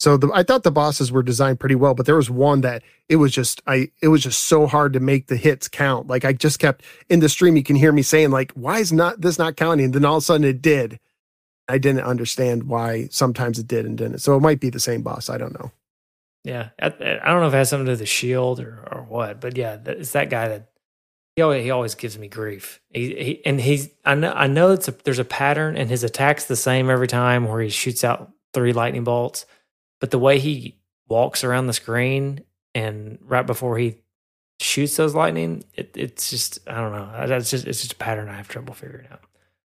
So 0.03 0.17
the, 0.17 0.33
I 0.35 0.43
thought 0.43 0.65
the 0.65 0.73
bosses 0.73 1.13
were 1.13 1.23
designed 1.23 1.61
pretty 1.61 1.77
well, 1.77 1.95
but 1.95 2.07
there 2.07 2.17
was 2.17 2.29
one 2.29 2.63
that 2.63 2.83
it 3.09 3.17
was 3.17 3.31
just 3.31 3.63
I 3.69 3.93
it 4.03 4.09
was 4.09 4.21
just 4.21 4.43
so 4.43 4.67
hard 4.67 4.95
to 4.95 5.01
make 5.01 5.29
the 5.29 5.37
hits 5.37 5.69
count. 5.69 6.09
Like 6.09 6.25
I 6.25 6.33
just 6.33 6.59
kept 6.59 6.83
in 7.09 7.21
the 7.21 7.29
stream, 7.29 7.57
you 7.57 7.63
can 7.63 7.77
hear 7.77 7.93
me 7.93 8.03
saying 8.03 8.33
like, 8.33 8.51
"Why 8.55 8.81
is 8.81 8.93
not 8.93 9.21
this 9.21 9.39
not 9.39 9.55
counting?" 9.55 9.85
And 9.85 9.95
then 9.95 10.05
all 10.05 10.17
of 10.17 10.23
a 10.23 10.25
sudden 10.25 10.43
it 10.43 10.61
did. 10.61 10.99
I 11.69 11.79
didn't 11.79 12.03
understand 12.03 12.65
why 12.65 13.07
sometimes 13.13 13.61
it 13.61 13.69
did 13.69 13.87
and 13.87 13.97
didn't. 13.97 14.19
So 14.19 14.37
it 14.37 14.41
might 14.41 14.59
be 14.59 14.71
the 14.71 14.81
same 14.81 15.03
boss. 15.03 15.31
I 15.31 15.39
don't 15.39 15.57
know. 15.57 15.71
Yeah, 16.43 16.71
I, 16.81 16.87
I 16.87 17.31
don't 17.31 17.41
know 17.41 17.47
if 17.47 17.55
it 17.55 17.59
has 17.59 17.69
something 17.69 17.87
to 17.87 17.91
do 17.91 17.93
with 17.93 18.01
the 18.01 18.07
shield 18.07 18.59
or, 18.59 18.85
or 18.91 19.07
what, 19.09 19.41
but 19.41 19.57
yeah, 19.57 19.79
it's 19.87 20.11
that 20.13 20.31
guy 20.31 20.49
that 20.49 20.71
he 21.37 21.43
always, 21.43 21.63
he 21.63 21.71
always 21.71 21.95
gives 21.95 22.19
me 22.19 22.27
grief. 22.27 22.81
He, 22.91 23.15
he 23.15 23.47
and 23.47 23.61
he's 23.61 23.89
I 24.05 24.17
know 24.17 24.33
I 24.33 24.49
know 24.49 24.73
it's 24.73 24.89
a, 24.89 24.97
there's 25.05 25.21
a 25.21 25.25
pattern 25.25 25.77
and 25.77 25.89
his 25.89 26.03
attack's 26.03 26.47
the 26.47 26.57
same 26.57 26.91
every 26.91 27.07
time 27.07 27.47
where 27.47 27.61
he 27.61 27.69
shoots 27.69 28.03
out 28.03 28.33
three 28.53 28.73
lightning 28.73 29.05
bolts, 29.05 29.47
but 30.03 30.11
the 30.11 30.19
way 30.19 30.41
he 30.41 30.77
walks 31.09 31.45
around 31.45 31.69
the 31.69 31.73
screen 31.73 32.43
and 32.75 33.19
right 33.23 33.47
before 33.47 33.79
he 33.79 33.99
shoots 34.59 34.97
those 34.97 35.15
lightning, 35.15 35.63
it, 35.75 35.93
it's 35.97 36.29
just 36.29 36.59
I 36.69 36.75
don't 36.75 36.91
know. 36.91 37.27
That's 37.29 37.49
just 37.49 37.69
it's 37.69 37.81
just 37.83 37.93
a 37.93 37.97
pattern 37.97 38.29
I 38.29 38.35
have 38.37 38.49
trouble 38.49 38.75
figuring 38.75 39.07
out. 39.13 39.21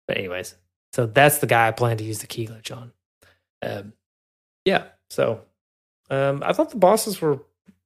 But 0.08 0.18
anyways, 0.18 0.56
so 0.94 1.06
that's 1.06 1.38
the 1.38 1.46
guy 1.46 1.68
I 1.68 1.72
plan 1.72 1.98
to 1.98 2.04
use 2.04 2.20
the 2.20 2.26
key 2.28 2.48
glitch 2.48 2.76
on. 2.76 2.92
Um, 3.62 3.94
yeah, 4.66 4.86
so 5.12 5.42
um, 6.10 6.42
I 6.44 6.54
thought 6.54 6.72
the 6.72 6.78
bosses 6.78 7.22
were 7.22 7.40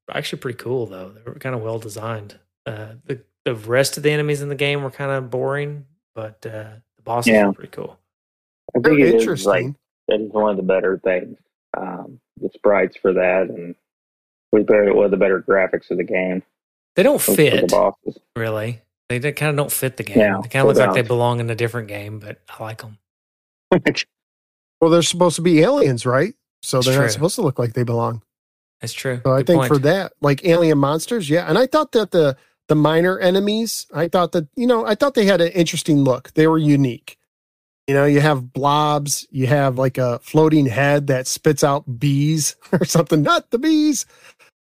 actually 0.10 0.40
pretty 0.40 0.58
cool, 0.60 0.86
though. 0.86 1.10
They 1.10 1.22
were 1.26 1.36
kind 1.40 1.56
of 1.56 1.62
well 1.62 1.78
designed. 1.78 2.40
Uh, 2.66 2.94
the 3.04 3.22
the 3.44 3.56
rest 3.56 3.98
of 3.98 4.04
the 4.04 4.12
enemies 4.12 4.42
in 4.42 4.48
the 4.48 4.56
game 4.56 4.82
were 4.82 4.92
kind 4.92 5.12
of 5.12 5.30
boring, 5.30 5.86
but 6.16 6.46
uh, 6.46 6.72
the 6.96 7.02
bosses 7.04 7.34
Yeah. 7.34 7.48
were 7.48 7.54
pretty 7.54 7.72
cool. 7.72 8.00
I 8.74 8.80
think 8.80 8.98
it 9.02 9.08
is 9.08 9.14
Interesting. 9.16 9.50
like 9.50 9.76
that 10.08 10.22
is 10.22 10.32
one 10.32 10.52
of 10.52 10.56
the 10.56 10.64
better 10.64 10.98
things. 11.04 11.38
Um, 11.78 12.20
the 12.42 12.50
sprites 12.54 12.98
for 12.98 13.14
that, 13.14 13.48
and 13.50 13.76
was 14.52 14.64
better, 14.66 14.94
one 14.94 15.06
of 15.06 15.12
the 15.12 15.18
better 15.18 15.42
graphics 15.42 15.92
of 15.92 15.98
the 15.98 16.04
game. 16.04 16.44
They 16.96 17.04
don't 17.04 17.22
fit 17.22 17.52
the 17.52 17.60
fit 17.62 17.70
bosses. 17.72 18.18
really. 18.36 18.82
They, 19.10 19.20
kind 19.32 19.50
of 19.50 19.56
don't 19.56 19.72
fit 19.72 19.98
the 19.98 20.04
game. 20.04 20.18
Yeah, 20.20 20.40
they 20.42 20.50
kind 20.50 20.62
of 20.62 20.68
look 20.68 20.78
they 20.78 20.86
like 20.86 20.94
they 20.96 21.02
belong 21.02 21.40
in 21.40 21.50
a 21.50 21.56
different 21.56 21.88
game, 21.88 22.20
but 22.20 22.40
I 22.48 22.64
like 22.64 22.82
them. 22.82 22.98
Well, 24.82 24.90
they're 24.90 25.02
supposed 25.02 25.36
to 25.36 25.42
be 25.42 25.60
aliens, 25.60 26.06
right? 26.06 26.34
So 26.62 26.78
It's 26.78 26.88
they're 26.88 26.96
true. 26.96 27.04
not 27.06 27.12
supposed 27.12 27.36
to 27.36 27.42
look 27.42 27.60
like 27.60 27.74
they 27.74 27.84
belong. 27.84 28.22
That's 28.80 28.94
true. 28.94 29.20
So 29.26 29.34
I 29.34 29.40
Good 29.40 29.48
think 29.48 29.60
point. 29.60 29.68
for 29.68 29.78
that, 29.80 30.14
like 30.22 30.46
alien 30.46 30.78
monsters, 30.78 31.30
yeah. 31.30 31.46
And 31.50 31.58
I 31.58 31.68
thought 31.68 31.92
that 31.92 32.12
the 32.12 32.38
the 32.70 32.76
minor 32.76 33.20
enemies, 33.20 33.88
I 33.94 34.08
thought 34.08 34.32
that 34.32 34.48
you 34.56 34.66
know, 34.68 34.86
I 34.86 34.96
thought 34.96 35.16
they 35.16 35.26
had 35.26 35.42
an 35.42 35.52
interesting 35.52 35.98
look. 36.06 36.32
They 36.36 36.48
were 36.48 36.58
unique. 36.58 37.18
You 37.90 37.96
know, 37.96 38.06
you 38.06 38.20
have 38.22 38.54
blobs, 38.54 39.26
you 39.32 39.48
have 39.48 39.80
like 39.80 39.98
a 39.98 40.20
floating 40.20 40.68
head 40.68 41.08
that 41.08 41.26
spits 41.26 41.64
out 41.64 41.98
bees 42.00 42.56
or 42.72 42.86
something. 42.86 43.24
Not 43.24 43.50
the 43.50 43.58
bees. 43.58 44.06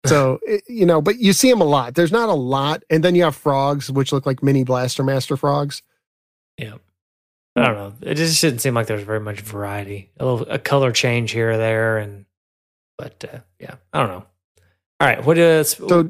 So 0.07 0.39
it, 0.41 0.63
you 0.67 0.83
know, 0.83 0.99
but 0.99 1.19
you 1.19 1.31
see 1.33 1.47
them 1.51 1.61
a 1.61 1.65
lot. 1.65 1.93
There's 1.93 2.11
not 2.11 2.29
a 2.29 2.33
lot, 2.33 2.83
and 2.89 3.03
then 3.03 3.13
you 3.13 3.21
have 3.25 3.35
frogs, 3.35 3.91
which 3.91 4.11
look 4.11 4.25
like 4.25 4.41
mini 4.41 4.63
Blaster 4.63 5.03
Master 5.03 5.37
frogs. 5.37 5.83
Yeah. 6.57 6.77
I 7.55 7.65
don't 7.67 7.75
know. 7.75 7.93
It 8.01 8.15
just 8.15 8.41
didn't 8.41 8.61
seem 8.61 8.73
like 8.73 8.87
there 8.87 8.97
was 8.97 9.05
very 9.05 9.19
much 9.19 9.41
variety. 9.41 10.09
A 10.19 10.25
little 10.25 10.47
a 10.49 10.57
color 10.57 10.91
change 10.91 11.29
here 11.29 11.51
or 11.51 11.57
there, 11.57 11.99
and 11.99 12.25
but 12.97 13.23
uh, 13.31 13.37
yeah, 13.59 13.75
I 13.93 13.99
don't 13.99 14.09
know. 14.09 14.25
All 15.01 15.07
right, 15.07 15.23
what 15.23 15.37
is 15.37 15.69
So, 15.69 16.09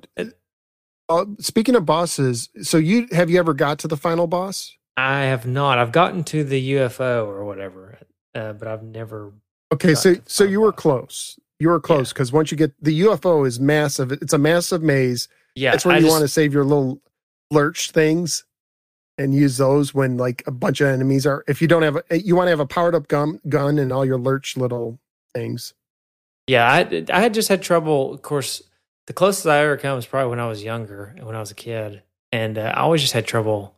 uh, 1.09 1.25
speaking 1.39 1.75
of 1.75 1.85
bosses, 1.85 2.47
so 2.61 2.77
you 2.77 3.09
have 3.11 3.29
you 3.29 3.39
ever 3.39 3.53
got 3.53 3.79
to 3.79 3.89
the 3.89 3.97
final 3.97 4.25
boss? 4.25 4.77
I 4.99 5.23
have 5.25 5.45
not. 5.47 5.77
I've 5.77 5.91
gotten 5.91 6.23
to 6.25 6.43
the 6.43 6.73
UFO 6.73 7.25
or 7.27 7.45
whatever, 7.45 7.97
uh, 8.35 8.53
but 8.53 8.67
I've 8.67 8.83
never. 8.83 9.33
Okay, 9.73 9.95
so 9.95 10.15
so 10.25 10.43
you 10.43 10.61
were 10.61 10.71
close. 10.71 11.39
You 11.59 11.69
were 11.69 11.79
close 11.79 12.13
because 12.13 12.31
once 12.31 12.51
you 12.51 12.57
get 12.57 12.71
the 12.83 13.01
UFO 13.01 13.45
is 13.47 13.59
massive. 13.59 14.11
It's 14.11 14.33
a 14.33 14.37
massive 14.37 14.81
maze. 14.81 15.27
Yeah, 15.55 15.71
That's 15.71 15.85
where 15.85 15.95
I 15.95 15.97
you 15.97 16.03
just- 16.05 16.11
want 16.11 16.21
to 16.23 16.27
save 16.27 16.53
your 16.53 16.63
little 16.63 17.01
lurch 17.51 17.91
things 17.91 18.45
and 19.17 19.35
use 19.35 19.57
those 19.57 19.93
when 19.93 20.15
like 20.17 20.43
a 20.47 20.51
bunch 20.51 20.79
of 20.81 20.87
enemies 20.87 21.25
are. 21.25 21.43
If 21.47 21.61
you 21.61 21.67
don't 21.67 21.81
have, 21.83 21.97
a, 22.09 22.19
you 22.19 22.35
want 22.35 22.47
to 22.47 22.51
have 22.51 22.59
a 22.61 22.65
powered 22.65 22.95
up 22.95 23.07
gun, 23.09 23.39
gun 23.49 23.77
and 23.77 23.91
all 23.91 24.05
your 24.05 24.17
lurch 24.17 24.55
little 24.55 24.99
things. 25.33 25.73
Yeah, 26.47 26.65
I 26.71 27.05
I 27.11 27.19
had 27.19 27.33
just 27.33 27.49
had 27.49 27.61
trouble. 27.61 28.13
Of 28.13 28.21
course, 28.21 28.63
the 29.07 29.13
closest 29.13 29.45
I 29.45 29.59
ever 29.59 29.77
come 29.77 29.95
was 29.95 30.05
probably 30.05 30.29
when 30.29 30.39
I 30.39 30.47
was 30.47 30.63
younger, 30.63 31.13
and 31.17 31.25
when 31.25 31.35
I 31.35 31.39
was 31.39 31.51
a 31.51 31.55
kid, 31.55 32.01
and 32.31 32.57
uh, 32.57 32.71
I 32.75 32.79
always 32.81 33.01
just 33.01 33.13
had 33.13 33.27
trouble. 33.27 33.75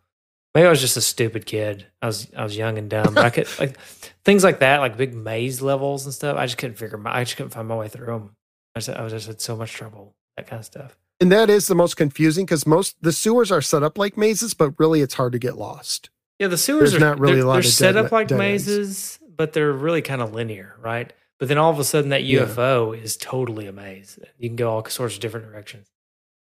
Maybe 0.54 0.68
I 0.68 0.70
was 0.70 0.82
just 0.82 0.98
a 0.98 1.02
stupid 1.02 1.46
kid. 1.46 1.86
I 2.02 2.08
was 2.08 2.28
I 2.36 2.44
was 2.44 2.58
young 2.58 2.78
and 2.78 2.90
dumb. 2.90 3.14
But 3.14 3.26
I 3.26 3.30
could 3.30 3.48
like 3.60 3.80
things 4.26 4.44
like 4.44 4.60
that, 4.60 4.80
like 4.80 4.98
big 4.98 5.14
maze 5.14 5.62
levels 5.62 6.06
and 6.06 6.14
stuff. 6.14 6.38
I 6.38 6.46
just 6.46 6.58
couldn't 6.58 6.76
figure. 6.78 6.98
My, 6.98 7.16
I 7.18 7.24
just 7.24 7.38
couldn't 7.38 7.52
find 7.52 7.68
my 7.68 7.76
way 7.76 7.88
through 7.88 8.08
them. 8.08 8.32
I 8.76 8.80
just 8.80 8.90
I 8.90 9.02
was 9.02 9.14
just 9.14 9.28
had 9.28 9.40
so 9.42 9.56
much 9.56 9.72
trouble 9.74 10.14
that 10.38 10.48
kind 10.48 10.60
of 10.60 10.66
stuff. 10.66 10.98
And 11.22 11.32
that 11.32 11.50
is 11.50 11.68
the 11.68 11.76
most 11.76 11.96
confusing 11.98 12.46
because 12.46 12.66
most 12.66 12.96
the 13.02 13.12
sewers 13.14 13.52
are 13.52 13.62
set 13.62 13.84
up 13.84 13.98
like 13.98 14.18
mazes, 14.18 14.54
but 14.54 14.74
really 14.80 15.02
it's 15.02 15.14
hard 15.14 15.32
to 15.34 15.40
get 15.40 15.58
lost. 15.58 16.10
Yeah, 16.40 16.48
the 16.48 16.58
sewers 16.58 16.92
There's 16.92 17.02
are 17.02 17.06
not 17.06 17.20
really 17.20 17.36
they're, 17.36 17.44
a 17.44 17.48
lot 17.48 17.54
they're 17.54 17.64
set 17.64 17.94
dead- 17.94 18.06
up 18.06 18.12
like 18.12 18.28
dead 18.28 18.42
ends. 18.42 18.68
mazes, 18.68 19.20
but 19.38 19.54
they're 19.54 19.72
really 19.72 20.02
kind 20.02 20.22
of 20.22 20.34
linear, 20.34 20.76
right? 20.82 21.14
But 21.40 21.48
then 21.48 21.58
all 21.60 21.72
of 21.72 21.80
a 21.80 21.84
sudden, 21.84 22.10
that 22.10 22.24
Yeah. 22.24 22.42
UFO 22.46 23.00
is 23.00 23.16
totally 23.18 23.68
a 23.68 23.72
maze. 23.72 24.20
You 24.38 24.50
can 24.50 24.56
go 24.56 24.70
all 24.72 24.86
sorts 24.86 25.16
of 25.16 25.22
different 25.22 25.46
directions. 25.48 25.88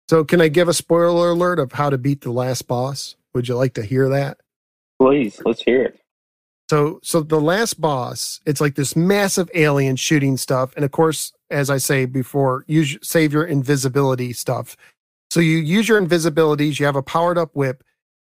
So 0.09 0.23
can 0.23 0.39
I 0.41 0.47
give 0.49 0.67
a 0.67 0.73
spoiler 0.73 1.31
alert 1.31 1.59
of 1.59 1.71
how 1.73 1.89
to 1.89 1.97
beat 1.97 2.21
the 2.21 2.31
last 2.31 2.67
boss? 2.67 3.15
Would 3.35 3.49
you 3.49 3.55
like 3.55 3.73
to 3.73 3.83
hear 3.83 4.07
that? 4.09 4.37
Please, 4.99 5.39
let's 5.45 5.61
hear 5.61 5.83
it. 5.83 5.99
So 6.69 6.99
so 7.03 7.21
the 7.21 7.39
last 7.39 7.79
boss, 7.79 8.39
it's 8.45 8.61
like 8.61 8.75
this 8.75 8.95
massive 8.95 9.51
alien 9.53 9.97
shooting 9.97 10.37
stuff, 10.37 10.73
and 10.75 10.83
of 10.83 10.91
course, 10.91 11.33
as 11.51 11.69
I 11.69 11.77
say 11.77 12.05
before, 12.05 12.63
use 12.67 12.97
save 13.03 13.33
your 13.33 13.43
invisibility 13.43 14.33
stuff. 14.33 14.75
So 15.29 15.41
you 15.41 15.57
use 15.57 15.87
your 15.87 16.01
invisibilities. 16.01 16.79
You 16.79 16.85
have 16.87 16.95
a 16.95 17.03
powered 17.03 17.37
up 17.37 17.55
whip. 17.55 17.83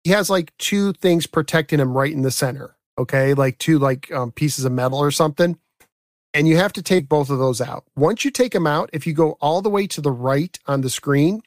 He 0.03 0.11
has 0.11 0.29
like 0.29 0.55
two 0.57 0.93
things 0.93 1.27
protecting 1.27 1.79
him 1.79 1.97
right 1.97 2.13
in 2.13 2.21
the 2.21 2.31
center. 2.31 2.77
Okay, 2.97 3.33
like 3.33 3.57
two 3.57 3.79
like 3.79 4.11
um, 4.11 4.31
pieces 4.31 4.63
of 4.65 4.71
metal 4.71 4.99
or 4.99 5.11
something, 5.11 5.57
and 6.33 6.47
you 6.47 6.57
have 6.57 6.73
to 6.73 6.83
take 6.83 7.09
both 7.09 7.29
of 7.29 7.39
those 7.39 7.59
out. 7.59 7.85
Once 7.97 8.23
you 8.23 8.31
take 8.31 8.53
them 8.53 8.67
out, 8.67 8.89
if 8.93 9.05
you 9.07 9.13
go 9.13 9.31
all 9.41 9.61
the 9.61 9.69
way 9.69 9.87
to 9.87 9.99
the 9.99 10.11
right 10.11 10.57
on 10.67 10.81
the 10.81 10.89
screen, 10.89 11.41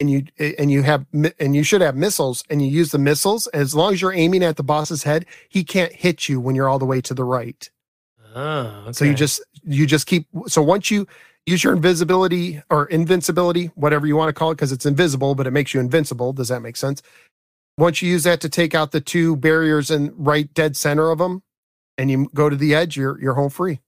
and 0.00 0.10
you 0.10 0.24
and 0.38 0.70
you 0.70 0.82
have 0.82 1.06
and 1.38 1.56
you 1.56 1.62
should 1.62 1.80
have 1.80 1.96
missiles, 1.96 2.44
and 2.50 2.62
you 2.62 2.68
use 2.68 2.90
the 2.90 2.98
missiles 2.98 3.46
as 3.48 3.74
long 3.74 3.92
as 3.94 4.02
you're 4.02 4.12
aiming 4.12 4.42
at 4.42 4.56
the 4.56 4.62
boss's 4.62 5.04
head, 5.04 5.26
he 5.48 5.64
can't 5.64 5.92
hit 5.92 6.28
you 6.28 6.40
when 6.40 6.54
you're 6.54 6.68
all 6.68 6.78
the 6.78 6.84
way 6.84 7.00
to 7.00 7.14
the 7.14 7.24
right. 7.24 7.70
Oh, 8.34 8.82
okay. 8.82 8.92
So 8.92 9.04
you 9.04 9.14
just 9.14 9.40
you 9.64 9.86
just 9.86 10.06
keep 10.06 10.26
so 10.46 10.62
once 10.62 10.90
you 10.90 11.06
use 11.46 11.64
your 11.64 11.72
invisibility 11.72 12.60
or 12.70 12.86
invincibility, 12.86 13.66
whatever 13.74 14.06
you 14.06 14.16
want 14.16 14.28
to 14.28 14.32
call 14.32 14.50
it, 14.50 14.56
because 14.56 14.72
it's 14.72 14.84
invisible, 14.84 15.34
but 15.34 15.46
it 15.46 15.52
makes 15.52 15.72
you 15.72 15.80
invincible. 15.80 16.32
Does 16.32 16.48
that 16.48 16.60
make 16.60 16.76
sense? 16.76 17.02
Once 17.78 18.02
you 18.02 18.10
use 18.10 18.24
that 18.24 18.40
to 18.40 18.48
take 18.48 18.74
out 18.74 18.92
the 18.92 19.00
two 19.00 19.36
barriers 19.36 19.90
in 19.90 20.12
right 20.16 20.52
dead 20.54 20.76
center 20.76 21.10
of 21.10 21.18
them, 21.18 21.42
and 21.96 22.10
you 22.10 22.30
go 22.34 22.50
to 22.50 22.56
the 22.56 22.74
edge, 22.74 22.96
you're 22.96 23.18
you're 23.20 23.34
home 23.34 23.50
free. 23.50 23.80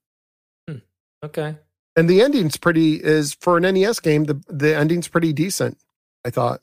Hmm, 0.69 0.79
okay. 1.23 1.57
And 1.97 2.09
the 2.09 2.23
ending's 2.23 2.57
pretty 2.57 2.95
is 2.95 3.35
for 3.35 3.59
an 3.59 3.63
NES 3.63 4.01
game. 4.01 4.25
The 4.25 4.43
the 4.49 4.75
ending's 4.75 5.09
pretty 5.09 5.33
decent. 5.33 5.77
I 6.25 6.31
thought. 6.31 6.61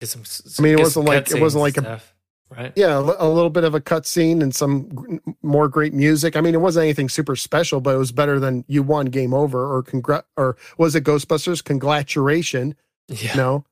Get 0.00 0.08
some, 0.10 0.22
s- 0.22 0.56
I 0.58 0.62
mean, 0.62 0.74
it 0.74 0.76
get 0.78 0.82
wasn't 0.84 1.06
like- 1.06 1.30
it 1.30 1.40
wasn't 1.40 1.64
cutscenes 1.64 1.76
like 1.76 1.86
a- 1.86 2.02
right. 2.50 2.72
Yeah, 2.76 2.96
a 2.98 3.00
a 3.26 3.28
little 3.28 3.50
bit 3.50 3.64
of 3.64 3.74
a 3.74 3.80
cutscene 3.80 4.42
and 4.42 4.54
some 4.54 4.88
gr- 4.88 5.16
more 5.42 5.68
great 5.68 5.94
music. 5.94 6.36
I 6.36 6.40
mean, 6.40 6.54
it 6.54 6.60
wasn't 6.60 6.84
anything 6.84 7.08
super 7.08 7.36
special, 7.36 7.80
but 7.80 7.94
it 7.94 7.98
was 7.98 8.12
better 8.12 8.38
than 8.38 8.64
you 8.68 8.82
won 8.82 9.06
game 9.06 9.32
over 9.34 9.72
or 9.74 9.82
congrat 9.82 10.24
or 10.36 10.56
was 10.78 10.94
it 10.94 11.04
Ghostbusters 11.04 11.62
congratulation? 11.64 12.74
Yeah, 13.08 13.34
No. 13.36 13.64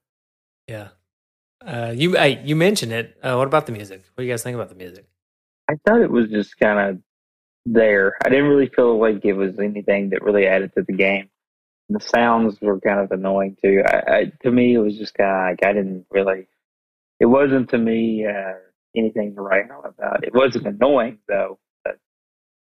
yeah. 0.68 0.88
Uh, 1.64 1.92
you 1.96 2.14
hey, 2.14 2.42
you 2.44 2.56
mentioned 2.56 2.92
it. 2.92 3.16
Uh, 3.22 3.34
what 3.36 3.46
about 3.46 3.66
the 3.66 3.72
music? 3.72 4.02
What 4.14 4.22
do 4.22 4.26
you 4.26 4.32
guys 4.32 4.42
think 4.42 4.54
about 4.56 4.68
the 4.68 4.74
music? 4.74 5.06
I 5.68 5.74
thought 5.86 6.00
it 6.00 6.10
was 6.10 6.28
just 6.28 6.58
kind 6.58 6.78
of 6.78 7.02
there. 7.66 8.16
I 8.24 8.28
didn't 8.30 8.48
really 8.48 8.66
feel 8.66 8.98
like 8.98 9.24
it 9.24 9.34
was 9.34 9.58
anything 9.60 10.10
that 10.10 10.22
really 10.22 10.46
added 10.46 10.72
to 10.76 10.82
the 10.82 10.92
game. 10.92 11.28
The 11.92 12.00
sounds 12.00 12.60
were 12.60 12.80
kind 12.80 13.00
of 13.00 13.10
annoying 13.12 13.56
too. 13.62 13.82
I, 13.86 14.02
I 14.08 14.32
to 14.42 14.50
me, 14.50 14.74
it 14.74 14.78
was 14.78 14.96
just 14.96 15.14
kind 15.14 15.30
of 15.30 15.50
like 15.50 15.66
I 15.66 15.72
didn't 15.72 16.06
really. 16.10 16.46
It 17.20 17.26
wasn't 17.26 17.70
to 17.70 17.78
me 17.78 18.26
uh, 18.26 18.54
anything 18.96 19.34
to 19.34 19.42
write 19.42 19.70
home 19.70 19.84
about. 19.84 20.24
It 20.24 20.34
wasn't 20.34 20.66
annoying 20.66 21.18
though. 21.28 21.58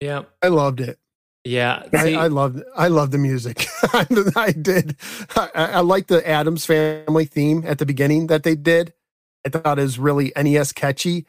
Yeah, 0.01 0.23
I 0.41 0.47
loved 0.47 0.81
it. 0.81 0.97
Yeah, 1.43 1.83
I, 1.93 2.13
I 2.13 2.27
love 2.27 2.61
I 2.75 2.87
love 2.87 3.11
the 3.11 3.17
music. 3.17 3.65
I 4.35 4.51
did. 4.51 4.95
I, 5.35 5.49
I 5.55 5.79
like 5.79 6.07
the 6.07 6.27
Addams 6.27 6.65
Family 6.65 7.25
theme 7.25 7.63
at 7.65 7.79
the 7.79 7.85
beginning 7.85 8.27
that 8.27 8.43
they 8.43 8.55
did. 8.55 8.93
I 9.45 9.49
thought 9.49 9.79
it 9.79 9.83
was 9.83 9.97
really 9.97 10.31
NES 10.35 10.71
catchy, 10.71 11.25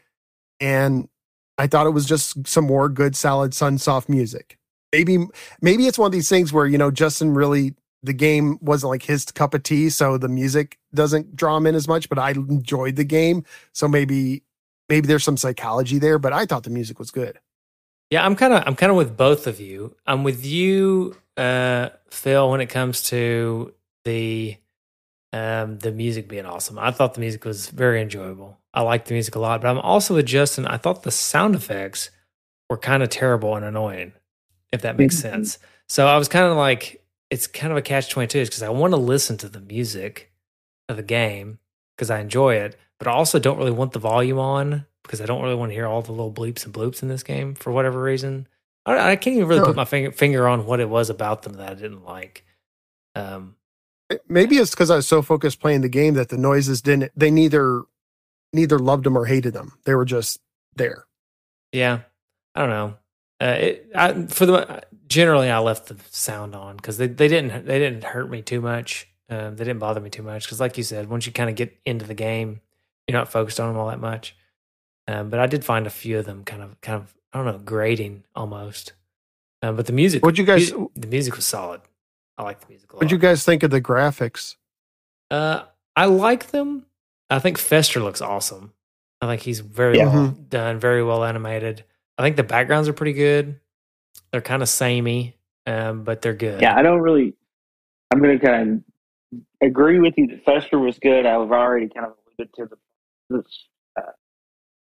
and 0.61 1.09
I 1.57 1.67
thought 1.67 1.87
it 1.87 1.91
was 1.91 2.05
just 2.05 2.47
some 2.47 2.67
more 2.67 2.91
good, 2.91 3.17
solid 3.17 3.53
Sunsoft 3.53 4.09
music. 4.11 4.59
Maybe 4.93 5.19
maybe 5.63 5.87
it's 5.87 5.99
one 5.99 6.07
of 6.07 6.13
these 6.13 6.29
things 6.29 6.53
where 6.53 6.67
you 6.67 6.77
know 6.77 6.91
Justin 6.91 7.33
really 7.33 7.75
the 8.03 8.13
game 8.13 8.59
wasn't 8.61 8.91
like 8.91 9.03
his 9.03 9.25
cup 9.27 9.55
of 9.55 9.63
tea, 9.63 9.91
so 9.91 10.19
the 10.19 10.29
music 10.29 10.79
doesn't 10.95 11.37
draw 11.37 11.57
him 11.57 11.67
in 11.67 11.75
as 11.75 11.89
much. 11.89 12.09
But 12.09 12.19
I 12.19 12.31
enjoyed 12.31 12.97
the 12.97 13.05
game, 13.05 13.45
so 13.73 13.89
maybe 13.89 14.43
maybe 14.89 15.07
there's 15.07 15.25
some 15.25 15.37
psychology 15.37 15.99
there. 15.99 16.19
But 16.19 16.33
I 16.33 16.47
thought 16.47 16.65
the 16.65 16.71
music 16.71 16.99
was 16.99 17.11
good. 17.11 17.39
Yeah, 18.11 18.25
I'm 18.25 18.37
kind 18.37 18.53
of 18.53 18.63
I'm 18.67 18.77
kind 18.77 18.91
of 18.91 18.97
with 18.97 19.17
both 19.17 19.47
of 19.47 19.61
you. 19.61 19.97
I'm 20.07 20.25
with 20.25 20.45
you, 20.45 21.17
uh, 21.37 21.91
Phil, 22.11 22.51
when 22.51 22.61
it 22.61 22.67
comes 22.67 23.03
to 23.05 23.73
the 24.05 24.57
um, 25.33 25.79
the 25.79 25.93
music 25.93 26.29
being 26.29 26.47
awesome. 26.47 26.79
I 26.79 26.91
thought 26.91 27.15
the 27.15 27.21
music 27.21 27.45
was 27.45 27.69
very 27.71 28.03
enjoyable. 28.03 28.59
I 28.75 28.83
liked 28.83 29.09
the 29.09 29.15
music 29.15 29.35
a 29.35 29.39
lot, 29.39 29.61
but 29.61 29.69
I'm 29.69 29.79
also 29.79 30.15
with 30.15 30.27
Justin. 30.27 30.67
I 30.67 30.77
thought 30.77 31.03
the 31.03 31.11
sound 31.11 31.55
effects 31.55 32.11
were 32.69 32.79
kind 32.79 33.03
of 33.03 33.09
terrible 33.09 33.57
and 33.57 33.65
annoying, 33.65 34.13
if 34.73 34.83
that 34.83 34.99
makes 34.99 35.17
mm-hmm. 35.17 35.35
sense. 35.35 35.59
So 35.89 36.07
I 36.07 36.17
was 36.17 36.29
kind 36.29 36.47
of 36.47 36.57
like, 36.57 37.02
it's 37.33 37.47
kind 37.47 37.71
of 37.71 37.79
a 37.79 37.83
catch 37.83 38.11
22 38.11 38.39
is 38.41 38.49
because 38.51 38.63
I 38.63 38.69
want 38.69 38.93
to 38.93 38.99
listen 38.99 39.39
to 39.39 39.49
the 39.49 39.59
music 39.59 40.31
of 40.91 40.99
the 40.99 41.03
game 41.03 41.61
because 41.97 42.11
I 42.11 42.21
enjoy 42.21 42.57
it, 42.57 42.77
but 42.99 43.09
I 43.09 43.13
also 43.13 43.39
don't 43.39 43.57
really 43.57 43.71
want 43.71 43.93
the 43.93 43.99
volume 43.99 44.39
on 44.39 44.85
because 45.03 45.23
I 45.23 45.25
don't 45.25 45.41
really 45.41 45.55
want 45.55 45.71
to 45.71 45.75
hear 45.75 45.87
all 45.87 46.03
the 46.03 46.13
little 46.13 46.31
bleeps 46.31 46.67
and 46.67 46.75
bloops 46.75 47.03
in 47.03 47.09
this 47.09 47.23
game 47.23 47.55
for 47.55 47.73
whatever 47.73 48.03
reason. 48.03 48.49
I, 48.85 49.13
I 49.13 49.17
can't 49.17 49.37
even 49.37 49.49
really 49.49 49.65
put 49.65 49.77
my 49.77 49.87
finger, 49.87 50.13
finger 50.13 50.47
on 50.47 50.67
what 50.67 50.79
it 50.79 50.91
was 50.91 51.09
about 51.09 51.41
them 51.41 51.55
that 51.55 51.71
I 51.71 51.75
didn't 51.75 52.05
like. 52.05 52.45
Um, 53.15 53.57
Maybe 54.29 54.57
it's 54.57 54.73
because 54.73 54.91
I 54.91 54.97
was 54.97 55.09
so 55.09 55.23
focused 55.23 55.59
playing 55.59 55.81
the 55.81 55.89
game 55.89 56.13
that 56.15 56.29
the 56.29 56.37
noises 56.37 56.83
didn't. 56.83 57.13
They 57.17 57.31
neither 57.31 57.85
neither 58.53 58.79
loved 58.79 59.05
them 59.05 59.17
or 59.17 59.25
hated 59.25 59.55
them. 59.55 59.73
They 59.85 59.95
were 59.95 60.05
just 60.05 60.39
there. 60.77 61.07
Yeah, 61.73 62.01
I 62.55 62.61
don't 62.61 62.69
know. 62.69 62.95
Uh, 63.41 63.57
it, 63.59 63.91
I, 63.95 64.27
for 64.27 64.45
the 64.45 64.83
generally, 65.13 65.51
I 65.51 65.59
left 65.59 65.87
the 65.87 65.97
sound 66.11 66.55
on 66.55 66.77
because 66.77 66.97
they, 66.99 67.07
they 67.07 67.29
didn't 67.29 67.67
they 67.67 67.79
didn't 67.79 68.05
hurt 68.05 68.31
me 68.31 68.43
too 68.43 68.61
much. 68.61 69.09
Um, 69.29 69.57
they 69.57 69.65
didn't 69.65 69.79
bother 69.79 70.01
me 70.01 70.11
too 70.11 70.23
much 70.23 70.45
because, 70.45 70.61
like 70.61 70.77
you 70.77 70.85
said, 70.85 71.09
once 71.09 71.27
you 71.27 71.33
kind 71.33 71.51
of 71.51 71.57
get 71.57 71.79
into 71.85 72.07
the 72.07 72.15
game, 72.15 72.61
you're 73.07 73.19
not 73.19 73.31
focused 73.31 73.61
on 73.61 73.69
them 73.69 73.79
all 73.79 73.89
that 73.89 74.01
much. 74.01 74.37
Um, 75.07 75.31
but 75.31 75.39
I 75.39 75.47
did 75.47 75.65
find 75.65 75.87
a 75.87 75.91
few 75.91 76.19
of 76.19 76.25
them 76.25 76.45
kind 76.45 76.63
of 76.63 76.81
kind 76.81 76.97
of 76.97 77.15
I 77.33 77.39
don't 77.39 77.47
know 77.47 77.59
grating 77.59 78.25
almost. 78.35 78.95
Um, 79.63 79.77
but 79.77 79.87
the 79.87 79.93
music, 79.93 80.25
what 80.25 80.39
you 80.39 80.45
guys? 80.45 80.73
the 80.97 81.07
music 81.07 81.37
was 81.37 81.47
solid. 81.47 81.83
I 82.37 82.43
like 82.43 82.61
the 82.61 82.69
music. 82.69 82.93
What 82.95 83.09
do 83.09 83.15
you 83.15 83.21
guys 83.21 83.45
think 83.45 83.63
of 83.63 83.71
the 83.71 83.81
graphics? 83.81 84.57
Uh, 85.31 85.65
I 85.95 86.07
like 86.07 86.49
them. 86.51 86.87
I 87.31 87.39
think 87.39 87.59
Fester 87.59 88.01
looks 88.01 88.21
awesome. 88.21 88.73
I 89.21 89.27
think 89.27 89.43
he's 89.43 89.61
very 89.61 89.99
yeah. 89.99 90.07
well 90.07 90.29
mm-hmm. 90.29 90.43
done, 90.49 90.79
very 90.79 91.05
well 91.05 91.25
animated. 91.25 91.85
I 92.19 92.23
think 92.23 92.37
the 92.37 92.43
backgrounds 92.43 92.89
are 92.89 92.93
pretty 92.93 93.13
good. 93.13 93.61
They're 94.33 94.41
kind 94.41 94.63
of 94.63 94.69
samey, 94.69 95.37
um, 95.67 96.05
but 96.05 96.23
they're 96.23 96.35
good. 96.35 96.61
Yeah, 96.61 96.77
I 96.77 96.83
don't 96.83 97.01
really. 97.01 97.35
I'm 98.11 98.21
going 98.21 98.39
to 98.39 98.45
kind 98.45 98.85
of 99.33 99.41
agree 99.67 99.99
with 99.99 100.15
you 100.17 100.27
that 100.29 100.45
Fester 100.45 100.79
was 100.79 100.99
good. 100.99 101.27
I've 101.27 101.51
already 101.51 101.89
kind 101.89 102.07
of 102.07 102.13
alluded 102.39 102.55
to 102.57 102.69
the 103.31 103.45
uh, 103.99 104.03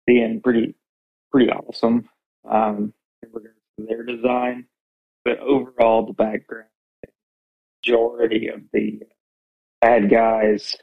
being 0.06 0.42
pretty 0.42 0.76
pretty 1.32 1.52
awesome 1.52 2.08
um, 2.50 2.94
in 3.22 3.30
regards 3.32 3.58
to 3.80 3.86
their 3.86 4.04
design, 4.04 4.66
but 5.24 5.40
overall 5.40 6.06
the 6.06 6.14
background 6.14 6.66
majority 7.86 8.48
of 8.48 8.62
the 8.74 9.02
bad 9.82 10.10
guys, 10.10 10.76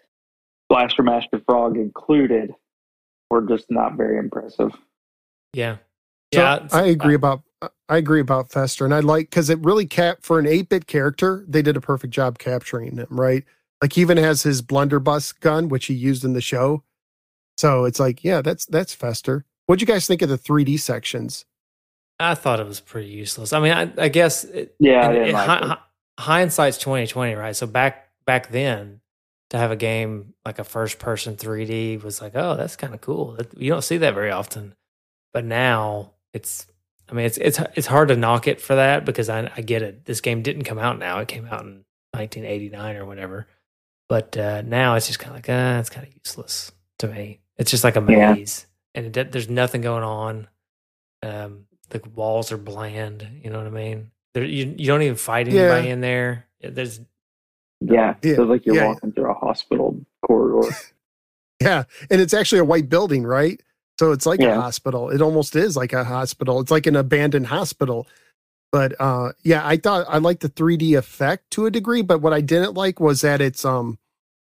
Blaster 0.69 1.03
Master 1.03 1.41
Frog 1.47 1.77
included, 1.77 2.53
were 3.31 3.43
just 3.43 3.67
not 3.71 3.97
very 3.97 4.19
impressive. 4.19 4.73
Yeah. 5.53 5.77
So 6.35 6.41
yeah, 6.41 6.67
I 6.73 6.87
agree 6.87 7.15
about 7.15 7.43
I 7.89 7.99
agree 7.99 8.21
about 8.21 8.51
Fester, 8.51 8.85
and 8.85 8.95
I 8.95 9.01
like 9.01 9.31
because 9.31 9.49
it 9.49 9.59
really 9.61 9.87
cap 9.87 10.19
for 10.23 10.39
an 10.39 10.47
eight 10.47 10.69
bit 10.69 10.87
character. 10.87 11.45
They 11.47 11.63
did 11.63 11.77
a 11.77 11.81
perfect 11.81 12.13
job 12.13 12.39
capturing 12.39 12.97
him, 12.97 13.07
right? 13.11 13.45
Like 13.81 13.93
he 13.93 14.01
even 14.01 14.17
has 14.17 14.43
his 14.43 14.63
blunderbuss 14.63 15.33
gun, 15.33 15.69
which 15.69 15.87
he 15.87 15.95
used 15.95 16.25
in 16.25 16.33
the 16.33 16.41
show. 16.41 16.83
So 17.59 17.85
it's 17.85 18.01
like, 18.01 18.25
yeah, 18.25 18.43
that's 18.43 18.67
that's 18.67 18.95
Fester. 18.95 19.45
What'd 19.67 19.81
you 19.81 19.87
guys 19.87 20.07
think 20.07 20.23
of 20.23 20.29
the 20.29 20.39
3D 20.39 20.79
sections? 20.79 21.45
I 22.19 22.35
thought 22.35 22.61
it 22.61 22.67
was 22.67 22.81
pretty 22.81 23.09
useless. 23.09 23.53
I 23.53 23.61
mean, 23.61 23.73
I, 23.73 23.93
I 23.99 24.09
guess, 24.09 24.45
it, 24.45 24.75
yeah, 24.79 25.11
it, 25.11 25.33
like 25.33 25.79
hindsight's 26.19 26.79
twenty 26.79 27.07
twenty, 27.07 27.35
right? 27.35 27.55
So 27.55 27.67
back 27.67 28.09
back 28.25 28.51
then, 28.51 29.01
to 29.51 29.59
have 29.59 29.71
a 29.71 29.77
game 29.77 30.35
like 30.45 30.59
a 30.59 30.65
first 30.65 30.99
person 30.99 31.37
three 31.37 31.67
D 31.67 31.97
was 31.99 32.21
like, 32.21 32.33
oh, 32.35 32.57
that's 32.57 32.77
kind 32.77 32.95
of 32.95 33.01
cool. 33.01 33.39
You 33.57 33.71
don't 33.71 33.85
see 33.85 33.99
that 33.99 34.15
very 34.15 34.31
often, 34.31 34.75
but 35.33 35.45
now 35.45 36.13
it's. 36.33 36.67
I 37.09 37.15
mean, 37.15 37.27
it's 37.27 37.39
it's 37.39 37.61
it's 37.75 37.87
hard 37.87 38.09
to 38.09 38.17
knock 38.17 38.49
it 38.49 38.61
for 38.61 38.75
that 38.75 39.05
because 39.05 39.29
I 39.29 39.51
I 39.57 39.61
get 39.61 39.83
it. 39.83 40.05
This 40.05 40.21
game 40.21 40.43
didn't 40.43 40.65
come 40.65 40.79
out 40.79 40.99
now; 40.99 41.19
it 41.21 41.29
came 41.29 41.47
out 41.47 41.63
in 41.63 41.85
1989 42.13 42.97
or 42.97 43.05
whatever. 43.05 43.47
But 44.09 44.37
uh, 44.37 44.63
now 44.63 44.95
it's 44.95 45.07
just 45.07 45.19
kind 45.19 45.31
of 45.31 45.37
like, 45.37 45.47
ah, 45.49 45.77
uh, 45.77 45.81
it's 45.81 45.91
kind 45.91 46.07
of 46.07 46.13
useless 46.15 46.73
to 46.99 47.09
me. 47.09 47.41
It's 47.59 47.71
just 47.71 47.85
like 47.85 47.97
a 47.97 48.01
maze, 48.01 48.67
yeah. 48.95 49.01
and 49.01 49.17
it, 49.17 49.33
there's 49.33 49.49
nothing 49.49 49.81
going 49.81 50.05
on. 50.05 50.49
Um, 51.23 51.67
the 51.91 52.03
walls 52.15 52.53
are 52.53 52.59
bland. 52.59 53.27
You 53.43 53.51
know 53.51 53.59
what 53.59 53.67
I 53.67 53.71
mean? 53.71 54.11
There, 54.35 54.45
you 54.45 54.75
you 54.77 54.87
don't 54.87 55.03
even 55.03 55.17
fight 55.17 55.49
anybody 55.49 55.89
yeah. 55.89 55.93
in 55.93 56.01
there. 56.01 56.47
There's 56.61 57.01
yeah, 57.81 58.15
yeah. 58.23 58.35
feels 58.37 58.49
like 58.49 58.67
you're 58.67 58.77
yeah. 58.77 58.87
walking 58.87 59.13
through 59.13 59.31
a 59.31 59.35
hospital 59.35 60.01
corridor. 60.27 60.75
yeah, 61.61 61.85
and 62.11 62.21
it's 62.21 62.35
actually 62.35 62.59
a 62.59 62.65
white 62.65 62.89
building, 62.89 63.25
right? 63.25 63.61
So 63.99 64.13
it's 64.13 64.27
like 64.27 64.41
yeah. 64.41 64.57
a 64.57 64.61
hospital. 64.61 65.11
It 65.11 65.23
almost 65.23 65.57
is 65.57 65.77
like 65.77 65.93
a 65.93 66.05
hospital. 66.05 66.61
It's 66.61 66.71
like 66.71 66.87
an 66.87 66.97
abandoned 66.97 67.47
hospital. 67.47 68.07
But 68.73 68.95
uh 69.01 69.33
yeah, 69.43 69.67
I 69.67 69.77
thought 69.77 70.07
I 70.09 70.19
liked 70.19 70.43
the 70.43 70.49
3D 70.49 70.99
effect 70.99 71.51
to 71.53 71.67
a 71.67 71.71
degree, 71.71 72.03
but 72.03 72.21
what 72.21 72.33
I 72.33 72.41
didn't 72.41 72.75
like 72.75 73.01
was 73.01 73.23
that 73.23 73.41
it's 73.41 73.65
um 73.65 73.99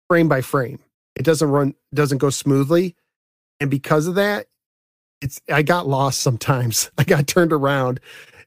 frame 0.08 0.28
by 0.28 0.42
frame. 0.42 0.78
It 1.16 1.24
doesn't 1.24 1.48
run 1.48 1.74
doesn't 1.92 2.18
go 2.18 2.30
smoothly. 2.30 2.94
And 3.60 3.70
because 3.70 4.06
of 4.06 4.14
that, 4.16 4.46
it's 5.20 5.40
I 5.50 5.62
got 5.62 5.88
lost 5.88 6.20
sometimes. 6.20 6.90
I 6.98 7.04
got 7.04 7.26
turned 7.26 7.52
around 7.52 8.00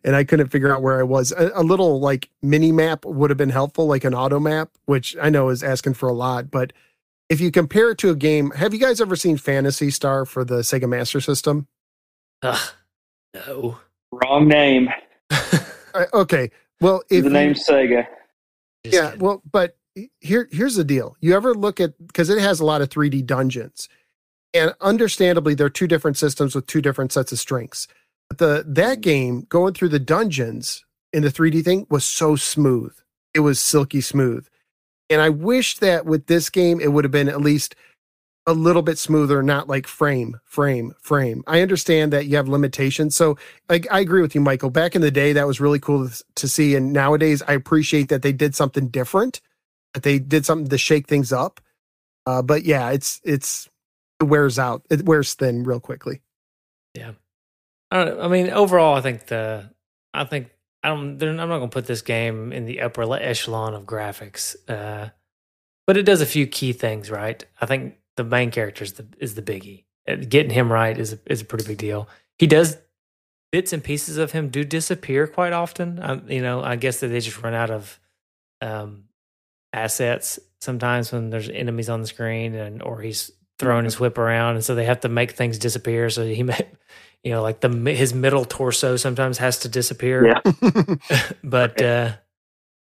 and 0.04 0.16
I 0.16 0.24
couldn't 0.24 0.50
figure 0.50 0.74
out 0.74 0.84
where 0.84 1.00
I 1.00 1.04
was. 1.04 1.32
A, 1.32 1.52
a, 1.56 1.64
little 1.64 2.00
like 2.00 2.30
mini 2.44 2.72
map 2.72 3.06
would 3.06 3.32
have 3.32 3.38
been 3.38 3.50
helpful, 3.50 3.88
like 3.88 4.04
an 4.04 4.14
auto 4.14 4.40
map, 4.40 4.70
which 4.86 5.18
I 5.20 5.30
know 5.30 5.50
is 5.50 5.64
asking 5.64 5.96
for 5.96 6.08
a 6.08 6.14
lot. 6.14 6.52
But 6.52 6.74
if 7.30 7.42
you 7.42 7.52
compare 7.52 7.92
it 7.92 7.98
to 8.00 8.10
a 8.10 8.16
game, 8.16 8.52
have 8.52 8.74
you 8.74 8.80
guys 8.80 9.02
ever 9.02 9.16
seen 9.16 9.38
Phantasy 9.38 9.90
Star 9.90 10.26
for 10.26 10.44
the 10.44 10.60
Sega 10.60 10.88
Master 10.88 11.20
System? 11.20 11.68
Ugh, 12.44 12.70
no. 13.34 13.78
Wrong 14.12 14.48
name. 14.48 14.90
uh, 15.32 16.06
okay. 16.14 16.52
Well, 16.82 17.02
if 17.10 17.24
the 17.24 17.30
name 17.30 17.54
Sega. 17.54 18.06
yeah. 18.84 19.16
Well, 19.16 19.42
but 19.52 19.78
here 20.20 20.48
here's 20.52 20.76
the 20.76 20.84
deal. 20.84 21.16
You 21.22 21.36
ever 21.36 21.54
look 21.54 21.80
at 21.80 21.94
because 22.08 22.30
it 22.30 22.40
has 22.40 22.60
a 22.60 22.66
lot 22.66 22.82
of 22.82 22.90
3D 22.90 23.26
dungeons, 23.26 23.90
and 24.54 24.74
understandably, 24.82 25.56
they're 25.56 25.70
two 25.70 25.88
different 25.88 26.18
systems 26.18 26.56
with 26.56 26.68
two 26.68 26.82
different 26.82 27.12
sets 27.12 27.32
of 27.32 27.40
strengths 27.40 27.88
But 28.30 28.38
the 28.38 28.64
that 28.68 29.02
game 29.02 29.46
going 29.50 29.74
through 29.74 29.90
the 29.90 30.00
dungeons 30.00 30.86
in 31.12 31.24
the 31.24 31.30
3D 31.30 31.64
thing 31.64 31.88
was 31.90 32.06
so 32.06 32.36
smooth. 32.36 32.94
It 33.34 33.40
was 33.42 33.60
silky 33.60 34.02
smooth. 34.02 34.48
And 35.10 35.22
I 35.22 35.30
wish 35.30 35.78
that 35.78 36.06
with 36.06 36.28
this 36.28 36.50
game 36.50 36.80
it 36.80 36.92
would 36.92 37.04
have 37.04 37.12
been 37.12 37.30
at 37.30 37.42
least 37.42 37.76
a 38.48 38.54
little 38.54 38.82
bit 38.82 38.98
smoother, 38.98 39.42
not 39.42 39.68
like 39.68 39.88
frame, 39.88 40.40
frame, 40.46 40.94
frame. 41.02 41.44
I 41.48 41.62
understand 41.62 42.14
that 42.14 42.28
you 42.28 42.36
have 42.36 42.48
limitations. 42.48 43.16
So 43.16 43.38
I, 43.70 43.82
I 43.90 44.00
agree 44.02 44.22
with 44.22 44.36
you, 44.36 44.42
Michael. 44.42 44.70
Back 44.70 44.96
in 44.96 45.02
the 45.02 45.12
day, 45.12 45.34
that 45.34 45.48
was 45.48 45.60
really 45.60 45.80
cool 45.80 46.10
to 46.36 46.48
see. 46.48 46.76
And 46.76 46.94
nowadays, 46.94 47.42
I 47.48 47.54
appreciate 47.54 48.10
that 48.10 48.22
they 48.22 48.32
did 48.34 48.56
something 48.56 48.90
different, 48.90 49.42
that 49.94 50.04
they 50.04 50.20
did 50.20 50.46
something 50.46 50.70
to 50.70 50.78
shake 50.78 51.08
things 51.08 51.34
up. 51.34 51.60
Uh, 52.28 52.42
but 52.42 52.64
yeah, 52.64 52.92
it's, 52.92 53.20
it's, 53.24 53.68
it 54.20 54.26
wears 54.26 54.60
out. 54.60 54.84
It 54.90 55.06
wears 55.06 55.34
thin 55.34 55.64
real 55.64 55.80
quickly. 55.80 56.22
Yeah. 56.94 57.14
I, 57.92 58.12
I 58.12 58.28
mean, 58.28 58.50
overall, 58.50 58.96
I 58.96 59.02
think 59.02 59.28
the 59.28 59.70
I 60.14 60.24
think 60.24 60.50
I 60.86 60.90
don't. 60.90 61.22
I'm 61.22 61.36
not 61.36 61.58
going 61.58 61.70
to 61.70 61.74
put 61.74 61.88
this 61.88 62.04
game 62.04 62.52
in 62.52 62.66
the 62.66 62.82
upper 62.82 63.12
echelon 63.16 63.74
of 63.74 63.86
graphics, 63.86 64.56
uh, 64.70 65.10
but 65.88 65.98
it 65.98 66.04
does 66.04 66.22
a 66.22 66.26
few 66.26 66.46
key 66.46 66.74
things 66.74 67.10
right. 67.10 67.44
I 67.60 67.66
think 67.66 67.96
the 68.18 68.24
main 68.24 68.52
character 68.52 68.84
is 68.84 68.94
the 68.94 69.08
is 69.20 69.34
the 69.34 69.42
biggie. 69.42 69.86
Getting 70.06 70.52
him 70.52 70.72
right 70.72 70.96
is 70.96 71.14
a, 71.14 71.20
is 71.26 71.42
a 71.42 71.46
pretty 71.46 71.66
big 71.66 71.80
deal. 71.80 72.08
He 72.38 72.46
does 72.46 72.78
bits 73.52 73.74
and 73.74 73.84
pieces 73.84 74.18
of 74.18 74.32
him 74.32 74.50
do 74.50 74.64
disappear 74.64 75.26
quite 75.26 75.54
often. 75.54 76.00
I, 76.00 76.22
you 76.28 76.42
know, 76.42 76.62
I 76.62 76.76
guess 76.76 77.00
that 77.00 77.08
they 77.08 77.20
just 77.20 77.42
run 77.42 77.56
out 77.56 77.72
of 77.72 78.00
um, 78.62 79.06
assets 79.74 80.40
sometimes 80.62 81.12
when 81.12 81.32
there's 81.32 81.50
enemies 81.50 81.90
on 81.90 82.02
the 82.02 82.08
screen 82.08 82.54
and 82.54 82.84
or 82.84 83.02
he's 83.02 83.32
throwing 83.60 83.86
his 83.86 84.00
whip 84.00 84.18
around, 84.18 84.56
and 84.56 84.64
so 84.64 84.76
they 84.76 84.86
have 84.86 85.02
to 85.02 85.10
make 85.10 85.32
things 85.32 85.58
disappear. 85.58 86.10
So 86.10 86.26
he, 86.26 86.44
may, 86.44 86.60
you 87.24 87.32
know, 87.32 87.42
like 87.42 87.62
the 87.62 87.70
his 87.94 88.14
middle 88.14 88.46
torso 88.46 88.96
sometimes 88.98 89.38
has 89.38 89.60
to 89.60 89.70
disappear. 89.70 90.28
Yeah. 90.28 90.96
but 91.44 91.82
uh, 91.82 92.14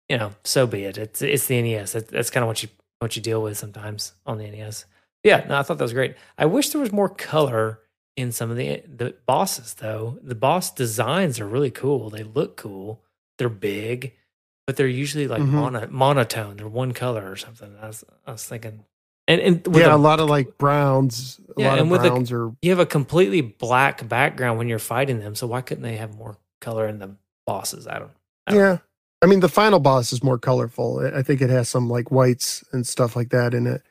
you 0.09 0.19
know, 0.19 0.33
so 0.45 0.67
be 0.67 0.85
it. 0.85 0.99
It's 0.99 1.23
it's 1.23 1.47
the 1.47 1.61
NES. 1.63 1.93
That's, 1.93 2.11
that's 2.11 2.31
kind 2.31 2.43
of 2.45 2.49
what 2.49 2.63
you 2.63 2.69
what 3.01 3.17
you 3.17 3.23
deal 3.23 3.43
with 3.43 3.57
sometimes 3.59 4.13
on 4.27 4.39
the 4.39 4.51
NES. 4.51 4.85
Yeah, 5.25 5.45
no, 5.49 5.59
I 5.59 5.63
thought 5.63 5.79
that 5.79 5.85
was 5.85 5.93
great. 5.93 6.15
I 6.39 6.47
wish 6.47 6.71
there 6.71 6.81
was 6.81 6.93
more 6.93 7.09
color 7.09 7.81
in 8.17 8.33
some 8.33 8.51
of 8.51 8.57
the 8.57 8.83
the 8.87 9.15
bosses 9.27 9.75
though. 9.75 10.19
The 10.23 10.35
boss 10.35 10.71
designs 10.73 11.39
are 11.41 11.47
really 11.47 11.71
cool. 11.71 12.11
They 12.11 12.23
look 12.23 12.57
cool. 12.57 13.03
They're 13.39 13.49
big, 13.49 14.15
but 14.67 14.77
they're 14.77 14.87
usually 14.89 15.29
like 15.29 15.43
Mhm. 15.43 15.49
mono, 15.49 15.89
monotone. 15.91 16.57
They're 16.57 16.69
one 16.69 16.93
color 16.93 17.31
or 17.31 17.37
something. 17.37 17.75
I 17.81 17.87
was 17.89 18.05
I 18.27 18.33
was 18.33 18.45
thinking, 18.45 18.85
and 19.31 19.41
and 19.41 19.67
with 19.67 19.83
yeah, 19.85 19.93
a- 19.93 19.97
a 19.97 19.99
lot 19.99 20.21
of 20.21 20.29
like 20.29 20.59
browns. 20.59 21.41
A 21.57 21.61
Yeah, 21.61 21.69
lot 21.69 21.79
of 21.79 21.83
and 21.87 21.93
the- 21.93 21.99
browns 21.99 22.33
are 22.33 22.53
you 22.63 22.71
have 22.71 22.79
a 22.81 22.87
completely 22.87 23.41
black 23.41 24.07
background 24.09 24.59
when 24.59 24.69
you're 24.69 24.79
fighting 24.79 25.21
them. 25.21 25.35
So 25.35 25.47
why 25.47 25.61
couldn't 25.63 25.83
they 25.83 25.97
have 25.97 26.15
more 26.17 26.37
color 26.61 26.87
in 26.87 26.99
the 26.99 27.17
bosses? 27.47 27.87
I 27.87 27.99
don't. 27.99 28.11
I 28.47 28.53
don't 28.53 28.61
yeah. 28.61 28.79
I 29.23 29.27
mean, 29.27 29.41
the 29.41 29.49
final 29.49 29.81
boss 29.81 30.13
is 30.13 30.23
more 30.23 30.39
colorful. 30.39 31.01
I- 31.01 31.19
I 31.19 31.23
think 31.23 31.41
it 31.43 31.51
has 31.51 31.69
some 31.69 31.89
like 31.91 32.11
whites 32.11 32.65
and 32.73 32.87
stuff 32.87 33.15
like 33.17 33.31
that 33.31 33.55
in 33.55 33.67
it. 33.67 33.83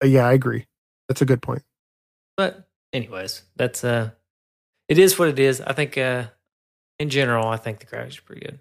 But 0.00 0.10
yeah, 0.10 0.26
I 0.26 0.32
agree. 0.32 0.66
That's 1.08 1.20
a 1.22 1.26
good 1.26 1.42
point. 1.42 1.62
But 2.36 2.66
anyways, 2.92 3.42
that's 3.56 3.84
uh, 3.84 4.10
it 4.88 4.98
is 4.98 5.18
what 5.18 5.28
it 5.28 5.38
is. 5.38 5.60
I 5.60 5.72
think 5.72 5.98
uh, 5.98 6.26
in 6.98 7.10
general, 7.10 7.48
I 7.48 7.56
think 7.56 7.80
the 7.80 7.86
graphics 7.86 8.18
are 8.18 8.22
pretty 8.22 8.46
good. 8.46 8.58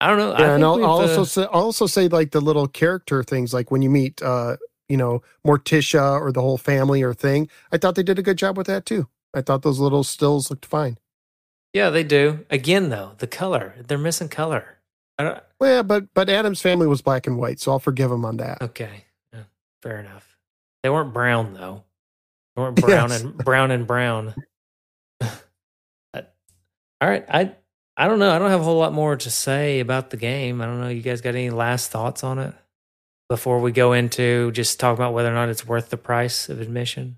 I 0.00 0.06
don't 0.08 0.18
know. 0.18 0.32
I 0.32 0.38
Yeah, 0.40 0.44
think 0.46 0.54
and 0.54 0.64
I'll, 0.64 0.76
I'll 0.84 0.90
also 1.02 1.22
uh, 1.22 1.24
say, 1.26 1.42
I'll 1.42 1.64
also 1.64 1.86
say 1.86 2.08
like 2.08 2.30
the 2.30 2.40
little 2.40 2.66
character 2.66 3.22
things, 3.22 3.52
like 3.52 3.70
when 3.70 3.82
you 3.82 3.90
meet, 3.90 4.22
uh, 4.22 4.56
you 4.90 4.96
know, 4.96 5.22
Morticia 5.46 6.20
or 6.20 6.32
the 6.32 6.40
whole 6.42 6.58
family 6.58 7.02
or 7.02 7.14
thing. 7.14 7.48
I 7.72 7.78
thought 7.78 7.94
they 7.94 8.02
did 8.02 8.18
a 8.18 8.22
good 8.22 8.36
job 8.38 8.56
with 8.58 8.66
that 8.66 8.84
too. 8.84 9.06
I 9.32 9.40
thought 9.40 9.62
those 9.62 9.78
little 9.78 10.02
stills 10.04 10.50
looked 10.50 10.66
fine. 10.66 10.98
yeah, 11.72 11.88
they 11.90 12.02
do. 12.02 12.44
Again, 12.50 12.88
though, 12.90 13.12
the 13.18 13.26
color 13.28 13.76
they're 13.86 13.96
missing 13.98 14.28
color. 14.28 14.78
I 15.18 15.22
don't, 15.24 15.38
Well, 15.60 15.76
yeah, 15.76 15.82
but 15.82 16.12
but 16.14 16.28
Addams 16.28 16.60
family 16.60 16.86
was 16.88 17.00
black 17.02 17.26
and 17.28 17.38
white, 17.38 17.60
so 17.60 17.70
I'll 17.72 17.78
forgive 17.78 18.10
him 18.10 18.24
on 18.24 18.38
that. 18.38 18.60
okay, 18.60 19.04
yeah, 19.32 19.44
fair 19.82 20.00
enough. 20.00 20.36
They 20.82 20.90
weren't 20.90 21.12
brown 21.14 21.54
though. 21.54 21.84
They 22.56 22.62
weren't 22.62 22.76
brown 22.80 23.10
Yes. 23.10 23.20
and 23.22 23.36
brown 23.38 23.70
and 23.70 23.86
brown. 23.86 24.34
All 27.02 27.08
right, 27.08 27.24
I 27.28 27.52
I 27.96 28.08
don't 28.08 28.18
know. 28.18 28.30
I 28.30 28.38
don't 28.38 28.50
have 28.50 28.60
a 28.60 28.64
whole 28.64 28.78
lot 28.78 28.92
more 28.92 29.16
to 29.16 29.30
say 29.30 29.80
about 29.80 30.10
the 30.10 30.16
game. 30.16 30.60
I 30.60 30.66
don't 30.66 30.80
know. 30.80 30.88
You 30.88 31.02
guys 31.02 31.20
got 31.20 31.34
any 31.34 31.50
last 31.50 31.90
thoughts 31.90 32.24
on 32.24 32.38
it 32.38 32.54
before 33.30 33.60
we 33.60 33.70
go 33.70 33.92
into 33.92 34.50
just 34.50 34.80
talk 34.80 34.94
about 34.94 35.14
whether 35.14 35.30
or 35.30 35.34
not 35.34 35.48
it's 35.48 35.64
worth 35.64 35.88
the 35.88 35.96
price 35.96 36.48
of 36.48 36.60
admission? 36.60 37.16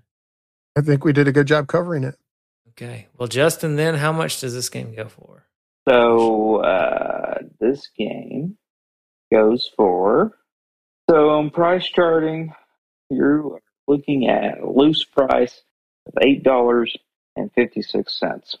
I 0.77 0.81
think 0.81 1.03
we 1.03 1.11
did 1.11 1.27
a 1.27 1.31
good 1.31 1.47
job 1.47 1.67
covering 1.67 2.03
it. 2.03 2.15
Okay. 2.69 3.07
Well, 3.17 3.27
Justin, 3.27 3.75
then 3.75 3.95
how 3.95 4.11
much 4.11 4.39
does 4.39 4.53
this 4.53 4.69
game 4.69 4.95
go 4.95 5.09
for? 5.09 5.43
So 5.89 6.57
uh, 6.63 7.39
this 7.59 7.89
game 7.97 8.57
goes 9.31 9.69
for 9.75 10.37
so 11.09 11.31
on 11.31 11.49
PriceCharting, 11.49 12.53
you're 13.09 13.59
looking 13.87 14.29
at 14.29 14.59
a 14.59 14.69
loose 14.69 15.03
price 15.03 15.63
of 16.07 16.13
eight 16.21 16.43
dollars 16.43 16.95
and 17.35 17.51
fifty 17.53 17.81
six 17.81 18.17
cents. 18.17 18.55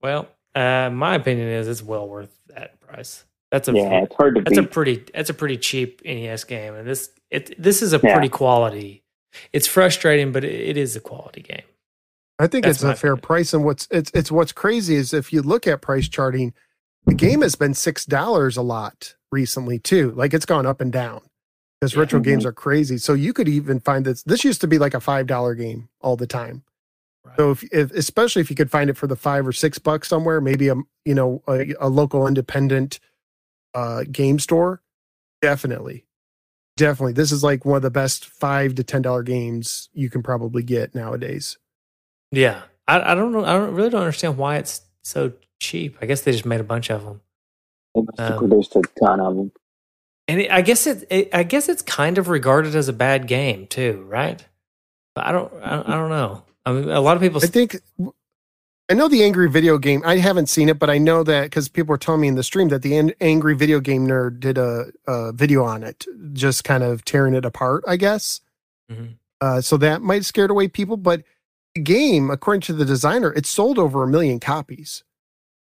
Well, 0.00 0.28
uh, 0.54 0.90
my 0.92 1.14
opinion 1.16 1.48
is 1.48 1.66
it's 1.66 1.82
well 1.82 2.06
worth 2.06 2.36
that 2.48 2.78
price. 2.80 3.24
That's 3.52 3.68
a 3.68 3.72
Yeah, 3.72 4.02
it's 4.04 4.14
hard 4.16 4.34
to 4.36 4.40
that's 4.40 4.58
a 4.58 4.62
pretty 4.64 5.04
that's 5.14 5.30
a 5.30 5.34
pretty 5.34 5.58
cheap 5.58 6.02
NES 6.04 6.42
game, 6.44 6.74
and 6.74 6.88
this 6.88 7.10
it 7.30 7.54
this 7.62 7.82
is 7.82 7.92
a 7.92 8.00
Yeah. 8.02 8.14
pretty 8.14 8.28
quality. 8.30 9.04
It's 9.52 9.66
frustrating, 9.68 10.32
but 10.32 10.42
it, 10.44 10.52
it 10.70 10.76
is 10.76 10.96
a 10.96 11.00
quality 11.00 11.42
game. 11.42 11.62
I 12.38 12.46
think 12.48 12.64
That's 12.64 12.78
it's 12.78 12.84
a 12.84 12.94
fair 12.96 13.12
opinion. 13.12 13.26
price. 13.26 13.52
And 13.54 13.64
what's 13.64 13.86
it's 13.90 14.10
it's 14.14 14.32
what's 14.32 14.52
crazy 14.52 14.96
is 14.96 15.12
if 15.14 15.32
you 15.32 15.42
look 15.42 15.66
at 15.66 15.82
PriceCharting, 15.82 16.54
the 17.06 17.14
game 17.14 17.42
has 17.42 17.54
been 17.54 17.74
six 17.74 18.06
dollars 18.06 18.56
a 18.56 18.62
lot 18.62 19.14
recently 19.30 19.78
too. 19.78 20.12
Like 20.12 20.32
it's 20.34 20.46
gone 20.46 20.64
up 20.66 20.80
and 20.80 20.90
down 20.90 21.20
because 21.78 21.92
Yeah. 21.94 22.00
retro 22.00 22.20
Mhm. 22.20 22.24
games 22.24 22.46
are 22.46 22.52
crazy. 22.52 22.96
So 22.96 23.12
you 23.12 23.32
could 23.34 23.48
even 23.48 23.80
find 23.80 24.04
this. 24.06 24.22
This 24.22 24.44
used 24.44 24.62
to 24.62 24.66
be 24.66 24.78
like 24.78 24.94
a 24.94 25.00
five 25.00 25.26
dollar 25.26 25.54
game 25.54 25.88
all 26.00 26.16
the 26.16 26.26
time. 26.26 26.62
Right. 27.24 27.36
So 27.36 27.50
if, 27.52 27.62
if 27.72 27.92
especially 27.92 28.40
if 28.40 28.48
you 28.50 28.56
could 28.56 28.70
find 28.70 28.88
it 28.90 28.96
for 28.96 29.06
the 29.06 29.14
five 29.14 29.46
or 29.46 29.52
six 29.52 29.78
bucks 29.78 30.08
somewhere, 30.08 30.40
maybe 30.40 30.68
a 30.68 30.74
you 31.04 31.14
know 31.14 31.42
a, 31.46 31.74
a 31.80 31.88
local 31.90 32.26
independent 32.26 32.98
uh, 33.74 34.04
game 34.10 34.38
store, 34.38 34.82
definitely, 35.40 36.04
definitely. 36.76 37.12
This 37.14 37.32
is 37.32 37.42
like 37.42 37.64
one 37.64 37.76
of 37.76 37.82
the 37.82 37.90
best 37.90 38.26
five 38.26 38.74
to 38.76 38.84
ten 38.84 39.02
dollar 39.02 39.22
games 39.22 39.88
you 39.92 40.10
can 40.10 40.22
probably 40.22 40.62
get 40.62 40.94
nowadays. 40.94 41.58
Yeah, 42.30 42.62
I, 42.88 43.12
I 43.12 43.14
don't 43.14 43.32
know. 43.32 43.44
I 43.44 43.52
don't 43.52 43.74
really 43.74 43.90
don't 43.90 44.00
understand 44.02 44.36
why 44.38 44.56
it's 44.56 44.82
so 45.02 45.32
cheap. 45.60 45.96
I 46.00 46.06
guess 46.06 46.22
they 46.22 46.32
just 46.32 46.46
made 46.46 46.60
a 46.60 46.64
bunch 46.64 46.90
of 46.90 47.04
them, 47.04 47.20
They 47.94 48.02
must 48.02 48.18
have 48.18 48.32
um, 48.32 48.38
produced 48.38 48.76
a 48.76 48.82
ton 48.98 49.20
of 49.20 49.36
them. 49.36 49.52
and 50.28 50.40
it, 50.40 50.50
I 50.50 50.62
guess 50.62 50.86
it, 50.86 51.06
it. 51.10 51.30
I 51.32 51.42
guess 51.42 51.68
it's 51.68 51.82
kind 51.82 52.18
of 52.18 52.28
regarded 52.28 52.74
as 52.74 52.88
a 52.88 52.92
bad 52.92 53.26
game 53.26 53.66
too, 53.66 54.04
right? 54.08 54.44
But 55.14 55.26
I 55.26 55.32
don't. 55.32 55.52
I 55.62 55.70
don't, 55.76 55.88
I 55.88 55.92
don't 55.94 56.08
know. 56.10 56.42
I 56.64 56.72
mean, 56.72 56.88
a 56.88 57.00
lot 57.00 57.16
of 57.16 57.22
people. 57.22 57.40
I 57.42 57.46
think 57.46 57.76
I 58.92 58.94
know 58.94 59.08
the 59.08 59.24
angry 59.24 59.48
video 59.48 59.78
game. 59.78 60.02
I 60.04 60.18
haven't 60.18 60.50
seen 60.50 60.68
it, 60.68 60.78
but 60.78 60.90
I 60.90 60.98
know 60.98 61.22
that 61.22 61.44
because 61.44 61.66
people 61.66 61.92
were 61.94 61.96
telling 61.98 62.20
me 62.20 62.28
in 62.28 62.34
the 62.34 62.42
stream 62.42 62.68
that 62.68 62.82
the 62.82 62.94
An- 62.98 63.14
angry 63.22 63.56
video 63.56 63.80
game 63.80 64.06
nerd 64.06 64.38
did 64.38 64.58
a, 64.58 64.92
a 65.06 65.32
video 65.32 65.64
on 65.64 65.82
it, 65.82 66.04
just 66.34 66.62
kind 66.62 66.82
of 66.82 67.02
tearing 67.02 67.32
it 67.32 67.46
apart. 67.46 67.84
I 67.86 67.96
guess. 67.96 68.42
Mhm. 68.90 69.14
Uh, 69.40 69.62
so 69.62 69.78
that 69.78 70.02
might 70.02 70.26
scared 70.26 70.50
away 70.50 70.68
people, 70.68 70.98
but 70.98 71.22
the 71.74 71.80
game, 71.80 72.30
according 72.30 72.60
to 72.60 72.74
the 72.74 72.84
designer, 72.84 73.32
it 73.32 73.46
sold 73.46 73.78
over 73.78 74.02
a 74.02 74.06
million 74.06 74.38
copies. 74.38 75.04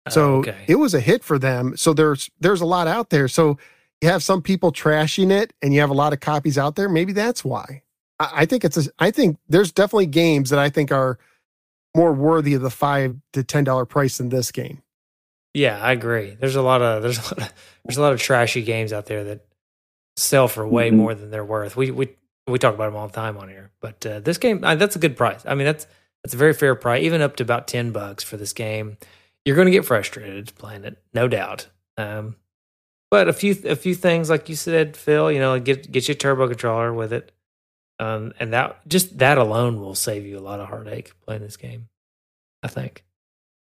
So 0.09 0.37
Oh, 0.37 0.37
okay. 0.39 0.65
it 0.67 0.75
was 0.77 0.95
a 0.95 0.99
hit 0.99 1.23
for 1.23 1.37
them. 1.37 1.77
So 1.77 1.93
there's 1.93 2.27
there's 2.39 2.61
a 2.61 2.65
lot 2.65 2.87
out 2.87 3.11
there. 3.11 3.27
So 3.27 3.59
you 4.01 4.09
have 4.09 4.23
some 4.23 4.41
people 4.41 4.71
trashing 4.71 5.29
it, 5.29 5.53
and 5.61 5.75
you 5.75 5.79
have 5.81 5.91
a 5.91 5.93
lot 5.93 6.11
of 6.11 6.21
copies 6.21 6.57
out 6.57 6.75
there. 6.75 6.89
Maybe 6.89 7.13
that's 7.13 7.45
why. 7.45 7.83
I, 8.19 8.29
I 8.33 8.45
think 8.47 8.65
it's. 8.65 8.77
A, 8.77 8.89
I 8.97 9.11
think 9.11 9.37
there's 9.47 9.71
definitely 9.71 10.07
games 10.07 10.49
that 10.49 10.57
I 10.57 10.69
think 10.71 10.91
are 10.91 11.19
more 11.95 12.13
worthy 12.13 12.53
of 12.53 12.61
the 12.61 12.69
five 12.69 13.15
to 13.33 13.43
ten 13.43 13.63
dollar 13.63 13.85
price 13.85 14.17
than 14.17 14.29
this 14.29 14.51
game. 14.51 14.81
Yeah, 15.53 15.79
I 15.79 15.91
agree. 15.91 16.37
There's 16.39 16.55
a 16.55 16.61
lot 16.61 16.81
of 16.81 17.01
there's 17.03 17.17
a 17.17 17.21
lot 17.23 17.37
of, 17.41 17.53
there's 17.85 17.97
a 17.97 18.01
lot 18.01 18.13
of 18.13 18.19
trashy 18.21 18.61
games 18.61 18.93
out 18.93 19.05
there 19.07 19.23
that 19.25 19.45
sell 20.17 20.47
for 20.47 20.67
way 20.67 20.91
Mhm. 20.91 20.95
more 20.95 21.15
than 21.15 21.31
they're 21.31 21.43
worth. 21.45 21.75
We 21.75 21.91
we 21.91 22.09
we 22.47 22.57
talk 22.59 22.73
about 22.73 22.85
them 22.85 22.95
all 22.95 23.07
the 23.07 23.13
time 23.13 23.37
on 23.37 23.49
here, 23.49 23.71
but 23.81 24.05
uh, 24.05 24.19
this 24.19 24.37
game 24.37 24.63
uh, 24.63 24.75
that's 24.75 24.95
a 24.95 24.99
good 24.99 25.17
price. 25.17 25.41
I 25.45 25.55
mean 25.55 25.65
that's 25.65 25.87
that's 26.23 26.33
a 26.33 26.37
very 26.37 26.53
fair 26.53 26.75
price, 26.75 27.03
even 27.03 27.21
up 27.21 27.35
to 27.37 27.43
about 27.43 27.67
ten 27.67 27.91
bucks 27.91 28.23
for 28.23 28.37
this 28.37 28.53
game. 28.53 28.97
You're 29.43 29.55
going 29.55 29.65
to 29.65 29.71
get 29.71 29.85
frustrated 29.85 30.53
playing 30.55 30.83
it, 30.85 30.97
no 31.15 31.27
doubt. 31.27 31.67
Um, 31.97 32.35
but 33.09 33.27
a 33.27 33.33
few 33.33 33.55
a 33.65 33.75
few 33.75 33.95
things 33.95 34.29
like 34.29 34.47
you 34.47 34.55
said, 34.55 34.95
Phil, 34.95 35.31
you 35.31 35.39
know, 35.39 35.59
get 35.59 35.91
get 35.91 36.07
your 36.07 36.15
turbo 36.15 36.47
controller 36.47 36.93
with 36.93 37.11
it, 37.11 37.31
um, 38.01 38.33
and 38.39 38.51
that 38.51 38.85
just 38.87 39.19
that 39.19 39.37
alone 39.37 39.79
will 39.79 39.93
save 39.93 40.25
you 40.25 40.37
a 40.37 40.41
lot 40.41 40.59
of 40.59 40.67
heartache 40.67 41.13
playing 41.23 41.43
this 41.43 41.55
game. 41.55 41.87
I 42.63 42.67
think. 42.67 43.05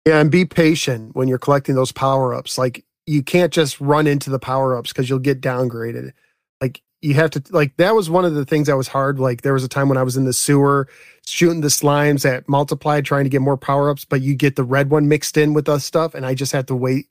Yeah, 0.07 0.21
and 0.21 0.31
be 0.31 0.45
patient 0.45 1.15
when 1.15 1.29
you're 1.29 1.39
collecting 1.39 1.75
those 1.75 1.93
power 1.93 2.33
ups. 2.33 2.57
Like 2.57 2.85
you 3.07 3.23
can't 3.25 3.53
just 3.53 3.81
run 3.81 4.07
into 4.07 4.31
the 4.31 4.39
power 4.39 4.77
ups 4.77 4.93
because 4.93 5.11
you'll 5.11 5.19
get 5.19 5.41
downgraded. 5.41 6.13
Like 6.61 6.81
you 7.03 7.15
have 7.15 7.31
to 7.31 7.43
like 7.51 7.77
that 7.79 7.95
was 7.95 8.09
one 8.09 8.25
of 8.25 8.35
the 8.35 8.45
things 8.45 8.69
that 8.69 8.77
was 8.77 8.87
hard. 8.87 9.19
Like 9.19 9.43
there 9.43 9.53
was 9.53 9.65
a 9.65 9.69
time 9.69 9.89
when 9.89 9.99
I 9.99 10.05
was 10.05 10.17
in 10.17 10.25
the 10.25 10.33
sewer 10.33 10.89
shooting 11.27 11.61
the 11.61 11.69
slimes 11.69 12.23
that 12.23 12.49
multiplied 12.49 13.05
trying 13.05 13.25
to 13.25 13.31
get 13.31 13.43
more 13.43 13.57
power 13.57 13.91
ups, 13.91 14.05
but 14.05 14.23
you 14.23 14.37
get 14.37 14.55
the 14.55 14.65
red 14.65 14.91
one 14.91 15.09
mixed 15.09 15.37
in 15.37 15.55
with 15.55 15.65
the 15.65 15.79
stuff, 15.81 16.15
and 16.15 16.25
I 16.25 16.35
just 16.35 16.53
had 16.53 16.69
to 16.69 16.77
wait 16.77 17.09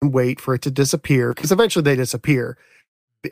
and 0.00 0.14
wait 0.14 0.40
for 0.40 0.54
it 0.54 0.62
to 0.62 0.70
disappear 0.70 1.34
because 1.34 1.52
eventually 1.52 1.82
they 1.82 1.96
disappear, 1.96 2.56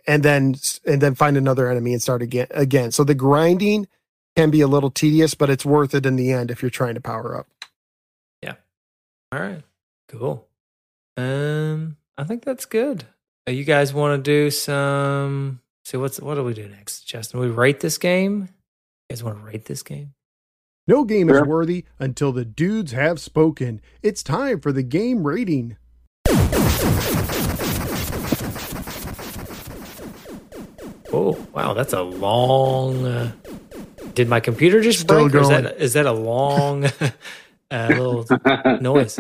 and 0.07 0.23
then 0.23 0.55
and 0.87 1.01
then 1.01 1.15
find 1.15 1.37
another 1.37 1.71
enemy 1.71 1.93
and 1.93 2.03
start 2.03 2.23
again 2.23 2.47
again. 2.51 2.93
So 2.93 3.05
the 3.05 3.15
grinding 3.15 3.87
can 4.37 4.51
be 4.51 4.61
a 4.61 4.67
little 4.67 4.91
tedious, 4.91 5.35
but 5.35 5.51
it's 5.51 5.65
worth 5.65 5.95
it 5.95 6.07
in 6.07 6.17
the 6.17 6.33
end 6.33 6.51
if 6.51 6.63
you're 6.63 6.71
trying 6.71 6.95
to 6.95 7.01
power 7.01 7.37
up. 7.37 7.47
Yeah. 8.43 8.55
All 9.31 9.41
right. 9.41 9.63
Cool. 10.09 10.47
Um, 11.17 11.97
I 12.17 12.25
think 12.25 12.45
that's 12.45 12.65
good. 12.65 13.05
Uh, 13.49 13.53
you 13.53 13.65
guys 13.65 13.93
want 13.93 14.23
to 14.25 14.31
do 14.31 14.51
some? 14.51 15.61
See 15.85 15.97
what's 15.97 16.21
what 16.21 16.37
do 16.37 16.45
we 16.45 16.55
do 16.55 16.69
next, 16.69 17.01
Justin? 17.07 17.41
We 17.41 17.49
rate 17.49 17.81
this 17.81 17.99
game. 17.99 18.49
You 19.11 19.17
guys 19.17 19.23
want 19.25 19.39
to 19.39 19.45
rate 19.45 19.65
this 19.67 19.83
game? 19.83 20.15
No 20.89 21.05
game 21.05 21.29
Sure. 21.29 21.43
is 21.43 21.47
worthy 21.49 21.85
until 21.99 22.33
the 22.33 22.45
dudes 22.45 22.93
have 22.93 23.21
spoken. 23.21 23.81
It's 24.03 24.23
time 24.23 24.61
for 24.61 24.73
the 24.73 24.83
game 24.83 25.25
rating. 25.27 25.77
Wow, 31.55 31.75
that's 31.75 31.93
a 31.93 32.03
long. 32.03 33.05
Uh, 33.07 33.33
did 34.15 34.29
my 34.29 34.41
computer 34.41 34.81
just 34.81 35.01
Still 35.01 35.29
break? 35.29 35.35
Or 35.35 35.41
is 35.43 35.49
that 35.49 35.77
is 35.81 35.93
that 35.95 36.07
a 36.07 36.13
long 36.13 36.85
uh, 37.71 37.87
little 37.89 38.27
noise? 38.81 39.19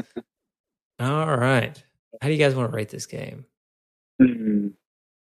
All 1.00 1.36
right. 1.36 1.82
How 2.20 2.28
do 2.28 2.32
you 2.34 2.38
guys 2.38 2.54
want 2.54 2.70
to 2.70 2.76
rate 2.76 2.90
this 2.90 3.06
game? 3.06 3.46
Hmm. 4.20 4.68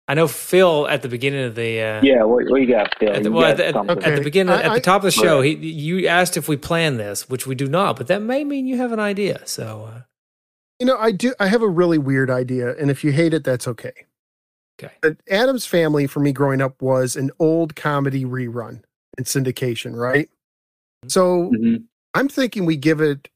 I 0.08 0.12
I 0.12 0.14
know 0.14 0.26
Phil 0.26 0.88
at 0.88 1.02
the 1.02 1.08
beginning 1.08 1.44
of 1.44 1.54
the 1.54 1.80
uh, 1.80 2.00
Yeah, 2.02 2.24
what, 2.24 2.44
what 2.50 2.60
you 2.60 2.66
got, 2.66 2.92
Phil? 2.98 3.12
At 3.14 3.22
the, 3.22 3.30
well, 3.30 3.44
at, 3.46 3.56
the, 3.56 3.72
something. 3.72 4.02
at 4.02 4.16
the 4.16 4.20
beginning, 4.22 4.52
I- 4.52 4.62
at 4.62 4.74
the 4.74 4.80
top 4.80 5.02
of 5.02 5.04
the 5.04 5.10
show, 5.12 5.40
Right. 5.40 5.56
he 5.58 5.70
you 5.70 6.08
asked 6.08 6.36
if 6.36 6.48
we 6.48 6.56
plan 6.56 6.96
this, 6.96 7.28
which 7.30 7.46
we 7.46 7.54
do 7.54 7.66
not, 7.68 7.96
but 7.96 8.08
that 8.08 8.20
may 8.20 8.42
mean 8.44 8.66
you 8.66 8.76
have 8.78 8.90
an 8.92 8.98
idea. 9.00 9.42
So, 9.46 9.88
uh, 9.90 10.00
You 10.80 10.86
know, 10.86 10.96
I 10.98 11.12
do. 11.12 11.32
I 11.38 11.46
have 11.46 11.62
a 11.62 11.68
really 11.68 11.98
weird 11.98 12.30
idea, 12.30 12.74
and 12.76 12.90
if 12.90 13.04
you 13.04 13.12
hate 13.12 13.32
it, 13.32 13.44
that's 13.44 13.68
okay. 13.68 13.92
Okay. 14.80 14.92
But 15.00 15.16
Addams 15.30 15.66
Family 15.66 16.06
for 16.06 16.20
me 16.20 16.32
growing 16.32 16.60
up 16.60 16.80
was 16.82 17.16
an 17.16 17.30
old 17.38 17.76
comedy 17.76 18.24
rerun 18.24 18.82
in 19.18 19.24
syndication, 19.24 19.94
right? 19.96 20.28
So 21.08 21.50
Mhm. 21.50 21.84
I'm 22.14 22.28
thinking 22.28 22.64
we 22.64 22.76
give 22.76 23.00
it, 23.00 23.28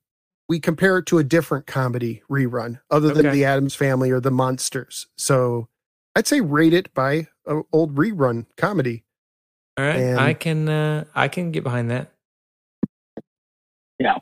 we 0.49 0.61
compare 0.61 0.99
it 0.99 1.07
to 1.07 1.19
a 1.19 1.25
different 1.25 1.67
comedy 1.67 2.23
rerun 2.31 2.81
other 2.91 3.09
than 3.13 3.27
Okay. 3.27 3.37
the 3.37 3.45
Addams 3.45 3.75
Family 3.75 4.11
or 4.11 4.21
the 4.21 4.31
Munsters. 4.31 5.07
So 5.17 5.69
I'd 6.15 6.27
say 6.27 6.41
rate 6.41 6.73
it 6.75 6.93
by 6.95 7.29
an 7.47 7.65
old 7.73 7.95
rerun 7.97 8.47
comedy. 8.57 9.05
all 9.79 9.85
right, 9.85 9.97
And- 9.97 10.19
I 10.21 10.33
can 10.35 10.69
uh, 10.69 11.05
I 11.15 11.29
can 11.29 11.51
get 11.53 11.63
behind 11.63 11.91
that. 11.91 12.11
Yeah. 13.99 14.19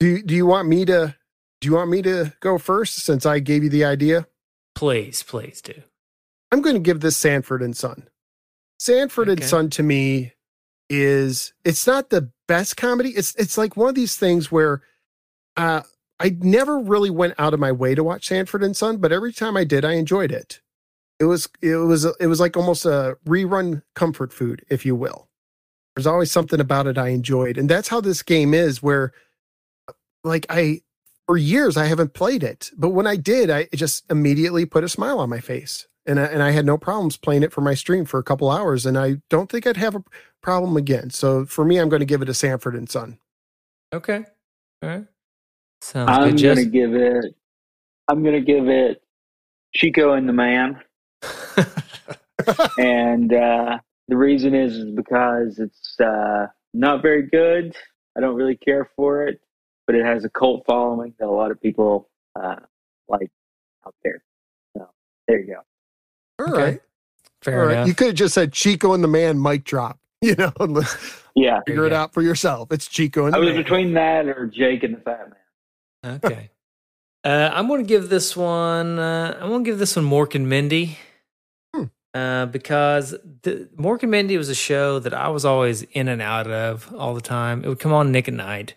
Do 0.00 0.22
do 0.22 0.34
you 0.34 0.46
want 0.46 0.68
me 0.68 0.84
to? 0.84 1.16
Do 1.60 1.66
you 1.68 1.74
want 1.74 1.90
me 1.90 2.02
to 2.02 2.32
go 2.38 2.58
first 2.58 3.00
since 3.00 3.26
I 3.26 3.40
gave 3.40 3.64
you 3.64 3.68
the 3.70 3.84
idea? 3.84 4.28
Please, 4.76 5.24
please 5.24 5.60
do. 5.60 5.82
I'm 6.50 6.62
going 6.62 6.76
to 6.76 6.80
give 6.80 7.00
this 7.00 7.16
Sanford 7.16 7.62
and 7.62 7.76
Son. 7.76 8.08
Sanford 8.78 9.28
and 9.28 9.42
Son 9.42 9.70
to 9.70 9.82
me 9.82 10.32
is 10.88 11.52
it's 11.64 11.86
not 11.86 12.10
the 12.10 12.30
best 12.46 12.76
comedy. 12.76 13.10
It's 13.10 13.34
it's 13.34 13.58
like 13.58 13.76
one 13.76 13.88
of 13.88 13.94
these 13.94 14.16
things 14.16 14.50
where 14.50 14.82
uh 15.56 15.82
I 16.20 16.36
never 16.40 16.78
really 16.78 17.10
went 17.10 17.34
out 17.38 17.54
of 17.54 17.60
my 17.60 17.70
way 17.70 17.94
to 17.94 18.02
watch 18.02 18.26
Sanford 18.26 18.64
and 18.64 18.76
Son, 18.76 18.96
but 18.96 19.12
every 19.12 19.32
time 19.32 19.56
I 19.56 19.64
did, 19.64 19.84
I 19.84 19.92
enjoyed 19.92 20.32
it. 20.32 20.60
It 21.20 21.24
was 21.24 21.48
it 21.60 21.76
was 21.76 22.04
it 22.04 22.26
was 22.26 22.40
like 22.40 22.56
almost 22.56 22.84
a 22.86 23.16
rerun 23.26 23.82
comfort 23.94 24.32
food, 24.32 24.64
if 24.68 24.86
you 24.86 24.94
will. 24.94 25.28
There's 25.94 26.06
always 26.06 26.30
something 26.30 26.60
about 26.60 26.86
it 26.86 26.96
I 26.96 27.08
enjoyed, 27.08 27.58
and 27.58 27.68
that's 27.68 27.88
how 27.88 28.00
this 28.00 28.22
game 28.22 28.54
is. 28.54 28.82
Where 28.82 29.12
like 30.24 30.46
I 30.48 30.82
for 31.26 31.36
years 31.36 31.76
I 31.76 31.86
haven't 31.86 32.14
played 32.14 32.42
it, 32.42 32.70
but 32.76 32.90
when 32.90 33.06
I 33.06 33.16
did, 33.16 33.50
I 33.50 33.68
just 33.74 34.04
immediately 34.10 34.64
put 34.64 34.84
a 34.84 34.88
smile 34.88 35.18
on 35.18 35.28
my 35.28 35.40
face, 35.40 35.86
and 36.08 36.18
I, 36.18 36.24
and 36.24 36.42
I 36.42 36.50
had 36.50 36.64
no 36.64 36.78
problems 36.78 37.16
playing 37.16 37.42
it 37.42 37.52
for 37.52 37.60
my 37.60 37.74
stream 37.74 38.04
for 38.04 38.18
a 38.18 38.22
couple 38.22 38.50
hours, 38.50 38.86
and 38.86 38.98
I 38.98 39.18
don't 39.28 39.50
think 39.50 39.66
I'd 39.66 39.76
have 39.76 39.94
a 39.94 40.02
problem 40.42 40.76
again. 40.76 41.10
So 41.10 41.44
for 41.44 41.64
me, 41.64 41.78
I'm 41.78 41.88
going 41.88 42.00
to 42.00 42.06
give 42.06 42.22
it 42.22 42.28
a 42.28 42.34
Sanford 42.34 42.74
and 42.74 42.90
Son. 42.90 43.18
Okay, 43.92 44.24
all 44.82 44.88
right. 44.88 45.04
Sounds 45.80 46.10
I'm 46.10 46.36
good. 46.36 46.56
gonna 46.56 46.64
give 46.66 46.94
it. 46.94 47.34
I'm 48.08 48.24
gonna 48.24 48.40
give 48.40 48.68
it 48.68 49.02
Chico 49.74 50.14
and 50.14 50.28
the 50.28 50.32
Man, 50.32 50.80
and 52.78 53.32
uh, 53.32 53.78
the 54.08 54.16
reason 54.16 54.54
is, 54.54 54.74
is 54.74 54.90
because 54.94 55.58
it's 55.58 56.00
uh, 56.00 56.46
not 56.74 57.00
very 57.02 57.22
good. 57.22 57.76
I 58.16 58.20
don't 58.20 58.34
really 58.34 58.56
care 58.56 58.90
for 58.96 59.26
it, 59.26 59.40
but 59.86 59.94
it 59.94 60.04
has 60.04 60.24
a 60.24 60.30
cult 60.30 60.64
following 60.66 61.14
that 61.18 61.28
a 61.28 61.30
lot 61.30 61.50
of 61.50 61.60
people 61.62 62.08
uh, 62.34 62.56
like 63.08 63.30
out 63.86 63.94
there. 64.02 64.22
So 64.76 64.88
there 65.28 65.40
you 65.40 65.54
go. 65.54 65.60
All 66.38 66.52
Okay. 66.52 66.62
right, 66.62 66.80
Fair 67.42 67.60
all 67.60 67.66
right. 67.66 67.72
enough. 67.74 67.88
You 67.88 67.94
could 67.94 68.06
have 68.08 68.16
just 68.16 68.34
said 68.34 68.52
Chico 68.52 68.92
and 68.94 69.02
the 69.02 69.08
Man 69.08 69.40
mic 69.40 69.64
drop. 69.64 69.98
You 70.20 70.34
know, 70.34 70.52
and 70.58 70.74
let's 70.74 70.96
Yeah, 71.36 71.60
figure 71.64 71.84
it 71.86 71.92
out 71.92 72.12
for 72.12 72.22
yourself. 72.22 72.72
It's 72.72 72.88
Chico 72.88 73.26
and 73.26 73.36
I 73.36 73.38
the 73.38 73.44
was 73.46 73.54
Man. 73.54 73.62
between 73.62 73.94
that 73.94 74.26
or 74.26 74.48
Jake 74.48 74.82
and 74.82 74.96
the 74.96 75.00
Fat 75.00 75.30
Man. 76.02 76.20
Okay. 76.24 76.50
Uh, 77.24 77.50
I'm 77.54 77.68
going 77.68 77.82
to 77.82 77.86
give 77.86 78.08
this 78.08 78.36
one. 78.36 78.98
Uh, 78.98 79.38
I'm 79.40 79.48
going 79.48 79.62
to 79.64 79.70
give 79.70 79.78
this 79.78 79.94
one 79.94 80.04
Mork 80.06 80.34
and 80.34 80.48
Mindy, 80.48 80.98
Hmm. 81.74 81.84
uh, 82.14 82.46
because 82.46 83.10
the, 83.42 83.68
Mork 83.76 84.02
and 84.02 84.10
Mindy 84.10 84.36
was 84.36 84.48
a 84.48 84.54
show 84.56 84.98
that 84.98 85.14
I 85.14 85.28
was 85.28 85.44
always 85.44 85.82
in 85.82 86.08
and 86.08 86.20
out 86.22 86.50
of 86.50 86.92
all 86.96 87.14
the 87.14 87.20
time. 87.20 87.62
It 87.64 87.68
would 87.68 87.78
come 87.80 87.92
on 87.92 88.10
Nick 88.10 88.26
at 88.26 88.34
Nite, 88.34 88.74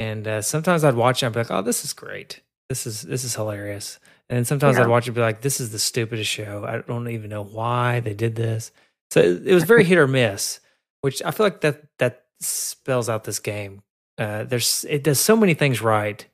and 0.00 0.26
uh, 0.28 0.42
sometimes 0.42 0.84
I'd 0.84 0.94
watch 0.96 1.22
it. 1.22 1.26
and 1.26 1.34
I'd 1.36 1.38
be 1.38 1.48
like, 1.48 1.58
"Oh, 1.58 1.62
this 1.62 1.82
is 1.84 1.92
great. 1.94 2.40
This 2.68 2.86
is 2.86 3.02
this 3.02 3.24
is 3.24 3.34
hilarious." 3.36 3.98
And 4.30 4.46
sometimes 4.46 4.76
Yeah. 4.76 4.82
I'd 4.84 4.88
watch 4.88 5.04
it 5.04 5.08
and 5.10 5.14
be 5.16 5.20
like, 5.22 5.40
"This 5.40 5.60
is 5.60 5.70
the 5.70 5.78
stupidest 5.78 6.28
show. 6.30 6.64
I 6.66 6.78
don't 6.86 7.08
even 7.08 7.30
know 7.30 7.42
why 7.42 8.00
they 8.00 8.14
did 8.14 8.34
this." 8.36 8.72
So 9.10 9.20
it, 9.20 9.46
it 9.46 9.54
was 9.54 9.64
very 9.64 9.84
hit 9.84 9.96
or 9.98 10.06
miss, 10.06 10.60
which 11.00 11.22
I 11.22 11.30
feel 11.30 11.46
like 11.46 11.62
that 11.62 11.82
that 11.98 12.24
spells 12.40 13.08
out 13.08 13.24
this 13.24 13.38
game. 13.38 13.82
Uh, 14.18 14.44
there's 14.44 14.84
it 14.88 15.02
does 15.04 15.18
so 15.20 15.34
many 15.36 15.54
things 15.54 15.80
right, 15.80 16.26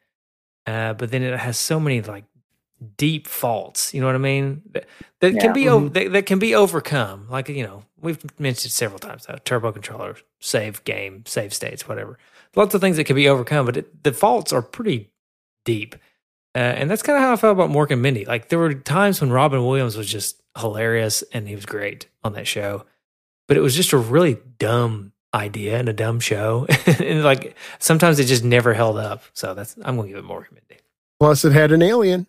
uh, 0.66 0.95
but 0.95 1.11
then 1.11 1.23
it 1.23 1.39
has 1.39 1.57
so 1.59 1.79
many 1.79 2.01
like 2.03 2.25
deep 2.97 3.27
faults. 3.29 3.95
You 3.95 4.01
know 4.01 4.07
what 4.07 4.16
I 4.16 4.19
mean? 4.19 4.62
That, 4.73 4.87
that 5.21 5.35
Yeah. 5.35 5.41
can 5.41 5.53
be 5.53 5.69
o- 5.69 5.89
that, 5.89 6.12
that 6.12 6.27
can 6.27 6.39
be 6.41 6.55
overcome. 6.55 7.29
Like 7.31 7.49
you 7.49 7.62
know, 7.62 7.85
we've 8.01 8.19
mentioned 8.41 8.73
several 8.73 8.99
times 8.99 9.27
now. 9.29 9.37
Turbo 9.45 9.71
controller, 9.71 10.16
save 10.41 10.83
game, 10.85 11.23
save 11.27 11.55
states, 11.55 11.87
whatever. 11.87 12.19
Lots 12.57 12.75
of 12.75 12.81
things 12.81 12.97
that 12.97 13.05
can 13.05 13.16
be 13.16 13.29
overcome, 13.29 13.66
but 13.66 13.77
it, 13.77 14.03
the 14.03 14.12
faults 14.12 14.53
are 14.53 14.62
pretty 14.62 15.11
deep. 15.65 15.95
Uh, 16.55 16.59
and 16.59 16.90
that's 16.90 17.02
kind 17.02 17.16
of 17.16 17.22
how 17.22 17.32
I 17.32 17.36
felt 17.36 17.52
about 17.52 17.70
Mork 17.70 17.90
and 17.90 18.01
Mindy. 18.01 18.24
Like 18.24 18.48
there 18.48 18.59
were 18.59 18.74
times 18.74 19.20
when 19.20 19.31
Robin 19.31 19.64
Williams 19.64 19.97
was 19.97 20.09
just 20.09 20.40
hilarious 20.56 21.22
and 21.32 21.48
he 21.48 21.55
was 21.55 21.66
great 21.66 22.06
on 22.22 22.35
that 22.35 22.47
show, 22.47 22.85
but 23.48 23.56
it 23.56 23.60
was 23.60 23.74
just 23.74 23.93
a 23.93 23.98
really 23.98 24.39
dumb 24.59 25.12
idea 25.35 25.78
and 25.78 25.89
a 25.89 25.93
dumb 25.93 26.20
show. 26.20 26.66
and 26.86 27.24
like 27.24 27.56
sometimes 27.81 28.20
it 28.20 28.26
just 28.26 28.44
never 28.44 28.72
held 28.72 28.97
up. 28.98 29.24
So 29.32 29.55
that's 29.55 29.76
I'm 29.82 29.97
gonna 29.97 30.09
give 30.09 30.18
it 30.18 30.24
Mork 30.24 30.48
and 30.48 30.55
Mindy. 30.55 30.82
Plus, 31.18 31.44
it 31.44 31.52
had 31.52 31.72
an 31.72 31.82
alien. 31.82 32.26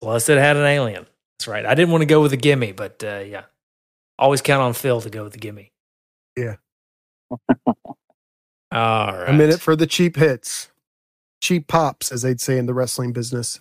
Plus, 0.00 0.28
it 0.28 0.38
had 0.38 0.56
an 0.56 0.64
alien. 0.64 1.06
That's 1.38 1.48
right. 1.48 1.66
I 1.66 1.74
didn't 1.74 1.90
want 1.90 2.02
to 2.02 2.06
go 2.06 2.22
with 2.22 2.32
a 2.32 2.36
gimme, 2.38 2.72
but 2.72 3.02
uh, 3.04 3.24
yeah, 3.26 3.44
always 4.18 4.40
count 4.40 4.62
on 4.62 4.72
Phil 4.72 5.00
to 5.02 5.10
go 5.10 5.24
with 5.24 5.32
the 5.32 5.38
gimme. 5.38 5.72
Yeah. 6.36 6.56
All 7.66 7.76
right. 8.72 9.28
A 9.28 9.32
minute 9.32 9.60
for 9.60 9.76
the 9.76 9.86
cheap 9.86 10.16
hits, 10.16 10.70
cheap 11.40 11.66
pops, 11.66 12.10
as 12.10 12.22
they'd 12.22 12.40
say 12.40 12.58
in 12.58 12.66
the 12.66 12.74
wrestling 12.74 13.12
business. 13.12 13.60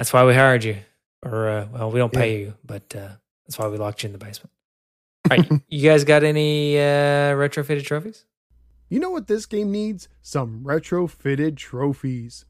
That's 0.00 0.14
why 0.14 0.24
we 0.24 0.32
hired 0.32 0.64
you. 0.64 0.78
Or 1.22 1.46
uh, 1.46 1.66
well, 1.70 1.90
we 1.90 1.98
don't 1.98 2.10
pay 2.10 2.40
you, 2.40 2.54
but 2.64 2.96
uh, 2.96 3.08
that's 3.46 3.58
why 3.58 3.68
we 3.68 3.76
locked 3.76 4.02
you 4.02 4.06
in 4.06 4.14
the 4.14 4.18
basement. 4.18 4.50
All 5.30 5.36
right, 5.36 5.46
you 5.68 5.86
guys 5.86 6.04
got 6.04 6.24
any 6.24 6.78
uh, 6.78 7.34
retrofitted 7.36 7.84
trophies? 7.84 8.24
You 8.88 8.98
know 8.98 9.10
what 9.10 9.26
this 9.26 9.44
game 9.44 9.70
needs? 9.70 10.08
Some 10.22 10.62
retrofitted 10.64 11.58
trophies. 11.58 12.46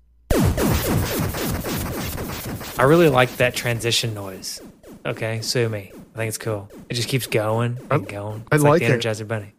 I 2.79 2.85
really 2.85 3.09
like 3.09 3.37
that 3.39 3.57
transition 3.57 4.15
noise. 4.15 4.63
Okay, 5.05 5.41
sue 5.41 5.69
me. 5.69 5.91
I 6.15 6.19
think 6.19 6.29
it's 6.29 6.39
cool. 6.39 6.69
It 6.89 6.95
just 6.95 7.09
keeps 7.09 7.27
going 7.27 7.81
and 7.91 8.07
going. 8.07 8.45
I 8.53 8.55
It's 8.55 8.63
like 8.63 8.79
the 8.79 8.95
it. 8.95 9.01
Energizer 9.01 9.27
Bunny. 9.27 9.55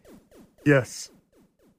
Yes. 0.64 1.10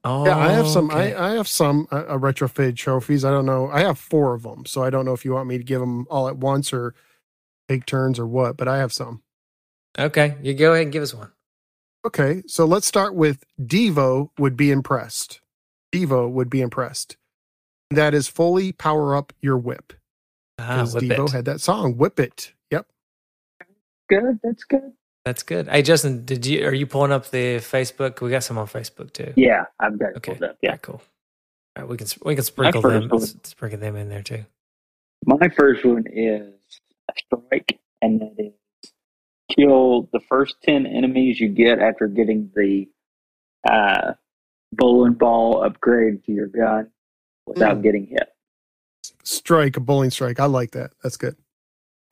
Oh, 0.03 0.25
Yeah, 0.25 0.37
I 0.37 0.51
have 0.51 0.67
some. 0.67 0.89
okay. 0.91 1.13
I, 1.13 1.29
I 1.31 1.35
have 1.35 1.47
some 1.47 1.87
uh, 1.91 1.95
uh, 2.07 2.17
retrofitted 2.17 2.75
trophies. 2.75 3.23
I 3.23 3.31
don't 3.31 3.45
know. 3.45 3.69
I 3.69 3.81
have 3.81 3.97
four 3.97 4.33
of 4.33 4.43
them, 4.43 4.65
so 4.65 4.83
I 4.83 4.89
don't 4.89 5.05
know 5.05 5.13
if 5.13 5.23
you 5.23 5.31
want 5.33 5.47
me 5.47 5.57
to 5.57 5.63
give 5.63 5.79
them 5.79 6.05
all 6.09 6.27
at 6.27 6.37
once 6.37 6.73
or 6.73 6.93
take 7.69 7.85
turns 7.85 8.19
or 8.19 8.27
what. 8.27 8.57
But 8.57 8.67
I 8.67 8.77
have 8.79 8.91
some. 8.91 9.23
okay, 9.97 10.35
you 10.41 10.53
go 10.53 10.73
ahead 10.73 10.83
and 10.83 10.91
give 10.93 11.03
us 11.03 11.13
one. 11.13 11.31
Okay, 12.05 12.43
so 12.47 12.65
let's 12.65 12.85
start 12.85 13.15
with 13.15 13.45
Devo 13.61 14.29
would 14.37 14.57
be 14.57 14.71
impressed. 14.71 15.39
Devo 15.93 16.29
would 16.29 16.49
be 16.49 16.59
impressed. 16.59 17.15
That 17.89 18.13
is 18.13 18.27
fully 18.27 18.73
power 18.73 19.15
up 19.15 19.31
your 19.41 19.57
whip. 19.57 19.93
Ah, 20.59 20.85
whip 20.93 21.03
Devo 21.03 21.27
it. 21.27 21.31
had 21.31 21.45
that 21.45 21.61
song, 21.61 21.95
Whip 21.95 22.19
It. 22.19 22.51
Yep. 22.71 22.87
Good. 24.09 24.39
That's 24.43 24.63
good. 24.65 24.91
That's 25.25 25.43
good. 25.43 25.69
Hey, 25.69 25.81
Justin, 25.81 26.25
did 26.25 26.45
you 26.45 26.65
are 26.67 26.73
you 26.73 26.85
pulling 26.85 27.11
up 27.13 27.29
the 27.29 27.57
Facebook? 27.57 28.19
We 28.21 28.29
got 28.29 28.43
some 28.43 28.57
on 28.57 28.67
Facebook 28.67 29.13
too. 29.13 29.33
Yeah, 29.37 29.65
I've 29.79 29.97
got 29.97 30.09
it 30.11 30.17
Okay. 30.17 30.33
pulled 30.33 30.43
up. 30.43 30.57
Yeah. 30.61 30.71
right, 30.71 30.81
cool. 30.81 31.01
All 31.77 31.83
right, 31.83 31.89
we 31.89 31.95
can 31.97 32.07
we 32.25 32.35
can 32.35 32.43
sprinkle 32.43 32.81
them 32.81 33.07
one- 33.07 33.21
sprinkle 33.21 33.79
them 33.79 33.95
in 33.95 34.09
there 34.09 34.21
too. 34.21 34.45
My 35.25 35.47
first 35.57 35.85
one 35.85 36.03
is 36.11 36.53
a 37.09 37.13
strike, 37.17 37.79
and 38.01 38.19
that 38.19 38.35
is 38.37 38.53
kill 39.57 40.09
the 40.11 40.19
first 40.19 40.55
10 40.63 40.85
enemies 40.85 41.39
you 41.39 41.47
get 41.47 41.79
after 41.79 42.07
getting 42.07 42.49
the 42.55 42.87
uh, 43.69 44.13
bowling 44.73 45.13
ball 45.13 45.63
upgrade 45.63 46.25
to 46.25 46.31
your 46.33 46.47
gun 46.47 46.89
without 47.45 47.77
Mm. 47.77 47.83
getting 47.83 48.07
hit. 48.07 48.29
Strike, 49.23 49.77
a 49.77 49.79
bowling 49.79 50.09
strike. 50.09 50.39
I 50.39 50.45
like 50.45 50.71
that. 50.71 50.91
That's 51.01 51.15
good. 51.17 51.37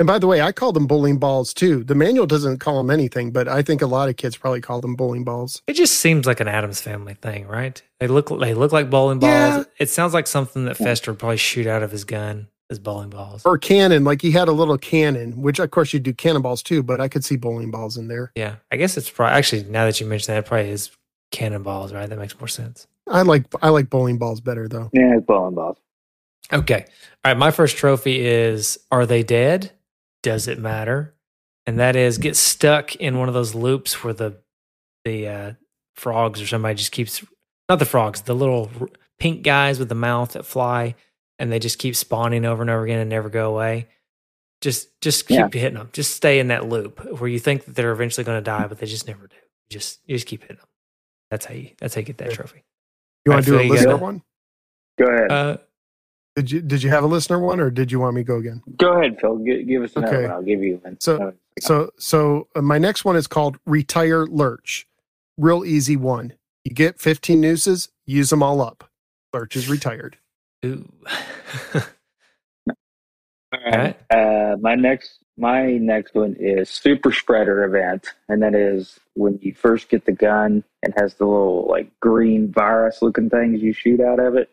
And 0.02 0.08
by 0.08 0.18
the 0.18 0.26
way, 0.26 0.42
I 0.42 0.52
call 0.52 0.72
them 0.72 0.88
bowling 0.88 1.20
balls 1.20 1.54
too. 1.54 1.84
The 1.84 1.94
manual 1.94 2.26
doesn't 2.26 2.58
call 2.58 2.78
them 2.78 2.90
anything, 2.90 3.30
but 3.30 3.48
I 3.48 3.62
think 3.62 3.84
a 3.84 3.86
lot 3.86 4.10
of 4.10 4.18
kids 4.18 4.36
probably 4.36 4.60
call 4.60 4.82
them 4.82 4.96
bowling 4.96 5.24
balls. 5.24 5.62
It 5.68 5.74
just 5.74 5.98
seems 5.98 6.26
like 6.26 6.40
an 6.40 6.48
Addams 6.48 6.82
family 6.82 7.14
thing, 7.14 7.46
right? 7.46 7.80
They 8.00 8.08
look 8.08 8.30
they 8.40 8.56
look 8.56 8.72
like 8.72 8.90
bowling 8.90 9.20
balls. 9.20 9.30
Yeah. 9.30 9.64
It 9.78 9.90
sounds 9.92 10.16
like 10.16 10.26
something 10.26 10.66
that 10.66 10.76
Fester 10.76 11.12
would 11.12 11.20
probably 11.20 11.38
shoot 11.38 11.68
out 11.68 11.84
of 11.84 11.92
his 11.92 12.04
gun 12.04 12.48
as 12.72 12.80
bowling 12.80 13.12
balls. 13.12 13.44
Or 13.46 13.60
cannon, 13.60 14.04
like 14.04 14.24
he 14.24 14.32
had 14.32 14.48
a 14.48 14.52
little 14.52 14.76
cannon, 14.80 15.40
which 15.40 15.60
of 15.60 15.70
course 15.70 15.94
you 15.94 16.00
do 16.00 16.16
cannonballs 16.16 16.64
too, 16.64 16.82
but 16.82 17.00
I 17.00 17.08
could 17.08 17.24
see 17.24 17.36
bowling 17.36 17.70
balls 17.70 17.96
in 17.96 18.08
there. 18.08 18.32
Yeah, 18.36 18.56
I 18.72 18.78
guess 18.78 18.98
it's 18.98 19.08
probably 19.08 19.36
actually 19.36 19.66
now 19.66 19.86
that 19.86 20.02
you 20.02 20.08
mention 20.08 20.34
that, 20.34 20.40
it 20.40 20.48
probably 20.48 20.72
is 20.72 20.90
cannonballs, 21.30 21.94
right? 21.94 22.10
That 22.10 22.18
makes 22.18 22.40
more 22.40 22.48
sense. 22.48 22.88
I 23.08 23.22
like 23.22 23.46
I 23.62 23.70
like 23.70 23.92
bowling 23.92 24.18
balls 24.18 24.42
better 24.42 24.68
though. 24.68 24.90
Yeah, 24.94 25.18
it's 25.18 25.28
bowling 25.28 25.54
balls. 25.54 25.78
Okay, 26.52 26.86
all 27.24 27.32
right. 27.32 27.38
My 27.38 27.52
first 27.52 27.78
trophy 27.78 28.26
is: 28.26 28.80
Are 28.92 29.06
they 29.06 29.22
dead? 29.22 29.74
Does 30.24 30.48
it 30.48 30.60
matter? 30.60 31.16
and 31.68 31.78
that 31.80 31.96
is 31.96 32.18
get 32.18 32.36
stuck 32.36 32.96
in 32.96 33.20
one 33.20 33.28
of 33.28 33.36
those 33.36 33.54
loops 33.54 34.04
where 34.04 34.14
the 34.14 34.36
the 35.06 35.28
uh, 35.28 35.52
frogs 35.96 36.42
or 36.42 36.48
somebody 36.48 36.74
just 36.74 36.92
keeps 36.92 37.24
not 37.70 37.78
the 37.80 37.86
frogs, 37.86 38.22
the 38.24 38.34
little 38.34 38.70
pink 39.20 39.44
guys 39.44 39.78
with 39.78 39.88
the 39.88 39.96
mouth 39.96 40.34
that 40.34 40.44
fly, 40.46 40.96
and 41.38 41.52
they 41.52 41.60
just 41.60 41.78
keep 41.78 41.96
spawning 41.96 42.46
over 42.46 42.64
and 42.64 42.70
over 42.72 42.84
again 42.84 42.98
and 43.00 43.10
never 43.12 43.30
go 43.30 43.54
away. 43.54 43.88
Just 44.62 45.00
just 45.02 45.28
keep 45.28 45.38
Yeah. 45.38 45.48
hitting 45.54 45.78
them. 45.78 45.90
Just 45.94 46.16
stay 46.16 46.40
in 46.40 46.48
that 46.48 46.68
loop 46.68 47.00
where 47.20 47.30
you 47.30 47.40
think 47.40 47.66
that 47.66 47.76
they're 47.76 47.92
eventually 47.92 48.24
going 48.24 48.40
to 48.40 48.44
die, 48.44 48.66
but 48.68 48.80
they 48.80 48.88
just 48.88 49.08
never 49.08 49.28
do. 49.28 49.36
Just 49.70 50.00
you 50.06 50.16
just 50.16 50.28
keep 50.28 50.42
hitting 50.42 50.58
them. 50.58 50.68
That's 51.30 51.46
how 51.46 51.54
you 51.54 51.70
that's 51.80 51.94
how 51.94 52.00
you 52.00 52.06
get 52.06 52.18
that 52.18 52.32
trophy. 52.32 52.64
You 53.26 53.34
want 53.34 53.46
to 53.46 53.52
do 53.52 53.58
a 53.58 53.62
feel 53.62 53.70
listener 53.70 53.98
one? 53.98 54.24
Go 55.00 55.06
ahead. 55.06 55.32
Uh, 55.32 55.58
Did 56.36 56.50
you 56.50 56.62
did 56.62 56.82
you 56.82 56.90
have 56.90 57.04
a 57.04 57.08
listener 57.08 57.40
one, 57.40 57.60
or 57.60 57.70
did 57.70 57.92
you 57.92 58.00
want 58.00 58.16
me 58.16 58.22
to 58.22 58.26
go 58.26 58.38
again? 58.38 58.64
Go 58.78 58.94
ahead, 58.94 59.18
Phil. 59.20 59.38
Give, 59.40 59.68
give 59.68 59.84
us 59.84 59.96
another 59.96 60.16
Okay. 60.16 60.24
one. 60.28 60.32
I'll 60.32 60.42
give 60.44 60.64
you 60.64 60.80
one. 60.84 60.98
So- 61.00 61.34
So 61.60 61.92
so 62.00 62.48
uh, 62.56 62.62
my 62.62 62.78
next 62.78 63.04
one 63.04 63.16
is 63.18 63.28
called 63.28 63.58
retire 63.66 64.26
lurch. 64.26 64.88
Real 65.38 65.66
easy 65.66 65.98
one. 65.98 66.34
You 66.64 66.74
get 66.74 67.00
15 67.02 67.42
nooses, 67.42 67.90
use 68.06 68.30
them 68.30 68.42
all 68.42 68.62
up. 68.62 68.90
Lurch 69.34 69.56
is 69.58 69.68
retired. 69.70 70.18
ooh. 70.66 70.90
All 73.54 73.60
right. 73.72 73.98
Uh, 74.10 74.56
my 74.62 74.76
next 74.76 75.18
my 75.38 75.74
next 75.78 76.14
one 76.16 76.36
is 76.40 76.70
super 76.70 77.12
spreader 77.12 77.64
event, 77.66 78.08
and 78.30 78.42
that 78.44 78.56
is 78.56 78.98
when 79.16 79.38
you 79.42 79.54
first 79.54 79.90
get 79.90 80.06
the 80.06 80.12
gun 80.14 80.64
and 80.84 80.94
has 80.98 81.16
the 81.16 81.26
little 81.26 81.68
like 81.68 81.90
green 82.00 82.50
virus 82.52 83.02
looking 83.02 83.30
things 83.30 83.62
you 83.62 83.74
shoot 83.74 84.00
out 84.00 84.20
of 84.20 84.36
it. 84.36 84.50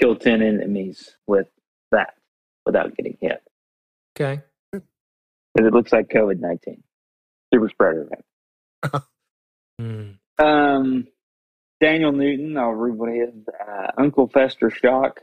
Kill 0.00 0.16
ten 0.16 0.42
enemies 0.42 1.16
with 1.26 1.48
that 1.90 2.14
without 2.64 2.96
getting 2.96 3.16
hit 3.20 3.42
okay. 4.14 4.42
because 4.72 4.86
it 5.56 5.72
looks 5.72 5.92
like 5.92 6.08
COVID 6.08 6.40
nineteen. 6.40 6.82
Super 7.52 7.68
spreader 7.68 8.02
event. 8.02 9.04
Hmm. 9.78 10.12
Um, 10.38 11.06
Daniel 11.82 12.12
Newton, 12.12 12.56
I'll 12.56 12.70
read 12.70 12.94
what 12.94 13.12
his 13.12 13.28
uh, 13.60 13.88
Uncle 13.98 14.26
Fester 14.28 14.70
shock. 14.70 15.20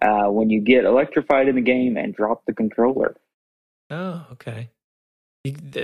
Uh, 0.00 0.30
when 0.30 0.50
you 0.50 0.60
get 0.60 0.84
electrified 0.84 1.48
in 1.48 1.56
the 1.56 1.62
game 1.62 1.96
and 1.96 2.14
drop 2.14 2.42
the 2.46 2.52
controller. 2.52 3.16
Oh, 3.90 4.26
okay. 4.32 4.68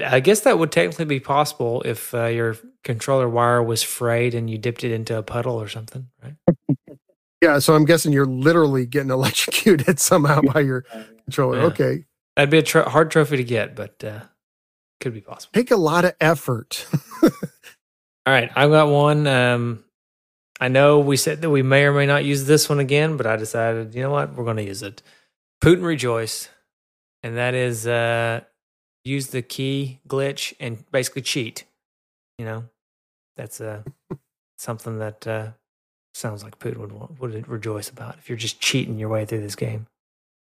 I 0.05 0.20
guess 0.20 0.40
that 0.40 0.59
would 0.59 0.70
technically 0.70 1.06
be 1.06 1.20
possible 1.20 1.82
if 1.82 2.12
uh, 2.14 2.26
your 2.26 2.56
controller 2.84 3.28
wire 3.28 3.62
was 3.62 3.82
frayed 3.82 4.34
and 4.34 4.51
you 4.51 4.59
dipped 4.59 4.84
it 4.84 4.93
into 4.93 5.16
a 5.16 5.22
puddle 5.22 5.60
or 5.60 5.68
something, 5.68 6.09
right? 6.22 6.34
Yeah, 7.43 7.59
so 7.59 7.74
I'm 7.74 7.85
guessing 7.85 8.12
you're 8.12 8.24
literally 8.24 8.86
getting 8.86 9.10
electrocuted 9.10 9.98
somehow 9.98 10.40
by 10.40 10.60
your 10.60 10.82
controller. 11.24 11.59
Yeah. 11.59 11.64
Okay. 11.64 12.05
That'd 12.36 12.51
be 12.51 12.59
a 12.59 12.62
tro- 12.62 12.89
hard 12.89 13.10
trophy 13.10 13.36
to 13.36 13.44
get, 13.44 13.74
but 13.74 14.02
uh, 14.02 14.20
could 15.01 15.12
be 15.12 15.20
possible. 15.20 15.51
Take 15.52 15.73
a 15.73 15.77
lot 15.77 16.05
of 16.05 16.14
effort. 16.20 16.86
All 17.23 17.31
right, 18.32 18.51
I've 18.55 18.70
got 18.70 18.89
one. 18.89 19.27
Um, 19.27 19.85
I 20.60 20.69
know 20.69 21.01
we 21.01 21.16
said 21.16 21.43
that 21.43 21.51
we 21.51 21.62
may 21.62 21.85
or 21.85 21.93
may 21.93 22.06
not 22.06 22.24
use 22.24 22.44
this 22.44 22.69
one 22.69 22.78
again, 22.78 23.16
but 23.16 23.27
I 23.27 23.36
decided, 23.36 23.94
you 23.97 24.02
know 24.02 24.10
what, 24.10 24.35
we're 24.35 24.44
going 24.44 24.59
to 24.59 24.64
use 24.64 24.82
it. 24.82 25.02
Putin 25.60 25.82
rejoice, 25.82 26.48
and 27.24 27.36
that 27.36 27.55
is 27.55 27.86
uh, 27.86 28.43
use 29.05 29.27
the 29.27 29.43
key 29.43 29.98
glitch 30.06 30.55
and 30.60 30.89
basically 30.93 31.23
cheat. 31.23 31.64
You 32.39 32.44
know, 32.44 32.64
that's 33.36 33.60
uh, 33.60 33.82
something 34.59 35.01
that 35.01 35.27
uh, 35.27 35.48
sounds 36.14 36.43
like 36.44 36.59
Putin 36.59 36.78
would 36.78 36.93
want, 36.93 37.20
would 37.20 37.48
rejoice 37.48 37.89
about 37.89 38.16
if 38.18 38.28
you're 38.28 38.39
just 38.39 38.60
cheating 38.60 38.98
your 38.98 39.09
way 39.09 39.24
through 39.24 39.40
this 39.40 39.56
game. 39.56 39.86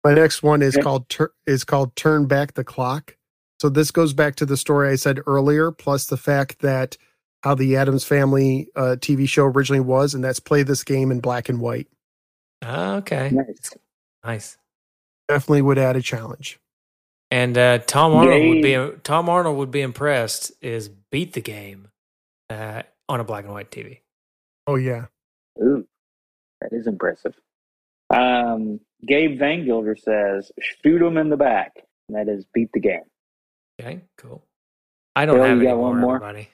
My 0.04 0.12
next 0.14 0.42
one 0.42 0.60
is 0.62 0.76
Yeah. 0.76 0.82
called 0.82 1.08
tur- 1.08 1.32
is 1.46 1.64
called 1.64 1.96
Turn 1.96 2.26
Back 2.26 2.54
the 2.54 2.64
Clock. 2.64 3.16
So 3.60 3.68
this 3.68 3.90
goes 3.90 4.12
back 4.12 4.34
to 4.36 4.46
the 4.46 4.56
story 4.56 4.90
I 4.90 4.96
said 4.96 5.20
earlier, 5.26 5.70
plus 5.70 6.06
the 6.06 6.16
fact 6.16 6.58
that 6.60 6.96
how 7.42 7.54
the 7.54 7.76
Addams 7.76 8.04
Family 8.04 8.68
uh, 8.76 8.96
TV 8.98 9.28
show 9.28 9.44
originally 9.46 9.80
was, 9.80 10.12
and 10.14 10.22
that's 10.24 10.40
play 10.40 10.62
this 10.62 10.82
game 10.84 11.10
in 11.10 11.20
black 11.20 11.48
and 11.48 11.60
white. 11.60 11.88
Okay, 12.64 13.30
Nice. 13.30 13.70
nice. 14.24 14.58
Definitely 15.28 15.62
would 15.62 15.78
add 15.78 15.96
a 15.96 16.02
challenge. 16.02 16.58
And 17.30 17.56
uh, 17.58 17.78
Tom 17.78 18.12
Arnold 18.14 18.48
would 18.48 18.62
be 18.62 18.90
Tom 19.02 19.28
Arnold 19.28 19.56
would 19.58 19.70
be 19.70 19.80
impressed. 19.80 20.52
Is 20.60 20.88
beat 20.88 21.32
the 21.32 21.40
game 21.40 21.88
uh, 22.50 22.82
on 23.08 23.20
a 23.20 23.24
black 23.24 23.44
and 23.44 23.52
white 23.52 23.70
TV. 23.70 24.00
Oh 24.66 24.76
yeah, 24.76 25.06
Ooh, 25.62 25.86
that 26.60 26.72
is 26.72 26.86
impressive. 26.86 27.34
Um, 28.10 28.80
Gabe 29.06 29.38
Van 29.38 29.64
Gilder 29.64 29.96
says, 29.96 30.50
"Shoot 30.60 31.02
him 31.02 31.16
in 31.16 31.28
the 31.30 31.36
back." 31.36 31.72
And 32.08 32.16
that 32.16 32.28
is 32.28 32.44
beat 32.52 32.70
the 32.72 32.80
game. 32.80 33.04
Okay, 33.80 34.02
cool. 34.18 34.44
I 35.16 35.26
don't 35.26 35.36
Bill, 35.36 35.44
have 35.44 35.56
you 35.58 35.62
any 35.68 35.70
got 35.70 35.78
one 35.78 36.00
more? 36.00 36.16
Everybody, 36.16 36.48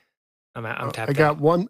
I'm 0.55 0.65
out, 0.65 0.79
I'm 0.79 0.87
Uh, 0.89 0.91
tapped 0.91 1.09
I 1.09 1.13
got 1.13 1.31
out. 1.37 1.39
one. 1.41 1.67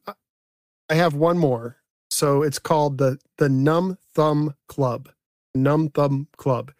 I 0.90 0.96
have 0.96 1.14
one 1.14 1.38
more. 1.38 1.78
So 2.10 2.44
it's 2.44 2.60
called 2.60 2.98
the 2.98 3.20
the 3.38 3.50
Numb 3.50 3.98
Thumb 4.14 4.56
Club, 4.68 5.10
Numb 5.56 5.90
Thumb 5.90 6.28
Club, 6.38 6.74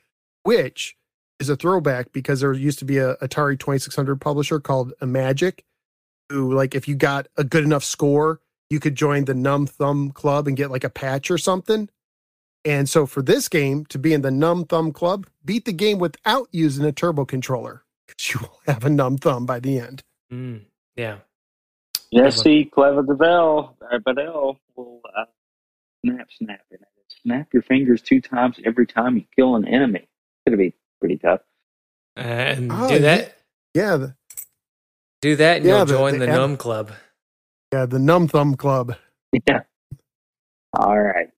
which 0.44 0.98
is 1.40 1.50
a 1.50 1.56
throwback 1.56 2.12
because 2.12 2.42
there 2.42 2.54
used 2.54 2.78
to 2.80 2.86
be 2.86 2.98
a 2.98 3.16
Atari 3.18 3.58
2600 3.58 4.22
publisher 4.22 4.60
called 4.60 4.94
Imagic, 5.02 5.62
who 6.30 6.54
like 6.54 6.76
if 6.76 6.88
you 6.88 6.96
got 6.96 7.28
a 7.38 7.44
good 7.44 7.64
enough 7.64 7.84
score, 7.84 8.42
you 8.72 8.80
could 8.80 8.96
join 8.96 9.26
the 9.26 9.34
Numb 9.36 9.68
Thumb 9.68 10.12
Club 10.12 10.48
and 10.48 10.56
get 10.58 10.72
like 10.72 10.84
a 10.86 10.90
patch 10.90 11.30
or 11.30 11.38
something. 11.38 11.90
And 12.64 12.88
so 12.90 13.06
for 13.06 13.22
this 13.22 13.48
game 13.50 13.86
to 13.88 14.00
be 14.00 14.14
in 14.14 14.22
the 14.22 14.32
Numb 14.32 14.66
Thumb 14.66 14.92
Club, 14.94 15.28
beat 15.44 15.66
the 15.66 15.74
game 15.74 16.00
without 16.00 16.48
using 16.52 16.86
a 16.86 16.92
turbo 16.92 17.26
controller 17.26 17.84
because 18.08 18.34
you 18.34 18.40
will 18.42 18.60
have 18.74 18.86
a 18.86 18.90
numb 18.90 19.18
thumb 19.18 19.46
by 19.46 19.60
the 19.60 19.78
end. 19.80 20.04
Mm, 20.32 20.62
yeah. 20.96 21.18
Jesse 22.14 22.66
Clever 22.66 23.04
Deville, 23.04 23.76
uh, 23.92 23.98
Bedell 24.00 24.60
will 24.76 25.02
uh, 25.18 25.26
snap, 26.06 26.28
snap, 26.38 26.62
and 26.72 26.80
snap 27.24 27.48
your 27.54 27.64
fingers 27.64 28.02
two 28.02 28.20
times 28.22 28.58
every 28.66 28.86
time 28.88 29.16
you 29.18 29.24
kill 29.36 29.56
an 29.56 29.66
enemy. 29.68 30.08
Gonna 30.48 30.58
be 30.58 30.74
pretty 31.00 31.18
tough. 31.18 31.42
Uh, 32.18 32.22
and 32.22 32.72
Oh, 32.72 32.90
do 32.90 33.00
that. 33.00 33.38
Yeah, 33.74 33.96
the, 33.98 34.16
Do 35.22 35.36
that, 35.38 35.58
and 35.58 35.66
Yeah, 35.66 35.78
you'll 35.78 35.86
the- 35.86 35.94
join 35.94 36.14
the 36.20 36.26
the, 36.26 36.32
ad- 36.32 36.36
Num 36.38 36.58
Club. 36.58 36.92
Yeah, 37.72 37.86
the 37.86 38.00
Numb 38.00 38.28
Thumb 38.28 38.56
Club. 38.56 38.96
Yeah. 39.48 39.62
All 40.78 41.00
right. 41.00 41.30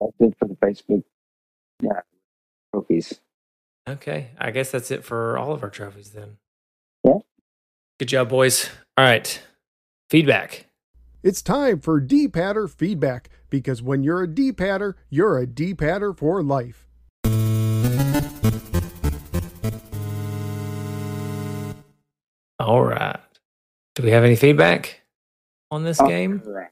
That's 0.00 0.12
it 0.20 0.34
for 0.38 0.48
the 0.48 0.54
Facebook 0.54 1.02
yeah, 1.82 2.00
trophies. 2.72 3.20
Okay, 3.88 4.30
I 4.38 4.50
guess 4.50 4.70
that's 4.70 4.90
it 4.90 5.04
for 5.04 5.38
all 5.38 5.52
of 5.52 5.62
our 5.62 5.70
trophies 5.70 6.10
then. 6.10 6.36
Yeah. 7.04 7.18
Good 7.98 8.08
job, 8.08 8.28
boys. 8.28 8.68
All 8.96 9.04
right, 9.04 9.40
feedback. 10.10 10.66
It's 11.22 11.42
time 11.42 11.80
for 11.80 12.00
D-Patter 12.00 12.68
feedback 12.68 13.28
because 13.50 13.82
when 13.82 14.04
you're 14.04 14.22
a 14.22 14.28
D-Patter, 14.28 14.96
you're 15.10 15.38
a 15.38 15.46
D-Patter 15.46 16.12
for 16.12 16.42
life. 16.42 16.86
All 22.60 22.82
right. 22.84 23.18
Do 23.94 24.02
we 24.04 24.10
have 24.10 24.22
any 24.22 24.36
feedback 24.36 25.00
on 25.70 25.84
this 25.84 26.00
game? 26.00 26.42
All 26.46 26.52
right. 26.52 26.70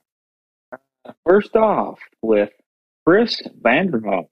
Uh, 0.73 1.13
first 1.25 1.55
off, 1.57 1.99
with 2.23 2.51
Chris 3.07 3.43
Vanderhoff 3.61 4.29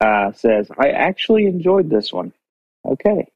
uh, 0.00 0.32
says, 0.32 0.68
I 0.78 0.90
actually 0.90 1.46
enjoyed 1.46 1.90
this 1.90 2.12
one. 2.12 2.32
Okay. 2.86 3.28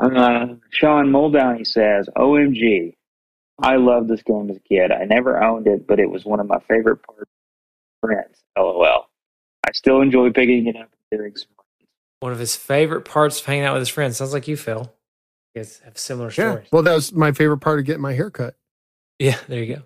Uh, 0.00 0.54
Sean 0.70 1.08
Muldowney 1.10 1.66
says, 1.66 2.08
OMG, 2.16 2.94
I 3.62 3.76
loved 3.76 4.08
this 4.08 4.22
game 4.22 4.48
as 4.48 4.56
a 4.56 4.60
kid. 4.60 4.90
I 4.90 5.04
never 5.04 5.42
owned 5.42 5.66
it, 5.66 5.86
but 5.86 6.00
it 6.00 6.10
was 6.10 6.24
one 6.24 6.40
of 6.40 6.46
my 6.46 6.58
favorite 6.60 7.02
parts 7.02 7.22
of 7.22 7.28
Friends. 8.00 8.42
LOL. 8.56 9.10
I 9.66 9.72
still 9.72 10.00
enjoy 10.00 10.30
picking 10.30 10.66
it 10.66 10.76
up 10.76 10.88
and 11.10 11.20
doing 11.20 11.36
some 11.36 11.48
One 12.20 12.32
of 12.32 12.38
his 12.38 12.56
favorite 12.56 13.02
parts 13.02 13.40
of 13.40 13.46
hanging 13.46 13.64
out 13.64 13.74
with 13.74 13.82
his 13.82 13.90
friends. 13.90 14.16
Sounds 14.16 14.32
like 14.32 14.48
you, 14.48 14.56
Phil. 14.56 14.90
You 15.54 15.60
guys 15.60 15.82
have 15.84 15.98
similar 15.98 16.30
stories. 16.30 16.46
Yeah. 16.46 16.52
stories. 16.52 16.68
Well, 16.72 16.82
that 16.82 16.94
was 16.94 17.12
my 17.12 17.32
favorite 17.32 17.58
part 17.58 17.78
of 17.78 17.84
getting 17.84 18.00
my 18.00 18.14
hair 18.14 18.30
cut. 18.30 18.54
Yeah, 19.20 19.38
there 19.48 19.62
you 19.62 19.76
go. 19.76 19.82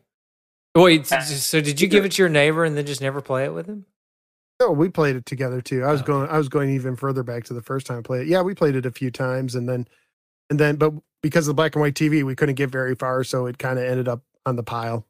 Wait, 0.80 1.06
so 1.06 1.60
did 1.60 1.80
you 1.80 1.88
give 1.88 2.04
it 2.04 2.12
to 2.12 2.22
your 2.22 2.28
neighbor 2.30 2.64
and 2.64 2.76
then 2.76 2.86
just 2.86 3.00
never 3.02 3.20
play 3.20 3.44
it 3.44 3.52
with 3.52 3.66
him? 3.66 3.84
Oh, 4.60 4.70
we 4.72 4.88
played 4.88 5.16
it 5.16 5.26
together 5.26 5.60
too. 5.60 5.82
I 5.84 5.92
was 5.92 6.00
Oh. 6.02 6.04
going 6.04 6.28
I 6.30 6.38
was 6.38 6.48
going 6.48 6.70
even 6.70 6.96
further 6.96 7.22
back 7.22 7.44
to 7.44 7.54
the 7.54 7.60
first 7.62 7.86
time 7.86 7.98
I 7.98 8.02
played 8.02 8.22
it. 8.22 8.28
Yeah, 8.28 8.40
we 8.42 8.54
played 8.54 8.76
it 8.76 8.86
a 8.86 8.90
few 8.90 9.10
times 9.10 9.54
and 9.56 9.68
then 9.68 9.86
and 10.50 10.58
then 10.58 10.76
but 10.76 10.92
because 11.22 11.46
of 11.48 11.52
the 11.52 11.54
black 11.54 11.74
and 11.74 11.80
white 11.82 11.94
TV, 11.94 12.22
we 12.22 12.34
couldn't 12.36 12.54
get 12.54 12.70
very 12.70 12.94
far, 12.94 13.24
so 13.24 13.46
it 13.46 13.58
kind 13.58 13.78
of 13.78 13.84
ended 13.84 14.08
up 14.08 14.22
on 14.46 14.56
the 14.56 14.62
pile. 14.62 15.06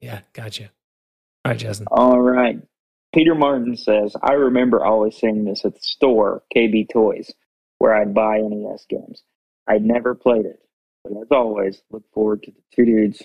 Yeah, 0.00 0.20
gotcha. 0.32 0.64
All 1.44 1.52
right, 1.52 1.58
Justin. 1.58 1.86
All 1.90 2.20
right. 2.20 2.60
Peter 3.14 3.34
Martin 3.34 3.76
says, 3.76 4.14
I 4.22 4.32
remember 4.32 4.84
always 4.84 5.16
seeing 5.16 5.44
this 5.44 5.64
at 5.64 5.74
the 5.74 5.80
store, 5.80 6.42
KB 6.54 6.88
Toys, 6.92 7.32
where 7.78 7.94
I'd 7.94 8.12
buy 8.14 8.38
NES 8.40 8.86
games. 8.88 9.22
I'd 9.66 9.84
never 9.84 10.14
played 10.14 10.46
it, 10.46 10.60
but 11.04 11.12
as 11.20 11.28
always, 11.30 11.82
look 11.90 12.04
forward 12.12 12.42
to 12.44 12.50
the 12.50 12.60
two 12.74 12.84
dudes, 12.84 13.22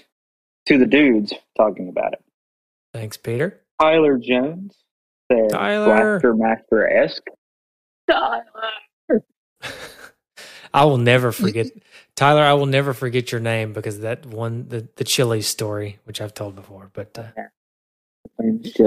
to 0.67 0.77
the 0.77 0.85
dudes 0.85 1.33
talking 1.57 1.89
about 1.89 2.13
it. 2.13 2.23
Thanks, 2.93 3.17
Peter. 3.17 3.61
Tyler 3.81 4.17
Jones 4.17 4.75
says, 5.31 5.51
Tyler. 5.51 6.19
Blaster 6.19 6.35
Master 6.35 6.87
esque. 6.87 7.27
Tyler. 8.09 9.23
I 10.73 10.85
will 10.85 10.97
never 10.97 11.31
forget 11.31 11.67
Tyler. 12.15 12.41
I 12.41 12.53
will 12.53 12.65
never 12.65 12.93
forget 12.93 13.31
your 13.31 13.41
name 13.41 13.73
because 13.73 13.99
that 13.99 14.25
one 14.25 14.67
the 14.69 14.87
the 14.95 15.03
chili 15.03 15.41
story, 15.41 15.99
which 16.05 16.19
I've 16.19 16.33
told 16.33 16.55
before. 16.55 16.89
But 16.93 17.17
uh, 17.17 17.43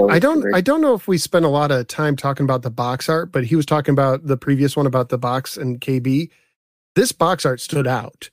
I 0.09 0.19
don't 0.19 0.53
I 0.53 0.61
don't 0.61 0.81
know 0.81 0.93
if 0.93 1.07
we 1.07 1.17
spent 1.17 1.45
a 1.45 1.49
lot 1.49 1.71
of 1.71 1.87
time 1.87 2.15
talking 2.17 2.43
about 2.43 2.61
the 2.61 2.69
box 2.69 3.07
art, 3.07 3.31
but 3.31 3.45
he 3.45 3.55
was 3.55 3.65
talking 3.65 3.93
about 3.93 4.27
the 4.27 4.37
previous 4.37 4.75
one 4.75 4.85
about 4.85 5.09
the 5.09 5.17
box 5.17 5.55
and 5.55 5.79
KB. 5.79 6.29
This 6.95 7.11
box 7.11 7.45
art 7.45 7.61
stood 7.61 7.87
out. 7.87 8.29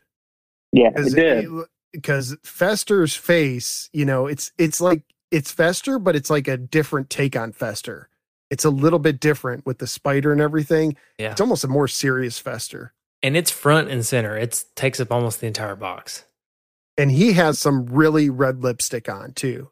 Yeah, 0.72 0.90
it 0.96 1.14
did. 1.14 1.48
Because 1.94 2.36
Fester's 2.42 3.14
face, 3.14 3.88
you 3.92 4.04
know, 4.04 4.26
it's 4.26 4.52
it's 4.58 4.80
like 4.80 5.02
it's 5.30 5.50
Fester, 5.50 5.98
but 5.98 6.14
it's 6.14 6.30
like 6.30 6.48
a 6.48 6.56
different 6.56 7.10
take 7.10 7.36
on 7.36 7.52
Fester. 7.52 8.08
It's 8.50 8.64
a 8.64 8.70
little 8.70 8.98
bit 8.98 9.20
different 9.20 9.64
with 9.66 9.78
the 9.78 9.86
spider 9.86 10.32
and 10.32 10.40
everything. 10.40 10.96
Yeah. 11.18 11.32
It's 11.32 11.40
almost 11.40 11.64
a 11.64 11.68
more 11.68 11.88
serious 11.88 12.38
Fester. 12.38 12.92
And 13.22 13.36
it's 13.36 13.50
front 13.50 13.88
and 13.88 14.04
center. 14.04 14.36
It 14.36 14.64
takes 14.76 15.00
up 15.00 15.10
almost 15.10 15.40
the 15.40 15.46
entire 15.46 15.76
box. 15.76 16.24
And 16.96 17.10
he 17.10 17.32
has 17.32 17.58
some 17.58 17.86
really 17.86 18.30
red 18.30 18.62
lipstick 18.62 19.08
on 19.08 19.32
too. 19.32 19.70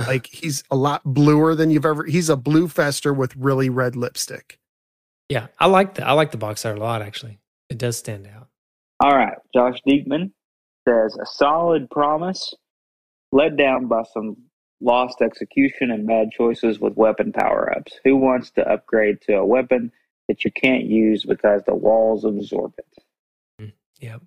like 0.06 0.26
he's 0.26 0.64
a 0.70 0.76
lot 0.76 1.02
bluer 1.04 1.54
than 1.54 1.70
you've 1.70 1.86
ever 1.86 2.04
he's 2.04 2.28
a 2.28 2.36
blue 2.36 2.68
Fester 2.68 3.12
with 3.12 3.36
really 3.36 3.68
red 3.68 3.96
lipstick. 3.96 4.58
Yeah, 5.28 5.46
I 5.58 5.66
like 5.66 5.94
the 5.94 6.06
I 6.06 6.12
like 6.12 6.30
the 6.30 6.36
box 6.36 6.64
art 6.64 6.78
a 6.78 6.80
lot 6.80 7.02
actually. 7.02 7.38
It 7.68 7.78
does 7.78 7.96
stand 7.96 8.26
out. 8.26 8.48
All 9.00 9.16
right. 9.16 9.38
Josh 9.54 9.78
Diekman 9.86 10.32
says 10.86 11.16
a 11.20 11.26
solid 11.26 11.90
promise, 11.90 12.54
led 13.32 13.56
down 13.56 13.86
by 13.86 14.02
some 14.12 14.36
lost 14.80 15.20
execution 15.20 15.90
and 15.90 16.06
bad 16.06 16.30
choices 16.30 16.80
with 16.80 16.96
weapon 16.96 17.32
power 17.32 17.72
ups. 17.76 17.92
Who 18.04 18.16
wants 18.16 18.50
to 18.52 18.68
upgrade 18.68 19.20
to 19.22 19.34
a 19.34 19.46
weapon 19.46 19.92
that 20.28 20.44
you 20.44 20.50
can't 20.50 20.84
use 20.84 21.24
because 21.24 21.62
the 21.66 21.74
walls 21.74 22.24
absorb 22.24 22.74
it? 22.78 23.04
Mm, 23.60 23.72
yep. 24.00 24.22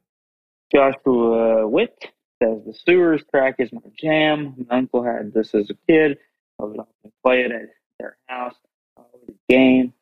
Joshua 0.74 1.68
Witt 1.68 2.12
says 2.42 2.60
the 2.66 2.74
sewers 2.74 3.24
track 3.32 3.56
is 3.60 3.72
my 3.72 3.82
jam. 3.98 4.66
My 4.70 4.78
uncle 4.78 5.04
had 5.04 5.34
this 5.34 5.54
as 5.54 5.70
a 5.70 5.76
kid. 5.88 6.18
I 6.60 6.66
would 6.66 6.80
often 6.80 7.12
play 7.24 7.42
it 7.42 7.52
at 7.52 7.70
their 8.00 8.18
house. 8.28 8.56
the 9.28 9.34
game. 9.50 9.94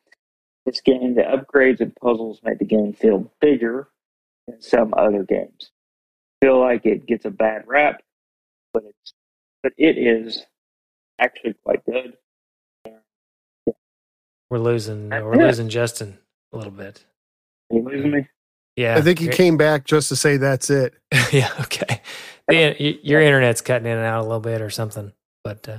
This 0.64 0.80
game, 0.80 1.14
the 1.14 1.22
upgrades 1.22 1.80
and 1.80 1.94
puzzles 1.96 2.40
make 2.44 2.58
the 2.58 2.64
game 2.64 2.92
feel 2.92 3.32
bigger 3.40 3.88
than 4.46 4.60
some 4.60 4.94
other 4.96 5.24
games. 5.24 5.72
I 6.42 6.44
feel 6.44 6.60
like 6.60 6.84
it 6.86 7.06
gets 7.06 7.24
a 7.24 7.30
bad 7.30 7.62
rap, 7.68 8.02
but 8.74 8.82
it's 8.84 9.14
but 9.62 9.72
it 9.78 9.96
is 9.96 10.44
actually 11.20 11.54
quite 11.64 11.84
good. 11.86 12.14
We're 14.50 14.58
losing. 14.58 15.10
We're 15.10 15.36
losing 15.36 15.68
Justin 15.68 16.18
a 16.52 16.56
little 16.56 16.72
bit. 16.72 17.04
Are 17.70 17.76
you 17.76 17.84
losing 17.84 18.10
me? 18.10 18.28
Yeah, 18.76 18.96
I 18.96 19.02
think 19.02 19.20
he 19.20 19.28
came 19.28 19.56
back 19.56 19.84
just 19.84 20.08
to 20.08 20.16
say 20.16 20.36
that's 20.36 20.68
it. 20.68 20.94
yeah. 21.32 21.50
Okay. 21.60 22.00
The, 22.48 22.98
your 23.02 23.20
internet's 23.20 23.60
cutting 23.60 23.86
in 23.86 23.96
and 23.96 24.04
out 24.04 24.20
a 24.20 24.24
little 24.24 24.40
bit 24.40 24.60
or 24.60 24.70
something, 24.70 25.12
but 25.44 25.68
uh, 25.68 25.78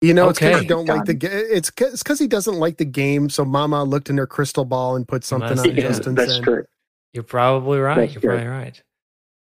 you 0.00 0.14
know, 0.14 0.30
it's 0.30 0.40
because 0.40 0.62
he 0.62 0.66
don't 0.66 0.86
like 0.86 1.04
the 1.04 1.14
game. 1.14 1.30
It's 1.32 1.70
it's 1.78 2.02
because 2.02 2.18
he 2.18 2.26
doesn't 2.26 2.56
like 2.56 2.78
the 2.78 2.84
game. 2.84 3.30
So 3.30 3.44
Mama 3.44 3.84
looked 3.84 4.10
in 4.10 4.16
her 4.18 4.26
crystal 4.26 4.64
ball 4.64 4.96
and 4.96 5.06
put 5.06 5.22
something 5.22 5.56
on 5.56 5.64
yeah, 5.64 5.82
Justin's 5.82 6.16
That's 6.16 6.34
end. 6.34 6.44
true. 6.44 6.64
You're 7.12 7.22
probably 7.22 7.78
right. 7.78 7.94
That's 7.94 8.14
You're 8.14 8.20
true. 8.20 8.30
probably 8.30 8.48
right. 8.48 8.82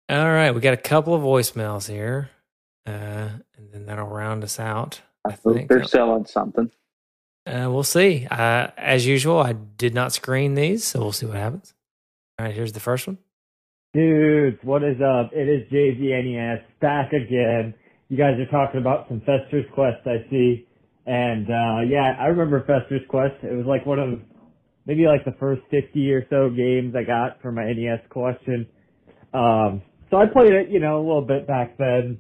All 0.08 0.32
right, 0.32 0.52
we 0.52 0.62
got 0.62 0.74
a 0.74 0.78
couple 0.78 1.16
of 1.16 1.24
voicemails 1.24 1.90
here, 1.90 2.30
uh, 2.86 3.30
and 3.58 3.72
then 3.74 3.88
that'll 3.88 4.08
round 4.08 4.44
us 4.44 4.60
out. 4.60 5.02
I 5.26 5.32
think 5.32 5.68
They're 5.68 5.84
selling 5.84 6.26
something. 6.26 6.70
Uh, 7.48 7.70
we'll 7.72 7.84
see. 7.84 8.28
Uh, 8.30 8.68
as 8.78 9.08
usual, 9.08 9.40
I 9.40 9.54
did 9.54 9.96
not 9.96 10.14
screen 10.14 10.54
these, 10.54 10.84
so 10.84 11.00
we'll 11.00 11.12
see 11.12 11.26
what 11.26 11.38
happens. 11.38 11.74
All 12.38 12.46
right, 12.46 12.54
here's 12.54 12.74
the 12.74 12.80
first 12.80 13.08
one. 13.08 13.18
Dudes, 13.96 14.60
what 14.62 14.84
is 14.84 14.98
up? 15.02 15.32
It 15.34 15.48
is 15.48 15.72
JZNES 15.72 16.62
back 16.82 17.12
again. 17.14 17.74
You 18.10 18.18
guys 18.18 18.34
are 18.40 18.52
talking 18.52 18.80
about 18.82 19.08
some 19.08 19.22
Fester's 19.22 19.66
Quest, 19.74 20.06
I 20.06 20.30
see. 20.30 20.68
And, 21.08 21.48
uh, 21.50 21.82
yeah, 21.90 22.16
I 22.20 22.28
remember 22.28 22.64
Fester's 22.66 23.08
Quest. 23.10 23.36
It 23.42 23.56
was 23.56 23.66
like 23.66 23.86
one 23.88 23.98
of, 24.00 24.20
maybe 24.86 25.08
like 25.08 25.26
the 25.26 25.36
first 25.40 25.64
50 25.72 26.12
or 26.12 26.28
so 26.30 26.50
games 26.50 26.94
I 26.96 27.04
got 27.04 27.42
for 27.42 27.52
my 27.52 27.72
NES 27.74 28.02
collection. 28.12 28.68
Um, 29.34 29.82
so 30.10 30.18
I 30.18 30.26
played 30.28 30.54
it, 30.54 30.70
you 30.70 30.80
know, 30.80 30.98
a 30.98 31.04
little 31.06 31.26
bit 31.26 31.48
back 31.48 31.78
then. 31.78 32.18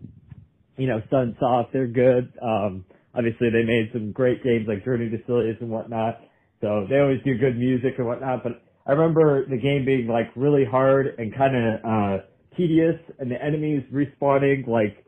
You 0.77 0.87
know, 0.87 1.01
Sunsoft, 1.11 1.71
they're 1.71 1.87
good. 1.87 2.33
Um, 2.41 2.85
obviously 3.15 3.49
they 3.49 3.63
made 3.63 3.89
some 3.93 4.11
great 4.11 4.43
games 4.43 4.65
like 4.67 4.83
Journey 4.83 5.09
to 5.09 5.17
Silius 5.25 5.57
and 5.61 5.69
whatnot. 5.69 6.19
So 6.61 6.85
they 6.89 6.99
always 6.99 7.19
do 7.23 7.37
good 7.37 7.57
music 7.57 7.95
and 7.97 8.07
whatnot, 8.07 8.43
but 8.43 8.61
I 8.87 8.91
remember 8.91 9.45
the 9.45 9.57
game 9.57 9.85
being 9.85 10.07
like 10.07 10.31
really 10.35 10.65
hard 10.65 11.15
and 11.17 11.35
kind 11.35 11.55
of 11.55 11.85
uh 11.85 12.23
tedious, 12.55 12.95
and 13.19 13.29
the 13.29 13.43
enemies 13.43 13.83
respawning 13.91 14.67
like 14.67 15.03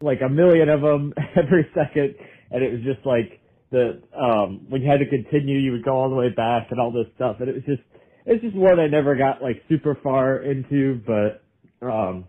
like 0.00 0.20
a 0.24 0.28
million 0.28 0.68
of 0.68 0.82
them 0.82 1.12
every 1.36 1.66
second, 1.74 2.14
and 2.50 2.62
it 2.62 2.72
was 2.72 2.82
just 2.82 3.04
like 3.06 3.40
the 3.70 4.02
um 4.16 4.66
when 4.68 4.82
you 4.82 4.90
had 4.90 4.98
to 4.98 5.08
continue, 5.08 5.58
you 5.58 5.72
would 5.72 5.84
go 5.84 5.92
all 5.92 6.10
the 6.10 6.16
way 6.16 6.28
back 6.28 6.68
and 6.70 6.80
all 6.80 6.92
this 6.92 7.06
stuff, 7.16 7.36
and 7.40 7.48
it 7.48 7.54
was 7.54 7.64
just 7.64 7.82
it's 8.26 8.42
just 8.42 8.56
one 8.56 8.78
I 8.78 8.88
never 8.88 9.16
got 9.16 9.42
like 9.42 9.62
super 9.68 9.98
far 10.02 10.38
into, 10.38 11.00
but 11.06 11.42
um 11.82 12.26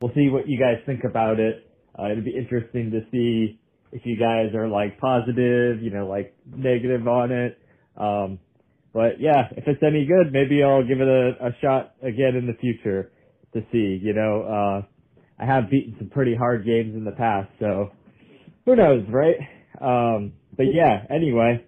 we'll 0.00 0.12
see 0.14 0.28
what 0.28 0.48
you 0.48 0.58
guys 0.58 0.82
think 0.86 1.04
about 1.04 1.40
it. 1.40 1.66
Uh, 1.98 2.10
it'd 2.10 2.24
be 2.24 2.36
interesting 2.36 2.90
to 2.90 3.00
see 3.10 3.58
if 3.92 4.02
you 4.04 4.16
guys 4.16 4.54
are 4.54 4.68
like 4.68 4.98
positive, 4.98 5.82
you 5.82 5.90
know, 5.90 6.06
like 6.06 6.34
negative 6.46 7.06
on 7.08 7.32
it. 7.32 7.58
Um, 7.96 8.38
but 8.92 9.20
yeah, 9.20 9.48
if 9.52 9.64
it's 9.66 9.82
any 9.82 10.06
good, 10.06 10.32
maybe 10.32 10.62
I'll 10.62 10.86
give 10.86 11.00
it 11.00 11.08
a, 11.08 11.46
a 11.46 11.50
shot 11.62 11.94
again 12.02 12.36
in 12.36 12.46
the 12.46 12.54
future 12.60 13.10
to 13.54 13.60
see. 13.72 13.98
You 14.02 14.14
know, 14.14 14.42
uh, 14.42 15.42
I 15.42 15.46
have 15.46 15.70
beaten 15.70 15.94
some 15.98 16.10
pretty 16.10 16.34
hard 16.34 16.64
games 16.64 16.94
in 16.94 17.04
the 17.04 17.12
past, 17.12 17.50
so 17.58 17.90
who 18.64 18.76
knows, 18.76 19.04
right? 19.08 19.36
Um, 19.80 20.32
but 20.56 20.66
yeah, 20.72 21.04
anyway, 21.10 21.64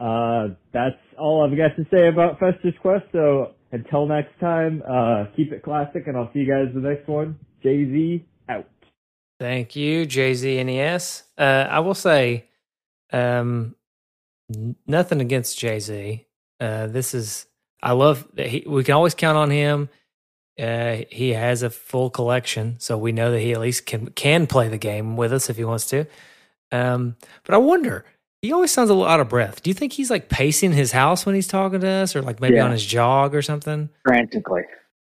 uh, 0.00 0.48
that's 0.72 1.00
all 1.18 1.46
I've 1.46 1.56
got 1.56 1.76
to 1.76 1.86
say 1.90 2.08
about 2.08 2.38
Fester's 2.38 2.74
Quest. 2.80 3.04
So 3.12 3.54
until 3.72 4.06
next 4.06 4.38
time, 4.40 4.82
uh, 4.88 5.26
keep 5.36 5.52
it 5.52 5.62
classic, 5.62 6.06
and 6.06 6.16
I'll 6.16 6.30
see 6.32 6.40
you 6.40 6.52
guys 6.52 6.72
the 6.74 6.80
next 6.80 7.08
one. 7.08 7.38
Jay 7.62 7.84
Z 7.84 8.26
out. 8.48 8.66
Thank 9.38 9.76
you, 9.76 10.06
Jay 10.06 10.34
Z 10.34 10.62
NES. 10.64 11.24
Uh, 11.36 11.66
I 11.70 11.80
will 11.80 11.94
say, 11.94 12.46
um, 13.12 13.74
nothing 14.86 15.20
against 15.20 15.58
Jay 15.58 15.78
Z. 15.78 16.26
Uh, 16.60 16.86
this 16.88 17.14
is 17.14 17.46
I 17.82 17.92
love 17.92 18.26
that 18.34 18.46
he. 18.46 18.64
We 18.66 18.84
can 18.84 18.94
always 18.94 19.14
count 19.14 19.36
on 19.36 19.50
him. 19.50 19.88
Uh, 20.58 21.02
he 21.10 21.30
has 21.30 21.62
a 21.62 21.70
full 21.70 22.10
collection, 22.10 22.76
so 22.78 22.98
we 22.98 23.12
know 23.12 23.30
that 23.30 23.40
he 23.40 23.52
at 23.52 23.60
least 23.60 23.86
can 23.86 24.08
can 24.08 24.46
play 24.46 24.68
the 24.68 24.78
game 24.78 25.16
with 25.16 25.32
us 25.32 25.48
if 25.48 25.56
he 25.56 25.64
wants 25.64 25.86
to. 25.86 26.06
Um, 26.72 27.16
but 27.44 27.54
I 27.54 27.58
wonder, 27.58 28.04
he 28.42 28.52
always 28.52 28.70
sounds 28.70 28.90
a 28.90 28.94
little 28.94 29.08
out 29.08 29.20
of 29.20 29.28
breath. 29.28 29.62
Do 29.62 29.70
you 29.70 29.74
think 29.74 29.92
he's 29.92 30.10
like 30.10 30.28
pacing 30.28 30.72
his 30.72 30.92
house 30.92 31.26
when 31.26 31.34
he's 31.34 31.48
talking 31.48 31.80
to 31.80 31.88
us, 31.88 32.14
or 32.16 32.22
like 32.22 32.40
maybe 32.40 32.56
Yeah. 32.56 32.64
on 32.64 32.70
his 32.72 32.84
jog 32.84 33.34
or 33.34 33.42
something? 33.42 33.88
Frantically. 34.04 34.62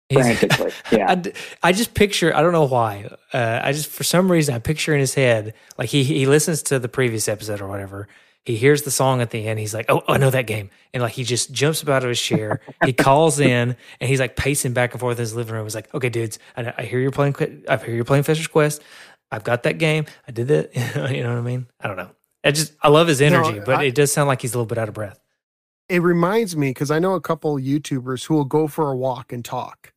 He's- 0.09 0.39
Frantically. 0.39 0.73
Yeah. 0.91 1.23
I 1.63 1.73
just 1.73 1.95
picture 1.95 2.35
I 2.37 2.43
don't 2.43 2.53
know 2.53 2.65
why. 2.67 3.09
Uh, 3.33 3.61
I 3.63 3.73
just 3.73 3.89
for 3.89 4.05
some 4.05 4.31
reason 4.31 4.55
I 4.55 4.59
picture 4.59 4.93
in 4.93 5.01
his 5.01 5.15
head 5.15 5.55
like 5.79 5.89
he 5.89 6.05
he 6.05 6.27
listens 6.27 6.63
to 6.65 6.79
the 6.79 6.89
previous 6.89 7.29
episode 7.29 7.61
or 7.61 7.69
whatever. 7.69 8.09
He 8.45 8.57
hears 8.57 8.83
the 8.83 8.91
song 8.91 9.21
at 9.21 9.31
the 9.31 9.47
end. 9.47 9.61
He's 9.61 9.73
like, 9.73 9.87
"Oh, 9.89 10.03
I 10.09 10.19
know 10.19 10.29
that 10.31 10.49
game," 10.49 10.71
and 10.93 11.01
like 11.01 11.13
he 11.13 11.23
just 11.23 11.53
jumps 11.53 11.81
up 11.85 11.89
out 11.89 12.03
of 12.03 12.09
his 12.09 12.21
chair. 12.21 12.61
he 12.85 12.93
calls 13.09 13.39
in 13.39 13.77
and 14.01 14.11
he's 14.11 14.19
like 14.19 14.35
pacing 14.35 14.73
back 14.73 14.91
and 14.93 15.01
forth 15.01 15.17
in 15.17 15.21
his 15.23 15.33
living 15.35 15.55
room. 15.55 15.65
He's 15.65 15.77
like, 15.77 15.95
"Okay, 15.95 16.09
dudes, 16.09 16.41
I, 16.57 16.75
I 16.77 16.83
hear 16.83 16.99
you're 16.99 17.13
playing. 17.13 17.37
I 17.69 17.77
hear 17.77 17.95
you're 17.95 18.05
playing 18.05 18.25
Fester's 18.25 18.49
Quest. 18.49 18.83
I've 19.31 19.45
got 19.45 19.63
that 19.63 19.79
game. 19.79 20.07
I 20.27 20.33
did 20.33 20.49
that. 20.49 20.75
you 21.15 21.23
know 21.23 21.31
what 21.31 21.39
I 21.39 21.43
mean? 21.43 21.67
I 21.81 21.87
don't 21.87 21.97
know. 21.97 22.11
I 22.45 22.51
just 22.51 22.75
I 22.83 22.89
love 22.89 23.09
his 23.09 23.21
energy, 23.21 23.61
but 23.65 23.77
I- 23.77 23.85
it 23.85 23.95
does 23.95 24.13
sound 24.13 24.29
like 24.29 24.43
he's 24.43 24.55
a 24.55 24.59
little 24.59 24.67
bit 24.67 24.79
out 24.79 24.89
of 24.89 24.95
breath. 24.95 25.21
It 25.89 26.01
reminds 26.01 26.57
me 26.57 26.71
because 26.71 26.91
I 26.91 26.99
know 26.99 27.15
a 27.15 27.21
couple 27.21 27.57
YouTubers 27.57 28.25
who 28.25 28.35
will 28.35 28.45
go 28.45 28.67
for 28.67 28.91
a 28.91 28.97
walk 28.97 29.33
and 29.33 29.45
talk 29.45 29.93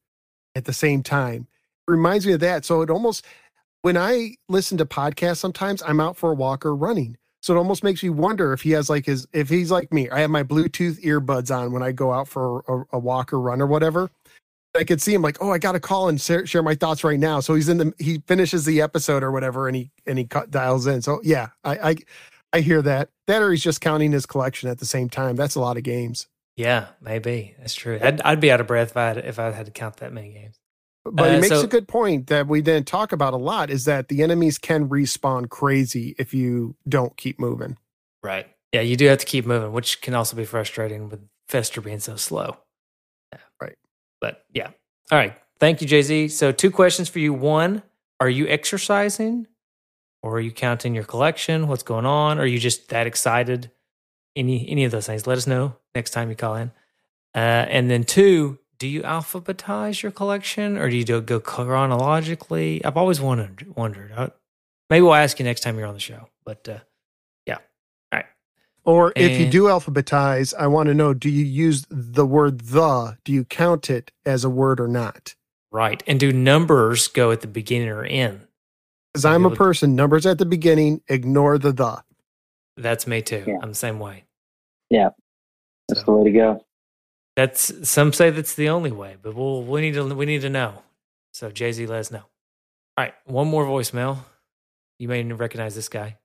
at 0.56 0.66
the 0.66 0.74
same 0.74 1.04
time. 1.04 1.48
It 1.88 1.92
reminds 1.92 2.26
me 2.26 2.34
of 2.34 2.40
that. 2.42 2.66
So 2.66 2.82
it 2.82 2.90
almost 2.90 3.26
when 3.82 3.98
I 3.98 4.36
listen 4.50 4.78
to 4.80 4.86
podcasts, 4.86 5.38
sometimes 5.38 5.82
I'm 5.84 6.00
out 6.00 6.18
for 6.18 6.32
a 6.32 6.36
walk 6.36 6.66
or 6.66 6.76
running. 6.76 7.18
So 7.42 7.54
it 7.54 7.58
almost 7.58 7.84
makes 7.84 8.02
me 8.02 8.10
wonder 8.10 8.52
if 8.54 8.64
he 8.64 8.72
has 8.72 8.90
like 8.90 9.06
his 9.06 9.28
if 9.32 9.50
he's 9.50 9.70
like 9.70 9.94
me. 9.94 10.10
I 10.10 10.22
have 10.22 10.32
my 10.32 10.44
Bluetooth 10.44 11.00
earbuds 11.04 11.56
on 11.56 11.72
when 11.72 11.84
I 11.84 11.92
go 11.92 12.12
out 12.12 12.28
for 12.28 12.64
a, 12.68 12.98
a 12.98 13.00
walk 13.00 13.32
or 13.32 13.40
run 13.40 13.62
or 13.62 13.68
whatever. 13.68 14.10
I 14.76 14.84
could 14.84 15.02
see 15.02 15.14
him 15.14 15.22
like, 15.22 15.38
oh, 15.40 15.52
I 15.52 15.58
got 15.58 15.72
to 15.74 15.80
call 15.80 16.10
and 16.10 16.20
share, 16.20 16.46
share 16.46 16.64
my 16.64 16.76
thoughts 16.76 17.04
right 17.04 17.20
now. 17.20 17.40
So 17.40 17.54
he's 17.56 17.70
in 17.70 17.78
the 17.78 17.94
he 18.00 18.22
finishes 18.28 18.66
the 18.66 18.82
episode 18.82 19.24
or 19.24 19.32
whatever, 19.32 19.68
and 19.68 19.76
he 19.76 19.92
and 20.08 20.18
he 20.18 20.26
cut, 20.26 20.52
dials 20.52 20.88
in. 20.88 21.02
So 21.02 21.22
yeah, 21.24 21.50
I, 21.64 21.92
I 21.92 21.96
I 22.56 22.62
hear 22.62 22.82
that. 22.82 23.10
That 23.28 23.42
or 23.42 23.52
he's 23.52 23.64
just 23.64 23.82
counting 23.82 24.12
his 24.12 24.26
collection 24.26 24.70
at 24.70 24.80
the 24.80 24.86
same 24.86 25.10
time. 25.10 25.36
That's 25.36 25.56
a 25.56 25.60
lot 25.60 25.78
of 25.78 25.84
games. 25.84 26.28
Yeah, 26.56 26.88
maybe 27.02 27.54
that's 27.60 27.76
true. 27.76 28.00
I'd, 28.02 28.22
I'd 28.22 28.40
be 28.40 28.50
out 28.52 28.62
of 28.62 28.68
breath 28.68 28.92
if 28.92 28.98
I 28.98 29.08
had, 29.08 29.18
if 29.18 29.40
I 29.40 29.52
had 29.52 29.66
to 29.66 29.72
count 29.74 29.98
that 29.98 30.14
many 30.14 30.32
games. 30.32 30.56
But 31.04 31.28
Uh, 31.30 31.32
he 31.34 31.42
makes 31.42 31.50
so- 31.50 31.62
a 31.62 31.68
good 31.68 31.88
point 31.88 32.28
that 32.28 32.48
we 32.48 32.62
didn't 32.62 32.88
talk 32.88 33.12
about 33.12 33.34
a 33.34 33.38
lot 33.38 33.70
is 33.70 33.86
that 33.86 34.08
the 34.08 34.24
enemies 34.24 34.58
can 34.58 34.88
respawn 34.88 35.50
crazy 35.50 36.16
if 36.18 36.34
you 36.34 36.76
don't 36.88 37.16
keep 37.18 37.40
moving. 37.40 37.78
Right. 38.24 38.48
Yeah, 38.72 38.82
you 38.82 38.96
do 38.96 39.06
have 39.08 39.18
to 39.20 39.26
keep 39.26 39.46
moving, 39.46 39.72
which 39.74 40.02
can 40.02 40.16
also 40.16 40.36
be 40.38 40.46
frustrating 40.46 41.10
with 41.10 41.20
Fester 41.50 41.82
being 41.82 42.00
so 42.00 42.16
slow. 42.16 42.58
Yeah. 43.34 43.40
Right. 43.62 43.76
But 44.22 44.46
yeah. 44.54 44.72
All 45.12 45.18
right. 45.18 45.38
Thank 45.60 45.82
you, 45.82 45.88
Jay 45.88 46.02
Z. 46.02 46.30
So, 46.30 46.52
two 46.52 46.72
questions 46.72 47.08
for 47.10 47.20
you. 47.20 47.34
One, 47.34 47.84
are 48.20 48.30
you 48.30 48.48
exercising 48.48 49.48
or 50.26 50.38
are 50.38 50.42
you 50.42 50.52
counting 50.52 50.96
your 50.96 51.04
collection? 51.04 51.68
What's 51.68 51.84
going 51.84 52.06
on? 52.06 52.40
Are 52.40 52.48
you 52.48 52.58
just 52.58 52.90
that 52.90 53.06
excited? 53.06 53.70
Any 54.36 54.68
any 54.68 54.84
of 54.84 54.92
those 54.92 55.06
things? 55.06 55.28
Let 55.28 55.38
us 55.38 55.46
know 55.46 55.76
next 55.94 56.12
time 56.12 56.30
you 56.30 56.36
call 56.36 56.56
in. 56.56 56.72
Uh, 57.36 57.68
and 57.70 57.92
then 57.92 58.04
two, 58.04 58.58
do 58.80 58.88
you 58.88 59.04
alphabetize 59.04 60.02
your 60.02 60.12
collection 60.12 60.78
or 60.78 60.90
do 60.90 60.98
you 60.98 61.04
do, 61.04 61.22
go 61.22 61.40
chronologically? 61.40 62.84
I've 62.84 62.98
always 62.98 63.22
wondered. 63.22 63.76
Wondered. 63.76 64.12
I, 64.18 64.32
maybe 64.90 65.04
we'll 65.04 65.14
ask 65.14 65.38
you 65.38 65.46
next 65.46 65.62
time 65.62 65.78
you're 65.78 65.88
on 65.88 65.94
the 65.94 66.00
show. 66.00 66.28
But 66.44 66.68
uh, 66.68 66.80
yeah, 67.46 67.60
all 68.12 68.20
right. 68.20 68.26
Or 68.84 69.14
if 69.16 69.40
you 69.40 69.50
do 69.50 69.66
alphabetize, 69.66 70.56
I 70.58 70.68
want 70.68 70.88
to 70.88 70.96
know: 70.96 71.14
Do 71.14 71.30
you 71.30 71.46
use 71.46 71.86
the 71.90 72.26
word 72.26 72.62
"the"? 72.62 73.18
Do 73.24 73.32
you 73.32 73.46
count 73.46 73.92
it 73.92 74.12
as 74.26 74.44
a 74.44 74.50
word 74.50 74.80
or 74.80 74.88
not? 74.88 75.36
Right. 75.72 76.02
And 76.08 76.20
do 76.20 76.34
numbers 76.34 77.08
go 77.08 77.32
at 77.32 77.42
the 77.42 77.48
beginning 77.48 77.90
or 77.90 78.06
end? 78.06 78.48
Because 79.16 79.26
I'm 79.26 79.46
a 79.46 79.52
person, 79.52 79.96
numbers 79.96 80.26
at 80.26 80.38
the 80.40 80.46
beginning, 80.46 81.02
ignore 81.08 81.58
the 81.58 81.72
the. 81.72 82.04
That's 82.76 83.08
me 83.08 83.22
too. 83.22 83.44
Yeah. 83.48 83.60
I'm 83.62 83.70
the 83.70 83.76
same 83.76 83.98
way. 84.00 84.26
Yeah, 84.90 85.10
that's 85.88 86.02
So- 86.02 86.06
the 86.06 86.12
way 86.12 86.24
to 86.26 86.32
go. 86.32 86.66
That's 87.38 87.90
some 87.90 88.12
say 88.14 88.30
that's 88.30 88.56
the 88.56 88.70
only 88.70 88.92
way, 88.92 89.16
but 89.22 89.36
we'll 89.36 89.64
we 89.64 89.82
need 89.82 89.94
to 89.96 90.04
we 90.16 90.26
need 90.26 90.42
to 90.42 90.50
know. 90.50 90.84
So 91.34 91.50
Jay 91.52 91.72
Z, 91.72 91.86
let 91.88 92.00
us 92.00 92.12
know. 92.12 92.20
All 92.98 93.06
right, 93.06 93.14
one 93.26 93.48
more 93.48 93.66
voicemail. 93.66 94.18
You 95.00 95.08
may 95.10 95.24
recognize 95.24 95.76
this 95.76 95.90
guy. 95.90 96.18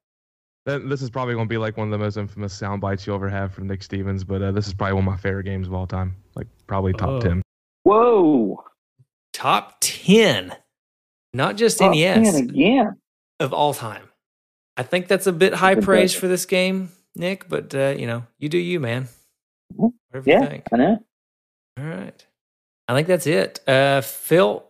This 0.67 1.03
is 1.03 1.11
probably 1.11 1.35
going 1.35 1.47
to 1.47 1.53
be 1.53 1.59
like 1.59 1.77
one 1.77 1.89
of 1.89 1.93
the 1.93 1.99
most 1.99 2.17
infamous 2.17 2.53
sound 2.53 2.81
bites 2.81 3.07
you'll 3.07 3.17
ever 3.17 3.29
have 3.29 3.53
from 3.53 3.67
Nick 3.67 3.83
Stevens, 3.83 4.23
but 4.25 4.41
uh, 4.43 4.53
this 4.53 4.67
is 4.69 4.75
probably 4.75 4.95
one 4.95 5.03
of 5.05 5.11
my 5.11 5.17
favorite 5.17 5.45
games 5.45 5.67
of 5.67 5.75
all 5.75 5.87
time. 5.87 6.15
Like 6.37 6.47
probably 6.69 6.93
top 6.93 7.09
Oh. 7.09 7.21
10. 7.21 7.43
Whoa! 7.85 8.65
Top 9.33 9.77
ten, 9.81 10.55
not 11.35 11.57
just 11.57 11.81
Oh, 11.81 11.91
NES 11.91 12.17
man, 12.19 12.35
again. 12.51 12.97
of 13.41 13.53
all 13.53 13.75
time. 13.75 14.09
I 14.77 14.83
think 14.83 15.09
that's 15.09 15.27
a 15.27 15.33
bit 15.33 15.55
high 15.55 15.75
praise 15.77 16.15
for 16.15 16.29
this 16.29 16.47
game, 16.47 16.91
Nick. 17.17 17.49
But 17.49 17.75
uh, 17.75 17.95
you 17.99 18.07
know, 18.07 18.25
you 18.39 18.49
do 18.49 18.59
you, 18.59 18.81
man. 18.81 19.09
Mhm. 19.75 19.93
Whatever 20.11 20.31
you 20.31 20.37
Yeah, 20.37 20.49
think. 20.49 20.67
I 20.73 20.77
know. 20.77 21.05
All 21.79 21.85
right. 21.85 22.27
I 22.89 22.95
think 22.95 23.09
that's 23.09 23.27
it. 23.27 23.61
Uh, 23.69 24.01
Phil, 24.03 24.65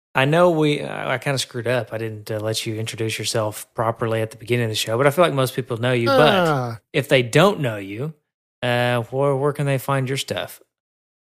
I 0.14 0.24
know 0.26 0.50
we, 0.50 0.82
I, 0.82 1.14
I 1.14 1.18
kind 1.18 1.34
of 1.34 1.40
screwed 1.40 1.68
up. 1.68 1.92
I 1.92 1.98
didn't 1.98 2.30
uh, 2.30 2.40
let 2.40 2.66
you 2.66 2.76
introduce 2.76 3.18
yourself 3.18 3.72
properly 3.74 4.20
at 4.22 4.30
the 4.32 4.36
beginning 4.36 4.64
of 4.66 4.70
the 4.70 4.76
show, 4.76 4.96
but 4.98 5.06
I 5.06 5.10
feel 5.10 5.24
like 5.24 5.34
most 5.34 5.54
people 5.54 5.76
know 5.78 5.92
you. 5.92 6.06
But 6.06 6.18
Ah, 6.18 6.78
if 6.92 7.08
they 7.08 7.22
don't 7.22 7.60
know 7.60 7.76
you, 7.78 8.14
uh, 8.62 9.02
where, 9.02 9.36
where 9.36 9.52
can 9.52 9.66
they 9.66 9.78
find 9.78 10.08
your 10.08 10.18
stuff? 10.18 10.60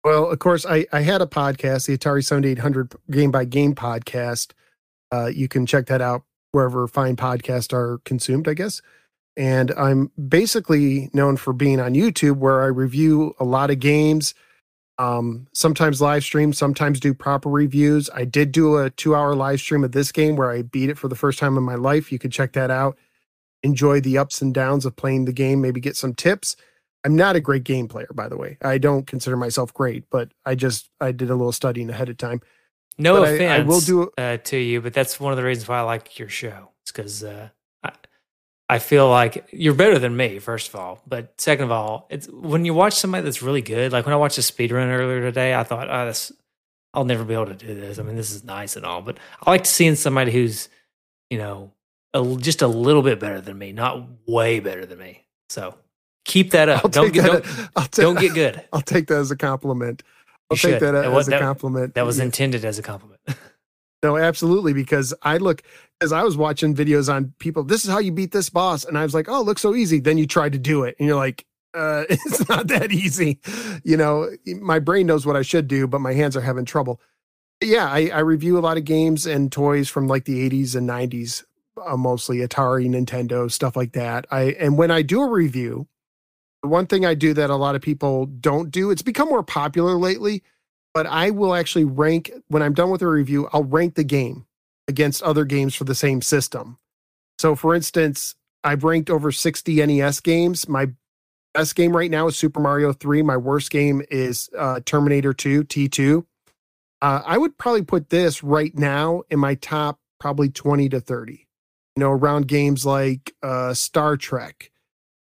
Well, 0.05 0.31
of 0.31 0.39
course, 0.39 0.65
I, 0.65 0.87
I 0.93 1.01
had 1.01 1.21
a 1.21 1.27
podcast, 1.27 1.87
the 1.87 1.97
Atari 1.99 2.25
7800 2.25 2.95
Game 3.11 3.31
by 3.31 3.45
Game 3.45 3.75
podcast. 3.75 4.53
Uh, 5.13 5.27
you 5.27 5.49
can 5.49 5.67
check 5.67 5.87
that 5.87 6.01
out 6.01 6.23
wherever 6.53 6.87
fine 6.87 7.17
podcasts 7.17 7.73
are 7.73 7.99
consumed, 8.05 8.49
I 8.49 8.55
guess. 8.55 8.81
And 9.37 9.71
I'm 9.73 10.11
basically 10.29 11.11
known 11.13 11.37
for 11.37 11.53
being 11.53 11.81
on 11.81 11.95
YouTube, 11.95 12.37
where 12.37 12.63
I 12.63 12.67
review 12.67 13.35
a 13.39 13.45
lot 13.45 13.71
of 13.71 13.79
games, 13.79 14.35
um, 14.99 15.47
sometimes 15.55 16.01
live 16.01 16.25
stream, 16.25 16.53
sometimes 16.53 17.01
do 17.01 17.15
proper 17.15 17.49
reviews. 17.49 18.11
I 18.15 18.25
did 18.25 18.53
do 18.53 18.77
a 18.77 18.91
two 18.91 19.15
hour 19.15 19.35
live 19.35 19.61
stream 19.61 19.85
of 19.85 19.93
this 19.93 20.13
game 20.13 20.37
where 20.37 20.51
I 20.51 20.63
beat 20.63 20.91
it 20.91 20.99
for 20.99 21.09
the 21.09 21.15
first 21.15 21.39
time 21.39 21.57
in 21.57 21.63
my 21.63 21.77
life. 21.77 22.13
You 22.13 22.19
can 22.19 22.31
check 22.31 22.53
that 22.53 22.71
out. 22.71 22.99
Enjoy 23.63 24.01
the 24.01 24.19
ups 24.19 24.43
and 24.43 24.53
downs 24.53 24.85
of 24.85 24.97
playing 24.97 25.25
the 25.25 25.33
game, 25.33 25.61
maybe 25.61 25.81
get 25.81 25.97
some 25.97 26.15
tips. 26.15 26.57
I'm 27.05 27.17
not 27.17 27.37
a 27.37 27.41
great 27.41 27.65
game 27.65 27.89
player, 27.89 28.09
by 28.15 28.29
the 28.29 28.37
way. 28.37 28.59
I 28.63 28.79
don't 28.79 29.07
consider 29.07 29.37
myself 29.37 29.73
great, 29.73 30.05
but 30.11 30.31
I 30.45 30.55
just 30.55 30.91
I 31.01 31.13
did 31.13 31.31
a 31.31 31.35
little 31.35 31.53
studying 31.53 31.89
ahead 31.91 32.09
of 32.09 32.17
time. 32.19 32.41
No 32.99 33.21
But 33.23 33.41
I- 33.41 33.47
I 33.57 33.61
will 33.61 33.81
do- 33.81 34.11
uh, 34.19 34.37
to 34.39 34.57
you, 34.59 34.81
but 34.83 34.93
that's 34.93 35.19
one 35.19 35.33
of 35.33 35.37
the 35.39 35.45
reasons 35.45 35.69
why 35.69 35.79
I 35.79 35.83
like 35.83 36.19
your 36.19 36.29
show. 36.29 36.69
It's 36.83 36.93
because 36.93 37.25
uh, 37.25 37.49
I, 37.83 37.93
I 38.69 38.79
feel 38.79 39.09
like 39.09 39.49
you're 39.53 39.75
better 39.75 39.99
than 39.99 40.15
me, 40.17 40.39
first 40.39 40.69
of 40.69 40.77
all. 40.77 41.01
But 41.07 41.41
second 41.41 41.65
of 41.65 41.71
all, 41.73 42.07
it's 42.11 42.29
when 42.29 42.65
you 42.67 42.75
watch 42.75 42.93
somebody 42.95 43.25
that's 43.25 43.41
really 43.43 43.63
good. 43.63 43.93
Like 43.93 44.05
when 44.05 44.13
I 44.13 44.19
watched 44.19 44.37
a 44.39 44.43
speed 44.43 44.71
run 44.71 44.89
earlier 44.91 45.23
today, 45.23 45.55
I 45.55 45.63
thought, 45.65 45.89
oh, 45.91 46.05
this, 46.07 46.31
I'll 46.93 47.05
never 47.07 47.25
be 47.25 47.33
able 47.33 47.47
to 47.47 47.55
do 47.55 47.75
this. 47.75 47.99
I 47.99 48.03
mean, 48.03 48.17
this 48.17 48.31
is 48.33 48.45
nice 48.45 48.77
and 48.77 48.85
all, 48.85 49.01
but 49.01 49.17
I 49.47 49.51
like 49.51 49.65
seeing 49.65 49.95
somebody 49.95 50.33
who's, 50.33 50.69
you 51.31 51.39
know, 51.39 51.73
a, 52.13 52.37
just 52.39 52.61
a 52.61 52.67
little 52.69 53.03
bit 53.03 53.19
better 53.21 53.41
than 53.41 53.57
me, 53.57 53.73
not 53.73 54.05
way 54.27 54.61
better 54.61 54.85
than 54.85 54.99
me. 54.99 55.25
So 55.49 55.77
keep 56.31 56.53
that 56.53 56.69
up. 56.69 56.85
I'll 56.85 56.91
don't 56.91 57.13
get, 57.13 57.23
that. 57.25 57.43
don't, 57.45 57.69
I'll 57.77 57.85
ta- 57.87 58.03
don't 58.03 58.19
get 58.21 58.35
good. 58.35 58.63
I'll 58.73 58.81
take 58.81 59.07
that 59.09 59.19
as 59.19 59.31
a 59.31 59.37
compliment. 59.37 60.03
I'll 60.51 60.57
You 60.57 60.61
take 60.63 60.73
should. 60.75 60.83
that 60.83 60.95
as 60.95 61.11
was- 61.13 61.29
a 61.29 61.33
that- 61.33 61.41
compliment. 61.41 61.95
That 61.95 62.07
was 62.07 62.19
Yeah. 62.19 62.25
intended 62.25 62.65
as 62.65 62.79
a 62.79 62.83
compliment. 62.83 63.21
No, 64.03 64.17
absolutely. 64.17 64.73
Because 64.73 65.13
I 65.21 65.37
look 65.37 65.63
as 66.01 66.11
I 66.11 66.23
was 66.23 66.35
watching 66.35 66.75
videos 66.75 67.13
on 67.13 67.35
people, 67.39 67.63
this 67.65 67.85
is 67.85 67.91
how 67.91 67.99
you 67.99 68.11
beat 68.11 68.33
this 68.33 68.49
boss. 68.49 68.83
And 68.87 68.97
I 68.97 69.03
was 69.03 69.13
like, 69.13 69.29
oh, 69.29 69.43
it 69.43 69.45
looks 69.45 69.61
so 69.61 69.75
easy. 69.75 70.01
Then 70.01 70.17
you 70.17 70.27
try 70.27 70.49
to 70.49 70.57
do 70.59 70.85
it 70.85 70.97
and 70.99 71.07
you're 71.07 71.19
like, 71.19 71.45
uh, 71.75 72.05
it's 72.09 72.49
not 72.49 72.69
that 72.69 72.93
easy. 72.93 73.39
You 73.85 73.99
know, 73.99 74.31
my 74.47 74.79
brain 74.79 75.07
knows 75.07 75.27
what 75.27 75.37
I 75.37 75.43
should 75.43 75.69
do, 75.69 75.87
but 75.87 76.01
my 76.01 76.15
hands 76.15 76.35
are 76.35 76.41
having 76.41 76.65
trouble. 76.65 76.99
Yeah, 77.63 77.87
I, 77.93 78.09
I 78.15 78.21
review 78.21 78.57
a 78.57 78.61
lot 78.65 78.79
of 78.79 78.87
games 78.87 79.27
and 79.27 79.53
toys 79.53 79.91
from 79.91 80.09
like 80.09 80.25
the 80.25 80.49
80s 80.49 80.75
and 80.75 80.89
90s, 80.89 81.45
uh, 81.87 81.95
mostly 81.99 82.39
Atari, 82.39 82.89
Nintendo, 82.89 83.53
stuff 83.53 83.77
like 83.77 83.93
that. 83.93 84.27
I 84.31 84.53
and 84.59 84.79
when 84.79 84.91
I 84.91 85.03
do 85.03 85.21
a 85.21 85.29
review, 85.29 85.89
one 86.63 86.87
thing 86.87 87.07
I 87.07 87.15
do 87.15 87.35
that 87.35 87.51
a 87.51 87.57
lot 87.57 87.75
of 87.75 87.83
people 87.83 88.27
don't 88.27 88.71
do, 88.71 88.91
it's 88.91 89.03
become 89.03 89.29
more 89.29 89.43
popular 89.43 89.95
lately, 89.95 90.43
but 90.93 91.07
I 91.07 91.31
will 91.31 91.55
actually 91.55 91.85
rank 91.85 92.31
when 92.49 92.63
I'm 92.63 92.75
done 92.75 92.91
with 92.91 93.03
a 93.03 93.09
review, 93.09 93.49
I'll 93.53 93.65
rank 93.65 93.95
the 93.95 94.05
game 94.05 94.47
against 94.89 95.23
other 95.23 95.45
games 95.45 95.75
for 95.75 95.85
the 95.85 95.95
same 95.95 96.21
system. 96.21 96.77
So 97.39 97.55
for 97.55 97.75
instance, 97.75 98.35
I've 98.63 98.85
ranked 98.85 99.09
over 99.09 99.33
60 99.33 99.87
NES 99.87 100.21
games. 100.21 100.69
My 100.69 100.89
best 101.55 101.75
game 101.75 101.97
right 101.97 102.11
now 102.11 102.27
is 102.27 102.37
Super 102.37 102.61
Mario 102.61 102.93
3. 102.93 103.23
My 103.23 103.37
worst 103.37 103.71
game 103.71 104.03
is 104.11 104.51
uh, 104.57 104.81
Terminator 104.85 105.33
2, 105.33 105.65
T2. 105.65 106.27
Uh, 107.03 107.23
I 107.25 107.39
would 107.39 107.57
probably 107.57 107.83
put 107.83 108.11
this 108.11 108.43
right 108.43 108.77
now 108.77 109.23
in 109.31 109.39
my 109.39 109.55
top 109.55 109.99
probably 110.19 110.51
20 110.51 110.91
to 110.91 111.01
30. 111.01 111.47
You 111.97 112.01
know, 112.01 112.11
around 112.11 112.47
games 112.47 112.85
like 112.85 113.35
uh, 113.43 113.73
Star 113.73 114.17
Trek 114.17 114.70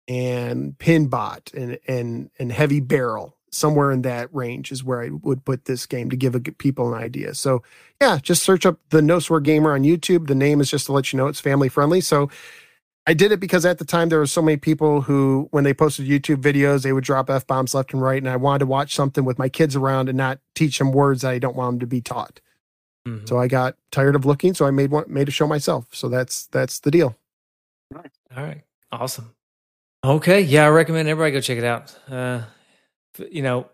and 0.09 0.78
Pinbot 0.78 1.52
and 1.55 1.78
and 1.86 2.31
and 2.39 2.52
Heavy 2.52 2.81
Barrel. 2.81 3.36
Somewhere 3.51 3.93
in 3.93 4.02
that 4.02 4.35
range 4.35 4.72
is 4.72 4.82
where 4.82 5.01
I 5.01 5.10
would 5.10 5.44
put 5.44 5.66
this 5.66 5.86
game 5.86 6.10
to 6.10 6.16
give 6.16 6.35
a, 6.35 6.40
people 6.40 6.93
an 6.93 7.01
idea. 7.01 7.35
So 7.35 7.62
yeah, 8.01 8.18
just 8.20 8.43
search 8.43 8.66
up 8.66 8.81
the 8.90 9.01
No 9.01 9.20
Swear 9.20 9.39
Gamer 9.39 9.74
on 9.74 9.85
YouTube. 9.85 10.26
The 10.26 10.35
name 10.35 10.60
is 10.60 10.68
just 10.68 10.86
to 10.86 10.93
let 10.93 11.12
you 11.12 11.18
know 11.18 11.28
it's 11.28 11.39
family 11.40 11.68
friendly. 11.68 12.01
So 12.01 12.31
I 13.06 13.14
did 13.14 13.31
it 13.32 13.39
because 13.39 13.64
at 13.64 13.78
the 13.78 13.85
time 13.85 14.09
there 14.09 14.18
were 14.18 14.26
so 14.26 14.43
many 14.43 14.56
people 14.56 15.02
who, 15.02 15.47
when 15.52 15.62
they 15.62 15.74
posted 15.74 16.09
YouTube 16.09 16.43
videos, 16.43 16.82
they 16.82 16.93
would 16.93 17.05
drop 17.05 17.31
f 17.31 17.47
bombs 17.47 17.74
left 17.74 17.93
and 17.93 18.02
right, 18.02 18.20
and 18.20 18.28
I 18.28 18.36
wanted 18.36 18.60
to 18.60 18.66
watch 18.66 18.94
something 18.94 19.24
with 19.24 19.39
my 19.39 19.48
kids 19.48 19.76
around 19.76 20.09
and 20.09 20.18
not 20.18 20.40
teach 20.55 20.78
them 20.78 20.90
words 20.90 21.22
that 21.22 21.31
I 21.31 21.39
don't 21.39 21.55
want 21.55 21.74
them 21.74 21.81
to 21.81 21.86
be 21.86 22.01
taught. 22.01 22.40
Mhm. 23.06 23.28
So 23.28 23.39
I 23.39 23.47
got 23.47 23.76
tired 23.93 24.16
of 24.16 24.24
looking, 24.24 24.55
so 24.55 24.66
I 24.66 24.70
made 24.72 24.90
one, 24.90 25.05
made 25.06 25.28
a 25.28 25.31
show 25.31 25.47
myself. 25.47 25.86
So 25.93 26.09
that's 26.09 26.47
that's 26.47 26.81
the 26.81 26.90
deal. 26.90 27.16
All 27.94 28.43
right. 28.43 28.62
Awesome. 28.90 29.35
Okay. 30.05 30.43
Yeah, 30.43 30.66
I 30.66 30.68
recommend 30.68 31.09
everybody 31.09 31.32
go 31.32 31.40
check 31.40 31.59
it 31.59 31.64
out. 31.64 31.97
Uh, 32.10 32.43
you 33.31 33.43
know, 33.43 33.70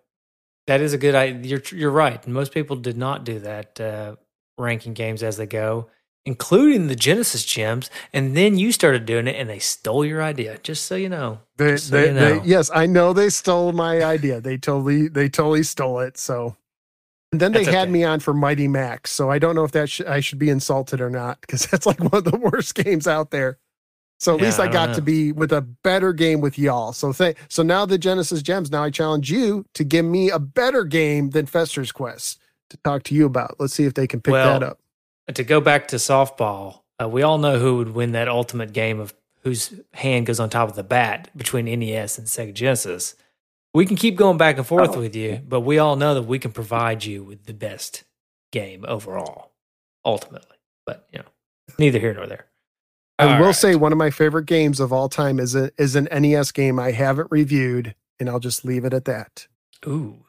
that 0.67 0.81
is 0.81 0.93
a 0.93 0.99
good 0.99 1.15
idea. 1.15 1.59
You're, 1.59 1.79
you're 1.79 1.91
right. 1.91 2.25
Most 2.27 2.53
people 2.53 2.77
did 2.77 2.97
not 2.97 3.25
do 3.25 3.41
that, 3.41 3.81
uh, 3.81 4.17
ranking 4.57 4.95
games 4.95 5.23
as 5.23 5.39
they 5.39 5.47
go, 5.47 5.89
including 6.25 6.87
the 6.87 6.95
Genesis 6.95 7.45
gems. 7.45 7.91
And 8.13 8.37
then 8.37 8.59
you 8.59 8.71
started 8.71 9.07
doing 9.07 9.27
it 9.27 9.35
and 9.35 9.51
they 9.51 9.59
stole 9.59 10.05
your 10.05 10.23
idea, 10.23 10.59
just 10.63 10.85
so 10.85 10.95
you 10.95 11.09
know. 11.09 11.41
They, 11.57 11.77
so 11.79 11.97
they, 11.97 12.09
you 12.09 12.15
they, 12.15 12.41
yes, 12.45 12.71
I 12.73 12.87
know 12.87 13.13
they 13.13 13.31
stole 13.31 13.73
my 13.73 14.05
idea. 14.05 14.41
They 14.41 14.57
totally 14.57 15.09
they 15.09 15.29
totally 15.29 15.65
stole 15.65 15.99
it. 16.01 16.17
So 16.17 16.57
and 17.33 17.41
then 17.41 17.53
they 17.53 17.65
had 17.65 17.83
okay. 17.83 17.91
me 17.91 18.05
on 18.05 18.21
for 18.21 18.35
Mighty 18.35 18.69
Max. 18.69 19.11
So 19.11 19.31
I 19.31 19.39
don't 19.39 19.55
know 19.55 19.65
if 19.65 19.73
that 19.73 19.89
sh- 19.89 20.03
I 20.03 20.21
should 20.21 20.39
be 20.39 20.51
insulted 20.51 21.01
or 21.01 21.11
not 21.11 21.41
because 21.41 21.67
that's 21.71 21.87
like 21.87 22.01
one 22.01 22.15
of 22.15 22.25
the 22.25 22.37
worst 22.37 22.75
games 22.75 23.07
out 23.07 23.31
there. 23.31 23.59
So 24.21 24.35
at 24.35 24.41
Yeah, 24.41 24.47
least 24.47 24.61
I 24.61 24.65
I, 24.65 24.69
got 24.69 24.91
know. 24.91 24.95
to 24.97 25.03
be 25.03 25.33
with 25.33 25.51
a 25.53 25.63
better 25.63 26.13
game 26.13 26.41
with 26.43 26.59
y'all. 26.59 26.93
So 26.93 27.13
th- 27.13 27.37
so 27.49 27.63
now 27.63 27.87
the 27.87 27.97
Genesis 27.99 28.43
Gems. 28.43 28.71
Now 28.71 28.85
I 28.85 28.91
challenge 28.91 29.31
you 29.33 29.65
to 29.75 29.83
give 29.83 30.05
me 30.05 30.31
a 30.31 30.39
better 30.39 30.85
game 30.85 31.31
than 31.31 31.47
Fester's 31.47 31.91
Quest 31.91 32.39
to 32.69 32.77
talk 32.85 33.03
to 33.05 33.15
you 33.15 33.25
about. 33.27 33.57
Let's 33.59 33.73
see 33.75 33.85
if 33.85 33.95
they 33.95 34.07
can 34.07 34.21
pick 34.21 34.33
Well, 34.33 34.61
that 34.61 34.67
up. 34.67 34.79
To 35.35 35.43
go 35.43 35.61
back 35.61 35.89
to 35.89 35.97
softball, 35.97 36.83
uh, 37.03 37.09
we 37.09 37.23
all 37.23 37.39
know 37.39 37.59
who 37.59 37.79
would 37.79 37.95
win 37.95 38.13
that 38.13 38.29
ultimate 38.29 38.73
game 38.73 39.01
of 39.01 39.15
whose 39.43 39.73
hand 39.95 40.27
goes 40.27 40.39
on 40.39 40.51
top 40.51 40.69
of 40.69 40.77
the 40.77 40.83
bat 40.85 41.31
between 41.35 41.65
NES 41.65 42.19
and 42.19 42.27
Sega 42.27 42.53
Genesis. 42.53 43.15
We 43.73 43.87
can 43.87 43.97
keep 43.97 44.17
going 44.17 44.37
back 44.37 44.59
and 44.59 44.67
forth 44.67 44.97
Oh. 44.97 45.01
with 45.01 45.17
you, 45.17 45.41
but 45.49 45.61
we 45.61 45.79
all 45.79 45.97
know 45.97 46.13
that 46.15 46.25
we 46.25 46.39
can 46.39 46.53
provide 46.53 47.05
you 47.05 47.23
with 47.25 47.47
the 47.47 47.55
best 47.55 48.03
game 48.53 48.85
overall, 48.87 49.53
ultimately. 50.05 50.57
But 50.85 51.07
you 51.13 51.21
know, 51.21 51.25
neither 51.79 51.99
here 52.01 52.13
nor 52.13 52.27
there. 52.27 52.47
I 53.21 53.33
All 53.35 53.39
will 53.39 53.47
right. 53.47 53.55
say 53.55 53.75
one 53.77 53.93
of 53.93 53.99
my 53.99 54.11
favorite 54.11 54.47
games 54.47 54.81
of 54.81 54.93
all 54.93 55.09
time 55.09 55.39
is 55.39 55.55
a, 55.55 55.71
is 55.79 55.95
an 55.97 56.09
NES 56.11 56.53
game 56.53 56.79
I 56.79 56.93
haven't 56.93 57.29
reviewed, 57.31 57.95
and 58.19 58.29
I'll 58.31 58.41
just 58.41 58.65
leave 58.65 58.85
it 58.85 58.95
at 58.95 59.05
that. 59.05 59.47
Ooh, 59.87 60.25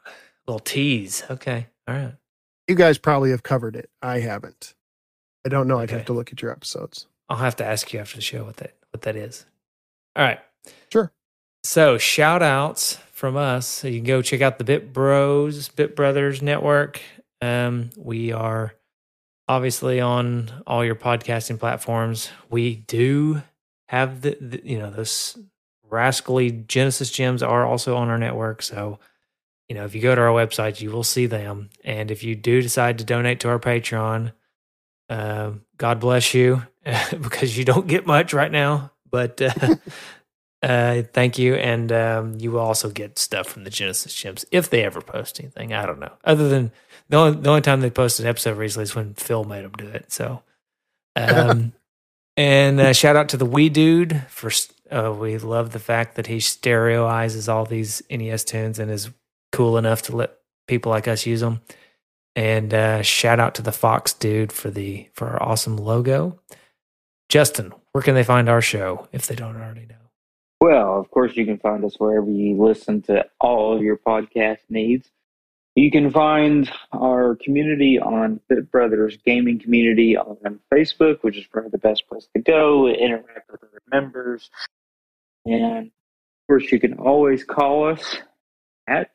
little 0.46 0.58
tease. 0.60 1.22
Okay. 1.30 1.68
All 1.88 1.94
right. 1.94 2.14
You 2.68 2.74
guys 2.74 2.98
probably 2.98 3.30
have 3.30 3.42
covered 3.42 3.76
it. 3.76 3.90
I 4.02 4.20
haven't. 4.20 4.74
I 5.44 5.48
don't 5.48 5.66
know. 5.68 5.78
I'd 5.78 5.84
Okay. 5.84 5.96
have 5.96 6.06
to 6.06 6.12
look 6.12 6.32
at 6.32 6.42
your 6.42 6.50
episodes. 6.52 7.06
I'll 7.28 7.38
have 7.38 7.56
to 7.56 7.64
ask 7.66 7.92
you 7.92 8.00
after 8.00 8.16
the 8.16 8.22
show 8.22 8.44
what 8.44 8.58
that 8.58 8.74
what 8.90 9.02
that 9.02 9.16
is. 9.16 9.46
All 10.14 10.24
right. 10.24 10.40
Sure. 10.92 11.10
So 11.64 11.96
shout 11.98 12.42
outs 12.42 12.98
from 13.12 13.36
us. 13.36 13.66
So 13.66 13.88
you 13.88 13.98
can 14.00 14.06
go 14.06 14.20
check 14.22 14.40
out 14.42 14.58
the 14.58 14.64
Bit 14.64 14.92
Bros, 14.92 15.68
Bit 15.68 15.96
Brothers 15.96 16.42
Network. 16.42 17.00
Um, 17.40 17.90
we 17.96 18.32
are 18.32 18.74
obviously 19.48 20.00
on 20.00 20.50
all 20.66 20.84
your 20.84 20.94
podcasting 20.94 21.58
platforms. 21.58 22.30
We 22.50 22.76
do 22.76 23.42
have 23.86 24.22
the, 24.22 24.36
the 24.40 24.60
you 24.64 24.78
know 24.78 24.90
those 24.90 25.38
rascally 25.88 26.50
Genesis 26.50 27.10
gems 27.10 27.42
are 27.42 27.66
also 27.66 27.96
on 27.96 28.08
our 28.08 28.18
network. 28.18 28.62
So 28.62 28.98
you 29.68 29.74
know 29.74 29.84
if 29.84 29.94
you 29.94 30.00
go 30.00 30.14
to 30.14 30.20
our 30.20 30.28
website, 30.28 30.80
you 30.80 30.90
will 30.90 31.04
see 31.04 31.26
them. 31.26 31.70
And 31.84 32.10
if 32.10 32.22
you 32.22 32.34
do 32.34 32.62
decide 32.62 32.98
to 32.98 33.04
donate 33.04 33.40
to 33.40 33.48
our 33.48 33.58
Patreon, 33.58 34.32
um, 35.08 35.62
God 35.76 36.00
bless 36.00 36.34
you 36.34 36.62
because 37.10 37.56
you 37.56 37.64
don't 37.64 37.86
get 37.86 38.06
much 38.06 38.32
right 38.32 38.52
now. 38.52 38.92
But 39.10 39.42
uh, 39.42 39.76
uh, 40.62 41.02
thank 41.12 41.38
you, 41.38 41.54
and 41.54 41.90
um, 41.90 42.36
you 42.38 42.52
will 42.52 42.60
also 42.60 42.88
get 42.88 43.18
stuff 43.18 43.48
from 43.48 43.64
the 43.64 43.70
Genesis 43.70 44.14
Gems 44.14 44.44
if 44.52 44.70
they 44.70 44.84
ever 44.84 45.00
post 45.00 45.40
anything. 45.40 45.72
I 45.72 45.86
don't 45.86 45.98
know. 45.98 46.12
Other 46.24 46.48
than 46.48 46.70
the 47.08 47.16
only 47.16 47.40
the 47.40 47.48
only 47.50 47.62
time 47.62 47.80
they 47.80 47.90
posted 47.90 48.26
an 48.26 48.30
episode 48.30 48.56
recently 48.56 48.84
is 48.84 48.94
when 48.94 49.14
Phil 49.14 49.44
made 49.44 49.64
them 49.64 49.72
do 49.72 49.88
it. 49.88 50.12
So, 50.12 50.42
um, 51.16 51.72
and 52.36 52.80
uh, 52.80 52.92
shout 52.92 53.16
out 53.16 53.28
to 53.30 53.36
the 53.36 53.46
Wee 53.46 53.70
Dude 53.70 54.24
for 54.28 54.50
uh, 54.90 55.12
we 55.12 55.38
love 55.38 55.72
the 55.72 55.80
fact 55.80 56.14
that 56.14 56.28
he 56.28 56.36
stereoizes 56.36 57.52
all 57.52 57.64
these 57.64 58.02
NES 58.10 58.44
tunes 58.44 58.78
and 58.78 58.90
is 58.90 59.10
cool 59.50 59.78
enough 59.78 60.02
to 60.02 60.16
let 60.16 60.38
people 60.68 60.90
like 60.90 61.08
us 61.08 61.26
use 61.26 61.40
them. 61.40 61.60
And 62.36 62.72
uh, 62.72 63.02
shout 63.02 63.40
out 63.40 63.56
to 63.56 63.62
the 63.62 63.72
Fox 63.72 64.12
Dude 64.12 64.52
for 64.52 64.70
the 64.70 65.08
for 65.12 65.28
our 65.28 65.42
awesome 65.42 65.76
logo. 65.76 66.38
Justin, 67.28 67.72
where 67.92 68.02
can 68.02 68.14
they 68.14 68.24
find 68.24 68.48
our 68.48 68.62
show 68.62 69.08
if 69.10 69.26
they 69.26 69.34
don't 69.34 69.56
already 69.56 69.86
know? 69.86 69.96
Well, 70.62 71.00
of 71.00 71.10
course, 71.10 71.36
you 71.36 71.44
can 71.44 71.58
find 71.58 71.84
us 71.84 71.96
wherever 71.98 72.30
you 72.30 72.56
listen 72.56 73.02
to 73.02 73.26
all 73.40 73.74
of 73.74 73.82
your 73.82 73.96
podcast 73.96 74.58
needs. 74.68 75.10
You 75.74 75.90
can 75.90 76.08
find 76.08 76.70
our 76.92 77.34
community 77.34 77.98
on 77.98 78.38
Bit 78.48 78.70
Brothers 78.70 79.18
Gaming 79.26 79.58
Community 79.58 80.16
on 80.16 80.60
Facebook, 80.72 81.18
which 81.22 81.36
is 81.36 81.46
probably 81.46 81.70
the 81.70 81.78
best 81.78 82.06
place 82.06 82.28
to 82.36 82.40
go, 82.40 82.86
interact 82.86 83.50
with 83.50 83.64
other 83.64 83.82
members. 83.90 84.50
And 85.44 85.86
of 85.88 86.46
course, 86.48 86.70
you 86.70 86.78
can 86.78 86.92
always 86.96 87.42
call 87.42 87.88
us 87.88 88.18
at 88.86 89.10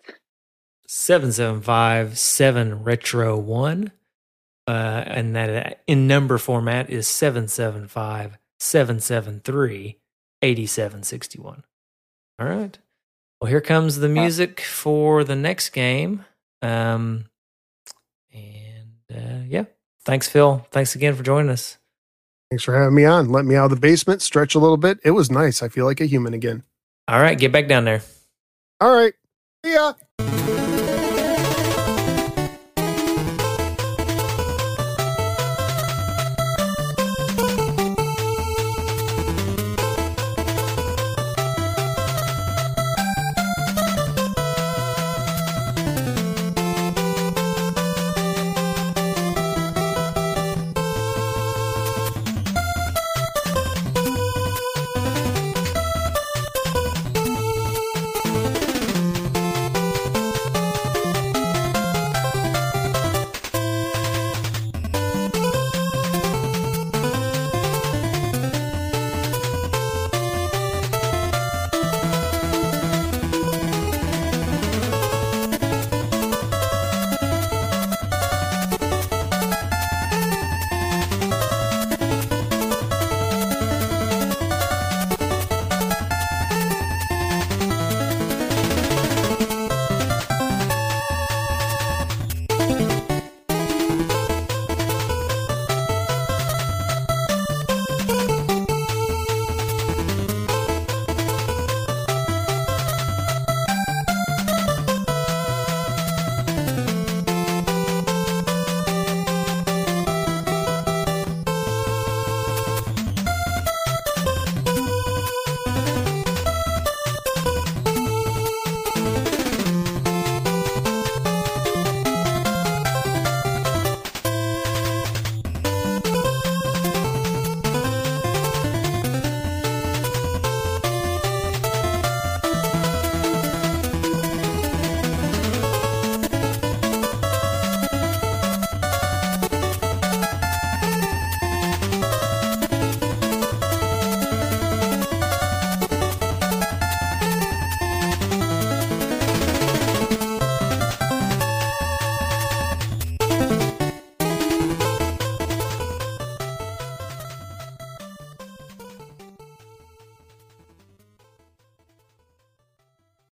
775 0.85 2.17
7 2.19 2.83
Retro 2.83 3.37
1. 3.37 3.93
Uh, 4.67 5.03
and 5.07 5.33
that 5.37 5.81
in 5.87 6.07
number 6.07 6.37
format 6.37 6.89
is 6.89 7.07
775 7.07 8.37
773 8.59 9.97
8761. 10.41 11.63
All 12.39 12.47
right. 12.47 12.77
Well, 13.41 13.49
here 13.49 13.61
comes 13.61 13.97
the 13.97 14.09
music 14.09 14.61
for 14.61 15.23
the 15.23 15.35
next 15.35 15.69
game. 15.69 16.25
Um, 16.61 17.25
and 18.33 18.99
uh, 19.13 19.43
yeah, 19.47 19.65
thanks, 20.05 20.27
Phil. 20.27 20.65
Thanks 20.71 20.95
again 20.95 21.15
for 21.15 21.23
joining 21.23 21.51
us. 21.51 21.77
Thanks 22.49 22.63
for 22.63 22.77
having 22.77 22.95
me 22.95 23.05
on. 23.05 23.29
Let 23.29 23.45
me 23.45 23.55
out 23.55 23.65
of 23.65 23.71
the 23.71 23.79
basement, 23.79 24.21
stretch 24.21 24.55
a 24.55 24.59
little 24.59 24.77
bit. 24.77 24.99
It 25.03 25.11
was 25.11 25.29
nice. 25.29 25.61
I 25.61 25.67
feel 25.67 25.85
like 25.85 26.01
a 26.01 26.05
human 26.05 26.33
again. 26.33 26.63
All 27.07 27.19
right, 27.19 27.37
get 27.37 27.51
back 27.51 27.67
down 27.67 27.85
there. 27.85 28.01
All 28.79 28.93
right. 28.93 29.13
See 29.65 29.73
ya. 29.73 29.93